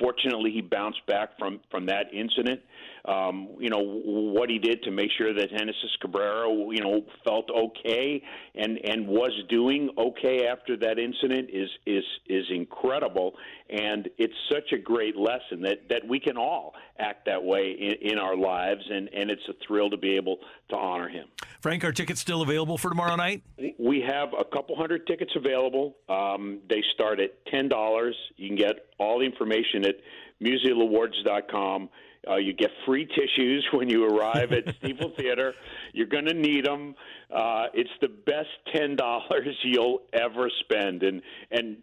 fortunately 0.00 0.50
he 0.50 0.60
bounced 0.60 1.04
back 1.06 1.38
from 1.38 1.60
from 1.70 1.86
that 1.86 2.12
incident 2.12 2.60
um, 3.08 3.48
you 3.58 3.70
know 3.70 3.80
what 3.80 4.50
he 4.50 4.58
did 4.58 4.82
to 4.82 4.90
make 4.90 5.10
sure 5.16 5.32
that 5.32 5.50
Genesis 5.50 5.96
Cabrera, 6.00 6.48
you 6.48 6.80
know, 6.80 7.04
felt 7.24 7.50
okay 7.50 8.22
and 8.54 8.78
and 8.84 9.06
was 9.06 9.32
doing 9.48 9.90
okay 9.96 10.46
after 10.46 10.76
that 10.76 10.98
incident 10.98 11.48
is 11.50 11.70
is 11.86 12.04
is 12.26 12.44
incredible, 12.50 13.34
and 13.70 14.08
it's 14.18 14.34
such 14.52 14.72
a 14.72 14.78
great 14.78 15.16
lesson 15.16 15.62
that 15.62 15.88
that 15.88 16.06
we 16.06 16.20
can 16.20 16.36
all 16.36 16.74
act 16.98 17.24
that 17.26 17.42
way 17.42 17.70
in, 17.78 18.12
in 18.12 18.18
our 18.18 18.36
lives, 18.36 18.82
and 18.90 19.08
and 19.14 19.30
it's 19.30 19.48
a 19.48 19.54
thrill 19.66 19.88
to 19.88 19.96
be 19.96 20.16
able 20.16 20.36
to 20.68 20.76
honor 20.76 21.08
him. 21.08 21.28
Frank, 21.60 21.84
are 21.84 21.92
tickets 21.92 22.20
still 22.20 22.42
available 22.42 22.76
for 22.76 22.90
tomorrow 22.90 23.16
night? 23.16 23.42
We 23.78 24.04
have 24.06 24.28
a 24.38 24.44
couple 24.44 24.76
hundred 24.76 25.06
tickets 25.06 25.32
available. 25.34 25.96
Um, 26.08 26.60
they 26.68 26.82
start 26.94 27.20
at 27.20 27.44
ten 27.46 27.68
dollars. 27.68 28.14
You 28.36 28.48
can 28.48 28.56
get 28.56 28.86
all 28.98 29.18
the 29.18 29.24
information 29.24 29.86
at 29.86 29.96
musialawards.com. 30.42 31.88
Uh, 32.28 32.36
you 32.36 32.52
get 32.52 32.70
free 32.86 33.06
tissues 33.06 33.66
when 33.72 33.88
you 33.88 34.04
arrive 34.04 34.52
at 34.52 34.66
Stifel 34.80 35.16
Theater. 35.16 35.54
You're 35.92 36.06
going 36.06 36.26
to 36.26 36.34
need 36.34 36.64
them. 36.64 36.94
Uh, 37.34 37.66
it's 37.74 37.90
the 38.00 38.08
best 38.08 38.48
ten 38.74 38.96
dollars 38.96 39.54
you'll 39.64 40.02
ever 40.12 40.50
spend, 40.60 41.02
and 41.02 41.20
and 41.50 41.76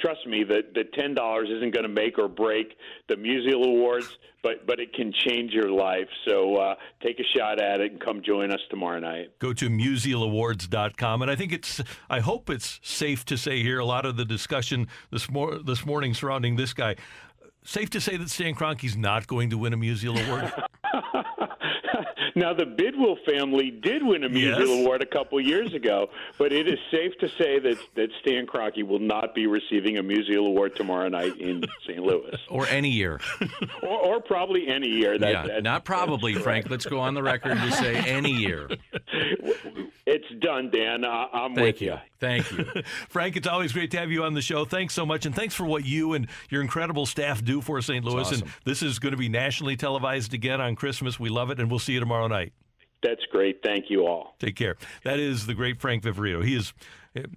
trust 0.00 0.26
me, 0.26 0.44
that 0.44 0.74
the 0.74 0.84
ten 0.98 1.14
dollars 1.14 1.48
isn't 1.50 1.74
going 1.74 1.84
to 1.84 1.88
make 1.88 2.18
or 2.18 2.28
break 2.28 2.76
the 3.08 3.14
Musial 3.14 3.64
Awards, 3.66 4.18
but 4.42 4.66
but 4.66 4.80
it 4.80 4.94
can 4.94 5.12
change 5.26 5.52
your 5.52 5.70
life. 5.70 6.08
So 6.26 6.56
uh, 6.56 6.74
take 7.02 7.20
a 7.20 7.38
shot 7.38 7.60
at 7.60 7.80
it 7.80 7.92
and 7.92 8.00
come 8.00 8.22
join 8.22 8.50
us 8.50 8.60
tomorrow 8.70 9.00
night. 9.00 9.38
Go 9.38 9.52
to 9.52 9.68
musialawards.com, 9.68 11.22
and 11.22 11.30
I 11.30 11.36
think 11.36 11.52
it's 11.52 11.82
I 12.08 12.20
hope 12.20 12.48
it's 12.48 12.80
safe 12.82 13.24
to 13.26 13.36
say 13.36 13.62
here 13.62 13.78
a 13.78 13.84
lot 13.84 14.06
of 14.06 14.16
the 14.16 14.24
discussion 14.24 14.88
this 15.10 15.30
mor- 15.30 15.58
this 15.58 15.84
morning 15.84 16.14
surrounding 16.14 16.56
this 16.56 16.72
guy 16.72 16.96
safe 17.66 17.90
to 17.90 18.00
say 18.00 18.16
that 18.16 18.30
Stan 18.30 18.54
Kroenke's 18.54 18.96
not 18.96 19.26
going 19.26 19.50
to 19.50 19.58
win 19.58 19.72
a 19.72 19.76
Musial 19.76 20.16
Award? 20.26 20.52
now, 22.34 22.54
the 22.54 22.64
Bidwill 22.64 23.16
family 23.24 23.70
did 23.70 24.02
win 24.04 24.24
a 24.24 24.28
Musial 24.28 24.60
Yes. 24.66 24.80
Award 24.80 25.02
a 25.02 25.06
couple 25.06 25.40
years 25.40 25.74
ago, 25.74 26.08
but 26.38 26.52
it 26.52 26.68
is 26.68 26.78
safe 26.90 27.12
to 27.20 27.28
say 27.28 27.58
that, 27.58 27.76
that 27.94 28.08
Stan 28.20 28.46
Kroenke 28.46 28.86
will 28.86 28.98
not 28.98 29.34
be 29.34 29.46
receiving 29.46 29.98
a 29.98 30.02
Musial 30.02 30.46
Award 30.46 30.76
tomorrow 30.76 31.08
night 31.08 31.36
in 31.40 31.64
St. 31.86 31.98
Louis. 32.00 32.36
Or 32.48 32.66
any 32.68 32.90
year. 32.90 33.20
or, 33.82 33.88
or 33.98 34.20
probably 34.20 34.68
any 34.68 34.88
year. 34.88 35.18
That, 35.18 35.32
yeah, 35.32 35.46
that- 35.46 35.62
not 35.62 35.84
probably, 35.84 36.34
Frank. 36.34 36.70
Let's 36.70 36.86
go 36.86 37.00
on 37.00 37.14
the 37.14 37.22
record 37.22 37.58
to 37.58 37.72
say 37.72 37.96
any 37.96 38.32
year. 38.32 38.68
It's 40.08 40.24
done, 40.40 40.70
Dan. 40.70 41.04
I, 41.04 41.26
I'm 41.32 41.54
Thank 41.56 41.66
with 41.66 41.82
you. 41.82 41.96
You. 42.20 42.28
Thank 42.28 42.50
you. 42.52 42.82
Frank, 43.08 43.36
it's 43.36 43.46
always 43.46 43.72
great 43.72 43.90
to 43.92 43.98
have 43.98 44.10
you 44.10 44.24
on 44.24 44.34
the 44.34 44.42
show. 44.42 44.64
Thanks 44.64 44.94
so 44.94 45.06
much, 45.06 45.26
and 45.26 45.34
thanks 45.34 45.54
for 45.54 45.64
what 45.64 45.84
you 45.84 46.14
and 46.14 46.28
your 46.50 46.62
incredible 46.62 47.06
staff 47.06 47.44
do 47.44 47.60
for 47.60 47.80
St. 47.80 48.04
Louis. 48.04 48.30
And 48.32 48.44
this 48.64 48.82
is 48.82 48.98
going 48.98 49.12
to 49.12 49.18
be 49.18 49.28
nationally 49.28 49.76
televised 49.76 50.34
again 50.34 50.60
on 50.60 50.76
Christmas. 50.76 51.20
We 51.20 51.28
love 51.28 51.50
it, 51.50 51.60
and 51.60 51.70
we'll 51.70 51.78
see 51.78 51.92
you 51.92 52.00
tomorrow 52.00 52.26
night. 52.26 52.52
That's 53.02 53.24
great. 53.30 53.62
Thank 53.62 53.84
you 53.88 54.06
all. 54.06 54.34
Take 54.38 54.56
care. 54.56 54.76
That 55.04 55.18
is 55.18 55.46
the 55.46 55.54
great 55.54 55.80
Frank 55.80 56.02
Viverito. 56.02 56.44
He 56.44 56.54
is 56.54 56.72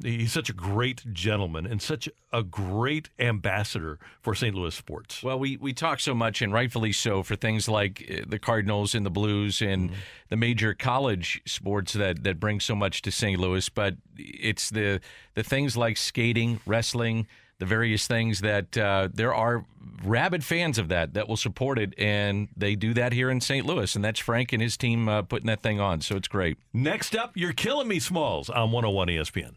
he's 0.03 0.31
such 0.31 0.49
a 0.49 0.53
great 0.53 1.03
gentleman 1.13 1.65
and 1.65 1.81
such 1.81 2.09
a 2.31 2.43
great 2.43 3.09
ambassador 3.19 3.99
for 4.21 4.35
St. 4.35 4.55
Louis 4.55 4.73
sports. 4.73 5.23
Well, 5.23 5.39
we, 5.39 5.57
we 5.57 5.73
talk 5.73 5.99
so 5.99 6.13
much, 6.13 6.41
and 6.41 6.53
rightfully 6.53 6.91
so, 6.91 7.23
for 7.23 7.35
things 7.35 7.67
like 7.67 8.05
uh, 8.09 8.25
the 8.27 8.39
Cardinals 8.39 8.95
and 8.95 9.05
the 9.05 9.09
Blues 9.09 9.61
and 9.61 9.91
the 10.29 10.35
major 10.35 10.73
college 10.73 11.41
sports 11.45 11.93
that, 11.93 12.23
that 12.23 12.39
bring 12.39 12.59
so 12.59 12.75
much 12.75 13.01
to 13.03 13.11
St. 13.11 13.39
Louis. 13.39 13.67
But 13.69 13.95
it's 14.17 14.69
the 14.69 15.01
the 15.35 15.43
things 15.43 15.77
like 15.77 15.97
skating, 15.97 16.59
wrestling, 16.65 17.27
the 17.59 17.65
various 17.65 18.07
things 18.07 18.41
that 18.41 18.77
uh, 18.77 19.09
there 19.13 19.33
are 19.33 19.65
rabid 20.03 20.43
fans 20.43 20.77
of 20.77 20.87
that 20.87 21.13
that 21.13 21.27
will 21.27 21.37
support 21.37 21.77
it, 21.77 21.93
and 21.97 22.47
they 22.55 22.75
do 22.75 22.93
that 22.93 23.13
here 23.13 23.29
in 23.29 23.41
St. 23.41 23.65
Louis, 23.65 23.95
and 23.95 24.03
that's 24.03 24.19
Frank 24.19 24.53
and 24.53 24.61
his 24.61 24.77
team 24.77 25.07
uh, 25.07 25.21
putting 25.21 25.47
that 25.47 25.61
thing 25.61 25.79
on. 25.79 26.01
So 26.01 26.15
it's 26.15 26.27
great. 26.27 26.57
Next 26.73 27.15
up, 27.15 27.33
you're 27.35 27.53
killing 27.53 27.87
me, 27.87 27.99
Smalls 27.99 28.49
on 28.49 28.71
101 28.71 29.09
ESPN. 29.09 29.55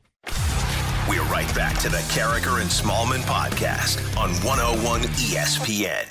We're 1.08 1.24
right 1.24 1.52
back 1.54 1.78
to 1.80 1.88
the 1.88 1.98
Karraker 2.14 2.60
and 2.60 2.70
Smallmon 2.70 3.22
podcast 3.22 3.98
on 4.16 4.30
101 4.46 5.02
ESPN. 5.02 6.06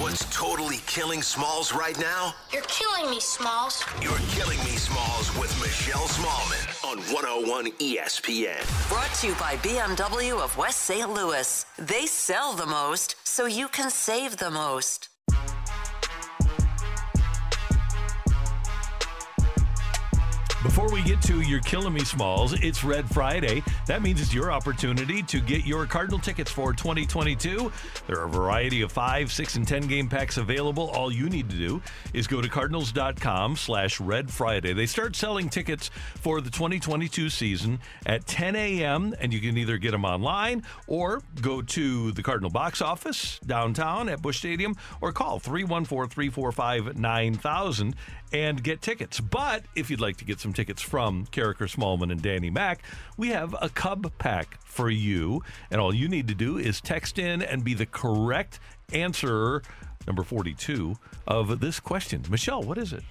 What's 0.00 0.24
totally 0.34 0.78
killing 0.86 1.20
Smalls 1.20 1.74
right 1.74 1.98
now? 2.00 2.34
You're 2.52 2.62
killing 2.62 3.10
me, 3.10 3.20
Smalls. 3.20 3.84
You're 4.00 4.18
killing 4.30 4.58
me, 4.60 4.76
Smalls, 4.76 5.30
with 5.36 5.56
Michelle 5.60 6.08
Smallmon 6.08 6.90
on 6.90 6.98
101 7.14 7.66
ESPN. 7.72 8.88
Brought 8.88 9.12
to 9.16 9.28
you 9.28 9.34
by 9.34 9.56
BMW 9.56 10.42
of 10.42 10.56
West 10.56 10.80
St. 10.80 11.08
Louis. 11.08 11.66
They 11.78 12.06
sell 12.06 12.54
the 12.54 12.66
most, 12.66 13.14
so 13.24 13.44
you 13.44 13.68
can 13.68 13.90
save 13.90 14.38
the 14.38 14.50
most. 14.50 15.10
Before 20.62 20.88
we 20.92 21.02
get 21.02 21.20
to 21.22 21.40
your 21.40 21.58
Killing 21.58 21.92
Me 21.92 22.04
Smalls, 22.04 22.52
it's 22.52 22.84
Red 22.84 23.08
Friday. 23.12 23.64
That 23.88 24.00
means 24.00 24.20
it's 24.20 24.32
your 24.32 24.52
opportunity 24.52 25.20
to 25.24 25.40
get 25.40 25.66
your 25.66 25.86
Cardinal 25.86 26.20
tickets 26.20 26.52
for 26.52 26.72
2022. 26.72 27.72
There 28.06 28.20
are 28.20 28.26
a 28.26 28.28
variety 28.28 28.82
of 28.82 28.92
five, 28.92 29.32
six, 29.32 29.56
and 29.56 29.66
10 29.66 29.88
game 29.88 30.08
packs 30.08 30.36
available. 30.36 30.88
All 30.90 31.12
you 31.12 31.28
need 31.28 31.50
to 31.50 31.56
do 31.56 31.82
is 32.14 32.28
go 32.28 32.40
to 32.40 32.48
cardinals.com 32.48 33.56
slash 33.56 33.98
Red 33.98 34.30
Friday. 34.30 34.72
They 34.72 34.86
start 34.86 35.16
selling 35.16 35.48
tickets 35.48 35.90
for 36.14 36.40
the 36.40 36.50
2022 36.50 37.28
season 37.28 37.80
at 38.06 38.24
10 38.26 38.54
a.m., 38.54 39.16
and 39.18 39.34
you 39.34 39.40
can 39.40 39.58
either 39.58 39.78
get 39.78 39.90
them 39.90 40.04
online 40.04 40.62
or 40.86 41.22
go 41.40 41.60
to 41.60 42.12
the 42.12 42.22
Cardinal 42.22 42.50
box 42.50 42.80
office 42.80 43.40
downtown 43.40 44.08
at 44.08 44.22
Busch 44.22 44.38
Stadium 44.38 44.76
or 45.00 45.10
call 45.12 45.40
314 45.40 46.08
345 46.08 46.96
9000 46.96 47.96
and 48.32 48.62
get 48.62 48.80
tickets. 48.80 49.20
But 49.20 49.64
if 49.74 49.90
you'd 49.90 50.00
like 50.00 50.16
to 50.18 50.24
get 50.24 50.40
some 50.40 50.51
tickets 50.52 50.82
from 50.82 51.26
Karraker 51.26 51.68
Smallmon 51.68 52.10
and 52.10 52.22
Danny 52.22 52.50
Mack, 52.50 52.82
we 53.16 53.28
have 53.28 53.54
a 53.60 53.68
Cub 53.68 54.12
pack 54.18 54.58
for 54.64 54.90
you. 54.90 55.42
And 55.70 55.80
all 55.80 55.94
you 55.94 56.08
need 56.08 56.28
to 56.28 56.34
do 56.34 56.58
is 56.58 56.80
text 56.80 57.18
in 57.18 57.42
and 57.42 57.64
be 57.64 57.74
the 57.74 57.86
correct 57.86 58.60
answer, 58.92 59.62
number 60.06 60.22
42, 60.22 60.96
of 61.26 61.60
this 61.60 61.80
question. 61.80 62.24
Michelle, 62.28 62.62
what 62.62 62.78
is 62.78 62.92
it? 62.92 63.02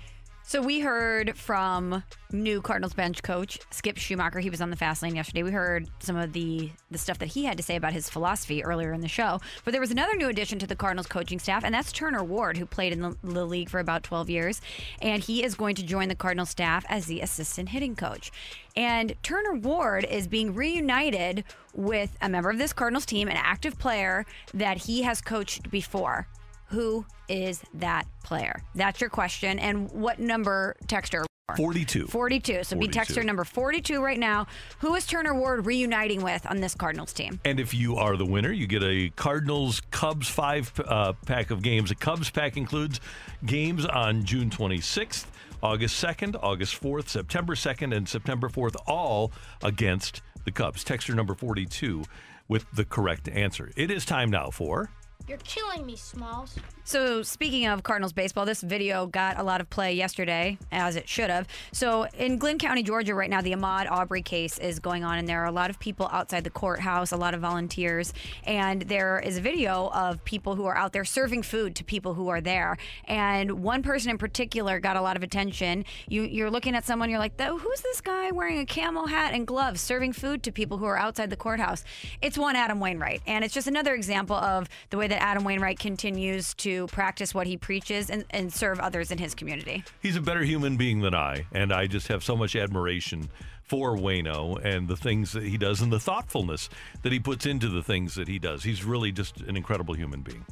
So 0.51 0.61
we 0.61 0.81
heard 0.81 1.37
from 1.37 2.03
new 2.33 2.61
Cardinals 2.61 2.93
bench 2.93 3.23
coach 3.23 3.57
Skip 3.69 3.95
Schumaker. 3.95 4.41
He 4.41 4.49
was 4.49 4.59
on 4.59 4.69
the 4.69 4.75
fast 4.75 5.01
lane 5.01 5.15
yesterday. 5.15 5.43
We 5.43 5.51
heard 5.51 5.89
some 5.99 6.17
of 6.17 6.33
the 6.33 6.71
the 6.91 6.97
stuff 6.97 7.19
that 7.19 7.27
he 7.27 7.45
had 7.45 7.55
to 7.55 7.63
say 7.63 7.77
about 7.77 7.93
his 7.93 8.09
philosophy 8.09 8.61
earlier 8.61 8.91
in 8.91 8.99
the 8.99 9.07
show. 9.07 9.39
But 9.63 9.71
there 9.71 9.79
was 9.79 9.91
another 9.91 10.13
new 10.17 10.27
addition 10.27 10.59
to 10.59 10.67
the 10.67 10.75
Cardinals 10.75 11.07
coaching 11.07 11.39
staff, 11.39 11.63
and 11.63 11.73
that's 11.73 11.93
Turner 11.93 12.21
Ward, 12.21 12.57
who 12.57 12.65
played 12.65 12.91
in 12.91 12.99
the, 12.99 13.15
the 13.23 13.45
league 13.45 13.69
for 13.69 13.79
about 13.79 14.03
12 14.03 14.29
years, 14.29 14.59
and 15.01 15.23
he 15.23 15.41
is 15.41 15.55
going 15.55 15.75
to 15.75 15.83
join 15.83 16.09
the 16.09 16.15
Cardinals 16.15 16.49
staff 16.49 16.85
as 16.89 17.05
the 17.05 17.21
assistant 17.21 17.69
hitting 17.69 17.95
coach. 17.95 18.29
And 18.75 19.15
Turner 19.23 19.53
Ward 19.53 20.03
is 20.03 20.27
being 20.27 20.53
reunited 20.53 21.45
with 21.73 22.17
a 22.21 22.27
member 22.27 22.49
of 22.49 22.57
this 22.57 22.73
Cardinals 22.73 23.05
team, 23.05 23.29
an 23.29 23.37
active 23.37 23.79
player 23.79 24.25
that 24.53 24.79
he 24.79 25.03
has 25.03 25.21
coached 25.21 25.71
before. 25.71 26.27
Who 26.71 27.05
is 27.27 27.61
that 27.75 28.07
player? 28.23 28.63
That's 28.75 29.01
your 29.01 29.09
question. 29.09 29.59
And 29.59 29.91
what 29.91 30.19
number 30.19 30.75
texter? 30.87 31.25
42. 31.57 32.07
42. 32.07 32.63
So 32.63 32.77
be 32.77 32.87
42. 32.87 32.99
texter 32.99 33.25
number 33.25 33.43
42 33.43 34.01
right 34.01 34.17
now. 34.17 34.47
Who 34.79 34.95
is 34.95 35.05
Turner 35.05 35.33
Ward 35.33 35.65
reuniting 35.65 36.21
with 36.21 36.45
on 36.49 36.61
this 36.61 36.73
Cardinals 36.73 37.11
team? 37.11 37.41
And 37.43 37.59
if 37.59 37.73
you 37.73 37.97
are 37.97 38.15
the 38.15 38.25
winner, 38.25 38.53
you 38.53 38.67
get 38.67 38.83
a 38.83 39.09
Cardinals 39.17 39.81
Cubs 39.91 40.29
five 40.29 40.71
uh, 40.85 41.11
pack 41.25 41.51
of 41.51 41.61
games. 41.61 41.91
A 41.91 41.95
Cubs 41.95 42.29
pack 42.29 42.55
includes 42.55 43.01
games 43.45 43.85
on 43.85 44.23
June 44.23 44.49
26th, 44.49 45.25
August 45.61 46.01
2nd, 46.01 46.37
August 46.41 46.81
4th, 46.81 47.09
September 47.09 47.55
2nd, 47.55 47.93
and 47.93 48.07
September 48.07 48.47
4th, 48.47 48.75
all 48.87 49.33
against 49.61 50.21
the 50.45 50.51
Cubs. 50.51 50.85
Texture 50.85 51.15
number 51.15 51.35
42 51.35 52.03
with 52.47 52.65
the 52.73 52.85
correct 52.85 53.27
answer. 53.27 53.71
It 53.75 53.91
is 53.91 54.05
time 54.05 54.29
now 54.29 54.49
for. 54.49 54.89
You're 55.27 55.37
killing 55.39 55.85
me, 55.85 55.95
Smalls. 55.95 56.55
So, 56.83 57.21
speaking 57.21 57.67
of 57.67 57.83
Cardinals 57.83 58.11
baseball, 58.11 58.45
this 58.45 58.61
video 58.61 59.05
got 59.05 59.39
a 59.39 59.43
lot 59.43 59.61
of 59.61 59.69
play 59.69 59.93
yesterday, 59.93 60.57
as 60.71 60.95
it 60.95 61.07
should 61.07 61.29
have. 61.29 61.47
So, 61.71 62.07
in 62.17 62.37
Glynn 62.37 62.57
County, 62.57 62.83
Georgia, 62.83 63.13
right 63.13 63.29
now, 63.29 63.41
the 63.41 63.53
Ahmaud 63.53 63.89
Arbery 63.89 64.23
case 64.23 64.57
is 64.57 64.79
going 64.79 65.03
on, 65.03 65.19
and 65.19 65.27
there 65.27 65.41
are 65.41 65.45
a 65.45 65.51
lot 65.51 65.69
of 65.69 65.79
people 65.79 66.09
outside 66.11 66.43
the 66.43 66.49
courthouse, 66.49 67.11
a 67.11 67.17
lot 67.17 67.33
of 67.33 67.39
volunteers, 67.39 68.13
and 68.45 68.81
there 68.81 69.19
is 69.19 69.37
a 69.37 69.41
video 69.41 69.89
of 69.93 70.25
people 70.25 70.55
who 70.55 70.65
are 70.65 70.75
out 70.75 70.91
there 70.91 71.05
serving 71.05 71.43
food 71.43 71.75
to 71.75 71.83
people 71.83 72.15
who 72.15 72.29
are 72.29 72.41
there. 72.41 72.77
And 73.05 73.63
one 73.63 73.83
person 73.83 74.09
in 74.09 74.17
particular 74.17 74.79
got 74.79 74.97
a 74.97 75.01
lot 75.01 75.15
of 75.15 75.23
attention. 75.23 75.85
You, 76.09 76.23
you're 76.23 76.51
looking 76.51 76.75
at 76.75 76.83
someone, 76.83 77.09
you're 77.09 77.19
like, 77.19 77.39
who's 77.39 77.81
this 77.81 78.01
guy 78.01 78.31
wearing 78.31 78.59
a 78.59 78.65
camel 78.65 79.07
hat 79.07 79.33
and 79.33 79.45
gloves 79.45 79.81
serving 79.81 80.13
food 80.13 80.43
to 80.43 80.51
people 80.51 80.77
who 80.77 80.85
are 80.85 80.97
outside 80.97 81.29
the 81.29 81.37
courthouse? 81.37 81.83
It's 82.21 82.37
one 82.37 82.55
Adam 82.55 82.79
Wainwright. 82.79 83.21
And 83.27 83.45
it's 83.45 83.53
just 83.53 83.67
another 83.67 83.93
example 83.93 84.35
of 84.35 84.67
the 84.89 84.97
way 84.97 85.07
that 85.11 85.21
Adam 85.21 85.43
Wainwright 85.43 85.77
continues 85.77 86.53
to 86.55 86.87
practice 86.87 87.33
what 87.33 87.45
he 87.45 87.57
preaches 87.57 88.09
and, 88.09 88.23
and 88.29 88.51
serve 88.51 88.79
others 88.79 89.11
in 89.11 89.17
his 89.17 89.35
community. 89.35 89.83
He's 90.01 90.15
a 90.15 90.21
better 90.21 90.41
human 90.43 90.77
being 90.77 91.01
than 91.01 91.13
I, 91.13 91.45
and 91.51 91.73
I 91.73 91.87
just 91.87 92.07
have 92.07 92.23
so 92.23 92.35
much 92.35 92.55
admiration 92.55 93.29
for 93.63 93.97
Wayno 93.97 94.63
and 94.63 94.87
the 94.87 94.95
things 94.95 95.33
that 95.33 95.43
he 95.43 95.57
does 95.57 95.81
and 95.81 95.91
the 95.91 95.99
thoughtfulness 95.99 96.69
that 97.03 97.11
he 97.11 97.19
puts 97.19 97.45
into 97.45 97.67
the 97.67 97.83
things 97.83 98.15
that 98.15 98.29
he 98.29 98.39
does. 98.39 98.63
He's 98.63 98.85
really 98.85 99.11
just 99.11 99.41
an 99.41 99.57
incredible 99.57 99.93
human 99.93 100.21
being. 100.21 100.45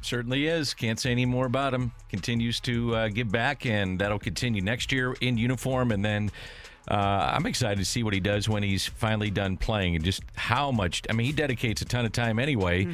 Certainly 0.00 0.46
is. 0.46 0.72
Can't 0.72 0.98
say 0.98 1.10
any 1.10 1.26
more 1.26 1.44
about 1.44 1.74
him. 1.74 1.92
Continues 2.08 2.58
to 2.60 2.96
uh, 2.96 3.08
give 3.08 3.30
back, 3.30 3.66
and 3.66 3.98
that'll 3.98 4.18
continue 4.18 4.62
next 4.62 4.92
year 4.92 5.14
in 5.20 5.36
uniform. 5.36 5.92
And 5.92 6.02
then 6.02 6.30
uh, 6.88 7.32
I'm 7.34 7.46
excited 7.46 7.78
to 7.78 7.84
see 7.84 8.02
what 8.02 8.14
he 8.14 8.20
does 8.20 8.48
when 8.48 8.62
he's 8.62 8.86
finally 8.86 9.30
done 9.30 9.56
playing 9.56 9.96
and 9.96 10.04
just 10.04 10.22
how 10.34 10.70
much. 10.70 11.02
I 11.08 11.12
mean, 11.12 11.26
he 11.26 11.32
dedicates 11.32 11.82
a 11.82 11.84
ton 11.84 12.04
of 12.04 12.12
time 12.12 12.38
anyway 12.38 12.86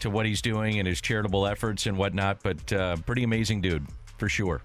to 0.00 0.10
what 0.10 0.26
he's 0.26 0.42
doing 0.42 0.78
and 0.78 0.86
his 0.88 1.00
charitable 1.00 1.46
efforts 1.46 1.86
and 1.86 1.96
whatnot. 1.96 2.42
But 2.42 2.72
uh, 2.72 2.96
pretty 3.06 3.22
amazing 3.24 3.60
dude 3.60 3.86
for 4.18 4.28
sure. 4.28 4.62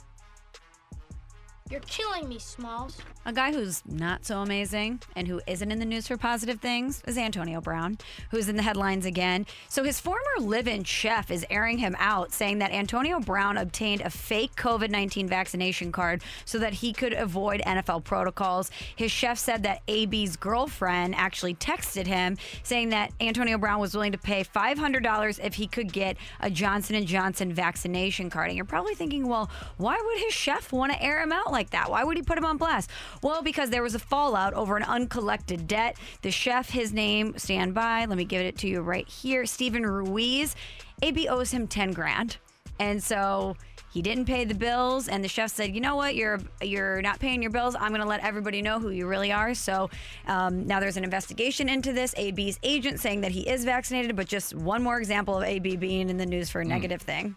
You're 1.70 1.82
killing 1.82 2.30
me, 2.30 2.40
Smalls. 2.40 2.98
A 3.26 3.34
guy 3.34 3.52
who's 3.52 3.84
not 3.86 4.26
so 4.26 4.40
amazing 4.40 5.02
and 5.18 5.28
who 5.28 5.42
isn't 5.48 5.70
in 5.70 5.80
the 5.80 5.86
news 5.86 6.08
for 6.08 6.16
positive 6.16 6.62
things 6.62 7.04
is 7.06 7.18
Antonio 7.18 7.60
Brown, 7.60 7.98
who's 8.32 8.48
in 8.48 8.56
the 8.56 8.64
headlines 8.64 9.06
again. 9.06 9.46
So 9.68 9.84
his 9.84 10.00
former 10.00 10.22
live-in 10.40 10.86
chef 10.86 11.30
is 11.30 11.46
airing 11.50 11.80
him 11.80 11.98
out, 12.00 12.32
saying 12.32 12.60
that 12.60 12.72
Antonio 12.72 13.20
Brown 13.20 13.58
obtained 13.58 14.00
a 14.00 14.10
fake 14.10 14.56
COVID-19 14.56 15.28
vaccination 15.28 15.92
card 15.92 16.24
so 16.46 16.58
that 16.60 16.76
he 16.76 16.94
could 16.94 17.12
avoid 17.12 17.62
NFL 17.66 18.06
protocols. 18.06 18.72
His 18.96 19.12
chef 19.12 19.38
said 19.38 19.64
that 19.64 19.82
AB's 19.90 20.38
girlfriend 20.38 21.16
actually 21.16 21.56
texted 21.56 22.08
him 22.08 22.38
saying 22.64 22.90
that 22.90 23.12
Antonio 23.20 23.58
Brown 23.58 23.82
was 23.82 23.94
willing 23.94 24.14
to 24.14 24.18
pay 24.18 24.46
$500 24.46 25.40
if 25.44 25.56
he 25.56 25.68
could 25.68 25.92
get 25.92 26.16
a 26.40 26.50
Johnson 26.50 27.06
& 27.06 27.08
Johnson 27.08 27.52
vaccination 27.52 28.30
card. 28.30 28.48
And 28.48 28.56
you're 28.56 28.64
probably 28.64 28.96
thinking, 28.96 29.28
well, 29.28 29.50
why 29.76 30.02
would 30.02 30.20
his 30.20 30.34
chef 30.34 30.72
want 30.72 30.94
to 30.94 31.04
air 31.04 31.22
him 31.22 31.34
out 31.34 31.52
like 31.58 31.72
that? 31.72 31.90
Why 31.90 32.04
would 32.04 32.18
he 32.18 32.24
put 32.24 32.38
him 32.38 32.46
on 32.46 32.58
blast? 32.58 32.92
Well, 33.24 33.42
because 33.42 33.72
there 33.72 33.82
was 33.82 33.96
a 33.96 34.00
fallout 34.00 34.54
over 34.54 34.78
an 34.78 34.84
uncollected 34.84 35.68
debt. 35.68 35.98
The 36.22 36.30
chef, 36.30 36.70
his 36.70 36.94
name, 36.94 37.34
stand 37.38 37.74
by. 37.74 38.06
Let 38.06 38.18
me 38.18 38.26
give 38.26 38.42
it 38.42 38.60
to 38.60 38.68
you 38.68 38.82
right 38.82 39.08
here. 39.08 39.46
Stephen 39.46 39.84
Ruiz. 39.84 40.56
AB 41.02 41.28
owes 41.28 41.52
him 41.52 41.68
10 41.68 41.94
grand. 41.94 42.38
And 42.80 43.04
so 43.04 43.56
he 43.92 44.04
didn't 44.04 44.26
pay 44.26 44.46
the 44.46 44.54
bills 44.54 45.08
and 45.08 45.24
the 45.24 45.28
chef 45.28 45.50
said 45.50 45.74
you 45.74 45.82
know 45.82 45.96
what 45.96 46.14
you're 46.14 46.40
you're 46.62 47.02
not 47.02 47.20
paying 47.20 47.42
your 47.42 47.50
bills 47.50 47.74
i'm 47.76 47.90
going 47.90 48.02
to 48.02 48.08
let 48.08 48.24
everybody 48.24 48.62
know 48.62 48.80
who 48.80 48.90
you 48.92 49.08
really 49.08 49.32
are 49.32 49.56
so 49.56 49.90
um, 50.28 50.68
now 50.68 50.80
there's 50.80 50.98
an 50.98 51.04
investigation 51.04 51.68
into 51.68 51.94
this 51.94 52.14
ab's 52.18 52.60
agent 52.62 53.00
saying 53.00 53.22
that 53.22 53.32
he 53.32 53.48
is 53.50 53.66
vaccinated 53.66 54.16
but 54.16 54.28
just 54.28 54.54
one 54.54 54.84
more 54.84 55.00
example 55.00 55.38
of 55.38 55.44
ab 55.44 55.80
being 55.80 56.10
in 56.10 56.18
the 56.18 56.26
news 56.26 56.48
for 56.50 56.62
a 56.62 56.66
negative 56.66 57.02
thing 57.02 57.36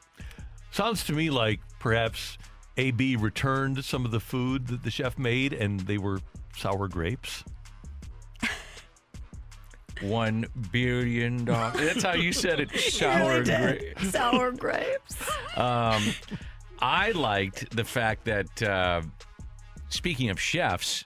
Sounds 0.72 1.04
to 1.04 1.12
me 1.12 1.30
like 1.30 1.60
perhaps 1.78 2.38
AB 2.76 3.16
returned 3.16 3.84
some 3.84 4.04
of 4.04 4.10
the 4.10 4.20
food 4.20 4.68
that 4.68 4.82
the 4.82 4.90
chef 4.90 5.18
made 5.18 5.52
and 5.52 5.80
they 5.80 5.98
were 5.98 6.20
sour 6.56 6.88
grapes. 6.88 7.44
One 10.00 10.46
billion 10.70 11.44
dollars. 11.44 11.80
That's 11.80 12.02
how 12.02 12.14
you 12.14 12.32
said 12.32 12.60
it. 12.60 12.70
Sour 12.78 13.44
grape. 13.44 13.98
sour 14.00 14.50
grapes 14.52 15.16
Um, 15.56 16.14
I 16.78 17.10
liked 17.10 17.76
the 17.76 17.84
fact 17.84 18.24
that, 18.24 18.62
uh, 18.62 19.02
speaking 19.90 20.30
of 20.30 20.40
chefs, 20.40 21.04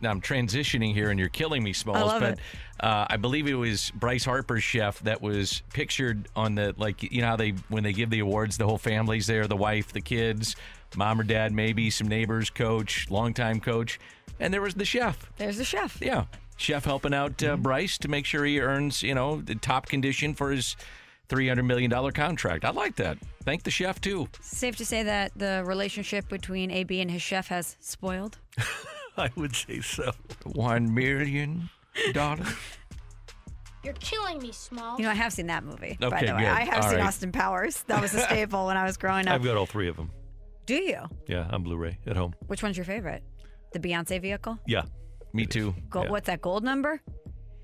now 0.00 0.10
I'm 0.10 0.20
transitioning 0.20 0.94
here 0.94 1.10
and 1.10 1.18
you're 1.18 1.28
killing 1.28 1.62
me, 1.64 1.72
Smalls, 1.72 2.06
love 2.06 2.20
but 2.20 2.32
it. 2.34 2.38
Uh, 2.78 3.06
I 3.10 3.16
believe 3.16 3.46
it 3.46 3.54
was 3.54 3.90
Bryce 3.96 4.24
Harper's 4.24 4.62
chef 4.62 5.00
that 5.00 5.20
was 5.20 5.62
pictured 5.72 6.28
on 6.36 6.54
the, 6.54 6.72
like, 6.78 7.02
you 7.02 7.20
know 7.20 7.26
how 7.26 7.36
they, 7.36 7.50
when 7.68 7.82
they 7.82 7.92
give 7.92 8.08
the 8.10 8.20
awards, 8.20 8.56
the 8.56 8.64
whole 8.64 8.78
family's 8.78 9.26
there, 9.26 9.46
the 9.46 9.56
wife, 9.56 9.92
the 9.92 10.00
kids, 10.00 10.56
mom 10.96 11.20
or 11.20 11.24
dad, 11.24 11.52
maybe 11.52 11.90
some 11.90 12.08
neighbors, 12.08 12.50
coach, 12.50 13.10
longtime 13.10 13.60
coach, 13.60 13.98
and 14.38 14.52
there 14.52 14.60
was 14.62 14.74
the 14.74 14.84
chef. 14.84 15.30
there's 15.36 15.56
the 15.58 15.64
chef 15.64 15.98
Yeah. 16.00 16.24
Chef 16.56 16.84
helping 16.84 17.14
out 17.14 17.42
uh, 17.42 17.56
Bryce 17.56 17.96
to 17.98 18.08
make 18.08 18.26
sure 18.26 18.44
he 18.44 18.60
earns, 18.60 19.02
you 19.02 19.14
know, 19.14 19.40
the 19.40 19.54
top 19.54 19.86
condition 19.86 20.34
for 20.34 20.50
his 20.50 20.76
$300 21.30 21.64
million 21.64 21.90
contract. 22.12 22.66
I 22.66 22.70
like 22.70 22.96
that. 22.96 23.16
Thank 23.44 23.62
the 23.62 23.70
chef, 23.70 23.98
too. 24.00 24.28
safe 24.42 24.76
to 24.76 24.84
say 24.84 25.02
that 25.04 25.32
the 25.34 25.62
relationship 25.64 26.28
between 26.28 26.70
ab 26.70 26.90
and 26.92 27.10
his 27.10 27.22
chef 27.22 27.48
has 27.48 27.76
spoiled 27.80 28.36
I 29.16 29.30
would 29.36 29.56
say 29.56 29.80
so. 29.80 30.12
One 30.44 30.92
million 30.94 31.70
dollars. 32.12 32.46
You're 33.82 33.94
killing 33.94 34.38
me, 34.40 34.52
Small. 34.52 34.98
you 34.98 35.04
know 35.04 35.10
i 35.10 35.14
have 35.14 35.32
seen 35.32 35.46
that 35.46 35.64
movie 35.64 35.96
by 35.98 36.08
Okay, 36.08 36.26
the 36.26 36.34
way 36.34 36.40
good. 36.42 36.48
i 36.48 36.60
have 36.64 36.84
All 36.84 36.90
seen 36.90 36.98
right. 36.98 37.06
austin 37.06 37.32
powers 37.32 37.82
that 37.86 38.00
was 38.02 38.12
a 38.14 38.20
staple 38.20 38.66
when 38.66 38.76
i 38.76 38.84
was 38.84 38.98
growing 38.98 39.26
up 39.28 39.34
I've 39.36 39.42
got 39.42 39.56
all 39.56 39.64
three 39.66 39.88
of 39.88 39.96
them. 39.96 40.10
Do 40.70 40.82
you 40.82 41.02
Yeah, 41.26 41.48
on 41.50 41.62
Blu-ray 41.64 41.98
at 42.06 42.16
home. 42.16 42.32
which 42.46 42.62
one's 42.62 42.76
your 42.76 42.84
favorite 42.86 43.22
the 43.72 43.78
beyonce 43.80 44.20
vehicle 44.20 44.58
Yeah. 44.66 44.82
Me 45.32 45.46
too. 45.46 45.74
Gold, 45.90 46.10
what's 46.10 46.26
that 46.26 46.40
gold 46.40 46.64
number 46.64 47.00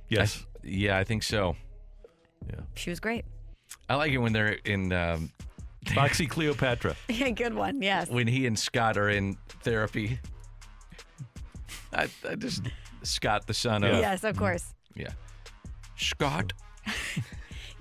Yes. 0.08 0.44
Yeah, 0.62 0.98
I 0.98 1.04
think 1.04 1.22
so. 1.22 1.56
Yeah. 2.48 2.60
She 2.74 2.90
was 2.90 3.00
great 3.00 3.24
I 3.88 3.94
like 3.96 4.12
it 4.12 4.18
when 4.18 4.32
they're 4.32 4.58
in, 4.64 4.92
um, 4.92 5.30
Foxy 5.94 6.26
Cleopatra. 6.34 6.96
yeah 7.08 7.30
good 7.30 7.54
one 7.54 7.80
yes 7.82 8.08
when 8.10 8.26
he 8.26 8.46
and 8.46 8.58
Scott 8.58 8.96
are 8.98 9.08
in 9.10 9.36
therapy. 9.62 10.18
I, 11.92 12.08
I 12.28 12.34
just 12.34 12.62
Scott, 13.02 13.46
the 13.46 13.54
son 13.54 13.84
of 13.84 13.98
Yes, 13.98 14.24
of 14.24 14.36
course. 14.36 14.74
yeah, 14.94 15.10
Scott. 15.96 16.52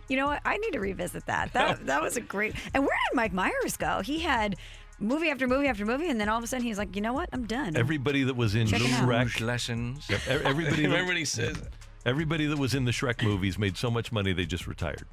You 0.08 0.18
know 0.18 0.28
what? 0.28 0.40
I 0.46 0.58
need 0.58 0.74
to 0.74 0.80
revisit 0.80 1.26
that. 1.26 1.52
That 1.54 1.88
that 1.88 2.00
was 2.00 2.16
a 2.16 2.22
great. 2.22 2.54
And 2.76 2.84
where 2.84 2.96
did 3.10 3.16
Mike 3.16 3.34
Myers 3.34 3.76
go? 3.76 4.02
He 4.04 4.20
had 4.20 4.56
movie 5.00 5.30
after 5.30 5.48
movie 5.48 5.68
after 5.68 5.86
movie, 5.86 6.10
and 6.10 6.20
then 6.20 6.30
all 6.30 6.38
of 6.38 6.44
a 6.44 6.48
sudden 6.48 6.66
he's 6.66 6.78
like, 6.78 6.96
you 6.96 7.02
know 7.02 7.14
what? 7.14 7.30
I'm 7.34 7.46
done. 7.46 7.76
Everybody 7.76 8.24
that 8.24 8.36
was 8.36 8.56
in 8.56 8.68
Check 8.68 8.82
it 8.82 8.92
out. 8.92 9.08
Shrek 9.08 9.42
lessons. 9.42 10.06
Yep, 10.10 10.20
e- 10.28 10.32
everybody. 10.46 10.76
that- 10.84 10.88
Remember 10.90 11.06
what 11.12 11.18
he 11.18 11.26
says? 11.26 11.58
Everybody 12.06 12.46
that 12.46 12.58
was 12.60 12.76
in 12.76 12.86
the 12.86 12.92
Shrek 12.92 13.24
movies 13.24 13.58
made 13.58 13.76
so 13.78 13.90
much 13.90 14.12
money 14.12 14.32
they 14.34 14.46
just 14.46 14.68
retired. 14.68 15.06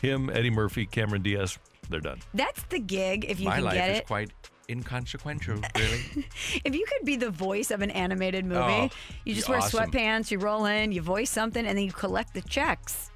Him, 0.00 0.30
Eddie 0.30 0.50
Murphy, 0.50 0.86
Cameron 0.86 1.22
Diaz, 1.22 1.58
they're 1.90 2.00
done. 2.00 2.20
That's 2.32 2.62
the 2.64 2.78
gig 2.78 3.26
if 3.28 3.38
you 3.40 3.46
My 3.48 3.56
can 3.56 3.64
life 3.64 3.74
get 3.74 3.90
is 3.90 3.98
it. 3.98 4.06
quite 4.06 4.30
inconsequential, 4.70 5.56
really. 5.76 6.00
If 6.64 6.74
you 6.74 6.86
could 6.86 7.04
be 7.04 7.16
the 7.16 7.30
voice 7.30 7.70
of 7.70 7.82
an 7.82 7.90
animated 7.90 8.44
movie, 8.46 8.60
Oh, 8.60 8.90
you 9.24 9.34
just 9.34 9.48
wear 9.48 9.58
awesome. 9.58 9.90
sweatpants, 9.90 10.30
you 10.30 10.38
roll 10.38 10.66
in, 10.66 10.92
you 10.92 11.02
voice 11.02 11.30
something, 11.30 11.66
and 11.66 11.76
then 11.76 11.84
you 11.84 11.92
collect 11.92 12.32
the 12.34 12.42
checks. 12.42 13.10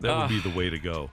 That 0.00 0.16
would 0.18 0.28
be 0.28 0.40
the 0.40 0.56
way 0.56 0.68
to 0.70 0.78
go. 0.78 1.08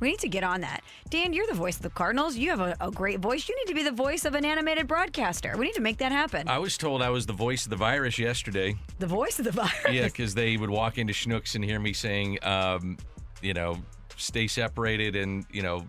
We 0.00 0.10
need 0.10 0.18
to 0.20 0.28
get 0.28 0.42
on 0.42 0.62
that. 0.62 0.82
Dan, 1.10 1.32
you're 1.32 1.46
the 1.46 1.54
voice 1.54 1.76
of 1.76 1.82
the 1.82 1.90
Cardinals. 1.90 2.36
You 2.36 2.50
have 2.50 2.60
a, 2.60 2.76
a 2.80 2.90
great 2.90 3.20
voice. 3.20 3.48
You 3.48 3.56
need 3.56 3.68
to 3.68 3.74
be 3.74 3.82
the 3.82 3.92
voice 3.92 4.24
of 4.24 4.34
an 4.34 4.44
animated 4.44 4.86
broadcaster. 4.88 5.54
We 5.58 5.66
need 5.66 5.74
to 5.74 5.82
make 5.82 5.98
that 5.98 6.10
happen. 6.10 6.48
I 6.48 6.58
was 6.58 6.78
told 6.78 7.02
I 7.02 7.10
was 7.10 7.26
the 7.26 7.32
voice 7.34 7.64
of 7.64 7.70
the 7.70 7.76
virus 7.76 8.18
yesterday. 8.18 8.76
the 8.98 9.06
voice 9.06 9.38
of 9.38 9.44
the 9.44 9.52
virus. 9.52 9.72
Yeah, 9.90 10.06
because 10.06 10.34
they 10.34 10.56
would 10.56 10.70
walk 10.70 10.98
into 10.98 11.12
Schnucks 11.12 11.54
and 11.54 11.62
hear 11.64 11.78
me 11.78 11.92
saying, 11.92 12.38
um, 12.42 12.96
you 13.42 13.52
know, 13.54 13.78
stay 14.16 14.46
separated, 14.46 15.16
and 15.16 15.44
you 15.52 15.62
know, 15.62 15.86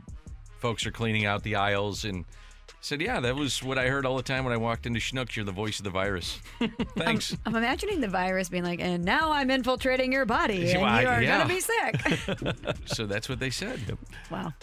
folks 0.60 0.86
are 0.86 0.92
cleaning 0.92 1.26
out 1.26 1.44
the 1.44 1.56
aisles, 1.56 2.06
and 2.06 2.26
said, 2.82 3.02
yeah, 3.02 3.20
that 3.20 3.36
was 3.36 3.64
what 3.64 3.78
I 3.78 3.88
heard 3.88 4.06
all 4.06 4.18
the 4.18 4.24
time 4.24 4.44
when 4.44 4.54
I 4.54 4.58
walked 4.58 4.86
into 4.86 5.00
Schnucks. 5.00 5.36
You're 5.36 5.46
the 5.46 5.52
voice 5.52 5.80
of 5.80 5.84
the 5.86 5.90
virus. 5.92 6.40
Thanks. 6.98 7.36
I'm 7.46 7.56
imagining 7.56 8.02
the 8.02 8.08
virus 8.10 8.50
being 8.50 8.64
like, 8.64 8.80
and 8.82 9.06
now 9.06 9.32
I'm 9.32 9.50
infiltrating 9.52 10.12
your 10.12 10.26
body, 10.26 10.72
and 10.72 10.82
Well, 10.82 11.02
you 11.02 11.08
are 11.08 11.22
yeah. 11.22 11.38
going 11.46 11.48
to 11.48 11.54
be 11.56 11.62
sick. 11.62 12.86
so 12.86 13.06
that's 13.06 13.30
what 13.30 13.40
they 13.40 13.50
said. 13.50 13.80
wow. 14.30 14.54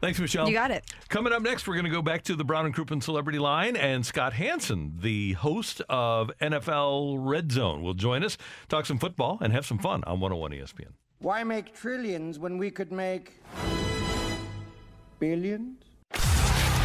Thanks, 0.00 0.18
Michelle. 0.18 0.48
You 0.48 0.54
got 0.54 0.72
it. 0.72 0.84
Coming 1.08 1.32
up 1.32 1.42
next, 1.42 1.68
we're 1.68 1.74
going 1.74 1.84
to 1.84 1.90
go 1.90 2.02
back 2.02 2.24
to 2.24 2.34
the 2.34 2.42
Brown 2.44 2.66
and 2.66 2.74
Crouppen 2.74 3.00
Celebrity 3.00 3.38
Line, 3.38 3.76
and 3.76 4.04
Scott 4.04 4.32
Hanson, 4.32 4.94
the 5.00 5.34
host 5.34 5.80
of 5.88 6.32
NFL 6.40 7.18
Red 7.20 7.52
Zone, 7.52 7.82
will 7.82 7.94
join 7.94 8.24
us, 8.24 8.36
talk 8.68 8.84
some 8.84 8.98
football, 8.98 9.38
and 9.40 9.52
have 9.52 9.64
some 9.64 9.78
fun 9.78 10.02
on 10.04 10.18
101 10.18 10.50
ESPN. 10.50 10.88
Why 11.20 11.44
make 11.44 11.72
trillions 11.72 12.40
when 12.40 12.58
we 12.58 12.68
could 12.72 12.90
make 12.90 13.40
billions? 15.20 15.76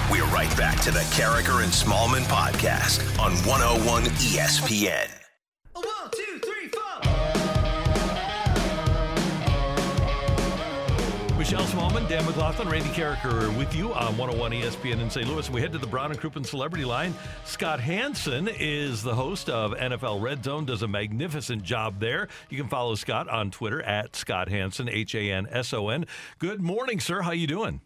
We're 0.09 0.23
right 0.27 0.55
back 0.55 0.79
to 0.81 0.91
the 0.91 1.01
Karraker 1.11 1.63
and 1.63 1.71
Smallmon 1.71 2.23
podcast 2.23 3.01
on 3.19 3.33
101 3.45 4.03
ESPN. 4.03 5.09
One, 5.73 5.85
two, 6.11 6.39
three, 6.39 6.69
four. 6.69 7.01
Michelle 11.37 11.65
Smallmon, 11.65 12.07
Dan 12.07 12.25
McLaughlin, 12.25 12.69
Randy 12.69 12.87
Karraker 12.91 13.55
with 13.57 13.75
you 13.75 13.93
on 13.93 14.17
101 14.17 14.51
ESPN 14.53 15.01
in 15.01 15.09
St. 15.09 15.27
Louis. 15.27 15.49
We 15.49 15.59
head 15.59 15.73
to 15.73 15.77
the 15.77 15.87
Brown 15.87 16.11
and 16.11 16.19
Crouppen 16.19 16.45
Celebrity 16.45 16.85
Line. 16.85 17.13
Scott 17.43 17.81
Hanson 17.81 18.47
is 18.47 19.03
the 19.03 19.13
host 19.13 19.49
of 19.49 19.73
NFL 19.73 20.21
Red 20.21 20.41
Zone, 20.41 20.63
does 20.63 20.83
a 20.83 20.87
magnificent 20.87 21.63
job 21.63 21.99
there. 21.99 22.29
You 22.49 22.57
can 22.57 22.69
follow 22.69 22.95
Scott 22.95 23.27
on 23.27 23.51
Twitter 23.51 23.81
at 23.81 24.15
Scott 24.15 24.47
Hanson, 24.47 24.87
H-A-N-S-O-N. 24.87 26.05
Good 26.39 26.61
morning, 26.61 27.01
sir. 27.01 27.23
How 27.23 27.31
you 27.31 27.47
doing? 27.47 27.81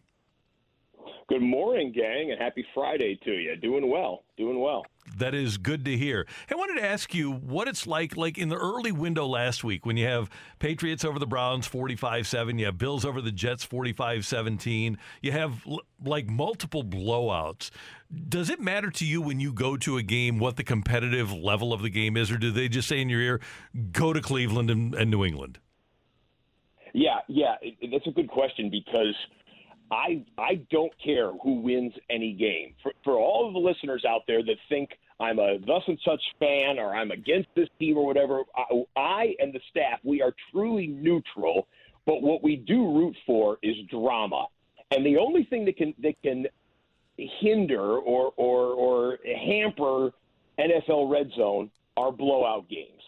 Good 1.27 1.41
morning, 1.41 1.91
gang, 1.91 2.31
and 2.31 2.41
happy 2.41 2.65
Friday 2.73 3.17
to 3.23 3.31
you. 3.31 3.55
Doing 3.55 3.89
well, 3.89 4.23
doing 4.37 4.59
well. 4.59 4.85
That 5.17 5.33
is 5.33 5.57
good 5.57 5.85
to 5.85 5.97
hear. 5.97 6.27
I 6.49 6.55
wanted 6.55 6.79
to 6.79 6.85
ask 6.85 7.13
you 7.13 7.31
what 7.31 7.67
it's 7.67 7.87
like, 7.87 8.15
like 8.17 8.37
in 8.37 8.49
the 8.49 8.57
early 8.57 8.91
window 8.91 9.25
last 9.25 9.63
week 9.63 9.85
when 9.85 9.97
you 9.97 10.05
have 10.05 10.29
Patriots 10.59 11.05
over 11.05 11.19
the 11.19 11.27
Browns 11.27 11.67
45 11.67 12.27
7, 12.27 12.59
you 12.59 12.65
have 12.65 12.77
Bills 12.77 13.05
over 13.05 13.21
the 13.21 13.31
Jets 13.31 13.63
45 13.63 14.25
17, 14.25 14.97
you 15.21 15.31
have 15.31 15.65
like 16.03 16.27
multiple 16.27 16.83
blowouts. 16.83 17.69
Does 18.27 18.49
it 18.49 18.59
matter 18.59 18.89
to 18.91 19.05
you 19.05 19.21
when 19.21 19.39
you 19.39 19.53
go 19.53 19.77
to 19.77 19.97
a 19.97 20.03
game 20.03 20.37
what 20.37 20.57
the 20.57 20.63
competitive 20.63 21.31
level 21.31 21.71
of 21.71 21.81
the 21.81 21.89
game 21.89 22.17
is, 22.17 22.31
or 22.31 22.37
do 22.37 22.51
they 22.51 22.67
just 22.67 22.87
say 22.87 23.01
in 23.01 23.09
your 23.09 23.21
ear, 23.21 23.41
go 23.91 24.11
to 24.11 24.21
Cleveland 24.21 24.69
and, 24.69 24.93
and 24.95 25.09
New 25.09 25.23
England? 25.23 25.59
Yeah, 26.93 27.19
yeah, 27.27 27.55
that's 27.89 28.07
a 28.07 28.11
good 28.11 28.27
question 28.27 28.69
because 28.69 29.15
I 29.91 30.23
I 30.37 30.55
don't 30.71 30.93
care 31.03 31.31
who 31.43 31.61
wins 31.61 31.93
any 32.09 32.33
game. 32.33 32.73
For 32.81 32.93
for 33.03 33.17
all 33.17 33.47
of 33.47 33.53
the 33.53 33.59
listeners 33.59 34.05
out 34.07 34.21
there 34.25 34.41
that 34.41 34.55
think 34.69 34.91
I'm 35.19 35.37
a 35.37 35.59
thus 35.59 35.83
and 35.87 35.99
such 36.05 36.21
fan 36.39 36.79
or 36.79 36.95
I'm 36.95 37.11
against 37.11 37.49
this 37.55 37.67
team 37.77 37.97
or 37.97 38.05
whatever, 38.05 38.43
I, 38.55 38.83
I 38.95 39.35
and 39.39 39.53
the 39.53 39.59
staff 39.69 39.99
we 40.03 40.21
are 40.21 40.33
truly 40.51 40.87
neutral. 40.87 41.67
But 42.05 42.23
what 42.23 42.41
we 42.41 42.55
do 42.55 42.97
root 42.97 43.15
for 43.27 43.59
is 43.61 43.75
drama, 43.89 44.47
and 44.89 45.05
the 45.05 45.17
only 45.17 45.43
thing 45.43 45.65
that 45.65 45.77
can 45.77 45.93
that 45.99 46.15
can 46.23 46.47
hinder 47.17 47.97
or 47.99 48.33
or 48.37 48.73
or 48.73 49.19
hamper 49.45 50.11
NFL 50.57 51.11
red 51.11 51.29
zone 51.35 51.69
are 51.97 52.11
blowout 52.11 52.69
games 52.69 53.01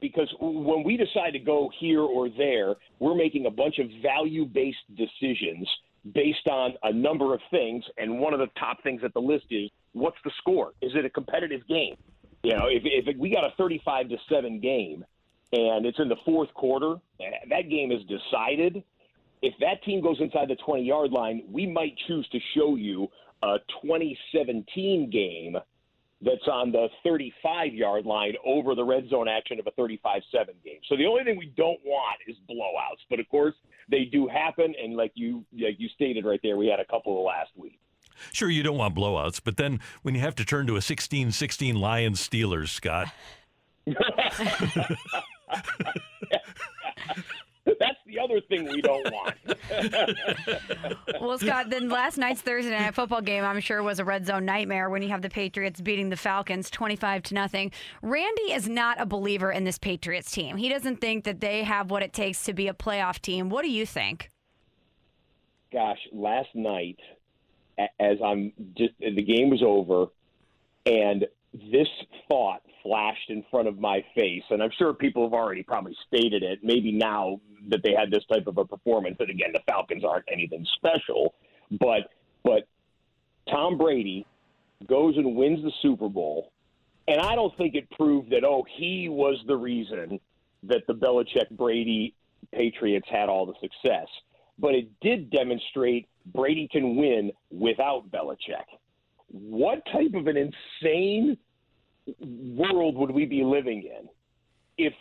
because 0.00 0.34
when 0.40 0.82
we 0.82 0.96
decide 0.96 1.32
to 1.32 1.38
go 1.38 1.70
here 1.78 2.00
or 2.00 2.28
there, 2.28 2.74
we're 2.98 3.14
making 3.14 3.46
a 3.46 3.50
bunch 3.50 3.78
of 3.78 3.86
value 4.02 4.44
based 4.44 4.78
decisions 4.96 5.68
based 6.12 6.46
on 6.46 6.74
a 6.82 6.92
number 6.92 7.34
of 7.34 7.40
things. 7.50 7.84
And 7.96 8.18
one 8.20 8.34
of 8.34 8.40
the 8.40 8.48
top 8.58 8.82
things 8.82 9.02
at 9.04 9.14
the 9.14 9.20
list 9.20 9.46
is 9.50 9.70
what's 9.92 10.16
the 10.24 10.30
score? 10.38 10.72
Is 10.82 10.92
it 10.94 11.04
a 11.04 11.10
competitive 11.10 11.66
game? 11.68 11.96
You 12.42 12.56
know, 12.56 12.66
if, 12.68 12.82
if 12.84 13.16
we 13.18 13.30
got 13.30 13.44
a 13.44 13.54
35 13.56 14.10
to 14.10 14.16
7 14.28 14.60
game 14.60 15.04
and 15.52 15.86
it's 15.86 15.98
in 15.98 16.08
the 16.08 16.16
fourth 16.24 16.52
quarter, 16.52 16.96
eh, 17.20 17.24
that 17.48 17.70
game 17.70 17.90
is 17.90 18.00
decided. 18.02 18.82
If 19.40 19.54
that 19.60 19.82
team 19.84 20.02
goes 20.02 20.16
inside 20.20 20.48
the 20.48 20.56
20 20.56 20.82
yard 20.82 21.10
line, 21.10 21.44
we 21.50 21.66
might 21.66 21.94
choose 22.06 22.28
to 22.32 22.38
show 22.54 22.76
you 22.76 23.08
a 23.42 23.58
2017 23.82 25.10
game 25.10 25.56
that's 26.24 26.48
on 26.50 26.72
the 26.72 26.88
35 27.04 27.74
yard 27.74 28.06
line 28.06 28.34
over 28.44 28.74
the 28.74 28.84
red 28.84 29.08
zone 29.08 29.28
action 29.28 29.60
of 29.60 29.66
a 29.66 29.70
35 29.72 30.22
7 30.32 30.54
game. 30.64 30.78
So 30.88 30.96
the 30.96 31.06
only 31.06 31.24
thing 31.24 31.38
we 31.38 31.52
don't 31.56 31.80
want 31.84 32.18
is 32.26 32.36
blowouts. 32.48 33.04
But 33.10 33.20
of 33.20 33.28
course, 33.28 33.54
they 33.90 34.04
do 34.04 34.26
happen. 34.26 34.74
And 34.82 34.96
like 34.96 35.12
you, 35.14 35.44
like 35.52 35.76
you 35.78 35.88
stated 35.94 36.24
right 36.24 36.40
there, 36.42 36.56
we 36.56 36.66
had 36.66 36.80
a 36.80 36.86
couple 36.86 37.18
of 37.18 37.24
last 37.24 37.50
week. 37.56 37.78
Sure, 38.32 38.48
you 38.48 38.62
don't 38.62 38.78
want 38.78 38.94
blowouts, 38.94 39.40
but 39.42 39.56
then 39.56 39.80
when 40.02 40.14
you 40.14 40.20
have 40.20 40.36
to 40.36 40.44
turn 40.44 40.68
to 40.68 40.76
a 40.76 40.82
16 40.82 41.32
16 41.32 41.76
Lions 41.76 42.26
Steelers, 42.26 42.68
Scott. 42.68 43.08
The 48.14 48.20
other 48.20 48.40
thing 48.40 48.64
we 48.70 48.80
don't 48.80 49.10
want. 49.12 49.34
Well, 51.20 51.38
Scott, 51.38 51.70
then 51.70 51.88
last 51.88 52.18
night's 52.18 52.42
Thursday 52.42 52.70
night 52.70 52.94
football 52.94 53.22
game, 53.22 53.44
I'm 53.44 53.60
sure, 53.60 53.82
was 53.82 53.98
a 53.98 54.04
red 54.04 54.26
zone 54.26 54.44
nightmare 54.44 54.90
when 54.90 55.00
you 55.00 55.08
have 55.08 55.22
the 55.22 55.30
Patriots 55.30 55.80
beating 55.80 56.10
the 56.10 56.16
Falcons 56.16 56.68
25 56.68 57.22
to 57.24 57.34
nothing. 57.34 57.72
Randy 58.02 58.52
is 58.52 58.68
not 58.68 59.00
a 59.00 59.06
believer 59.06 59.50
in 59.50 59.64
this 59.64 59.78
Patriots 59.78 60.30
team. 60.30 60.56
He 60.58 60.68
doesn't 60.68 61.00
think 61.00 61.24
that 61.24 61.40
they 61.40 61.62
have 61.62 61.90
what 61.90 62.02
it 62.02 62.12
takes 62.12 62.44
to 62.44 62.52
be 62.52 62.68
a 62.68 62.74
playoff 62.74 63.20
team. 63.20 63.48
What 63.48 63.62
do 63.62 63.70
you 63.70 63.86
think? 63.86 64.30
Gosh, 65.72 66.00
last 66.12 66.54
night, 66.54 66.98
as 67.78 68.18
I'm 68.22 68.52
just 68.76 68.92
the 69.00 69.22
game 69.22 69.48
was 69.48 69.62
over, 69.62 70.08
and 70.84 71.26
this 71.54 71.88
thought 72.28 72.62
flashed 72.84 73.30
in 73.30 73.44
front 73.50 73.66
of 73.66 73.80
my 73.80 74.04
face, 74.14 74.44
and 74.50 74.62
I'm 74.62 74.70
sure 74.78 74.92
people 74.92 75.24
have 75.24 75.32
already 75.32 75.64
probably 75.64 75.96
stated 76.06 76.42
it. 76.44 76.60
Maybe 76.62 76.92
now 76.92 77.40
that 77.70 77.82
they 77.82 77.94
had 77.98 78.10
this 78.10 78.24
type 78.30 78.46
of 78.46 78.58
a 78.58 78.64
performance, 78.64 79.16
and 79.18 79.30
again, 79.30 79.50
the 79.52 79.60
Falcons 79.66 80.04
aren't 80.04 80.26
anything 80.30 80.64
special, 80.76 81.34
but 81.80 82.10
but 82.44 82.68
Tom 83.50 83.78
Brady 83.78 84.26
goes 84.86 85.16
and 85.16 85.34
wins 85.34 85.64
the 85.64 85.72
Super 85.82 86.08
Bowl, 86.08 86.52
and 87.08 87.20
I 87.20 87.34
don't 87.34 87.56
think 87.56 87.74
it 87.74 87.90
proved 87.92 88.30
that 88.30 88.44
oh 88.44 88.64
he 88.76 89.08
was 89.08 89.42
the 89.46 89.56
reason 89.56 90.20
that 90.62 90.86
the 90.86 90.94
Belichick 90.94 91.50
Brady 91.50 92.14
Patriots 92.52 93.08
had 93.10 93.28
all 93.28 93.46
the 93.46 93.54
success, 93.60 94.06
but 94.58 94.74
it 94.74 94.88
did 95.00 95.30
demonstrate 95.30 96.06
Brady 96.26 96.68
can 96.70 96.96
win 96.96 97.32
without 97.50 98.10
Belichick. 98.10 98.66
What 99.28 99.82
type 99.86 100.14
of 100.14 100.26
an 100.26 100.36
insane 100.36 101.38
world 102.20 102.96
would 102.96 103.10
we 103.10 103.24
be 103.24 103.42
living 103.42 103.82
in 103.82 104.08
if 104.76 104.92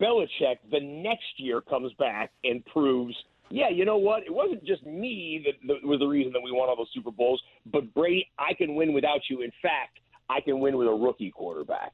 Belichick 0.00 0.58
the 0.70 0.80
next 0.80 1.38
year 1.38 1.60
comes 1.60 1.92
back 1.94 2.32
and 2.44 2.64
proves, 2.66 3.14
yeah, 3.50 3.68
you 3.68 3.84
know 3.84 3.96
what? 3.96 4.22
It 4.24 4.32
wasn't 4.32 4.64
just 4.64 4.84
me 4.86 5.44
that, 5.44 5.86
was 5.86 5.98
the 5.98 6.06
reason 6.06 6.32
that 6.32 6.42
we 6.42 6.52
won 6.52 6.68
all 6.68 6.76
those 6.76 6.90
Super 6.94 7.10
Bowls, 7.10 7.42
but 7.66 7.92
Brady, 7.94 8.28
I 8.38 8.54
can 8.54 8.74
win 8.74 8.92
without 8.92 9.20
you. 9.28 9.42
In 9.42 9.52
fact, 9.62 9.98
I 10.28 10.40
can 10.40 10.60
win 10.60 10.76
with 10.76 10.88
a 10.88 10.92
rookie 10.92 11.30
quarterback. 11.30 11.92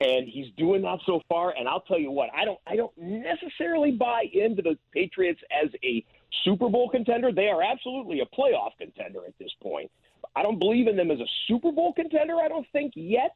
And 0.00 0.28
he's 0.28 0.46
doing 0.56 0.82
that 0.82 0.98
so 1.06 1.20
far. 1.28 1.54
And 1.56 1.68
I'll 1.68 1.82
tell 1.82 1.98
you 1.98 2.10
what, 2.10 2.30
I 2.36 2.44
don't, 2.44 2.58
I 2.66 2.74
don't 2.74 2.92
necessarily 2.98 3.92
buy 3.92 4.24
into 4.32 4.60
the 4.60 4.76
Patriots 4.92 5.40
as 5.62 5.70
a 5.84 6.04
Super 6.44 6.68
Bowl 6.68 6.88
contender. 6.88 7.32
They 7.32 7.46
are 7.46 7.62
absolutely 7.62 8.20
a 8.20 8.26
playoff 8.26 8.70
contender 8.78 9.20
at 9.26 9.38
this 9.38 9.52
point. 9.62 9.90
I 10.34 10.42
don't 10.42 10.58
believe 10.58 10.88
in 10.88 10.96
them 10.96 11.10
as 11.12 11.20
a 11.20 11.26
Super 11.46 11.70
Bowl 11.70 11.92
contender. 11.92 12.36
I 12.36 12.48
don't 12.48 12.66
think 12.72 12.94
yet 12.96 13.34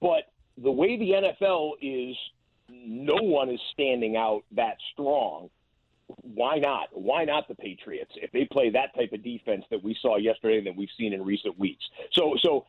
but 0.00 0.24
the 0.62 0.70
way 0.70 0.96
the 0.96 1.10
NFL 1.10 1.72
is, 1.80 2.16
no 2.68 3.16
one 3.16 3.50
is 3.50 3.60
standing 3.72 4.16
out 4.16 4.42
that 4.52 4.76
strong. 4.92 5.50
Why 6.22 6.58
not? 6.58 6.88
Why 6.92 7.24
not 7.24 7.48
the 7.48 7.54
Patriots 7.54 8.12
if 8.16 8.30
they 8.32 8.44
play 8.44 8.70
that 8.70 8.94
type 8.94 9.12
of 9.12 9.22
defense 9.22 9.64
that 9.70 9.82
we 9.82 9.96
saw 10.00 10.16
yesterday 10.16 10.58
and 10.58 10.66
that 10.66 10.76
we've 10.76 10.90
seen 10.98 11.12
in 11.12 11.24
recent 11.24 11.58
weeks? 11.58 11.84
So, 12.12 12.36
so 12.42 12.66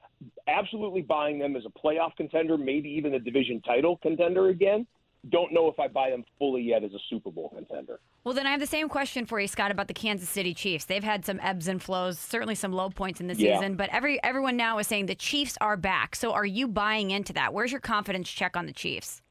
absolutely 0.48 1.02
buying 1.02 1.40
them 1.40 1.56
as 1.56 1.64
a 1.66 1.70
playoff 1.70 2.16
contender, 2.16 2.58
maybe 2.58 2.90
even 2.90 3.14
a 3.16 3.20
division 3.20 3.62
title 3.62 3.98
contender 3.98 4.48
again. 4.48 4.88
Don't 5.30 5.54
know 5.54 5.70
if 5.70 5.80
I 5.80 5.88
buy 5.88 6.10
them 6.10 6.26
fully 6.38 6.62
yet 6.62 6.84
as 6.84 6.94
a 6.94 7.00
Super 7.10 7.32
Bowl 7.32 7.50
contender. 7.56 8.00
Well, 8.26 8.34
then 8.34 8.46
I 8.46 8.52
have 8.52 8.60
the 8.60 8.66
same 8.68 8.90
question 8.90 9.26
for 9.26 9.40
you, 9.40 9.48
Scott, 9.48 9.72
about 9.72 9.88
the 9.88 9.94
Kansas 9.94 10.28
City 10.28 10.54
Chiefs. 10.54 10.84
They've 10.84 11.04
had 11.04 11.26
some 11.26 11.40
ebbs 11.42 11.70
and 11.70 11.82
flows, 11.82 12.20
certainly 12.20 12.56
some 12.56 12.74
low 12.74 12.90
points 12.90 13.22
in 13.22 13.28
the 13.28 13.36
Yeah. 13.36 13.56
season, 13.56 13.76
but 13.78 13.90
every 13.92 14.22
everyone 14.22 14.58
now 14.58 14.80
is 14.80 14.88
saying 14.88 15.06
the 15.06 15.16
Chiefs 15.16 15.58
are 15.62 15.78
back. 15.78 16.16
So 16.16 16.34
are 16.34 16.46
you 16.46 16.68
buying 16.68 17.12
into 17.12 17.32
that? 17.34 17.54
Where's 17.54 17.72
your 17.72 17.80
confidence 17.80 18.30
check 18.30 18.58
on 18.58 18.66
the 18.66 18.74
Chiefs? 18.74 19.22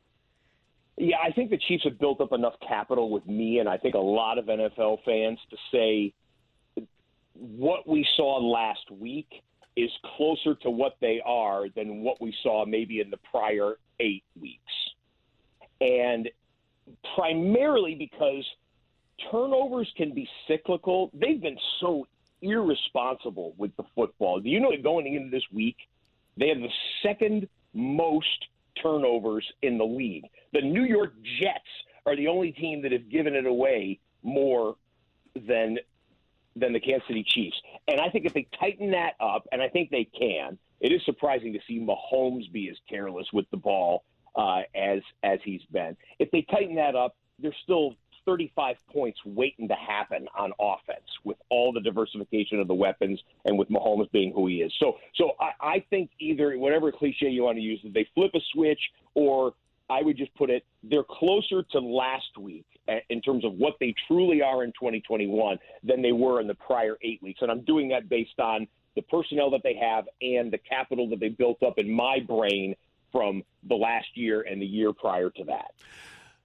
Yeah, 0.96 1.16
I 1.22 1.30
think 1.32 1.50
the 1.50 1.58
Chiefs 1.58 1.84
have 1.84 1.98
built 1.98 2.20
up 2.20 2.32
enough 2.32 2.54
capital 2.66 3.10
with 3.10 3.26
me, 3.26 3.58
and 3.58 3.68
I 3.68 3.76
think 3.76 3.94
a 3.94 3.98
lot 3.98 4.38
of 4.38 4.46
NFL 4.46 4.98
fans 5.04 5.38
to 5.50 5.56
say 5.70 6.12
what 7.34 7.86
we 7.88 8.06
saw 8.16 8.38
last 8.38 8.90
week 8.90 9.42
is 9.76 9.90
closer 10.16 10.54
to 10.54 10.70
what 10.70 10.96
they 11.00 11.20
are 11.24 11.68
than 11.70 12.02
what 12.02 12.20
we 12.20 12.34
saw 12.42 12.64
maybe 12.66 13.00
in 13.00 13.10
the 13.10 13.16
prior 13.30 13.78
eight 14.00 14.24
weeks. 14.38 14.60
And 15.82 16.28
primarily 17.16 17.96
because 17.96 18.44
turnovers 19.30 19.92
can 19.96 20.14
be 20.14 20.28
cyclical. 20.46 21.10
They've 21.12 21.40
been 21.40 21.58
so 21.80 22.06
irresponsible 22.40 23.54
with 23.56 23.74
the 23.76 23.84
football. 23.94 24.40
Do 24.40 24.48
you 24.48 24.60
know 24.60 24.70
that 24.70 24.82
going 24.82 25.12
into 25.12 25.30
this 25.30 25.44
week, 25.52 25.76
they 26.36 26.48
have 26.48 26.58
the 26.58 26.72
second 27.02 27.48
most 27.74 28.46
turnovers 28.80 29.44
in 29.62 29.76
the 29.76 29.84
league. 29.84 30.24
The 30.52 30.60
New 30.60 30.84
York 30.84 31.14
Jets 31.40 31.58
are 32.06 32.16
the 32.16 32.28
only 32.28 32.52
team 32.52 32.82
that 32.82 32.92
have 32.92 33.10
given 33.10 33.34
it 33.34 33.46
away 33.46 33.98
more 34.22 34.76
than 35.34 35.78
than 36.54 36.74
the 36.74 36.80
Kansas 36.80 37.08
City 37.08 37.24
Chiefs. 37.26 37.56
And 37.88 37.98
I 37.98 38.10
think 38.10 38.26
if 38.26 38.34
they 38.34 38.46
tighten 38.60 38.90
that 38.90 39.14
up, 39.20 39.48
and 39.52 39.62
I 39.62 39.68
think 39.68 39.90
they 39.90 40.04
can, 40.04 40.58
it 40.80 40.92
is 40.92 41.00
surprising 41.06 41.54
to 41.54 41.60
see 41.66 41.80
Mahomes 41.80 42.52
be 42.52 42.68
as 42.68 42.76
careless 42.90 43.26
with 43.32 43.46
the 43.50 43.56
ball 43.56 44.04
uh, 44.36 44.60
as 44.74 45.00
as 45.22 45.38
he's 45.44 45.62
been. 45.72 45.96
If 46.18 46.30
they 46.30 46.42
tighten 46.50 46.74
that 46.76 46.94
up, 46.94 47.16
there's 47.38 47.56
still 47.62 47.94
35 48.24 48.76
points 48.92 49.18
waiting 49.24 49.68
to 49.68 49.74
happen 49.74 50.28
on 50.38 50.52
offense 50.60 51.06
with 51.24 51.36
all 51.48 51.72
the 51.72 51.80
diversification 51.80 52.60
of 52.60 52.68
the 52.68 52.74
weapons 52.74 53.20
and 53.44 53.58
with 53.58 53.68
Mahomes 53.68 54.10
being 54.12 54.32
who 54.32 54.46
he 54.46 54.56
is. 54.56 54.72
So, 54.78 54.98
so 55.16 55.32
I, 55.40 55.50
I 55.60 55.84
think 55.90 56.10
either 56.20 56.56
whatever 56.56 56.92
cliche 56.92 57.28
you 57.28 57.44
want 57.44 57.58
to 57.58 57.62
use, 57.62 57.80
they 57.92 58.06
flip 58.14 58.30
a 58.34 58.40
switch, 58.52 58.80
or 59.14 59.54
I 59.90 60.02
would 60.02 60.16
just 60.16 60.34
put 60.34 60.50
it 60.50 60.64
they're 60.82 61.04
closer 61.04 61.62
to 61.72 61.78
last 61.78 62.38
week 62.38 62.66
uh, 62.88 62.94
in 63.10 63.20
terms 63.20 63.44
of 63.44 63.54
what 63.54 63.74
they 63.80 63.94
truly 64.08 64.42
are 64.42 64.64
in 64.64 64.70
2021 64.70 65.58
than 65.82 66.02
they 66.02 66.12
were 66.12 66.40
in 66.40 66.46
the 66.46 66.54
prior 66.54 66.96
eight 67.02 67.22
weeks. 67.22 67.40
And 67.42 67.50
I'm 67.50 67.62
doing 67.62 67.88
that 67.88 68.08
based 68.08 68.38
on 68.40 68.66
the 68.94 69.02
personnel 69.02 69.50
that 69.50 69.62
they 69.62 69.74
have 69.74 70.04
and 70.20 70.52
the 70.52 70.58
capital 70.58 71.08
that 71.10 71.20
they 71.20 71.28
built 71.28 71.62
up 71.62 71.78
in 71.78 71.90
my 71.90 72.18
brain 72.20 72.74
from 73.12 73.42
the 73.68 73.76
last 73.76 74.08
year 74.14 74.42
and 74.42 74.60
the 74.60 74.66
year 74.66 74.92
prior 74.92 75.30
to 75.30 75.44
that. 75.44 75.72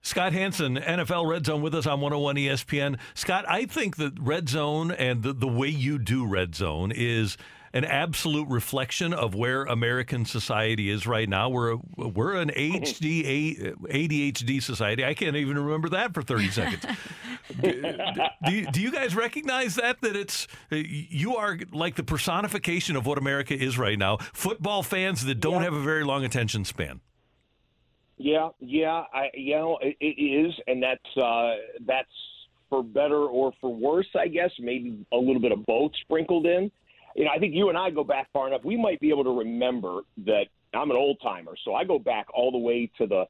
Scott 0.02 0.32
Hanson, 0.32 0.78
NFL 0.78 1.30
Red 1.30 1.46
Zone, 1.46 1.62
with 1.62 1.74
us 1.76 1.88
on 1.88 2.00
101 2.00 2.36
ESPN. 2.36 3.00
Scott, 3.14 3.46
I 3.50 3.66
think 3.66 3.98
that 3.98 4.14
Red 4.20 4.48
Zone 4.48 4.92
and 4.92 5.24
the, 5.24 5.34
the 5.34 5.48
way 5.48 5.68
you 5.68 5.98
do 5.98 6.26
Red 6.26 6.56
Zone 6.56 6.94
is 6.96 7.38
an 7.78 7.86
absolute 7.86 8.50
reflection 8.50 9.14
of 9.14 9.36
where 9.36 9.64
American 9.66 10.26
society 10.26 10.90
is 10.90 11.06
right 11.06 11.30
now. 11.30 11.48
We're 11.48 11.74
a, 11.74 11.78
we're 11.96 12.34
an 12.34 12.50
HD 12.50 13.76
ADHD 13.84 14.64
society. 14.64 15.06
I 15.06 15.14
can't 15.14 15.36
even 15.36 15.60
remember 15.60 15.90
that 15.90 16.12
for 16.16 16.24
30 16.24 16.50
seconds. 16.50 16.84
do, 17.62 17.98
do, 18.46 18.52
you, 18.52 18.72
do 18.72 18.82
you 18.82 18.92
guys 18.92 19.16
recognize 19.16 19.76
that 19.76 20.02
that 20.02 20.16
it's 20.16 20.48
you 20.72 21.36
are 21.36 21.60
like 21.72 21.96
the 21.96 22.04
personification 22.04 22.96
of 22.96 23.06
what 23.06 23.20
America 23.20 23.54
is 23.54 23.78
right 23.78 24.00
now? 24.00 24.18
Football 24.34 24.82
fans 24.82 25.24
that 25.26 25.40
don't 25.40 25.62
have 25.62 25.76
a 25.76 25.82
very 25.82 26.04
long 26.04 26.26
attention 26.26 26.66
span. 26.66 27.00
Yeah, 28.18 28.50
yeah, 28.60 29.04
I 29.14 29.30
you 29.36 29.56
know 29.56 29.78
it, 29.84 29.96
it 30.00 30.20
is, 30.20 30.52
and 30.66 30.82
that's 30.82 31.18
uh, 31.18 31.54
that's 31.86 32.10
for 32.72 32.82
better 32.82 33.26
or 33.26 33.54
for 33.62 33.72
worse, 33.72 34.10
I 34.20 34.30
guess. 34.30 34.50
Maybe 34.60 35.06
a 35.14 35.18
little 35.18 35.40
bit 35.40 35.52
of 35.52 35.64
both 35.68 35.92
sprinkled 36.02 36.48
in. 36.48 36.72
You 37.18 37.26
know, 37.26 37.32
I 37.36 37.40
think 37.40 37.56
you 37.56 37.70
and 37.70 37.78
I 37.78 37.90
go 37.90 38.04
back 38.04 38.32
far 38.32 38.48
enough. 38.48 38.64
We 38.64 38.78
might 38.78 39.00
be 39.00 39.10
able 39.10 39.24
to 39.24 39.40
remember 39.40 40.02
that 40.26 40.46
I'm 40.74 40.92
an 40.92 40.98
old 40.98 41.18
timer, 41.22 41.56
so 41.66 41.74
I 41.74 41.84
go 41.84 41.98
back 41.98 42.28
all 42.34 42.52
the 42.52 42.60
way 42.60 42.92
to 43.00 43.08
the 43.08 43.26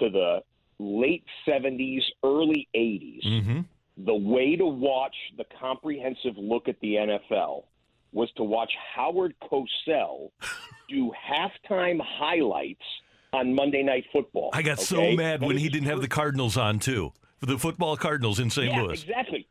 to 0.00 0.10
the 0.10 0.42
late 0.80 1.24
'70s, 1.46 2.02
early 2.24 2.68
'80s. 2.74 3.24
Mm-hmm. 3.24 3.60
The 4.04 4.14
way 4.14 4.56
to 4.56 4.66
watch 4.66 5.14
the 5.36 5.44
comprehensive 5.60 6.36
look 6.36 6.68
at 6.68 6.80
the 6.80 6.94
NFL 6.94 7.64
was 8.12 8.28
to 8.36 8.42
watch 8.42 8.72
Howard 8.94 9.34
Cosell 9.40 10.30
do 10.88 11.12
halftime 11.30 12.00
highlights 12.00 12.84
on 13.32 13.54
Monday 13.54 13.84
Night 13.84 14.04
Football. 14.12 14.50
I 14.52 14.62
got 14.62 14.80
so 14.80 15.12
mad 15.12 15.42
when 15.42 15.58
he 15.58 15.68
didn't 15.68 15.88
have 15.88 16.00
the 16.00 16.08
Cardinals 16.08 16.56
on 16.56 16.80
too. 16.80 17.12
For 17.38 17.46
the 17.46 17.58
football 17.58 17.96
Cardinals 17.96 18.40
in 18.40 18.50
St. 18.50 18.72
yeah, 18.72 18.82
Louis. 18.82 19.00
exactly. 19.00 19.46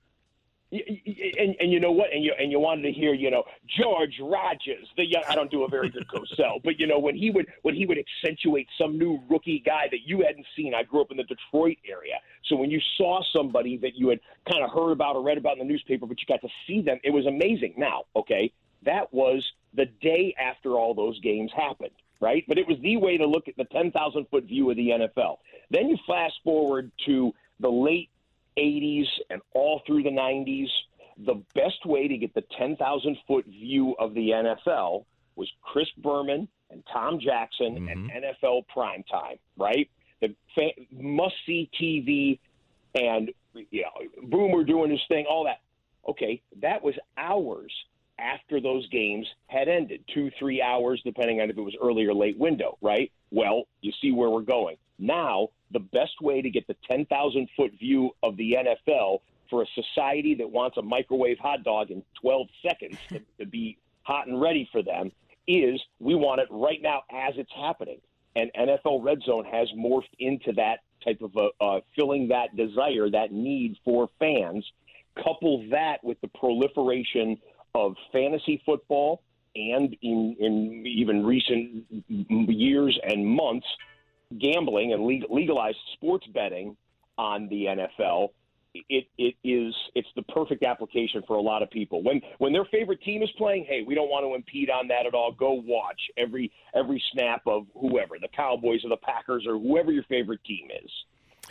And, 0.70 1.56
and 1.62 1.72
you 1.72 1.80
know 1.80 1.94
what? 1.94 2.12
And 2.14 2.24
you 2.24 2.34
and 2.38 2.52
you 2.52 2.60
wanted 2.60 2.82
to 2.84 2.92
hear, 2.92 3.14
you 3.14 3.32
know, 3.32 3.44
George 3.80 4.20
Rogers. 4.22 4.88
The 4.98 5.06
young, 5.06 5.24
I 5.30 5.34
don't 5.34 5.50
do 5.50 5.64
a 5.64 5.70
very 5.70 5.90
good 5.90 6.06
Cosell, 6.08 6.62
but 6.62 6.78
you 6.78 6.88
know 6.88 7.00
when 7.00 7.16
he 7.16 7.32
would 7.32 7.48
when 7.62 7.74
he 7.74 7.86
would 7.86 7.98
accentuate 7.98 8.68
some 8.78 8.98
new 8.98 9.22
rookie 9.30 9.64
guy 9.66 9.88
that 9.90 10.02
you 10.06 10.24
hadn't 10.28 10.46
seen. 10.58 10.74
I 10.74 10.84
grew 10.84 11.02
up 11.02 11.12
in 11.12 11.18
the 11.18 11.24
Detroit 11.24 11.78
area, 11.90 12.16
so 12.46 12.58
when 12.58 12.70
you 12.70 12.82
saw 12.98 13.22
somebody 13.34 13.78
that 13.78 13.96
you 13.96 14.10
had 14.10 14.20
kind 14.50 14.62
of 14.62 14.72
heard 14.72 14.92
about 14.92 15.16
or 15.16 15.24
read 15.24 15.38
about 15.38 15.54
in 15.54 15.60
the 15.60 15.72
newspaper, 15.72 16.06
but 16.06 16.18
you 16.20 16.26
got 16.28 16.42
to 16.42 16.54
see 16.68 16.82
them, 16.82 17.00
it 17.04 17.12
was 17.12 17.26
amazing. 17.26 17.74
Now, 17.78 18.04
okay, 18.16 18.52
that 18.84 19.14
was 19.14 19.46
the 19.74 19.86
day 20.02 20.36
after 20.38 20.72
all 20.72 20.94
those 20.94 21.20
games 21.22 21.52
happened, 21.56 21.92
right? 22.20 22.44
But 22.48 22.58
it 22.58 22.68
was 22.68 22.78
the 22.82 22.98
way 22.98 23.18
to 23.18 23.26
look 23.26 23.48
at 23.48 23.56
the 23.58 23.66
10,000 23.66 24.28
foot 24.30 24.46
view 24.46 24.70
of 24.70 24.76
the 24.76 24.90
NFL. 24.90 25.38
Then 25.72 25.88
you 25.88 25.98
fast 26.08 26.36
forward 26.44 26.92
to 27.06 27.34
the 27.60 27.70
late 27.70 28.10
80s 28.58 29.06
and 29.30 29.42
all 29.54 29.82
through 29.86 30.04
the 30.04 30.10
90s. 30.10 30.68
The 31.26 31.42
best 31.56 31.86
way 31.86 32.08
to 32.08 32.18
get 32.18 32.34
the 32.34 32.44
10,000 32.58 33.18
foot 33.28 33.46
view 33.46 33.96
of 34.00 34.14
the 34.14 34.30
NFL 34.30 35.06
was 35.36 35.50
Chris 35.62 35.88
Berman 35.98 36.48
and 36.70 36.84
Tom 36.92 37.20
Jackson 37.20 37.88
and 37.90 38.10
mm-hmm. 38.10 38.46
NFL 38.46 38.66
primetime, 38.76 39.40
right? 39.58 39.90
The 40.22 40.36
fa- 40.54 40.82
must 40.92 41.36
see 41.46 41.70
TV 41.80 42.40
and 42.96 43.32
you 43.72 43.84
know, 43.84 44.28
Boomer 44.28 44.64
doing 44.64 44.92
his 44.92 45.02
thing, 45.08 45.26
all 45.30 45.46
that. 45.46 45.62
Okay, 46.08 46.42
that 46.62 46.82
was 46.84 46.96
hours 47.18 47.72
after 48.20 48.60
those 48.60 48.88
games 48.90 49.28
had 49.48 49.68
ended, 49.68 50.04
two, 50.14 50.32
three 50.40 50.62
hours, 50.62 51.02
depending 51.04 51.42
on 51.42 51.50
if 51.50 51.58
it 51.58 51.62
was 51.62 51.76
early 51.82 52.06
or 52.06 52.14
late 52.14 52.38
window, 52.38 52.78
right? 52.82 53.12
Well, 53.32 53.68
you 53.82 53.92
see 54.02 54.12
where 54.12 54.30
we're 54.30 54.42
going. 54.42 54.78
Now, 55.00 55.50
the 55.72 55.80
best 55.80 56.22
way 56.22 56.42
to 56.42 56.50
get 56.50 56.68
the 56.68 56.76
10,000 56.88 57.50
foot 57.56 57.72
view 57.80 58.12
of 58.24 58.38
the 58.38 58.54
NFL 58.54 59.20
for 59.50 59.64
a 59.64 59.66
society 59.76 60.36
that 60.36 60.50
wants 60.50 60.78
a 60.78 60.82
microwave 60.82 61.38
hot 61.40 61.64
dog 61.64 61.92
in 61.92 62.04
12 62.22 62.48
seconds 62.62 62.98
to, 63.10 63.22
to 63.40 63.46
be 63.46 63.78
hot 64.04 64.28
and 64.28 64.42
ready 64.42 64.68
for 64.72 64.82
them 64.82 65.12
is 65.48 65.82
we 66.00 66.16
want 66.16 66.42
it 66.42 66.48
right 66.50 66.82
now 66.82 67.04
as 67.12 67.34
it's 67.38 67.52
happening. 67.56 68.00
And 68.36 68.52
NFL 68.58 69.04
Red 69.04 69.22
Zone 69.26 69.46
has 69.46 69.68
morphed 69.78 70.14
into 70.20 70.52
that 70.54 70.80
type 71.04 71.22
of 71.22 71.36
a, 71.36 71.64
uh, 71.64 71.80
filling 71.96 72.28
that 72.28 72.56
desire, 72.56 73.10
that 73.10 73.32
need 73.32 73.78
for 73.84 74.10
fans. 74.20 74.66
Couple 75.24 75.68
that 75.72 76.04
with 76.04 76.20
the 76.22 76.28
proliferation 76.28 77.38
of 77.74 77.96
fantasy 78.12 78.62
football 78.66 79.22
and 79.56 79.96
in, 80.02 80.36
in 80.40 80.86
even 80.86 81.26
recent 81.26 81.86
years 82.08 83.00
and 83.04 83.26
months, 83.26 83.66
gambling 84.40 84.94
and 84.94 85.06
legalized 85.30 85.78
sports 85.94 86.28
betting 86.34 86.76
on 87.18 87.48
the 87.50 87.66
NFL. 87.66 88.30
It, 88.90 89.08
it 89.18 89.36
is 89.44 89.74
it's 89.96 90.08
the 90.16 90.22
perfect 90.24 90.64
application 90.64 91.24
for 91.26 91.38
a 91.38 91.42
lot 91.42 91.64
of 91.64 91.72
people. 91.72 92.04
When 92.04 92.22
when 92.38 92.54
their 92.54 92.66
favorite 92.66 93.02
team 93.02 93.24
is 93.24 93.30
playing, 93.38 93.66
hey, 93.68 93.84
we 93.88 93.96
don't 93.96 94.10
want 94.10 94.24
to 94.24 94.36
impede 94.36 94.70
on 94.70 94.88
that 94.90 95.08
at 95.08 95.16
all. 95.16 95.32
Go 95.32 95.54
watch 95.66 96.00
every 96.16 96.52
every 96.76 97.02
snap 97.12 97.42
of 97.48 97.66
whoever, 97.74 98.20
the 98.22 98.28
Cowboys 98.28 98.84
or 98.84 98.90
the 98.90 98.98
Packers 98.98 99.46
or 99.48 99.58
whoever 99.58 99.92
your 99.92 100.04
favorite 100.04 100.44
team 100.44 100.68
is. 100.84 100.92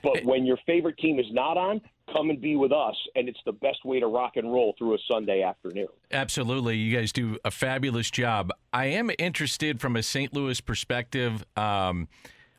But 0.03 0.25
when 0.25 0.45
your 0.45 0.59
favorite 0.67 0.99
team 0.99 1.19
is 1.19 1.27
not 1.31 1.57
on, 1.57 1.81
come 2.13 2.31
and 2.31 2.41
be 2.41 2.55
with 2.55 2.73
us, 2.73 2.95
and 3.15 3.29
it's 3.29 3.41
the 3.45 3.53
best 3.53 3.85
way 3.85 3.99
to 3.99 4.07
rock 4.07 4.33
and 4.37 4.53
roll 4.53 4.75
through 4.79 4.95
a 4.95 4.99
Sunday 5.11 5.43
afternoon. 5.43 5.89
Absolutely. 6.13 6.77
You 6.77 6.97
guys 6.97 7.13
do 7.13 7.39
a 7.45 7.51
fabulous 7.51 8.11
job. 8.11 8.53
I 8.73 8.87
am 8.87 9.11
interested 9.19 9.81
from 9.81 9.97
a 9.97 10.03
St. 10.03 10.33
Louis 10.33 10.61
perspective. 10.61 11.45
Um, 11.57 12.09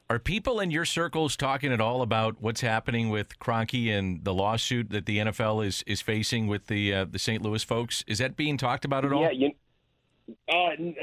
are 0.09 0.19
people 0.19 0.59
in 0.59 0.71
your 0.71 0.85
circles 0.85 1.35
talking 1.35 1.71
at 1.73 1.81
all 1.81 2.01
about 2.01 2.37
what's 2.39 2.61
happening 2.61 3.09
with 3.09 3.39
Kroenke 3.39 3.89
and 3.89 4.23
the 4.23 4.33
lawsuit 4.33 4.89
that 4.91 5.05
the 5.05 5.17
NFL 5.17 5.65
is, 5.65 5.83
is 5.85 6.01
facing 6.01 6.47
with 6.47 6.67
the 6.67 6.93
uh, 6.93 7.05
the 7.05 7.19
St. 7.19 7.41
Louis 7.41 7.63
folks? 7.63 8.03
Is 8.07 8.19
that 8.19 8.37
being 8.37 8.57
talked 8.57 8.85
about 8.85 9.03
at 9.03 9.11
all? 9.11 9.21
Yeah, 9.21 9.31
you, 9.31 9.51
uh, 10.49 10.69
n- 10.79 10.95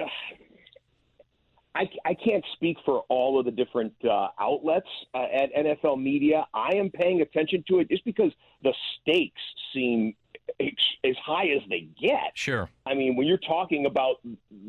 I, 1.74 1.88
I 2.04 2.14
can't 2.14 2.44
speak 2.52 2.76
for 2.84 3.00
all 3.08 3.38
of 3.38 3.46
the 3.46 3.50
different 3.50 3.92
uh, 4.08 4.28
outlets 4.38 4.86
uh, 5.12 5.26
at 5.34 5.52
NFL 5.54 6.00
media. 6.00 6.46
I 6.54 6.76
am 6.76 6.88
paying 6.90 7.20
attention 7.20 7.64
to 7.68 7.80
it 7.80 7.90
just 7.90 8.04
because 8.04 8.30
the 8.62 8.72
stakes 9.00 9.42
seem 9.72 10.14
as 10.60 11.16
high 11.24 11.48
as 11.48 11.62
they 11.68 11.88
get. 12.00 12.30
Sure. 12.34 12.70
I 12.86 12.94
mean, 12.94 13.16
when 13.16 13.26
you're 13.26 13.38
talking 13.38 13.86
about 13.86 14.16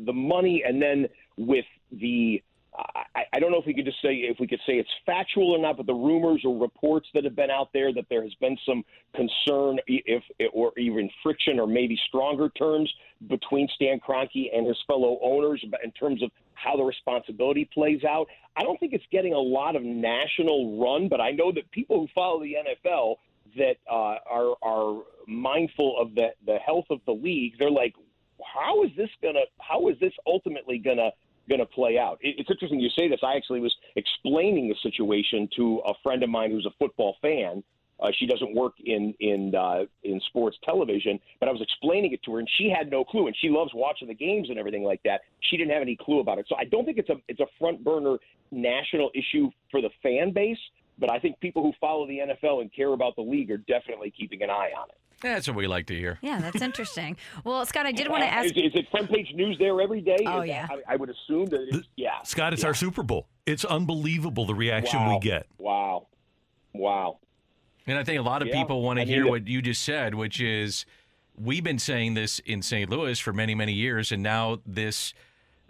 the 0.04 0.12
money 0.12 0.64
and 0.66 0.82
then 0.82 1.06
with 1.36 1.66
the 1.92 2.42
I, 2.76 3.22
I 3.32 3.38
don't 3.40 3.50
know 3.50 3.58
if 3.58 3.66
we 3.66 3.74
could 3.74 3.84
just 3.84 4.00
say 4.02 4.14
if 4.14 4.38
we 4.38 4.46
could 4.46 4.60
say 4.66 4.74
it's 4.74 4.90
factual 5.04 5.52
or 5.52 5.58
not, 5.58 5.76
but 5.76 5.86
the 5.86 5.94
rumors 5.94 6.42
or 6.44 6.58
reports 6.60 7.08
that 7.14 7.24
have 7.24 7.36
been 7.36 7.50
out 7.50 7.70
there 7.72 7.92
that 7.94 8.06
there 8.10 8.22
has 8.22 8.34
been 8.34 8.56
some 8.66 8.84
concern, 9.14 9.78
if 9.86 10.22
or 10.52 10.72
even 10.78 11.08
friction, 11.22 11.58
or 11.58 11.66
maybe 11.66 11.98
stronger 12.08 12.48
terms 12.50 12.92
between 13.28 13.68
Stan 13.74 13.98
Kroenke 14.00 14.54
and 14.54 14.66
his 14.66 14.76
fellow 14.86 15.18
owners 15.22 15.64
in 15.82 15.90
terms 15.92 16.22
of 16.22 16.30
how 16.54 16.76
the 16.76 16.82
responsibility 16.82 17.68
plays 17.72 18.04
out. 18.04 18.26
I 18.56 18.62
don't 18.62 18.78
think 18.80 18.92
it's 18.92 19.04
getting 19.10 19.32
a 19.32 19.38
lot 19.38 19.76
of 19.76 19.82
national 19.82 20.80
run, 20.80 21.08
but 21.08 21.20
I 21.20 21.30
know 21.30 21.52
that 21.52 21.70
people 21.70 22.00
who 22.00 22.08
follow 22.14 22.40
the 22.40 22.54
NFL 22.54 23.16
that 23.56 23.76
uh, 23.90 24.16
are 24.30 24.54
are 24.62 25.02
mindful 25.26 25.96
of 26.00 26.14
the 26.14 26.28
the 26.44 26.58
health 26.58 26.86
of 26.90 27.00
the 27.06 27.12
league. 27.12 27.54
They're 27.58 27.70
like, 27.70 27.94
how 28.54 28.82
is 28.84 28.90
this 28.96 29.10
gonna? 29.22 29.44
How 29.60 29.88
is 29.88 29.98
this 30.00 30.12
ultimately 30.26 30.78
gonna? 30.78 31.10
Going 31.48 31.60
to 31.60 31.66
play 31.66 31.98
out. 31.98 32.18
It, 32.20 32.36
it's 32.38 32.50
interesting 32.50 32.80
you 32.80 32.90
say 32.90 33.08
this. 33.08 33.20
I 33.22 33.36
actually 33.36 33.60
was 33.60 33.74
explaining 33.94 34.68
the 34.68 34.74
situation 34.82 35.48
to 35.56 35.80
a 35.86 35.94
friend 36.02 36.22
of 36.22 36.30
mine 36.30 36.50
who's 36.50 36.66
a 36.66 36.74
football 36.78 37.16
fan. 37.22 37.62
Uh, 37.98 38.08
she 38.18 38.26
doesn't 38.26 38.54
work 38.54 38.74
in 38.84 39.14
in 39.20 39.54
uh, 39.54 39.84
in 40.04 40.20
sports 40.28 40.58
television, 40.64 41.18
but 41.40 41.48
I 41.48 41.52
was 41.52 41.62
explaining 41.62 42.12
it 42.12 42.22
to 42.24 42.34
her, 42.34 42.38
and 42.40 42.48
she 42.58 42.68
had 42.68 42.90
no 42.90 43.04
clue. 43.04 43.26
And 43.26 43.36
she 43.40 43.48
loves 43.48 43.70
watching 43.74 44.08
the 44.08 44.14
games 44.14 44.50
and 44.50 44.58
everything 44.58 44.84
like 44.84 45.00
that. 45.04 45.22
She 45.40 45.56
didn't 45.56 45.72
have 45.72 45.82
any 45.82 45.96
clue 45.96 46.20
about 46.20 46.38
it. 46.38 46.46
So 46.48 46.56
I 46.56 46.64
don't 46.64 46.84
think 46.84 46.98
it's 46.98 47.08
a 47.08 47.16
it's 47.28 47.40
a 47.40 47.46
front 47.58 47.82
burner 47.82 48.18
national 48.50 49.10
issue 49.14 49.50
for 49.70 49.80
the 49.80 49.88
fan 50.02 50.32
base. 50.32 50.58
But 50.98 51.10
I 51.10 51.18
think 51.18 51.40
people 51.40 51.62
who 51.62 51.72
follow 51.80 52.06
the 52.06 52.18
NFL 52.18 52.60
and 52.60 52.72
care 52.72 52.92
about 52.92 53.16
the 53.16 53.22
league 53.22 53.50
are 53.50 53.58
definitely 53.58 54.10
keeping 54.10 54.42
an 54.42 54.50
eye 54.50 54.70
on 54.78 54.88
it. 54.88 54.96
That's 55.22 55.48
what 55.48 55.56
we 55.56 55.66
like 55.66 55.86
to 55.86 55.94
hear. 55.94 56.18
Yeah, 56.20 56.40
that's 56.40 56.60
interesting. 56.60 57.16
well, 57.44 57.64
Scott, 57.64 57.86
I 57.86 57.92
did 57.92 58.08
want 58.08 58.22
to 58.22 58.28
ask. 58.32 58.46
Is, 58.56 58.64
is 58.64 58.72
it 58.74 58.88
front 58.90 59.10
page 59.10 59.32
news 59.34 59.56
there 59.58 59.80
every 59.80 60.00
day? 60.02 60.16
Oh, 60.26 60.42
Is 60.42 60.48
yeah. 60.48 60.66
that- 60.66 60.78
I, 60.86 60.92
I 60.94 60.96
would 60.96 61.08
assume 61.10 61.46
that 61.46 61.60
it's, 61.68 61.88
yeah. 61.96 62.22
Scott, 62.22 62.52
it's 62.52 62.62
yeah. 62.62 62.68
our 62.68 62.74
Super 62.74 63.02
Bowl. 63.02 63.26
It's 63.46 63.64
unbelievable 63.64 64.44
the 64.44 64.54
reaction 64.54 65.00
Wow. 65.00 65.14
we 65.14 65.20
get. 65.20 65.46
Wow. 65.58 66.06
Wow. 66.74 67.18
And 67.86 67.98
I 67.98 68.04
think 68.04 68.18
a 68.18 68.22
lot 68.22 68.42
of 68.42 68.48
Yeah, 68.48 68.60
people 68.60 68.82
want 68.82 68.98
to 68.98 69.02
I 69.02 69.04
mean, 69.06 69.14
hear 69.14 69.26
what 69.28 69.46
you 69.48 69.62
just 69.62 69.82
said, 69.82 70.14
which 70.14 70.40
is 70.40 70.84
we've 71.36 71.64
been 71.64 71.78
saying 71.78 72.14
this 72.14 72.38
in 72.40 72.60
St. 72.62 72.90
Louis 72.90 73.18
for 73.18 73.32
many, 73.32 73.54
many 73.54 73.72
years, 73.72 74.12
and 74.12 74.22
now 74.22 74.58
this. 74.66 75.14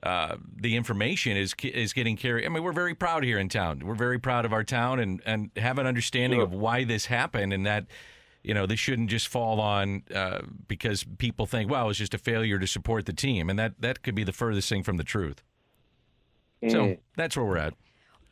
Uh, 0.03 0.37
the 0.55 0.77
information 0.77 1.37
is 1.37 1.55
is 1.65 1.93
getting 1.93 2.17
carried. 2.17 2.45
I 2.45 2.49
mean, 2.49 2.63
we're 2.63 2.71
very 2.73 2.95
proud 2.95 3.25
here 3.25 3.39
in 3.39 3.49
town. 3.49 3.81
We're 3.85 3.95
very 3.95 4.19
proud 4.21 4.45
of 4.45 4.53
our 4.53 4.63
town 4.63 5.01
and 5.01 5.21
and 5.27 5.51
have 5.57 5.79
an 5.79 5.87
understanding 5.87 6.41
of 6.41 6.53
why 6.53 6.85
this 6.85 7.07
happened 7.07 7.53
and 7.53 7.67
that 7.67 7.87
you 8.47 8.55
know 8.55 8.65
this 8.65 8.79
shouldn't 8.79 9.11
just 9.11 9.29
fall 9.29 9.61
on 9.61 10.05
uh, 10.15 10.43
because 10.69 11.05
people 11.19 11.47
think, 11.47 11.71
well, 11.71 11.91
it's 11.91 11.99
just 11.99 12.15
a 12.15 12.19
failure 12.19 12.59
to 12.59 12.67
support 12.67 13.05
the 13.05 13.13
team, 13.13 13.51
and 13.51 13.59
that 13.59 13.75
that 13.81 14.03
could 14.03 14.15
be 14.15 14.25
the 14.25 14.33
furthest 14.33 14.69
thing 14.69 14.83
from 14.83 14.97
the 14.97 15.05
truth. 15.05 15.43
So 16.71 16.79
Mm. 16.87 16.99
that's 17.17 17.37
where 17.37 17.45
we're 17.45 17.59
at. 17.59 17.75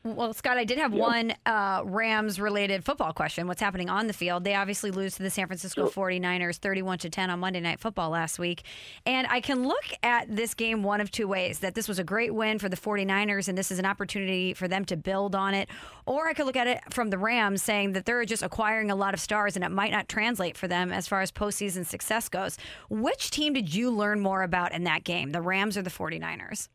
Well, 0.04 0.34
Scott, 0.34 0.58
I 0.58 0.64
did 0.64 0.76
have 0.76 0.92
Yeah. 0.92 1.00
one 1.00 1.34
uh, 1.46 1.80
Rams 1.82 2.38
related 2.38 2.84
football 2.84 3.14
question. 3.14 3.46
What's 3.46 3.62
happening 3.62 3.88
on 3.88 4.06
the 4.06 4.12
field? 4.12 4.44
They 4.44 4.54
obviously 4.54 4.90
lose 4.90 5.14
to 5.16 5.22
the 5.22 5.30
San 5.30 5.46
Francisco 5.46 5.88
49ers 5.88 6.58
31 6.58 6.98
to 6.98 7.08
10 7.08 7.30
on 7.30 7.40
Monday 7.40 7.60
Night 7.60 7.80
Football 7.80 8.10
last 8.10 8.38
week. 8.38 8.64
And 9.06 9.26
I 9.30 9.40
can 9.40 9.66
look 9.66 9.84
at 10.02 10.26
this 10.28 10.52
game 10.52 10.82
one 10.82 11.00
of 11.00 11.10
two 11.10 11.26
ways 11.26 11.60
that 11.60 11.74
this 11.74 11.88
was 11.88 11.98
a 11.98 12.04
great 12.04 12.34
win 12.34 12.58
for 12.58 12.68
the 12.68 12.76
49ers 12.76 13.48
and 13.48 13.56
this 13.56 13.70
is 13.70 13.78
an 13.78 13.86
opportunity 13.86 14.52
for 14.52 14.68
them 14.68 14.84
to 14.84 14.96
build 14.98 15.34
on 15.34 15.54
it. 15.54 15.70
Or 16.04 16.28
I 16.28 16.34
could 16.34 16.44
look 16.44 16.56
at 16.56 16.66
it 16.66 16.80
from 16.92 17.08
the 17.08 17.16
Rams 17.16 17.62
saying 17.62 17.94
that 17.94 18.04
they're 18.04 18.26
just 18.26 18.42
acquiring 18.42 18.90
a 18.90 18.94
lot 18.96 19.14
of 19.14 19.20
stars 19.20 19.56
and 19.56 19.64
it 19.64 19.70
might 19.70 19.90
not 19.90 20.06
translate 20.10 20.58
for 20.58 20.68
them 20.68 20.92
as 20.92 21.08
far 21.08 21.22
as 21.22 21.32
postseason 21.32 21.86
success 21.86 22.28
goes. 22.28 22.58
Which 22.90 23.30
team 23.30 23.54
did 23.54 23.74
you 23.74 23.90
learn 23.90 24.20
more 24.20 24.42
about 24.42 24.72
in 24.72 24.84
that 24.84 25.04
game, 25.04 25.30
the 25.30 25.40
Rams 25.40 25.78
or 25.78 25.82
the 25.82 25.88
49ers? 25.88 26.68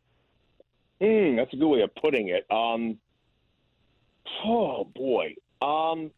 Mm, 0.99 1.35
that's 1.35 1.53
a 1.53 1.57
good 1.57 1.67
way 1.67 1.81
of 1.81 1.93
putting 1.93 2.29
it. 2.29 2.47
Um, 2.51 2.97
oh, 4.45 4.87
boy. 4.95 5.35
Um, 5.61 6.11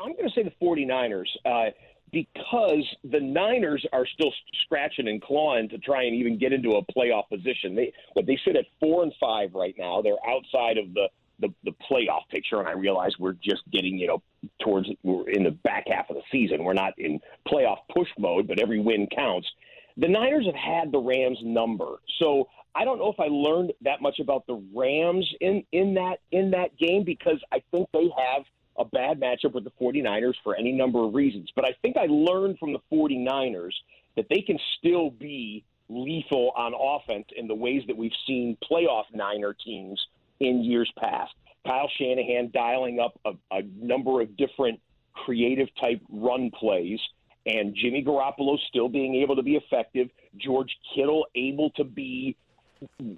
I'm 0.00 0.12
going 0.16 0.28
to 0.28 0.34
say 0.34 0.42
the 0.42 0.52
49ers 0.60 1.26
uh, 1.44 1.70
because 2.12 2.84
the 3.04 3.20
Niners 3.20 3.84
are 3.92 4.06
still 4.06 4.32
scratching 4.64 5.08
and 5.08 5.22
clawing 5.22 5.68
to 5.70 5.78
try 5.78 6.04
and 6.04 6.14
even 6.14 6.38
get 6.38 6.52
into 6.52 6.72
a 6.72 6.82
playoff 6.92 7.28
position. 7.28 7.74
They, 7.74 7.92
but 8.14 8.26
they 8.26 8.38
sit 8.44 8.56
at 8.56 8.66
four 8.80 9.02
and 9.02 9.12
five 9.20 9.54
right 9.54 9.74
now. 9.78 10.02
They're 10.02 10.14
outside 10.28 10.76
of 10.78 10.92
the, 10.92 11.08
the, 11.40 11.48
the 11.64 11.72
playoff 11.90 12.28
picture, 12.30 12.58
and 12.60 12.68
I 12.68 12.72
realize 12.72 13.12
we're 13.18 13.32
just 13.32 13.62
getting, 13.72 13.96
you 13.96 14.08
know, 14.08 14.22
towards 14.62 14.88
we're 15.02 15.28
in 15.30 15.44
the 15.44 15.50
back 15.50 15.84
half 15.88 16.10
of 16.10 16.16
the 16.16 16.22
season. 16.30 16.64
We're 16.64 16.74
not 16.74 16.92
in 16.98 17.20
playoff 17.48 17.78
push 17.94 18.08
mode, 18.18 18.46
but 18.46 18.60
every 18.60 18.80
win 18.80 19.08
counts. 19.14 19.48
The 19.96 20.08
Niners 20.08 20.46
have 20.46 20.54
had 20.54 20.92
the 20.92 20.98
Rams 20.98 21.38
number, 21.42 21.96
so 22.18 22.48
I 22.74 22.84
don't 22.84 22.98
know 22.98 23.12
if 23.12 23.20
I 23.20 23.28
learned 23.28 23.72
that 23.82 24.00
much 24.00 24.18
about 24.18 24.46
the 24.46 24.62
Rams 24.74 25.28
in 25.40 25.64
in 25.72 25.94
that 25.94 26.20
in 26.30 26.50
that 26.52 26.76
game 26.78 27.04
because 27.04 27.40
I 27.52 27.62
think 27.70 27.88
they 27.92 28.08
have 28.16 28.44
a 28.78 28.84
bad 28.84 29.20
matchup 29.20 29.52
with 29.52 29.64
the 29.64 29.72
49ers 29.80 30.34
for 30.42 30.56
any 30.56 30.72
number 30.72 31.04
of 31.04 31.14
reasons. 31.14 31.50
But 31.54 31.66
I 31.66 31.74
think 31.82 31.96
I 31.98 32.06
learned 32.06 32.58
from 32.58 32.72
the 32.72 32.80
49ers 32.90 33.74
that 34.16 34.26
they 34.30 34.40
can 34.40 34.58
still 34.78 35.10
be 35.10 35.64
lethal 35.90 36.52
on 36.56 36.72
offense 36.74 37.26
in 37.36 37.46
the 37.46 37.54
ways 37.54 37.82
that 37.86 37.96
we've 37.96 38.12
seen 38.26 38.56
playoff 38.70 39.04
Niner 39.12 39.54
teams 39.54 40.00
in 40.40 40.64
years 40.64 40.90
past. 40.98 41.32
Kyle 41.66 41.90
Shanahan 41.98 42.50
dialing 42.52 42.98
up 42.98 43.20
a, 43.26 43.32
a 43.54 43.62
number 43.76 44.22
of 44.22 44.36
different 44.38 44.80
creative 45.12 45.68
type 45.78 46.00
run 46.08 46.50
plays 46.50 46.98
and 47.46 47.74
Jimmy 47.74 48.04
Garoppolo 48.04 48.56
still 48.68 48.88
being 48.88 49.16
able 49.16 49.36
to 49.36 49.42
be 49.42 49.56
effective, 49.56 50.08
George 50.36 50.76
Kittle 50.94 51.26
able 51.34 51.70
to 51.70 51.84
be 51.84 52.36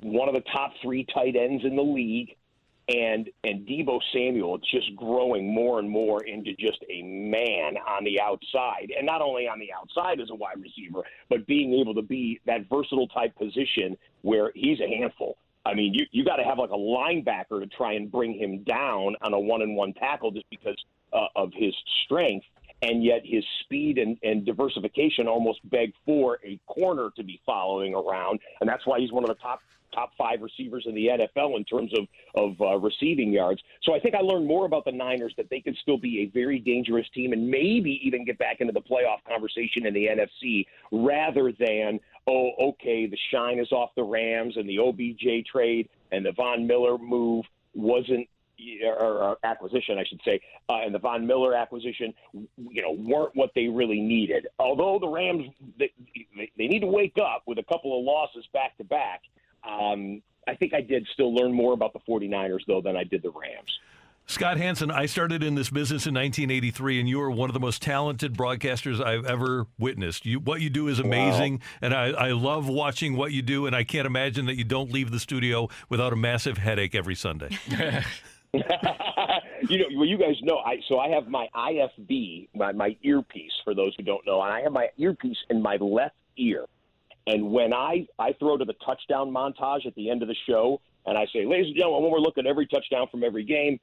one 0.03 0.28
of 0.28 0.35
the 0.35 0.43
top 0.53 0.73
three 0.82 1.07
tight 1.12 1.36
ends 1.36 1.65
in 1.65 1.77
the 1.77 1.82
league, 1.82 2.36
and 2.89 3.31
and 3.45 3.66
Deebo 3.66 4.01
Samuel 4.12 4.59
just 4.59 4.95
growing 4.97 5.53
more 5.53 5.78
and 5.78 5.89
more 5.89 6.24
into 6.24 6.53
just 6.55 6.78
a 6.91 7.03
man 7.03 7.77
on 7.89 8.05
the 8.05 8.20
outside, 8.20 8.93
and 8.97 9.07
not 9.07 9.23
only 9.23 9.49
on 9.49 9.59
the 9.59 9.70
outside 9.73 10.20
as 10.20 10.31
a 10.31 10.35
wide 10.35 10.61
receiver, 10.61 11.03
but 11.31 11.47
being 11.47 11.74
able 11.74 11.95
to 11.95 12.03
be 12.03 12.41
that 12.47 12.69
versatile 12.69 13.09
type 13.09 13.35
position 13.36 13.97
where 14.23 14.53
he's 14.55 14.81
a 14.81 14.89
handful. 14.89 15.36
I 15.66 15.74
mean, 15.74 15.95
you 15.95 16.05
you 16.12 16.24
got 16.24 16.36
to 16.36 16.45
have 16.45 16.59
like 16.59 16.70
a 16.70 16.74
linebacker 16.74 17.61
to 17.61 17.66
try 17.66 17.95
and 17.95 18.12
bring 18.12 18.39
him 18.39 18.65
down 18.65 19.16
on 19.23 19.32
a 19.32 19.41
one 19.41 19.62
and 19.62 19.77
one 19.77 19.95
tackle 19.95 20.31
just 20.31 20.47
because 20.51 20.77
uh, 21.12 21.27
of 21.36 21.53
his 21.55 21.74
strength 22.05 22.45
and 22.83 23.03
yet 23.03 23.23
his 23.25 23.45
speed 23.61 23.99
and, 23.99 24.17
and 24.23 24.45
diversification 24.45 25.27
almost 25.27 25.61
beg 25.71 25.93
for 26.05 26.39
a 26.45 26.59
corner 26.67 27.11
to 27.17 27.23
be 27.23 27.41
following 27.47 27.95
around, 27.95 28.41
and 28.61 28.69
that's 28.69 28.87
why 28.87 29.01
he's 29.01 29.13
one 29.13 29.25
of 29.25 29.29
the 29.29 29.37
top 29.37 29.61
top 29.95 30.11
five 30.19 30.43
receivers 30.43 30.85
in 30.87 30.95
the 30.95 31.07
NFL 31.07 31.57
in 31.57 31.65
terms 31.65 31.93
of 31.97 32.07
of 32.35 32.61
uh, 32.61 32.77
receiving 32.79 33.33
yards. 33.33 33.63
So 33.85 33.95
I 33.95 34.01
think 34.01 34.15
I 34.15 34.21
learned 34.21 34.47
more 34.47 34.67
about 34.67 34.85
the 34.85 34.93
Niners 34.93 35.33
that 35.37 35.49
they 35.51 35.61
could 35.61 35.77
still 35.81 35.99
be 35.99 36.23
a 36.23 36.27
very 36.27 36.59
dangerous 36.59 37.07
team 37.15 37.33
and 37.33 37.49
maybe 37.49 38.01
even 38.03 38.25
get 38.25 38.39
back 38.39 38.61
into 38.61 38.73
the 38.73 38.81
playoff 38.81 39.23
conversation 39.29 39.87
in 39.87 39.95
the 39.95 40.07
NFC 40.07 40.67
rather 40.91 41.53
than 41.59 42.01
oh 42.27 42.51
okay 42.61 43.07
the 43.07 43.19
shine 43.31 43.59
is 43.59 43.71
off 43.73 43.91
the 43.97 44.03
Rams 44.03 44.57
and 44.57 44.69
the 44.69 44.79
OBJ 44.79 45.47
trade 45.51 45.89
and 46.13 46.27
the 46.27 46.33
Von 46.33 46.67
Miller 46.67 46.99
move 46.99 47.45
wasn't 47.75 48.29
or, 48.87 48.95
or 48.95 49.37
acquisition, 49.45 49.99
I 49.99 50.05
should 50.05 50.21
say, 50.25 50.41
uh, 50.69 50.81
and 50.85 50.95
the 50.95 50.99
Von 50.99 51.27
Miller 51.27 51.55
acquisition, 51.55 52.13
you 52.57 52.83
know, 52.83 52.93
weren't 52.93 53.35
what 53.35 53.51
they 53.55 53.69
really 53.69 54.01
needed. 54.01 54.47
Although 54.59 54.99
the 55.01 55.09
Rams, 55.09 55.47
they, 55.79 55.93
they 56.57 56.67
need 56.67 56.81
to 56.81 56.87
wake 56.87 57.17
up 57.19 57.43
with 57.47 57.59
a 57.59 57.65
couple 57.65 57.99
of 57.99 58.05
losses 58.05 58.47
back 58.53 58.77
to 58.79 58.85
back. 58.85 59.23
Um, 59.69 60.23
I 60.47 60.55
think 60.55 60.75
I 60.75 60.81
did 60.81 61.07
still 61.13 61.35
learn 61.35 61.53
more 61.53 61.73
about 61.73 61.93
the 61.93 62.01
49ers, 62.09 62.61
though, 62.67 62.81
than 62.81 62.97
I 62.97 63.05
did 63.05 63.23
the 63.23 63.31
Rams. 63.31 63.71
Scott 64.27 64.57
Hanson, 64.57 64.91
I 64.91 65.05
started 65.05 65.43
in 65.43 65.55
this 65.55 65.69
business 65.69 66.07
in 66.07 66.15
1983, 66.15 67.01
and 67.01 67.09
you 67.09 67.21
are 67.21 67.31
one 67.31 67.51
of 67.51 67.55
the 67.55 67.61
most 67.61 67.83
talented 67.83 68.35
broadcasters 68.35 69.05
I've 69.05 69.27
ever 69.27 69.67
witnessed. 69.79 70.25
You, 70.25 70.41
what 70.41 70.63
you 70.63 70.71
do 70.71 70.89
is 70.89 70.99
amazing, 70.99 71.61
and 71.83 71.93
I, 71.93 72.07
I 72.07 72.31
love 72.31 72.67
watching 72.67 73.17
what 73.17 73.33
you 73.33 73.43
do, 73.43 73.67
and 73.67 73.77
I 73.77 73.85
can't 73.85 74.07
imagine 74.07 74.47
that 74.47 74.57
you 74.57 74.65
don't 74.65 74.91
leave 74.91 75.11
the 75.11 75.21
studio 75.21 75.69
without 75.91 76.15
a 76.15 76.17
massive 76.17 76.57
headache 76.57 76.95
every 76.95 77.15
Sunday. 77.15 77.51
you 79.69 79.79
know, 79.79 79.85
well, 79.97 80.07
you 80.07 80.17
guys 80.17 80.37
know. 80.43 80.59
I 80.59 80.77
so 80.89 80.99
I 80.99 81.09
have 81.09 81.29
my 81.29 81.49
IFB, 81.55 82.49
my 82.55 82.73
my 82.73 82.97
earpiece. 83.03 83.53
For 83.65 83.75
those 83.75 83.95
who 83.97 84.03
don't 84.03 84.25
know, 84.27 84.41
and 84.43 84.53
I 84.53 84.61
have 84.61 84.73
my 84.73 84.89
earpiece 84.97 85.37
in 85.51 85.61
my 85.61 85.77
left 85.77 86.15
ear. 86.37 86.67
And 87.27 87.51
when 87.51 87.73
I 87.73 88.07
I 88.19 88.33
throw 88.39 88.57
to 88.57 88.65
the 88.65 88.75
touchdown 88.85 89.31
montage 89.31 89.87
at 89.87 89.95
the 89.97 90.11
end 90.11 90.23
of 90.23 90.29
the 90.29 90.37
show, 90.49 90.81
and 91.07 91.19
I 91.19 91.27
say, 91.33 91.45
"Ladies 91.45 91.69
and 91.69 91.77
gentlemen, 91.77 92.05
when 92.05 92.13
we're 92.13 92.21
looking 92.21 92.47
at 92.47 92.51
every 92.51 92.67
touchdown 92.67 93.09
from 93.11 93.25
every 93.25 93.45
game," 93.45 93.81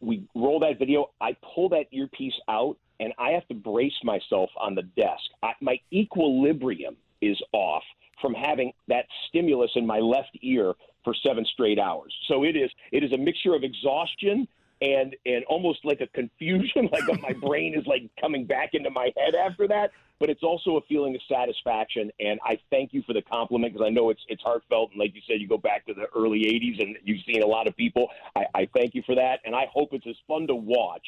we 0.00 0.24
roll 0.34 0.60
that 0.60 0.78
video. 0.78 1.10
I 1.20 1.36
pull 1.54 1.68
that 1.70 1.86
earpiece 1.92 2.38
out, 2.48 2.78
and 3.00 3.12
I 3.18 3.30
have 3.30 3.46
to 3.48 3.54
brace 3.54 3.98
myself 4.04 4.50
on 4.56 4.74
the 4.74 4.82
desk. 4.82 5.22
I, 5.42 5.52
my 5.60 5.78
equilibrium 5.92 6.96
is 7.20 7.38
off 7.52 7.82
from 8.20 8.34
having 8.34 8.72
that 8.88 9.06
stimulus 9.28 9.70
in 9.74 9.86
my 9.86 9.98
left 9.98 10.36
ear 10.42 10.74
for 11.08 11.14
seven 11.26 11.42
straight 11.54 11.78
hours. 11.78 12.14
So 12.28 12.44
it 12.44 12.54
is 12.54 12.70
it 12.92 13.02
is 13.02 13.12
a 13.12 13.16
mixture 13.16 13.54
of 13.54 13.64
exhaustion 13.64 14.46
and 14.82 15.16
and 15.24 15.42
almost 15.46 15.78
like 15.82 16.02
a 16.02 16.06
confusion, 16.08 16.90
like 16.92 17.22
my 17.22 17.32
brain 17.32 17.74
is 17.74 17.86
like 17.86 18.02
coming 18.20 18.44
back 18.44 18.74
into 18.74 18.90
my 18.90 19.10
head 19.16 19.34
after 19.34 19.66
that. 19.68 19.90
But 20.20 20.28
it's 20.28 20.42
also 20.42 20.76
a 20.76 20.80
feeling 20.82 21.14
of 21.14 21.22
satisfaction, 21.26 22.10
and 22.20 22.40
I 22.44 22.58
thank 22.70 22.92
you 22.92 23.02
for 23.06 23.12
the 23.14 23.22
compliment 23.22 23.72
because 23.72 23.86
I 23.86 23.90
know 23.90 24.10
it's 24.10 24.20
it's 24.28 24.42
heartfelt. 24.42 24.90
And 24.90 25.00
like 25.00 25.14
you 25.14 25.22
said, 25.26 25.40
you 25.40 25.48
go 25.48 25.56
back 25.56 25.86
to 25.86 25.94
the 25.94 26.06
early 26.14 26.40
'80s, 26.40 26.82
and 26.82 26.98
you've 27.04 27.24
seen 27.24 27.42
a 27.42 27.46
lot 27.46 27.66
of 27.66 27.74
people. 27.74 28.08
I, 28.36 28.44
I 28.54 28.68
thank 28.74 28.94
you 28.94 29.02
for 29.06 29.14
that, 29.14 29.40
and 29.46 29.54
I 29.54 29.66
hope 29.72 29.90
it's 29.92 30.06
as 30.06 30.16
fun 30.26 30.46
to 30.48 30.54
watch 30.54 31.06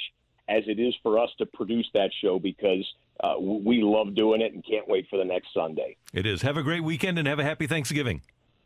as 0.48 0.62
it 0.66 0.80
is 0.80 0.94
for 1.02 1.18
us 1.18 1.28
to 1.38 1.46
produce 1.46 1.88
that 1.92 2.10
show 2.22 2.38
because 2.38 2.86
uh, 3.22 3.34
we 3.38 3.82
love 3.82 4.14
doing 4.14 4.40
it 4.40 4.54
and 4.54 4.64
can't 4.64 4.88
wait 4.88 5.06
for 5.10 5.18
the 5.18 5.24
next 5.24 5.48
Sunday. 5.52 5.96
It 6.14 6.24
is. 6.24 6.42
Have 6.42 6.56
a 6.56 6.62
great 6.62 6.82
weekend 6.82 7.18
and 7.18 7.28
have 7.28 7.38
a 7.38 7.44
happy 7.44 7.66
Thanksgiving. 7.66 8.22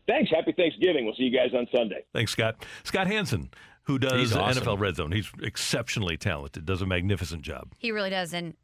Thanks. 0.06 0.30
Happy 0.30 0.52
Thanksgiving. 0.52 1.04
We'll 1.04 1.14
see 1.14 1.24
you 1.24 1.36
guys 1.36 1.50
on 1.56 1.66
Sunday. 1.74 2.04
Thanks, 2.12 2.32
Scott. 2.32 2.64
Scott 2.82 3.06
Hanson, 3.06 3.50
who 3.84 3.98
does 3.98 4.12
He's 4.20 4.36
awesome. 4.36 4.64
NFL 4.64 4.78
Red 4.78 4.96
Zone. 4.96 5.12
He's 5.12 5.30
exceptionally 5.42 6.16
talented, 6.16 6.66
does 6.66 6.82
a 6.82 6.86
magnificent 6.86 7.42
job. 7.42 7.72
He 7.78 7.90
really 7.90 8.10
does. 8.10 8.34
And 8.34 8.54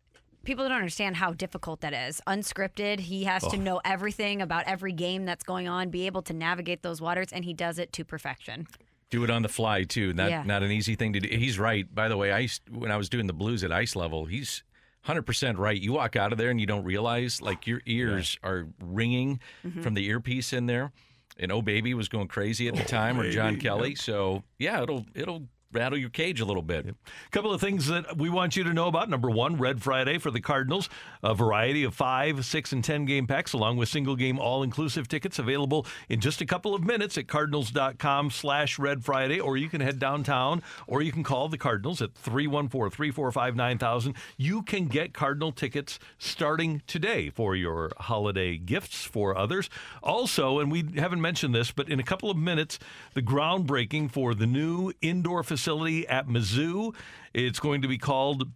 people 0.45 0.67
don't 0.69 0.77
understand 0.77 1.17
how 1.17 1.33
difficult 1.33 1.81
that 1.81 1.93
is. 1.95 2.21
Unscripted, 2.27 3.01
he 3.01 3.25
has 3.25 3.43
to 3.49 3.57
Oh. 3.57 3.61
know 3.61 3.81
everything 3.85 4.43
about 4.43 4.65
every 4.67 4.93
game 4.93 5.25
that's 5.25 5.45
going 5.45 5.69
on, 5.69 5.91
be 5.91 6.07
able 6.07 6.23
to 6.23 6.33
navigate 6.35 6.83
those 6.83 7.01
waters, 7.01 7.29
and 7.33 7.45
he 7.45 7.55
does 7.55 7.79
it 7.79 7.93
to 7.95 8.05
perfection. 8.05 8.67
Do 9.11 9.25
it 9.25 9.31
on 9.31 9.43
the 9.43 9.49
fly 9.49 9.83
too. 9.85 10.12
Not 10.12 10.31
Yeah. 10.31 10.43
not 10.45 10.62
an 10.62 10.71
easy 10.71 10.95
thing 10.95 11.12
to 11.15 11.21
do. 11.21 11.37
He's 11.37 11.59
right. 11.59 11.93
By 11.95 12.09
the 12.09 12.17
way, 12.17 12.31
I 12.33 12.41
used, 12.41 12.62
when 12.71 12.91
I 12.93 12.97
was 12.97 13.09
doing 13.09 13.27
the 13.27 13.33
blues 13.33 13.65
at 13.65 13.73
ice 13.73 13.97
level, 13.97 14.27
he's 14.27 14.62
100% 15.05 15.59
right. 15.59 15.81
You 15.81 15.95
walk 15.95 16.15
out 16.15 16.31
of 16.33 16.39
there 16.39 16.51
and 16.51 16.61
you 16.61 16.67
don't 16.67 16.85
realize 16.85 17.41
like 17.43 17.67
your 17.67 17.81
ears 17.87 18.39
are 18.43 18.69
ringing 18.81 19.41
Mm-hmm. 19.67 19.83
from 19.83 19.95
the 19.95 20.05
earpiece 20.07 20.53
in 20.53 20.67
there. 20.67 20.93
And 21.41 21.51
oh 21.51 21.62
baby 21.62 21.95
was 21.95 22.09
going 22.09 22.29
crazy 22.29 22.69
at 22.69 22.77
the 22.77 22.83
oh, 22.83 22.87
time 22.87 23.19
or 23.19 23.31
John 23.31 23.55
Baby, 23.55 23.62
Kelly. 23.62 23.89
yep. 23.91 23.99
So, 23.99 24.45
yeah, 24.59 24.83
it'll 24.83 25.07
it'll 25.15 25.49
rattle 25.73 25.99
your 25.99 26.11
cage 26.11 26.41
a 26.41 26.45
little 26.45 26.63
bit. 26.63 26.87
A 26.87 26.95
couple 27.31 27.53
of 27.53 27.61
things 27.61 27.87
that 27.87 28.17
we 28.17 28.29
want 28.29 28.57
you 28.57 28.65
to 28.65 28.73
know 28.73 28.89
about. 28.89 29.09
Number 29.09 29.31
one, 29.31 29.57
Red 29.57 29.83
Friday 29.83 30.19
for 30.19 30.31
the 30.31 30.41
Cardinals. 30.41 30.89
A 31.23 31.35
variety 31.35 31.85
of 31.85 31.95
five, 31.95 32.45
six, 32.45 32.73
and 32.73 32.83
10 32.83 33.05
game 33.05 33.27
packs, 33.27 33.53
along 33.53 33.77
with 33.77 33.89
single 33.89 34.17
game 34.17 34.39
all 34.39 34.63
inclusive 34.63 35.07
tickets 35.09 35.39
available 35.39 35.87
in 36.09 36.21
just 36.21 36.41
a 36.41 36.47
couple 36.47 36.75
of 36.75 36.83
minutes 36.83 37.17
at 37.17 37.29
cardinals.com 37.29 38.31
slash 38.31 38.79
Red 38.79 39.05
Friday. 39.05 39.39
Or 39.39 39.57
you 39.57 39.69
can 39.69 39.81
head 39.81 39.99
downtown 39.99 40.63
or 40.87 41.03
you 41.03 41.13
can 41.13 41.23
call 41.23 41.49
the 41.49 41.59
Cardinals 41.59 42.03
at 42.03 42.15
314 42.15 42.91
345 42.91 43.57
9000. 43.57 44.15
You 44.37 44.63
can 44.63 44.87
get 44.87 45.15
Cardinal 45.15 45.53
tickets 45.53 45.99
starting 46.19 46.83
today 46.87 47.31
for 47.31 47.55
your 47.55 47.93
holiday 47.99 48.57
gifts 48.57 49.05
for 49.05 49.37
others. 49.37 49.71
Also, 50.03 50.59
and 50.59 50.73
we 50.73 50.85
haven't 50.97 51.21
mentioned 51.21 51.55
this, 51.55 51.71
but 51.71 51.89
in 51.89 52.01
a 52.01 52.05
couple 52.05 52.31
of 52.31 52.37
minutes, 52.37 52.79
the 53.15 53.23
groundbreaking 53.23 54.11
for 54.11 54.35
the 54.35 54.47
new 54.47 54.93
indoor 55.01 55.43
facility 55.43 55.60
at 55.69 56.27
Mizzou. 56.27 56.95
It's 57.35 57.61
going 57.61 57.82
to 57.82 57.89
be 57.89 57.99
called 57.99 58.51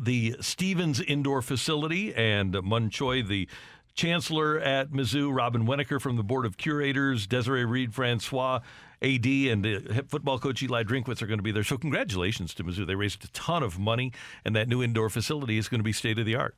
the 0.00 0.36
Stevens 0.40 1.00
Indoor 1.00 1.42
Facility, 1.42 2.14
and 2.14 2.60
Mun 2.62 2.90
Choi, 2.90 3.22
the 3.22 3.48
chancellor 3.94 4.58
at 4.58 4.90
Mizzou, 4.90 5.34
Robin 5.34 5.66
Wenneker 5.66 6.00
from 6.00 6.16
the 6.16 6.24
Board 6.24 6.44
of 6.46 6.56
Curators, 6.56 7.26
Desiree 7.26 7.64
Reed 7.64 7.94
Francois, 7.94 8.60
AD, 9.00 9.26
and 9.26 9.64
the 9.64 10.04
football 10.08 10.38
coach 10.38 10.62
Eli 10.62 10.82
Drinkwitz 10.82 11.22
are 11.22 11.26
going 11.26 11.38
to 11.38 11.44
be 11.44 11.52
there. 11.52 11.62
So, 11.62 11.78
congratulations 11.78 12.54
to 12.54 12.64
Mizzou. 12.64 12.86
They 12.86 12.94
raised 12.94 13.24
a 13.24 13.28
ton 13.28 13.62
of 13.62 13.78
money, 13.78 14.12
and 14.44 14.56
that 14.56 14.68
new 14.68 14.82
indoor 14.82 15.10
facility 15.10 15.58
is 15.58 15.68
going 15.68 15.80
to 15.80 15.84
be 15.84 15.92
state 15.92 16.18
of 16.18 16.26
the 16.26 16.34
art. 16.34 16.56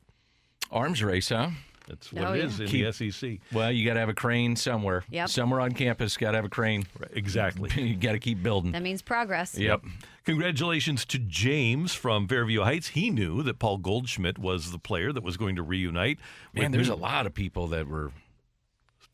Arms 0.71 1.03
race, 1.03 1.29
huh? 1.29 1.51
That's 1.87 2.11
what 2.11 2.23
Oh, 2.25 2.33
it 2.33 2.37
yeah. 2.37 2.43
in 2.43 2.67
Keep- 2.67 2.85
the 2.99 3.11
SEC. 3.11 3.39
Well, 3.53 3.71
you 3.71 3.85
got 3.85 3.93
to 3.93 3.99
have 4.01 4.09
a 4.09 4.13
crane 4.13 4.55
somewhere. 4.55 5.03
Yep. 5.09 5.29
Somewhere 5.29 5.61
on 5.61 5.71
campus, 5.71 6.17
got 6.17 6.31
to 6.31 6.37
have 6.37 6.45
a 6.45 6.49
crane. 6.49 6.85
Exactly. 7.13 7.69
you 7.81 7.95
got 7.95 8.11
to 8.11 8.19
keep 8.19 8.43
building. 8.43 8.73
That 8.73 8.81
means 8.81 9.01
progress. 9.01 9.57
Yep. 9.57 9.83
Congratulations 10.25 11.05
to 11.05 11.17
James 11.17 11.93
from 11.93 12.27
Fairview 12.27 12.61
Heights. 12.63 12.89
He 12.89 13.09
knew 13.09 13.41
that 13.43 13.59
Paul 13.59 13.77
Goldschmidt 13.77 14.37
was 14.37 14.71
the 14.71 14.79
player 14.79 15.13
that 15.13 15.23
was 15.23 15.37
going 15.37 15.55
to 15.55 15.63
reunite. 15.63 16.19
Man, 16.53 16.65
with 16.65 16.71
there's 16.73 16.89
a 16.89 16.95
lot 16.95 17.25
of 17.25 17.33
people 17.33 17.67
that 17.67 17.87
were 17.87 18.11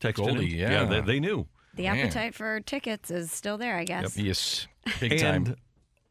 Texted 0.00 0.14
Goldie, 0.16 0.56
him. 0.58 0.72
yeah. 0.72 0.84
they, 0.84 1.00
they 1.00 1.20
knew. 1.20 1.46
The 1.74 1.84
Man. 1.84 1.98
appetite 1.98 2.34
for 2.34 2.60
tickets 2.60 3.10
is 3.10 3.30
still 3.32 3.58
there, 3.58 3.76
I 3.76 3.84
guess. 3.84 4.16
Yes. 4.16 4.66
Big 5.00 5.12
and 5.12 5.46
time. 5.46 5.56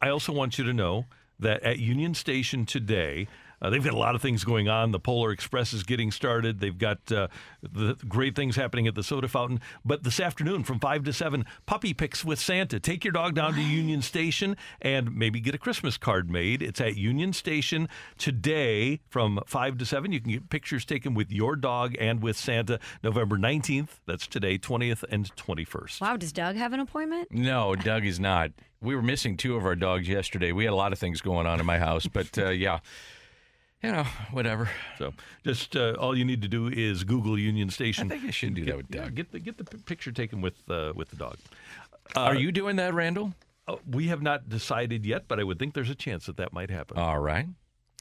I 0.01 0.09
also 0.09 0.31
want 0.33 0.57
you 0.57 0.63
to 0.65 0.73
know 0.73 1.05
that 1.39 1.63
at 1.63 1.79
Union 1.79 2.13
Station 2.13 2.65
today, 2.65 3.27
uh, 3.63 3.69
they've 3.69 3.83
got 3.83 3.93
a 3.93 3.97
lot 3.97 4.13
of 4.13 4.21
things 4.21 4.43
going 4.43 4.67
on. 4.67 4.91
The 4.91 4.99
Polar 4.99 5.31
Express 5.31 5.71
is 5.71 5.83
getting 5.83 6.11
started. 6.11 6.59
They've 6.59 6.77
got 6.77 7.09
uh, 7.11 7.29
the 7.61 7.95
great 8.07 8.35
things 8.35 8.57
happening 8.57 8.87
at 8.87 8.95
the 8.95 9.03
soda 9.03 9.29
fountain. 9.29 9.61
But 9.85 10.03
this 10.03 10.19
afternoon 10.19 10.63
from 10.65 10.79
5 10.79 11.05
to 11.05 11.13
7, 11.13 11.45
puppy 11.65 11.93
picks 11.93 12.25
with 12.25 12.39
Santa. 12.39 12.79
Take 12.79 13.05
your 13.05 13.13
dog 13.13 13.35
down 13.35 13.53
to 13.53 13.61
Union 13.61 14.01
Station 14.01 14.57
and 14.81 15.15
maybe 15.15 15.39
get 15.39 15.55
a 15.55 15.57
Christmas 15.57 15.97
card 15.97 16.29
made. 16.29 16.61
It's 16.61 16.81
at 16.81 16.97
Union 16.97 17.31
Station 17.31 17.87
today 18.17 18.99
from 19.09 19.39
5 19.47 19.77
to 19.77 19.85
7. 19.85 20.11
You 20.11 20.19
can 20.19 20.31
get 20.31 20.49
pictures 20.49 20.83
taken 20.83 21.13
with 21.13 21.31
your 21.31 21.55
dog 21.55 21.95
and 21.99 22.21
with 22.21 22.35
Santa 22.35 22.79
November 23.01 23.37
19th. 23.37 23.99
That's 24.05 24.27
today, 24.27 24.57
20th 24.57 25.05
and 25.09 25.33
21st. 25.37 26.01
Wow, 26.01 26.17
does 26.17 26.33
Doug 26.33 26.57
have 26.57 26.73
an 26.73 26.81
appointment? 26.81 27.31
No, 27.31 27.75
Doug 27.75 28.05
is 28.05 28.19
not. 28.19 28.51
We 28.81 28.95
were 28.95 29.01
missing 29.01 29.37
two 29.37 29.55
of 29.55 29.63
our 29.63 29.77
dogs 29.77 30.09
yesterday. 30.09 30.51
We 30.51 30.65
had 30.65 30.73
a 30.73 30.75
lot 30.75 30.91
of 30.91 30.99
things 30.99 31.21
going 31.21 31.47
on 31.47 31.61
in 31.61 31.65
my 31.65 31.79
house, 31.79 32.05
but 32.05 32.37
uh, 32.37 32.49
yeah, 32.49 32.79
you 33.83 33.91
know, 33.91 34.05
whatever. 34.31 34.69
So 34.97 35.13
just 35.43 35.75
uh, 35.75 35.95
all 35.99 36.17
you 36.17 36.25
need 36.25 36.41
to 36.41 36.47
do 36.47 36.67
is 36.67 37.03
Google 37.03 37.37
Union 37.37 37.69
Station. 37.69 38.11
I 38.11 38.15
think 38.15 38.29
I 38.29 38.31
should 38.31 38.55
do 38.55 38.63
get, 38.63 38.71
that 38.71 38.77
with 38.77 38.85
yeah, 38.89 39.01
Doug. 39.03 39.15
get 39.15 39.31
the 39.31 39.39
get 39.39 39.57
the 39.57 39.65
p- 39.65 39.77
picture 39.77 40.11
taken 40.11 40.41
with 40.41 40.55
uh, 40.69 40.93
with 40.95 41.09
the 41.09 41.17
dog. 41.17 41.37
Are 42.15 42.35
you 42.35 42.51
doing 42.51 42.77
that, 42.77 42.93
Randall? 42.93 43.33
Uh, 43.67 43.75
we 43.89 44.07
have 44.07 44.21
not 44.21 44.49
decided 44.49 45.05
yet, 45.05 45.27
but 45.27 45.39
I 45.39 45.43
would 45.43 45.59
think 45.59 45.73
there's 45.73 45.89
a 45.89 45.95
chance 45.95 46.25
that 46.25 46.37
that 46.37 46.53
might 46.53 46.69
happen. 46.69 46.97
All 46.97 47.19
right. 47.19 47.47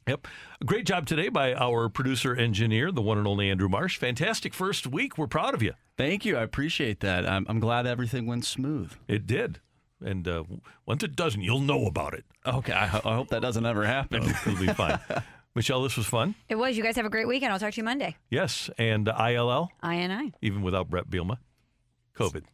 Yep. 0.09 0.27
Great 0.67 0.87
job 0.87 1.07
today 1.07 1.29
by 1.29 1.55
our 1.55 1.89
producer 1.89 2.35
engineer, 2.35 2.91
the 2.91 3.03
one 3.03 3.19
and 3.19 3.27
only 3.27 3.49
Andrew 3.49 3.69
Marsh. 3.69 3.99
Fantastic 3.99 4.53
first 4.53 4.89
week. 4.89 5.17
We're 5.17 5.29
proud 5.29 5.55
of 5.55 5.63
you. 5.63 5.75
Thank 5.97 6.25
you. 6.25 6.37
I 6.37 6.43
appreciate 6.43 7.01
that. 7.01 7.29
I'm, 7.29 7.47
I'm 7.49 7.61
glad 7.61 7.87
everything 7.87 8.27
went 8.27 8.45
smooth. 8.45 8.93
It 9.07 9.29
did. 9.29 9.61
And 10.05 10.27
uh, 10.27 10.43
once 10.87 11.05
it 11.05 11.15
doesn't, 11.15 11.43
you'll 11.43 11.61
know 11.61 11.87
about 11.87 12.15
it. 12.15 12.25
Okay. 12.45 12.73
I, 12.73 12.87
I 13.05 13.15
hope 13.15 13.29
that 13.29 13.43
doesn't 13.43 13.65
ever 13.65 13.85
happen. 13.85 14.25
It'll 14.25 14.59
be 14.59 14.67
fine. 14.67 14.99
Michelle, 15.55 15.83
this 15.83 15.97
was 15.97 16.07
fun. 16.07 16.35
It 16.49 16.55
was. 16.55 16.77
You 16.77 16.83
guys 16.83 16.97
have 16.97 17.05
a 17.05 17.11
great 17.11 17.29
weekend. 17.29 17.53
I'll 17.53 17.59
talk 17.59 17.73
to 17.75 17.77
you 17.77 17.85
Monday. 17.85 18.17
Yes. 18.31 18.71
And 18.79 19.09
ILL, 19.09 19.71
I 19.83 19.95
and 19.95 20.35
even 20.41 20.63
without 20.63 20.89
Bret 20.89 21.11
Bielema. 21.11 21.39
COVID. 22.17 22.45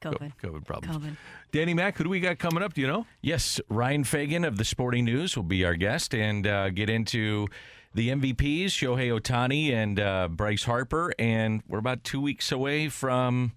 COVID. 0.00 0.32
COVID 0.42 0.64
problems. 0.66 0.96
COVID. 0.96 1.16
Danny 1.50 1.74
Mack, 1.74 1.96
who 1.96 2.04
do 2.04 2.10
we 2.10 2.20
got 2.20 2.38
coming 2.38 2.62
up? 2.62 2.74
Do 2.74 2.80
you 2.80 2.86
know? 2.86 3.06
Yes, 3.22 3.60
Ryan 3.68 4.04
Fagan 4.04 4.44
of 4.44 4.58
the 4.58 4.64
Sporting 4.64 5.04
News 5.04 5.36
will 5.36 5.44
be 5.44 5.64
our 5.64 5.74
guest 5.74 6.14
and 6.14 6.46
uh, 6.46 6.70
get 6.70 6.90
into 6.90 7.46
the 7.94 8.10
MVPs, 8.10 8.66
Shohei 8.66 9.18
Ohtani 9.18 9.72
and 9.72 9.98
uh, 9.98 10.28
Bryce 10.28 10.64
Harper. 10.64 11.12
And 11.18 11.62
we're 11.68 11.78
about 11.78 12.04
two 12.04 12.20
weeks 12.20 12.52
away 12.52 12.88
from 12.88 13.52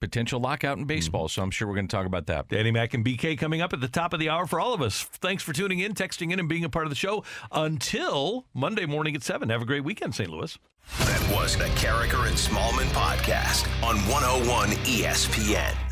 potential 0.00 0.40
lockout 0.40 0.78
in 0.78 0.84
mm-hmm. 0.84 0.88
baseball, 0.88 1.28
so 1.28 1.42
I'm 1.42 1.50
sure 1.50 1.68
we're 1.68 1.74
going 1.74 1.88
to 1.88 1.96
talk 1.96 2.06
about 2.06 2.26
that. 2.26 2.48
Danny 2.48 2.70
Mack 2.70 2.94
and 2.94 3.04
BK 3.04 3.38
coming 3.38 3.60
up 3.60 3.72
at 3.72 3.80
the 3.80 3.88
top 3.88 4.12
of 4.12 4.20
the 4.20 4.28
hour 4.28 4.46
for 4.46 4.60
all 4.60 4.74
of 4.74 4.82
us. 4.82 5.02
Thanks 5.02 5.42
for 5.42 5.52
tuning 5.52 5.80
in, 5.80 5.94
texting 5.94 6.32
in, 6.32 6.40
and 6.40 6.48
being 6.48 6.64
a 6.64 6.68
part 6.68 6.86
of 6.86 6.90
the 6.90 6.96
show. 6.96 7.24
Until 7.52 8.46
Monday 8.54 8.86
morning 8.86 9.14
at 9.16 9.22
7. 9.22 9.48
Have 9.48 9.62
a 9.62 9.66
great 9.66 9.84
weekend, 9.84 10.14
St. 10.14 10.30
Louis. 10.30 10.58
That 11.00 11.34
was 11.34 11.56
the 11.56 11.64
Karraker 11.64 12.28
and 12.28 12.36
Smallmon 12.36 12.86
podcast 12.92 13.66
on 13.82 13.96
101 14.08 14.70
ESPN. 14.84 15.85